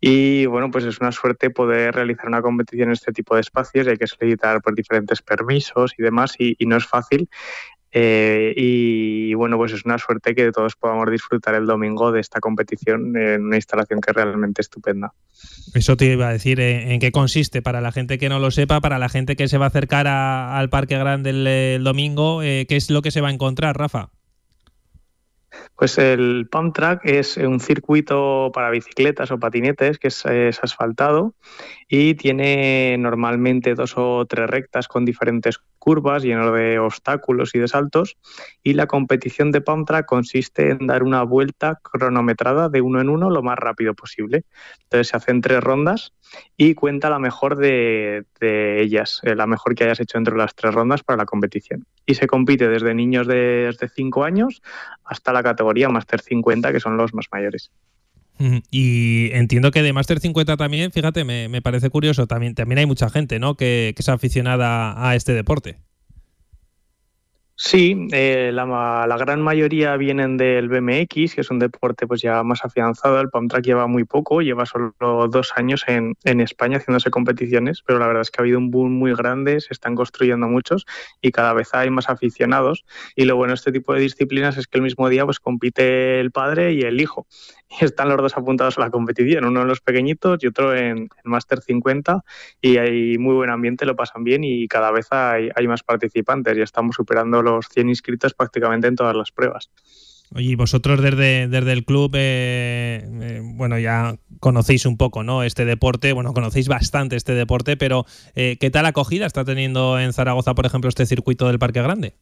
Y 0.00 0.46
bueno, 0.46 0.70
pues 0.70 0.84
es 0.84 1.00
una 1.00 1.10
suerte 1.10 1.50
poder 1.50 1.96
realizar 1.96 2.28
una 2.28 2.40
competición 2.40 2.90
en 2.90 2.92
este 2.92 3.10
tipo 3.10 3.34
de 3.34 3.40
espacios. 3.40 3.88
Hay 3.88 3.96
que 3.96 4.06
solicitar 4.06 4.62
por 4.62 4.76
diferentes 4.76 5.22
permisos 5.22 5.92
y 5.98 6.04
demás, 6.04 6.36
y, 6.38 6.54
y 6.60 6.66
no 6.66 6.76
es 6.76 6.86
fácil. 6.86 7.28
Eh, 7.92 8.52
y 8.56 9.34
bueno, 9.34 9.56
pues 9.56 9.72
es 9.72 9.84
una 9.84 9.98
suerte 9.98 10.34
que 10.34 10.52
todos 10.52 10.76
podamos 10.76 11.10
disfrutar 11.10 11.54
el 11.54 11.66
domingo 11.66 12.12
de 12.12 12.20
esta 12.20 12.40
competición 12.40 13.16
en 13.16 13.46
una 13.46 13.56
instalación 13.56 14.00
que 14.00 14.10
es 14.10 14.16
realmente 14.16 14.60
estupenda. 14.60 15.12
Eso 15.74 15.96
te 15.96 16.06
iba 16.06 16.28
a 16.28 16.32
decir, 16.32 16.60
¿en, 16.60 17.00
qué 17.00 17.12
consiste? 17.12 17.62
Para 17.62 17.80
la 17.80 17.92
gente 17.92 18.18
que 18.18 18.28
no 18.28 18.38
lo 18.38 18.50
sepa, 18.50 18.80
para 18.80 18.98
la 18.98 19.08
gente 19.08 19.36
que 19.36 19.48
se 19.48 19.58
va 19.58 19.66
a 19.66 19.68
acercar 19.68 20.06
al 20.06 20.68
Parque 20.68 20.98
Grande 20.98 21.30
el, 21.30 21.46
el 21.46 21.84
domingo, 21.84 22.42
eh, 22.42 22.66
¿qué 22.68 22.76
es 22.76 22.90
lo 22.90 23.02
que 23.02 23.10
se 23.10 23.20
va 23.20 23.28
a 23.28 23.32
encontrar, 23.32 23.78
Rafa? 23.78 24.10
Pues 25.78 25.96
el 25.96 26.48
pump 26.50 26.74
track 26.74 27.02
es 27.04 27.36
un 27.36 27.60
circuito 27.60 28.50
para 28.52 28.68
bicicletas 28.68 29.30
o 29.30 29.38
patinetes 29.38 29.98
que 29.98 30.08
es, 30.08 30.24
asfaltado 30.60 31.34
y 31.86 32.14
tiene 32.14 32.96
normalmente 32.98 33.76
dos 33.76 33.94
o 33.96 34.26
tres 34.26 34.50
rectas 34.50 34.88
con 34.88 35.04
diferentes 35.04 35.60
curvas 35.78 36.24
lleno 36.24 36.50
de 36.50 36.80
obstáculos 36.80 37.54
y 37.54 37.60
de 37.60 37.68
saltos 37.68 38.16
y 38.64 38.72
la 38.72 38.88
competición 38.88 39.52
de 39.52 39.60
pump 39.60 39.86
track 39.86 40.06
consiste 40.06 40.70
en 40.70 40.88
dar 40.88 41.04
una 41.04 41.22
vuelta 41.22 41.78
cronometrada 41.80 42.68
de 42.68 42.80
uno 42.80 43.00
en 43.00 43.08
uno 43.08 43.30
lo 43.30 43.44
más 43.44 43.56
rápido 43.56 43.94
posible. 43.94 44.42
Entonces 44.82 45.06
se 45.06 45.16
hacen 45.16 45.40
tres 45.40 45.60
rondas 45.60 46.12
y 46.56 46.74
cuenta 46.74 47.10
la 47.10 47.18
mejor 47.18 47.56
de, 47.56 48.24
ellas, 48.40 49.20
eh, 49.24 49.34
la 49.34 49.46
mejor 49.46 49.74
que 49.74 49.84
hayas 49.84 50.00
hecho 50.00 50.18
entre 50.18 50.36
las 50.36 50.54
tres 50.54 50.74
rondas 50.74 51.02
para 51.02 51.16
la 51.16 51.24
competición. 51.24 51.86
Y 52.06 52.14
se 52.14 52.26
compite 52.26 52.68
desde 52.68 52.94
niños 52.94 53.26
de, 53.26 53.66
desde 53.66 53.88
5 53.88 54.24
años 54.24 54.62
hasta 55.04 55.32
la 55.32 55.42
categoría 55.42 55.88
Master 55.88 56.20
50, 56.20 56.72
que 56.72 56.80
son 56.80 56.96
los 56.96 57.14
más 57.14 57.26
mayores. 57.32 57.70
Y 58.70 59.30
entiendo 59.32 59.72
que 59.72 59.82
de 59.82 59.92
Master 59.92 60.20
50 60.20 60.56
también, 60.56 60.92
fíjate, 60.92 61.24
me, 61.24 61.48
me 61.48 61.60
parece 61.60 61.90
curioso, 61.90 62.28
también, 62.28 62.54
también 62.54 62.78
hay 62.78 62.86
mucha 62.86 63.10
gente 63.10 63.40
¿no? 63.40 63.56
que, 63.56 63.92
que 63.96 64.02
es 64.02 64.08
aficionada 64.08 65.08
a 65.08 65.16
este 65.16 65.32
deporte. 65.32 65.78
Sí, 67.60 68.06
eh, 68.12 68.52
la, 68.54 69.04
la 69.08 69.16
gran 69.16 69.42
mayoría 69.42 69.96
vienen 69.96 70.36
del 70.36 70.68
BMX, 70.68 71.34
que 71.34 71.40
es 71.40 71.50
un 71.50 71.58
deporte 71.58 72.06
pues 72.06 72.22
ya 72.22 72.44
más 72.44 72.64
afianzado. 72.64 73.20
El 73.20 73.30
pump 73.30 73.50
track 73.50 73.64
lleva 73.64 73.88
muy 73.88 74.04
poco, 74.04 74.42
lleva 74.42 74.64
solo 74.64 74.94
dos 75.28 75.52
años 75.56 75.82
en, 75.88 76.14
en 76.22 76.40
España 76.40 76.76
haciéndose 76.76 77.10
competiciones, 77.10 77.82
pero 77.84 77.98
la 77.98 78.06
verdad 78.06 78.22
es 78.22 78.30
que 78.30 78.40
ha 78.40 78.44
habido 78.44 78.58
un 78.58 78.70
boom 78.70 78.92
muy 78.92 79.12
grande, 79.12 79.60
se 79.60 79.72
están 79.72 79.96
construyendo 79.96 80.46
muchos 80.46 80.86
y 81.20 81.32
cada 81.32 81.52
vez 81.52 81.74
hay 81.74 81.90
más 81.90 82.08
aficionados. 82.08 82.84
Y 83.16 83.24
lo 83.24 83.34
bueno 83.34 83.50
de 83.50 83.56
este 83.56 83.72
tipo 83.72 83.92
de 83.92 84.02
disciplinas 84.02 84.56
es 84.56 84.68
que 84.68 84.78
el 84.78 84.82
mismo 84.82 85.08
día 85.08 85.24
pues 85.24 85.40
compite 85.40 86.20
el 86.20 86.30
padre 86.30 86.74
y 86.74 86.82
el 86.82 87.00
hijo. 87.00 87.26
Y 87.80 87.84
están 87.84 88.08
los 88.08 88.16
dos 88.16 88.36
apuntados 88.36 88.78
a 88.78 88.80
la 88.82 88.90
competición, 88.90 89.44
uno 89.44 89.62
en 89.62 89.68
los 89.68 89.80
pequeñitos 89.80 90.38
y 90.42 90.46
otro 90.46 90.74
en, 90.74 90.98
en 90.98 91.08
Master 91.24 91.60
50 91.60 92.24
y 92.62 92.78
hay 92.78 93.18
muy 93.18 93.34
buen 93.34 93.50
ambiente, 93.50 93.84
lo 93.84 93.94
pasan 93.94 94.24
bien 94.24 94.42
y 94.42 94.66
cada 94.68 94.90
vez 94.90 95.08
hay, 95.10 95.50
hay 95.54 95.68
más 95.68 95.82
participantes 95.82 96.56
y 96.56 96.62
estamos 96.62 96.96
superando 96.96 97.42
los 97.56 97.68
100 97.68 97.88
inscritos 97.88 98.34
prácticamente 98.34 98.86
en 98.86 98.96
todas 98.96 99.16
las 99.16 99.30
pruebas. 99.30 99.70
Oye, 100.34 100.50
y 100.50 100.54
vosotros 100.56 101.00
desde, 101.00 101.48
desde 101.48 101.72
el 101.72 101.84
club, 101.84 102.12
eh, 102.14 103.02
eh, 103.02 103.40
bueno, 103.42 103.78
ya 103.78 104.16
conocéis 104.40 104.84
un 104.84 104.98
poco, 104.98 105.22
¿no? 105.22 105.42
Este 105.42 105.64
deporte, 105.64 106.12
bueno, 106.12 106.34
conocéis 106.34 106.68
bastante 106.68 107.16
este 107.16 107.32
deporte, 107.32 107.78
pero 107.78 108.04
eh, 108.34 108.58
¿qué 108.60 108.70
tal 108.70 108.84
acogida 108.84 109.24
está 109.24 109.44
teniendo 109.44 109.98
en 109.98 110.12
Zaragoza, 110.12 110.54
por 110.54 110.66
ejemplo, 110.66 110.88
este 110.88 111.06
circuito 111.06 111.46
del 111.46 111.58
Parque 111.58 111.80
Grande? 111.80 112.14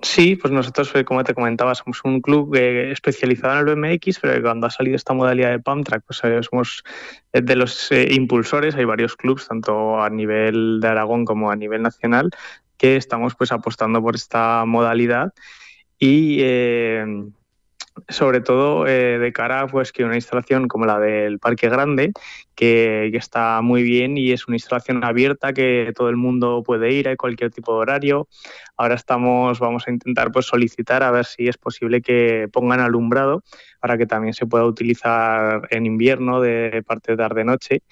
Sí, 0.00 0.36
pues 0.36 0.52
nosotros, 0.52 0.92
como 1.04 1.24
te 1.24 1.34
comentaba, 1.34 1.74
somos 1.74 2.04
un 2.04 2.20
club 2.20 2.54
eh, 2.54 2.92
especializado 2.92 3.72
en 3.72 3.84
el 3.84 3.98
BMX, 3.98 4.20
pero 4.20 4.34
que 4.34 4.42
cuando 4.42 4.68
ha 4.68 4.70
salido 4.70 4.94
esta 4.94 5.12
modalidad 5.12 5.50
de 5.50 5.58
pump 5.58 5.84
track, 5.84 6.04
pues 6.06 6.20
eh, 6.22 6.40
somos 6.48 6.84
de 7.32 7.56
los 7.56 7.90
eh, 7.90 8.06
impulsores. 8.12 8.76
Hay 8.76 8.84
varios 8.84 9.16
clubs, 9.16 9.48
tanto 9.48 10.00
a 10.00 10.08
nivel 10.08 10.78
de 10.80 10.86
Aragón 10.86 11.24
como 11.24 11.50
a 11.50 11.56
nivel 11.56 11.82
nacional, 11.82 12.30
que 12.78 12.96
estamos 12.96 13.34
pues 13.34 13.52
apostando 13.52 14.00
por 14.00 14.14
esta 14.14 14.64
modalidad 14.64 15.34
y 15.98 16.38
eh, 16.40 17.04
sobre 18.08 18.40
todo 18.40 18.86
eh, 18.86 19.18
de 19.18 19.32
cara 19.32 19.66
pues 19.66 19.92
que 19.92 20.04
una 20.04 20.14
instalación 20.14 20.68
como 20.68 20.86
la 20.86 20.98
del 20.98 21.38
Parque 21.38 21.68
Grande 21.68 22.12
que, 22.54 23.08
que 23.10 23.18
está 23.18 23.60
muy 23.62 23.82
bien 23.82 24.16
y 24.16 24.32
es 24.32 24.46
una 24.46 24.56
instalación 24.56 25.04
abierta 25.04 25.52
que 25.52 25.92
todo 25.94 26.08
el 26.08 26.16
mundo 26.16 26.62
puede 26.64 26.92
ir 26.92 27.08
a 27.08 27.16
cualquier 27.16 27.50
tipo 27.50 27.74
de 27.74 27.80
horario. 27.80 28.28
Ahora 28.76 28.94
estamos 28.94 29.58
vamos 29.58 29.84
a 29.86 29.90
intentar 29.90 30.30
pues 30.30 30.46
solicitar 30.46 31.02
a 31.02 31.10
ver 31.10 31.24
si 31.24 31.48
es 31.48 31.58
posible 31.58 32.00
que 32.00 32.48
pongan 32.52 32.80
alumbrado 32.80 33.42
para 33.80 33.98
que 33.98 34.06
también 34.06 34.34
se 34.34 34.46
pueda 34.46 34.64
utilizar 34.64 35.66
en 35.70 35.86
invierno 35.86 36.40
de 36.40 36.82
parte 36.86 37.12
de 37.12 37.18
tarde 37.18 37.44
noche 37.44 37.82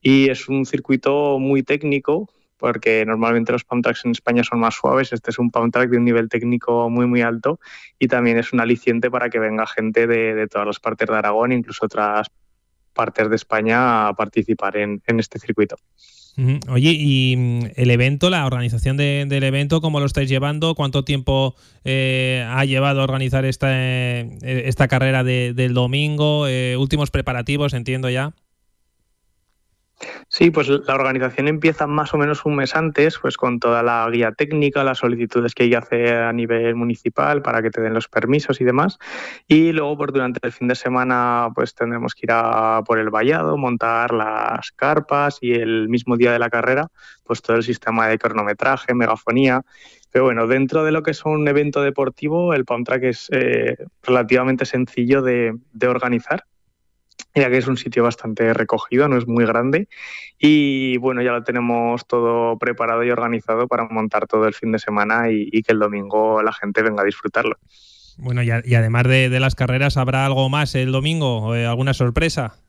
y 0.00 0.28
es 0.28 0.48
un 0.48 0.66
circuito 0.66 1.38
muy 1.38 1.62
técnico 1.62 2.28
porque 2.62 3.04
normalmente 3.04 3.50
los 3.50 3.64
pump 3.64 3.84
en 4.04 4.12
España 4.12 4.44
son 4.44 4.60
más 4.60 4.76
suaves. 4.76 5.12
Este 5.12 5.32
es 5.32 5.38
un 5.40 5.50
pump 5.50 5.72
track 5.72 5.90
de 5.90 5.96
un 5.96 6.04
nivel 6.04 6.28
técnico 6.28 6.88
muy, 6.88 7.06
muy 7.06 7.20
alto 7.20 7.58
y 7.98 8.06
también 8.06 8.38
es 8.38 8.52
un 8.52 8.60
aliciente 8.60 9.10
para 9.10 9.30
que 9.30 9.40
venga 9.40 9.66
gente 9.66 10.06
de, 10.06 10.46
todas 10.46 10.68
las 10.68 10.78
partes 10.78 11.08
de 11.08 11.16
Aragón, 11.16 11.50
incluso 11.50 11.86
otras 11.86 12.28
partes 12.92 13.28
de 13.28 13.34
España, 13.34 14.06
a 14.06 14.14
participar 14.14 14.76
en, 14.76 15.02
este 15.18 15.40
circuito. 15.40 15.74
Oye, 16.68 16.94
y 16.96 17.34
mm, 17.36 17.60
el 17.74 17.90
evento, 17.90 18.30
la 18.30 18.46
organización 18.46 18.96
de- 18.96 19.26
del 19.28 19.42
evento, 19.42 19.80
¿cómo 19.80 19.98
lo 19.98 20.06
estáis 20.06 20.28
llevando? 20.28 20.76
¿Cuánto 20.76 21.02
tiempo 21.02 21.56
eh, 21.82 22.46
ha 22.48 22.64
llevado 22.64 23.00
a 23.00 23.04
organizar 23.04 23.44
esta, 23.44 23.70
eh, 23.72 24.70
carrera 24.88 25.24
de- 25.24 25.52
del 25.52 25.74
domingo? 25.74 26.46
Eh, 26.46 26.76
últimos 26.76 27.10
preparativos, 27.10 27.74
entiendo 27.74 28.08
ya. 28.08 28.34
Sí, 30.28 30.50
pues 30.50 30.68
la 30.68 30.94
organización 30.94 31.48
empieza 31.48 31.86
más 31.86 32.14
o 32.14 32.18
menos 32.18 32.44
un 32.44 32.56
mes 32.56 32.74
antes, 32.74 33.18
pues 33.20 33.36
con 33.36 33.60
toda 33.60 33.82
la 33.82 34.08
guía 34.10 34.32
técnica, 34.32 34.82
las 34.82 34.98
solicitudes 34.98 35.54
que 35.54 35.64
hay 35.64 35.70
que 35.70 35.76
hacer 35.76 36.14
a 36.14 36.32
nivel 36.32 36.74
municipal 36.74 37.42
para 37.42 37.62
que 37.62 37.70
te 37.70 37.80
den 37.80 37.94
los 37.94 38.08
permisos 38.08 38.60
y 38.60 38.64
demás. 38.64 38.98
Y 39.46 39.72
luego, 39.72 39.96
pues 39.98 40.12
durante 40.12 40.40
el 40.42 40.52
fin 40.52 40.68
de 40.68 40.74
semana, 40.74 41.48
pues 41.54 41.74
tendremos 41.74 42.14
que 42.14 42.26
ir 42.26 42.32
a 42.32 42.82
por 42.86 42.98
el 42.98 43.10
vallado, 43.10 43.56
montar 43.56 44.12
las 44.12 44.72
carpas 44.72 45.38
y 45.40 45.52
el 45.52 45.88
mismo 45.88 46.16
día 46.16 46.32
de 46.32 46.38
la 46.38 46.50
carrera, 46.50 46.88
pues 47.24 47.42
todo 47.42 47.56
el 47.56 47.62
sistema 47.62 48.08
de 48.08 48.18
cronometraje, 48.18 48.94
megafonía. 48.94 49.62
Pero 50.10 50.24
bueno, 50.24 50.46
dentro 50.46 50.84
de 50.84 50.92
lo 50.92 51.02
que 51.02 51.12
es 51.12 51.24
un 51.24 51.46
evento 51.48 51.82
deportivo, 51.82 52.54
el 52.54 52.64
pump 52.64 52.86
track 52.86 53.04
es 53.04 53.28
eh, 53.32 53.76
relativamente 54.02 54.66
sencillo 54.66 55.22
de 55.22 55.58
organizar 55.86 56.44
ya 57.34 57.50
que 57.50 57.58
es 57.58 57.66
un 57.66 57.76
sitio 57.76 58.02
bastante 58.02 58.52
recogido, 58.54 59.08
no 59.08 59.16
es 59.16 59.26
muy 59.26 59.44
grande. 59.44 59.88
Y 60.38 60.96
bueno, 60.98 61.22
ya 61.22 61.32
lo 61.32 61.44
tenemos 61.44 62.06
todo 62.06 62.58
preparado 62.58 63.04
y 63.04 63.10
organizado 63.10 63.68
para 63.68 63.84
montar 63.84 64.26
todo 64.26 64.46
el 64.46 64.54
fin 64.54 64.72
de 64.72 64.78
semana 64.78 65.30
y, 65.30 65.62
que 65.62 65.72
el 65.72 65.78
domingo 65.78 66.42
la 66.42 66.52
gente 66.52 66.82
venga 66.82 67.02
a 67.02 67.06
disfrutarlo. 67.06 67.56
Bueno, 68.18 68.42
y, 68.42 68.50
y 68.64 68.74
además 68.74 69.04
de, 69.04 69.28
de 69.28 69.40
las 69.40 69.54
carreras, 69.54 69.96
¿habrá 69.96 70.26
algo 70.26 70.48
más 70.48 70.74
el 70.74 70.92
domingo? 70.92 71.54
Eh, 71.54 71.66
¿Alguna 71.66 71.94
sorpresa? 71.94 72.61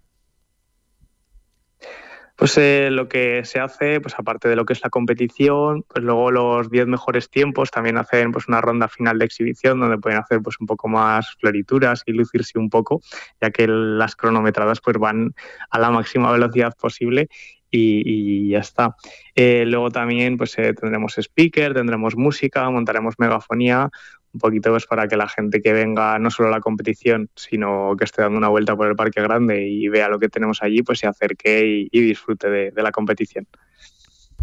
Pues 2.36 2.58
eh, 2.58 2.90
lo 2.92 3.08
que 3.08 3.46
se 3.46 3.60
hace, 3.60 4.02
pues 4.02 4.16
aparte 4.18 4.50
de 4.50 4.56
lo 4.56 4.66
que 4.66 4.74
es 4.74 4.84
la 4.84 4.90
competición, 4.90 5.84
pues 5.88 6.04
luego 6.04 6.32
los 6.32 6.70
10 6.72 6.88
mejores 6.88 7.30
tiempos 7.30 7.70
también 7.70 7.98
hacen 7.98 8.32
pues 8.32 8.48
una 8.48 8.60
ronda 8.60 8.88
final 8.88 9.20
de 9.20 9.26
exhibición 9.26 9.80
donde 9.80 10.00
pueden 10.00 10.18
hacer 10.18 10.42
pues 10.42 10.60
un 10.60 10.66
poco 10.66 10.88
más 10.88 11.36
florituras 11.40 12.02
y 12.08 12.14
lucirse 12.14 12.58
un 12.58 12.72
poco, 12.72 13.02
ya 13.40 13.52
que 13.52 13.68
las 13.68 14.16
cronometradas 14.16 14.82
pues 14.82 14.98
van 14.98 15.36
a 15.70 15.78
la 15.78 15.92
máxima 15.92 16.32
velocidad 16.32 16.74
posible 16.76 17.30
y, 17.74 18.04
y 18.06 18.50
ya 18.50 18.60
está. 18.60 18.96
Eh, 19.36 19.66
luego 19.66 19.90
también 19.90 20.38
pues 20.38 20.58
eh, 20.60 20.74
tendremos 20.74 21.18
speaker, 21.18 21.74
tendremos 21.74 22.16
música, 22.16 22.70
montaremos 22.70 23.16
megafonía, 23.18 23.90
un 24.32 24.40
poquito 24.40 24.70
pues 24.72 24.86
para 24.86 25.08
que 25.08 25.18
la 25.18 25.28
gente 25.28 25.62
que 25.62 25.74
venga 25.74 26.20
no 26.20 26.30
solo 26.30 26.50
a 26.50 26.52
la 26.52 26.60
competición, 26.60 27.30
sino 27.36 27.96
que 27.98 28.06
esté 28.06 28.22
dando 28.22 28.38
una 28.38 28.50
vuelta 28.50 28.76
por 28.76 28.88
el 28.88 28.96
Parque 28.96 29.22
Grande 29.22 29.68
y 29.68 29.88
vea 29.90 30.08
lo 30.08 30.20
que 30.20 30.30
tenemos 30.30 30.62
allí, 30.62 30.84
pues 30.84 31.00
se 31.00 31.08
acerque 31.08 31.66
y, 31.66 31.88
y 31.92 32.02
disfrute 32.02 32.50
de, 32.50 32.72
de 32.72 32.84
la 32.84 32.92
competición. 32.92 33.48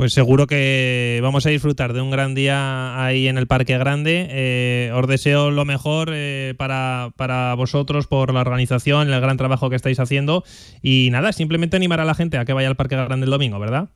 Pues 0.01 0.15
seguro 0.15 0.47
que 0.47 1.21
vamos 1.23 1.45
a 1.45 1.51
disfrutar 1.51 1.93
de 1.93 2.01
un 2.01 2.11
gran 2.11 2.35
día 2.35 3.05
ahí 3.05 3.29
en 3.29 3.37
el 3.37 3.47
Parque 3.47 3.77
Grande. 3.77 4.29
Eh, 4.31 4.91
os 4.95 5.07
deseo 5.07 5.51
lo 5.51 5.67
mejor 5.67 6.09
eh, 6.11 6.55
para, 6.57 7.11
para 7.17 7.53
vosotros 7.53 8.07
por 8.07 8.33
la 8.33 8.41
organización, 8.41 9.13
el 9.13 9.21
gran 9.21 9.37
trabajo 9.37 9.69
que 9.69 9.77
estáis 9.77 10.01
haciendo. 10.01 10.43
Y 10.81 11.11
nada, 11.13 11.35
simplemente 11.35 11.77
animar 11.77 12.01
a 12.01 12.07
la 12.07 12.15
gente 12.15 12.39
a 12.39 12.47
que 12.47 12.55
vaya 12.55 12.69
al 12.69 12.77
Parque 12.77 12.97
Grande 12.97 13.27
el 13.27 13.31
domingo, 13.31 13.59
¿verdad? 13.59 13.91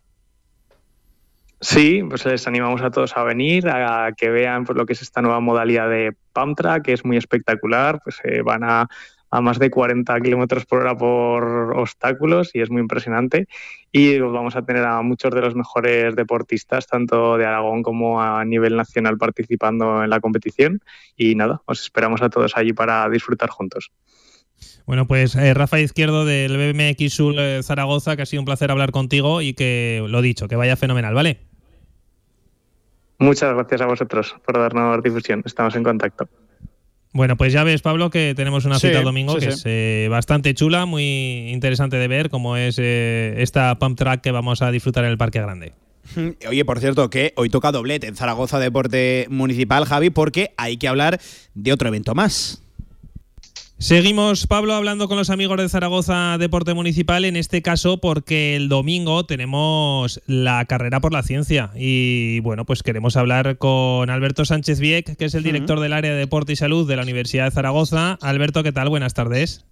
Sí, 1.62 2.02
pues 2.06 2.26
les 2.26 2.47
animamos 2.47 2.82
a 2.82 2.90
todos 2.90 3.16
a 3.16 3.24
venir, 3.24 3.66
a 3.70 4.10
que 4.14 4.28
vean 4.28 4.66
pues, 4.66 4.76
lo 4.76 4.85
que 4.85 4.93
es 4.93 5.01
esta 5.01 5.22
nueva 5.22 5.40
modalidad 5.40 5.89
de 5.89 6.14
pump 6.35 6.59
track, 6.59 6.85
que 6.85 6.93
es 6.93 7.06
muy 7.06 7.16
espectacular. 7.16 7.98
Pues 8.05 8.20
eh, 8.24 8.43
van 8.43 8.62
a, 8.62 8.89
a 9.35 9.40
más 9.40 9.59
de 9.59 9.69
40 9.69 10.20
kilómetros 10.20 10.65
por 10.65 10.82
hora 10.82 10.97
por 10.97 11.77
obstáculos 11.77 12.52
y 12.55 12.61
es 12.61 12.70
muy 12.70 12.81
impresionante. 12.81 13.48
Y 13.90 14.20
vamos 14.20 14.55
a 14.55 14.62
tener 14.62 14.85
a 14.85 15.02
muchos 15.02 15.35
de 15.35 15.40
los 15.40 15.56
mejores 15.56 16.15
deportistas, 16.15 16.86
tanto 16.86 17.36
de 17.36 17.44
Aragón 17.44 17.82
como 17.82 18.23
a 18.23 18.44
nivel 18.44 18.77
nacional, 18.77 19.19
participando 19.19 20.05
en 20.05 20.11
la 20.11 20.20
competición. 20.20 20.81
Y 21.16 21.35
nada, 21.35 21.62
os 21.66 21.81
esperamos 21.81 22.23
a 22.23 22.31
todos 22.31 22.56
allí 22.56 22.73
para 22.73 23.11
disfrutar 23.11 23.51
juntos. 23.51 23.90
Bueno, 24.86 25.09
pues 25.09 25.35
eh, 25.35 25.52
Rafa 25.52 25.81
Izquierdo 25.81 26.24
del 26.24 26.56
BMX 26.56 27.12
Sul 27.12 27.36
eh, 27.36 27.61
Zaragoza, 27.65 28.15
que 28.15 28.23
ha 28.23 28.27
sido 28.27 28.40
un 28.40 28.47
placer 28.47 28.70
hablar 28.70 28.93
contigo 28.93 29.43
y 29.43 29.55
que 29.55 30.05
lo 30.09 30.23
dicho, 30.23 30.47
que 30.47 30.55
vaya 30.55 30.77
fenomenal, 30.77 31.12
¿vale? 31.12 31.40
Muchas 33.19 33.52
gracias 33.52 33.81
a 33.81 33.86
vosotros 33.86 34.36
por 34.47 34.56
darnos 34.56 35.02
difusión. 35.02 35.43
Estamos 35.44 35.74
en 35.74 35.82
contacto. 35.82 36.28
Bueno, 37.15 37.36
pues 37.36 37.53
ya 37.53 37.62
ves, 37.62 37.81
Pablo, 37.81 38.11
que 38.11 38.35
tenemos 38.35 38.65
una 38.65 38.81
Sí, 38.81 38.89
cita 38.89 38.99
el 38.99 39.05
domingo 39.05 39.35
sí, 39.35 39.47
que 39.47 39.53
sí. 39.53 39.59
es 39.59 39.62
eh, 39.66 40.09
bastante 40.11 40.53
chula, 40.53 40.85
muy 40.85 41.49
interesante 41.53 41.97
de 41.97 42.09
ver, 42.09 42.28
como 42.28 42.57
es 42.57 42.77
eh, 42.81 43.36
esta 43.39 43.78
pump 43.78 43.97
track 43.97 44.20
que 44.20 44.32
vamos 44.32 44.62
a 44.62 44.73
disfrutar 44.73 45.05
en 45.05 45.12
el 45.12 45.16
Parque 45.16 45.41
Grande. 45.41 45.74
Oye, 46.49 46.65
por 46.65 46.81
cierto, 46.81 47.09
que 47.11 47.32
hoy 47.36 47.49
toca 47.51 47.70
doblete 47.70 48.09
en 48.09 48.16
Zaragoza 48.16 48.59
Deporte 48.59 49.27
Municipal, 49.31 49.85
Javi, 49.85 50.11
porque 50.11 50.55
hay 50.57 50.77
que 50.77 50.89
hablar 50.89 51.20
de 51.55 51.73
otro 51.73 51.86
evento 51.86 52.16
más. 52.16 52.64
Seguimos, 53.78 54.46
Pablo, 54.46 54.74
hablando 54.74 55.09
con 55.09 55.18
los 55.18 55.30
amigos 55.30 55.59
de 55.59 55.68
Zaragoza 55.68 56.38
Deporte 56.38 56.74
Municipal, 56.74 57.24
en 57.24 57.36
este 57.36 57.60
caso 57.60 57.98
porque 57.98 58.56
el 58.56 58.68
domingo 58.68 59.26
tenemos 59.26 60.22
la 60.26 60.64
carrera 60.64 61.01
por 61.01 61.12
la 61.12 61.22
ciencia. 61.22 61.70
Y 61.74 62.40
bueno, 62.40 62.64
pues 62.64 62.82
queremos 62.82 63.16
hablar 63.16 63.59
con 63.59 64.10
Alberto 64.10 64.44
Sánchez 64.44 64.78
Vieck, 64.78 65.16
que 65.16 65.24
es 65.24 65.34
el 65.34 65.42
director 65.42 65.80
del 65.80 65.92
área 65.92 66.12
de 66.12 66.18
Deporte 66.18 66.52
y 66.52 66.56
Salud 66.56 66.88
de 66.88 66.96
la 66.96 67.02
Universidad 67.02 67.44
de 67.44 67.51
Zaragoza. 67.51 68.16
Alberto, 68.22 68.62
¿qué 68.62 68.72
tal? 68.72 68.88
Buenas 68.88 69.12
tardes. 69.12 69.66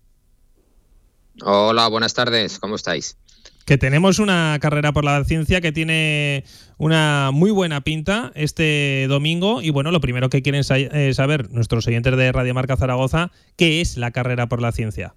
Hola, 1.40 1.88
buenas 1.88 2.12
tardes, 2.12 2.58
¿cómo 2.58 2.74
estáis? 2.74 3.16
Que 3.64 3.78
tenemos 3.78 4.18
una 4.18 4.58
carrera 4.60 4.92
por 4.92 5.04
la 5.04 5.24
ciencia 5.24 5.60
que 5.60 5.72
tiene 5.72 6.44
una 6.78 7.30
muy 7.32 7.50
buena 7.50 7.82
pinta 7.82 8.32
este 8.34 9.06
domingo. 9.08 9.62
Y 9.62 9.70
bueno, 9.70 9.90
lo 9.90 10.00
primero 10.00 10.30
que 10.30 10.42
quieren 10.42 10.62
eh, 10.68 11.14
saber 11.14 11.50
nuestros 11.50 11.86
oyentes 11.86 12.16
de 12.16 12.32
Radio 12.32 12.54
Marca 12.54 12.76
Zaragoza, 12.76 13.30
¿qué 13.56 13.80
es 13.80 13.96
la 13.96 14.10
carrera 14.10 14.48
por 14.48 14.60
la 14.60 14.72
ciencia? 14.72 15.14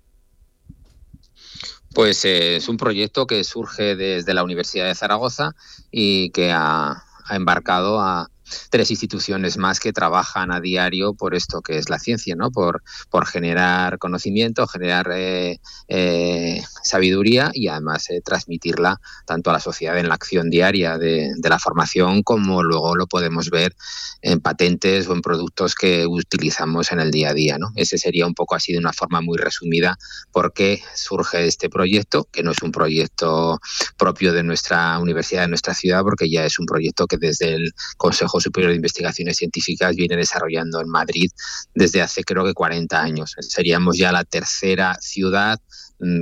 Pues 1.94 2.26
eh, 2.26 2.58
es 2.58 2.68
un 2.68 2.78
proyecto 2.78 3.26
que 3.26 3.44
surge 3.44 3.96
desde 3.96 4.34
la 4.34 4.44
Universidad 4.44 4.86
de 4.86 4.96
Zaragoza 4.96 5.56
y 5.92 6.30
que 6.32 6.52
ha 6.52 7.04
embarcado 7.32 8.02
a 8.02 8.30
tres 8.70 8.92
instituciones 8.92 9.58
más 9.58 9.80
que 9.80 9.94
trabajan 9.94 10.52
a 10.52 10.60
diario 10.60 11.14
por 11.14 11.36
esto 11.36 11.62
que 11.62 11.78
es 11.78 11.90
la 11.90 12.00
ciencia, 12.00 12.36
¿no? 12.36 12.52
Por, 12.52 12.84
por 13.10 13.26
generar 13.26 13.98
conocimiento, 13.98 14.68
generar 14.68 15.10
eh, 15.14 15.60
eh, 15.88 16.64
sabiduría 16.84 17.52
y 17.54 17.68
además 17.68 18.10
eh, 18.10 18.22
transmitirla 18.24 19.00
tanto 19.26 19.50
a 19.50 19.54
la 19.54 19.60
sociedad 19.60 19.98
en 19.98 20.10
la 20.10 20.16
acción 20.16 20.50
diaria 20.50 20.98
de, 20.98 21.32
de 21.36 21.50
la 21.50 21.60
formación 21.60 22.24
como 22.24 22.64
luego 22.64 22.96
lo 22.96 23.08
podemos 23.08 23.50
ver 23.50 23.76
en 24.22 24.40
patentes 24.40 25.08
o 25.08 25.14
en 25.14 25.22
productos 25.22 25.76
que 25.76 26.08
utilizamos 26.08 26.92
en 26.92 27.00
el 27.00 27.12
día 27.12 27.30
a 27.30 27.34
día, 27.34 27.58
¿no? 27.58 27.72
Ese 27.76 27.98
sería 27.98 28.26
un 28.26 28.34
poco 28.34 28.56
así 28.56 28.74
de 28.74 28.80
una 28.80 28.94
forma 28.94 29.22
muy 29.22 29.38
resumida 29.38 29.98
por 30.32 30.54
qué 30.54 30.82
surge 30.96 31.46
este 31.46 31.70
proyecto, 31.70 32.28
que 32.32 32.44
no 32.44 32.52
es 32.52 32.62
un 32.62 32.72
proyecto 32.72 33.60
propio 33.98 34.34
de 34.34 34.44
nuestra 34.44 34.98
universidad, 35.00 35.44
de 35.44 35.50
nuestra 35.50 35.74
ciudad, 35.74 36.02
porque 36.04 36.30
ya 36.30 36.46
es 36.46 36.60
un 36.60 36.66
proyecto 36.66 37.08
que 37.08 37.18
desde 37.18 37.54
el 37.54 37.74
Consejo 37.98 38.35
Superior 38.40 38.72
de 38.72 38.78
Investigaciones 38.78 39.38
Científicas 39.38 39.96
viene 39.96 40.16
desarrollando 40.18 40.82
en 40.82 40.90
Madrid 40.90 41.30
desde 41.74 42.02
hace 42.02 42.24
creo 42.24 42.44
que 42.44 42.54
40 42.54 43.02
años. 43.02 43.36
Seríamos 43.40 43.98
ya 43.98 44.12
la 44.12 44.24
tercera 44.24 44.96
ciudad 45.00 45.60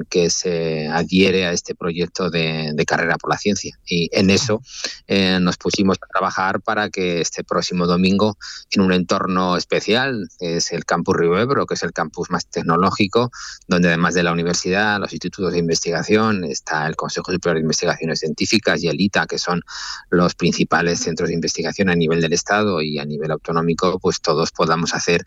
que 0.09 0.29
se 0.29 0.87
adhiere 0.87 1.45
a 1.45 1.51
este 1.51 1.75
proyecto 1.75 2.29
de, 2.29 2.71
de 2.73 2.85
carrera 2.85 3.17
por 3.17 3.29
la 3.29 3.37
ciencia. 3.37 3.77
Y 3.85 4.09
en 4.11 4.29
eso 4.29 4.61
eh, 5.07 5.39
nos 5.41 5.57
pusimos 5.57 5.97
a 6.01 6.07
trabajar 6.07 6.61
para 6.61 6.89
que 6.89 7.21
este 7.21 7.43
próximo 7.43 7.87
domingo, 7.87 8.37
en 8.71 8.81
un 8.81 8.93
entorno 8.93 9.57
especial, 9.57 10.27
que 10.39 10.57
es 10.57 10.71
el 10.71 10.85
Campus 10.85 11.15
Río 11.15 11.37
Ebro, 11.39 11.65
que 11.65 11.73
es 11.73 11.83
el 11.83 11.91
campus 11.91 12.29
más 12.29 12.45
tecnológico, 12.47 13.31
donde 13.67 13.87
además 13.87 14.13
de 14.13 14.23
la 14.23 14.31
universidad, 14.31 14.99
los 14.99 15.11
institutos 15.11 15.53
de 15.53 15.59
investigación, 15.59 16.43
está 16.43 16.87
el 16.87 16.95
Consejo 16.95 17.31
Superior 17.31 17.55
de 17.55 17.61
Investigaciones 17.61 18.19
Científicas 18.19 18.83
y 18.83 18.87
el 18.87 18.99
ITA, 19.01 19.25
que 19.25 19.39
son 19.39 19.61
los 20.09 20.35
principales 20.35 20.99
centros 20.99 21.29
de 21.29 21.35
investigación 21.35 21.89
a 21.89 21.95
nivel 21.95 22.21
del 22.21 22.33
Estado 22.33 22.81
y 22.81 22.99
a 22.99 23.05
nivel 23.05 23.31
autonómico, 23.31 23.99
pues 23.99 24.21
todos 24.21 24.51
podamos 24.51 24.93
hacer 24.93 25.23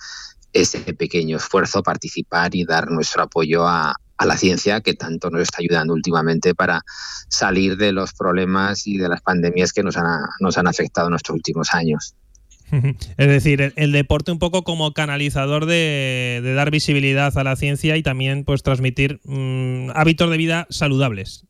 ese 0.52 0.78
pequeño 0.94 1.36
esfuerzo, 1.36 1.82
participar 1.82 2.54
y 2.54 2.64
dar 2.64 2.90
nuestro 2.90 3.22
apoyo 3.22 3.66
a, 3.66 3.94
a 4.18 4.26
la 4.26 4.36
ciencia 4.36 4.80
que 4.80 4.94
tanto 4.94 5.30
nos 5.30 5.42
está 5.42 5.58
ayudando 5.60 5.94
últimamente 5.94 6.54
para 6.54 6.82
salir 7.28 7.76
de 7.76 7.92
los 7.92 8.12
problemas 8.12 8.86
y 8.86 8.96
de 8.98 9.08
las 9.08 9.20
pandemias 9.20 9.72
que 9.72 9.82
nos 9.82 9.96
han, 9.96 10.06
nos 10.40 10.58
han 10.58 10.66
afectado 10.66 11.08
en 11.08 11.14
estos 11.14 11.34
últimos 11.34 11.74
años. 11.74 12.14
Es 13.16 13.28
decir, 13.28 13.60
el, 13.60 13.72
el 13.76 13.92
deporte 13.92 14.32
un 14.32 14.38
poco 14.38 14.64
como 14.64 14.92
canalizador 14.92 15.66
de, 15.66 16.40
de 16.42 16.54
dar 16.54 16.70
visibilidad 16.70 17.36
a 17.36 17.44
la 17.44 17.56
ciencia 17.56 17.96
y 17.96 18.02
también 18.02 18.44
pues 18.44 18.62
transmitir 18.62 19.20
mm, 19.24 19.90
hábitos 19.94 20.30
de 20.30 20.36
vida 20.36 20.66
saludables. 20.70 21.44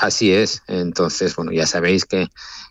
Así 0.00 0.32
es. 0.32 0.62
Entonces, 0.68 1.34
bueno, 1.34 1.52
ya 1.52 1.66
sabéis 1.66 2.04
que, 2.04 2.28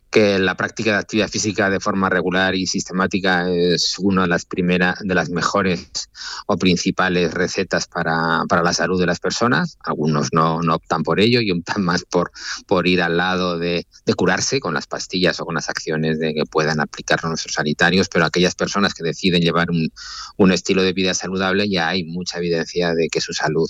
que 0.09 0.39
la 0.39 0.55
práctica 0.55 0.91
de 0.91 0.97
actividad 0.97 1.29
física 1.29 1.69
de 1.69 1.79
forma 1.79 2.09
regular 2.09 2.55
y 2.55 2.65
sistemática 2.65 3.49
es 3.49 3.95
una 3.99 4.23
de 4.23 4.27
las 4.29 4.45
primeras, 4.45 4.99
de 5.01 5.13
las 5.13 5.29
mejores 5.29 6.09
o 6.45 6.57
principales 6.57 7.34
recetas 7.34 7.88
para, 7.88 8.43
para 8.47 8.63
la 8.63 8.73
salud 8.73 8.99
de 8.99 9.05
las 9.05 9.19
personas. 9.19 9.77
Algunos 9.84 10.29
no, 10.31 10.61
no 10.61 10.75
optan 10.75 11.03
por 11.03 11.19
ello 11.19 11.41
y 11.41 11.51
optan 11.51 11.84
más 11.84 12.05
por, 12.05 12.31
por 12.67 12.88
ir 12.88 13.01
al 13.01 13.17
lado 13.17 13.59
de, 13.59 13.85
de 14.05 14.13
curarse 14.13 14.59
con 14.59 14.73
las 14.73 14.88
pastillas 14.88 15.39
o 15.39 15.45
con 15.45 15.55
las 15.55 15.69
acciones 15.69 16.19
de 16.19 16.34
que 16.34 16.45
puedan 16.45 16.79
aplicar 16.79 17.23
nuestros 17.25 17.55
sanitarios, 17.55 18.07
pero 18.07 18.25
aquellas 18.25 18.55
personas 18.55 18.93
que 18.93 19.03
deciden 19.03 19.41
llevar 19.41 19.69
un, 19.69 19.89
un 20.38 20.51
estilo 20.51 20.84
de 20.84 20.93
vida 20.93 21.13
saludable 21.13 21.69
ya 21.69 21.89
hay 21.89 22.03
mucha 22.05 22.38
evidencia 22.38 22.93
de 22.93 23.09
que 23.09 23.19
su 23.19 23.34
salud 23.34 23.69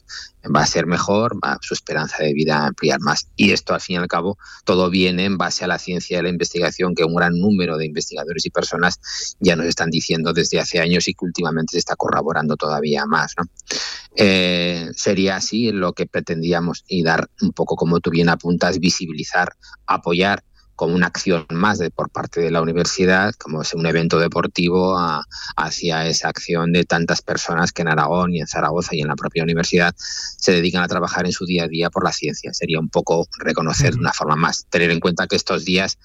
va 0.56 0.62
a 0.62 0.66
ser 0.66 0.86
mejor, 0.86 1.38
su 1.62 1.74
esperanza 1.74 2.24
de 2.24 2.34
vida 2.34 2.58
a 2.58 2.68
ampliar 2.68 3.00
más. 3.00 3.28
Y 3.36 3.52
esto, 3.52 3.74
al 3.74 3.82
fin 3.82 3.96
y 3.96 4.00
al 4.00 4.08
cabo, 4.08 4.38
todo 4.66 4.90
viene 4.90 5.26
en 5.26 5.38
base 5.38 5.64
a 5.64 5.68
la 5.68 5.80
ciencia 5.80 6.20
y 6.20 6.22
la 6.22 6.30
investigación 6.30 6.96
que 6.96 7.04
un 7.04 7.16
gran 7.16 7.34
número 7.38 7.78
de 7.78 7.86
investigadores 7.86 8.46
y 8.46 8.50
personas 8.50 9.00
ya 9.40 9.56
nos 9.56 9.68
están 9.68 9.90
diciendo 9.90 10.34
desde 10.34 10.60
hace 10.60 10.80
años 10.80 11.08
y 11.08 11.14
que 11.14 11.26
últimamente 11.26 11.74
se 11.74 11.80
está 11.80 11.96
corroborando 11.96 12.56
todavía 12.56 13.06
más. 13.06 13.34
¿no? 13.38 13.46
Eh, 14.16 14.90
sería 14.96 15.36
así 15.36 15.72
lo 15.72 15.94
que 15.94 16.06
pretendíamos 16.06 16.84
y 16.88 17.04
dar 17.04 17.30
un 17.42 17.52
poco, 17.52 17.76
como 17.76 18.00
tú 18.00 18.10
bien 18.10 18.30
apuntas, 18.30 18.80
visibilizar, 18.80 19.54
apoyar 19.86 20.44
como 20.78 20.96
una 20.96 21.08
acción 21.08 21.46
más 21.50 21.80
de, 21.80 21.90
por 21.90 22.10
parte 22.10 22.40
de 22.40 22.52
la 22.52 22.62
universidad, 22.62 23.34
como 23.36 23.64
es 23.64 23.74
un 23.74 23.86
evento 23.86 24.20
deportivo 24.20 24.98
a- 24.98 25.26
hacia 25.58 26.08
esa 26.08 26.30
acción 26.30 26.72
de 26.72 26.86
tantas 26.86 27.22
personas 27.22 27.74
que 27.74 27.82
en 27.82 27.90
Aragón 27.90 28.34
y 28.34 28.40
en 28.40 28.48
Zaragoza 28.48 28.96
y 28.96 29.02
en 29.02 29.08
la 29.08 29.16
propia 29.16 29.44
universidad 29.44 29.94
se 29.98 30.52
dedican 30.54 30.84
a 30.84 30.88
trabajar 30.88 31.26
en 31.26 31.32
su 31.32 31.46
día 31.46 31.64
a 31.66 31.68
día 31.68 31.90
por 31.90 32.04
la 32.06 32.14
ciencia. 32.14 32.54
Sería 32.54 32.80
un 32.80 32.90
poco 32.90 33.28
reconocer 33.40 33.96
de 33.96 34.00
una 34.00 34.14
forma 34.14 34.36
más, 34.36 34.68
tener 34.70 34.92
en 34.92 35.00
cuenta 35.00 35.28
que 35.28 35.36
estos 35.36 35.66
días 35.66 35.98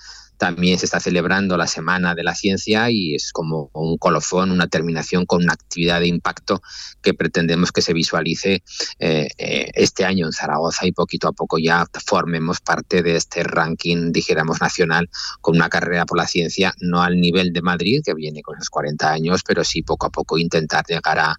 también 0.42 0.76
se 0.76 0.86
está 0.86 0.98
celebrando 0.98 1.56
la 1.56 1.68
Semana 1.68 2.16
de 2.16 2.24
la 2.24 2.34
Ciencia 2.34 2.90
y 2.90 3.14
es 3.14 3.30
como 3.30 3.70
un 3.74 3.96
colofón, 3.96 4.50
una 4.50 4.66
terminación 4.66 5.24
con 5.24 5.44
una 5.44 5.52
actividad 5.52 6.00
de 6.00 6.08
impacto 6.08 6.60
que 7.00 7.14
pretendemos 7.14 7.70
que 7.70 7.80
se 7.80 7.92
visualice 7.92 8.64
eh, 8.98 9.28
eh, 9.38 9.70
este 9.74 10.04
año 10.04 10.26
en 10.26 10.32
Zaragoza 10.32 10.84
y 10.84 10.90
poquito 10.90 11.28
a 11.28 11.32
poco 11.32 11.58
ya 11.58 11.86
formemos 12.04 12.60
parte 12.60 13.04
de 13.04 13.14
este 13.14 13.44
ranking, 13.44 14.10
dijéramos, 14.10 14.60
nacional 14.60 15.08
con 15.40 15.54
una 15.54 15.68
carrera 15.68 16.06
por 16.06 16.18
la 16.18 16.26
ciencia, 16.26 16.74
no 16.80 17.02
al 17.02 17.20
nivel 17.20 17.52
de 17.52 17.62
Madrid, 17.62 18.02
que 18.04 18.12
viene 18.12 18.42
con 18.42 18.56
esos 18.56 18.68
40 18.68 19.12
años, 19.12 19.42
pero 19.46 19.62
sí 19.62 19.84
poco 19.84 20.06
a 20.06 20.10
poco 20.10 20.38
intentar 20.38 20.84
llegar 20.88 21.20
a, 21.20 21.36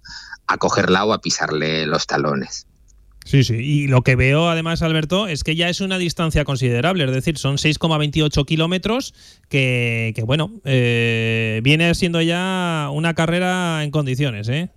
a 0.47 0.57
cogerla 0.57 1.03
o 1.03 1.11
a 1.11 1.19
pisarle 1.19 1.85
los 1.87 2.07
talones. 2.07 2.67
Sí, 3.25 3.43
sí. 3.43 3.55
Y 3.55 3.87
lo 3.87 4.01
que 4.01 4.15
veo 4.15 4.49
además, 4.49 4.81
Alberto, 4.81 5.27
es 5.27 5.43
que 5.43 5.55
ya 5.55 5.69
es 5.69 5.79
una 5.81 5.97
distancia 5.97 6.43
considerable. 6.43 7.05
Es 7.05 7.11
decir, 7.11 7.37
son 7.37 7.55
6,28 7.57 8.45
kilómetros 8.45 9.13
que, 9.49 10.11
que, 10.15 10.23
bueno, 10.23 10.51
eh, 10.65 11.61
viene 11.63 11.95
siendo 11.95 12.21
ya 12.21 12.89
una 12.91 13.13
carrera 13.13 13.83
en 13.83 13.91
condiciones, 13.91 14.49
¿eh? 14.49 14.69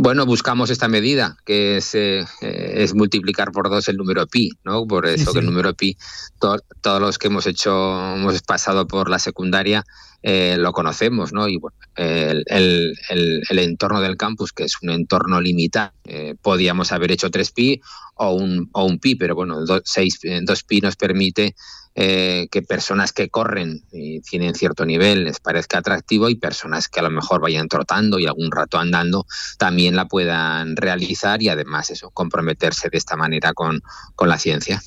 Bueno, 0.00 0.26
buscamos 0.26 0.70
esta 0.70 0.86
medida, 0.86 1.36
que 1.44 1.78
es, 1.78 1.94
eh, 1.96 2.20
eh, 2.40 2.72
es 2.76 2.94
multiplicar 2.94 3.50
por 3.50 3.68
dos 3.68 3.88
el 3.88 3.96
número 3.96 4.26
pi, 4.28 4.50
¿no? 4.64 4.86
Por 4.86 5.06
eso 5.06 5.32
que 5.32 5.40
el 5.40 5.46
número 5.46 5.74
pi, 5.74 5.96
to- 6.40 6.62
todos 6.80 7.00
los 7.00 7.18
que 7.18 7.26
hemos 7.26 7.46
hecho, 7.48 8.14
hemos 8.14 8.40
pasado 8.42 8.86
por 8.86 9.10
la 9.10 9.18
secundaria, 9.18 9.84
eh, 10.22 10.56
lo 10.58 10.72
conocemos, 10.72 11.32
¿no? 11.32 11.48
Y 11.48 11.58
bueno, 11.58 11.76
el, 11.96 12.44
el- 12.48 12.94
el- 13.10 13.42
el 13.48 13.58
entorno 13.58 14.00
del 14.00 14.16
campus, 14.16 14.52
que 14.52 14.64
es 14.64 14.74
un 14.82 14.90
entorno 14.90 15.40
limitado, 15.40 15.92
eh, 16.04 16.34
podíamos 16.40 16.92
haber 16.92 17.12
hecho 17.12 17.30
3 17.30 17.50
pi 17.52 17.80
o 18.14 18.32
un, 18.32 18.68
o 18.72 18.84
un 18.84 18.98
pi, 18.98 19.14
pero 19.14 19.34
bueno, 19.34 19.64
2 19.64 20.62
pi 20.64 20.80
nos 20.80 20.96
permite 20.96 21.54
eh, 21.94 22.46
que 22.50 22.62
personas 22.62 23.12
que 23.12 23.28
corren 23.28 23.82
y 23.92 24.20
tienen 24.20 24.54
cierto 24.54 24.84
nivel 24.86 25.24
les 25.24 25.40
parezca 25.40 25.78
atractivo 25.78 26.28
y 26.28 26.36
personas 26.36 26.88
que 26.88 27.00
a 27.00 27.02
lo 27.02 27.10
mejor 27.10 27.40
vayan 27.40 27.66
trotando 27.68 28.18
y 28.20 28.26
algún 28.26 28.52
rato 28.52 28.78
andando 28.78 29.26
también 29.58 29.96
la 29.96 30.06
puedan 30.06 30.76
realizar 30.76 31.42
y 31.42 31.48
además 31.48 31.90
eso, 31.90 32.10
comprometerse 32.10 32.88
de 32.90 32.98
esta 32.98 33.16
manera 33.16 33.52
con, 33.52 33.82
con 34.14 34.28
la 34.28 34.38
ciencia. 34.38 34.80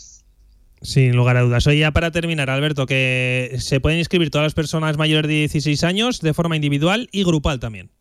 Sin 0.81 1.15
lugar 1.15 1.37
a 1.37 1.41
dudas. 1.41 1.67
Oye, 1.67 1.79
ya 1.79 1.91
para 1.91 2.11
terminar, 2.11 2.49
Alberto, 2.49 2.85
que 2.87 3.55
se 3.59 3.79
pueden 3.79 3.99
inscribir 3.99 4.31
todas 4.31 4.45
las 4.45 4.53
personas 4.55 4.97
mayores 4.97 5.27
de 5.29 5.35
16 5.35 5.83
años 5.83 6.21
de 6.21 6.33
forma 6.33 6.55
individual 6.55 7.07
y 7.11 7.23
grupal 7.23 7.59
también. 7.59 7.91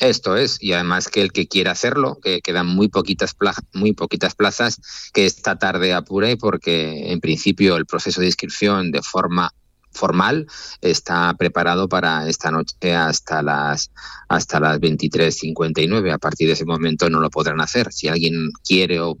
Esto 0.00 0.36
es, 0.36 0.58
y 0.60 0.72
además 0.72 1.08
que 1.08 1.20
el 1.20 1.32
que 1.32 1.46
quiera 1.46 1.72
hacerlo, 1.72 2.18
que 2.22 2.40
quedan 2.40 2.66
muy 2.66 2.88
poquitas, 2.88 3.34
pla- 3.34 3.54
muy 3.72 3.92
poquitas 3.92 4.34
plazas, 4.34 4.80
que 5.12 5.26
esta 5.26 5.56
tarde 5.58 5.92
apure 5.92 6.36
porque 6.36 7.12
en 7.12 7.20
principio 7.20 7.76
el 7.76 7.86
proceso 7.86 8.20
de 8.20 8.26
inscripción 8.26 8.90
de 8.90 9.00
forma 9.02 9.52
formal 9.92 10.46
está 10.80 11.34
preparado 11.34 11.88
para 11.88 12.28
esta 12.28 12.50
noche 12.50 12.94
hasta 12.94 13.42
las 13.42 13.90
hasta 14.28 14.60
las 14.60 14.80
23:59 14.80 16.12
a 16.12 16.18
partir 16.18 16.46
de 16.46 16.54
ese 16.54 16.64
momento 16.64 17.10
no 17.10 17.20
lo 17.20 17.30
podrán 17.30 17.60
hacer. 17.60 17.92
Si 17.92 18.08
alguien 18.08 18.50
quiere 18.64 18.98
o, 19.00 19.16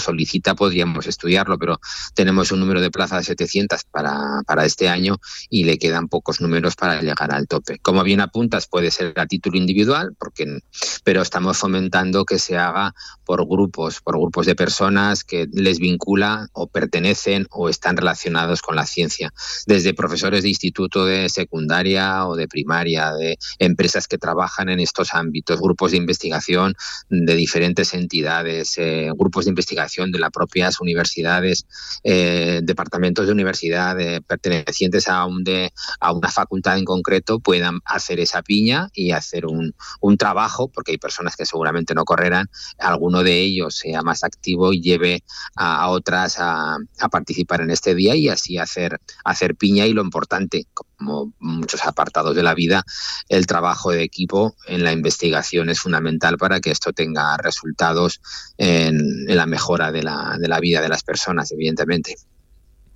solicita 0.00 0.54
podríamos 0.54 1.06
estudiarlo 1.06 1.58
pero 1.58 1.80
tenemos 2.14 2.52
un 2.52 2.60
número 2.60 2.80
de 2.80 2.90
plazas 2.90 3.20
de 3.20 3.24
700 3.24 3.84
para, 3.84 4.42
para 4.46 4.64
este 4.64 4.88
año 4.88 5.18
y 5.48 5.64
le 5.64 5.78
quedan 5.78 6.08
pocos 6.08 6.40
números 6.40 6.76
para 6.76 7.00
llegar 7.00 7.32
al 7.32 7.46
tope. 7.46 7.78
Como 7.78 8.02
bien 8.02 8.20
apuntas 8.20 8.66
puede 8.66 8.90
ser 8.90 9.18
a 9.18 9.26
título 9.26 9.56
individual 9.56 10.14
porque 10.18 10.60
pero 11.04 11.22
estamos 11.22 11.58
fomentando 11.58 12.24
que 12.24 12.38
se 12.38 12.58
haga 12.58 12.94
por 13.24 13.46
grupos 13.46 14.00
por 14.00 14.18
grupos 14.18 14.46
de 14.46 14.54
personas 14.54 15.24
que 15.24 15.48
les 15.52 15.78
vincula 15.78 16.48
o 16.52 16.66
pertenecen 16.66 17.46
o 17.50 17.68
están 17.68 17.96
relacionados 17.96 18.62
con 18.62 18.76
la 18.76 18.86
ciencia. 18.86 19.32
Desde 19.66 19.94
profesores 20.02 20.42
de 20.42 20.48
instituto 20.48 21.06
de 21.06 21.28
secundaria 21.28 22.26
o 22.26 22.34
de 22.34 22.48
primaria, 22.48 23.12
de 23.12 23.38
empresas 23.60 24.08
que 24.08 24.18
trabajan 24.18 24.68
en 24.68 24.80
estos 24.80 25.14
ámbitos, 25.14 25.60
grupos 25.60 25.92
de 25.92 25.98
investigación 25.98 26.74
de 27.08 27.36
diferentes 27.36 27.94
entidades, 27.94 28.76
eh, 28.78 29.10
grupos 29.16 29.44
de 29.44 29.50
investigación 29.50 30.10
de 30.10 30.18
las 30.18 30.30
propias 30.30 30.80
universidades, 30.80 31.66
eh, 32.02 32.60
departamentos 32.64 33.26
de 33.26 33.32
universidad 33.32 34.00
eh, 34.00 34.20
pertenecientes 34.20 35.06
a, 35.06 35.24
un 35.24 35.44
de, 35.44 35.72
a 36.00 36.12
una 36.12 36.30
facultad 36.30 36.78
en 36.78 36.84
concreto 36.84 37.38
puedan 37.38 37.78
hacer 37.84 38.18
esa 38.18 38.42
piña 38.42 38.88
y 38.92 39.12
hacer 39.12 39.46
un, 39.46 39.72
trabajo, 40.18 40.68
porque 40.68 40.92
hay 40.92 40.98
personas 40.98 41.36
que 41.36 41.46
seguramente 41.46 41.94
no 41.94 42.04
correrán, 42.04 42.46
alguno 42.78 43.22
de 43.22 43.40
ellos 43.40 43.76
sea 43.76 44.02
más 44.02 44.24
activo 44.24 44.72
y 44.72 44.80
lleve 44.80 45.24
a, 45.56 45.88
otras 45.88 46.36
a, 46.38 46.76
participar 47.10 47.60
en 47.60 47.70
este 47.70 47.94
día 47.94 48.14
y 48.14 48.28
así 48.28 48.58
hacer, 48.58 49.00
hacer 49.24 49.56
piña 49.56 49.86
lo 49.92 50.02
importante, 50.02 50.66
como 50.74 51.32
muchos 51.38 51.84
apartados 51.84 52.34
de 52.34 52.42
la 52.42 52.54
vida, 52.54 52.84
el 53.28 53.46
trabajo 53.46 53.90
de 53.90 54.02
equipo 54.02 54.54
en 54.66 54.84
la 54.84 54.92
investigación 54.92 55.70
es 55.70 55.80
fundamental 55.80 56.38
para 56.38 56.60
que 56.60 56.70
esto 56.70 56.92
tenga 56.92 57.36
resultados 57.36 58.20
en, 58.58 59.26
la 59.26 59.46
mejora 59.46 59.92
de 59.92 60.02
la, 60.02 60.36
de 60.38 60.48
la 60.48 60.60
vida 60.60 60.80
de 60.80 60.88
las 60.88 61.02
personas, 61.02 61.52
evidentemente. 61.52 62.16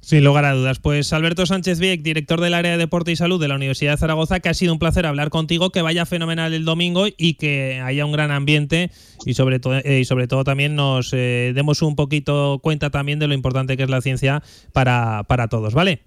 Sin 0.07 0.23
lugar 0.23 0.45
a 0.45 0.55
dudas. 0.55 0.79
Pues 0.79 1.13
Alberto 1.13 1.47
Sánchez 1.47 1.81
Vieck, 1.81 2.01
director 2.01 2.41
del 2.41 2.55
área 2.55 2.71
de 2.71 2.79
deporte 2.79 3.11
y 3.11 3.17
salud 3.17 3.41
de 3.41 3.49
la 3.49 3.57
Universidad 3.57 3.95
de 3.95 3.97
Zaragoza, 3.97 4.39
que 4.39 4.49
ha 4.49 4.55
sido 4.55 4.73
un 4.73 4.79
placer 4.79 5.05
hablar 5.05 5.31
contigo, 5.31 5.71
que 5.71 5.83
vaya 5.83 6.07
fenomenal 6.07 6.55
el 6.55 6.65
domingo 6.65 7.07
y 7.09 7.35
que 7.35 7.81
haya 7.85 8.07
un 8.07 8.13
gran 8.13 8.31
ambiente 8.31 8.93
y 9.25 9.35
sobre 9.35 9.59
todo 9.59 9.79
eh, 9.79 9.99
y 9.99 10.05
sobre 10.05 10.29
todo 10.29 10.45
también 10.45 10.77
nos 10.77 11.13
eh, 11.13 11.51
demos 11.57 11.83
un 11.83 11.97
poquito 11.97 12.61
cuenta 12.63 12.91
también 12.91 13.19
de 13.19 13.27
lo 13.27 13.35
importante 13.35 13.77
que 13.77 13.83
es 13.83 13.91
la 13.91 14.01
ciencia 14.01 14.45
para, 14.73 15.25
para 15.25 15.49
todos, 15.49 15.75
¿vale? 15.75 16.05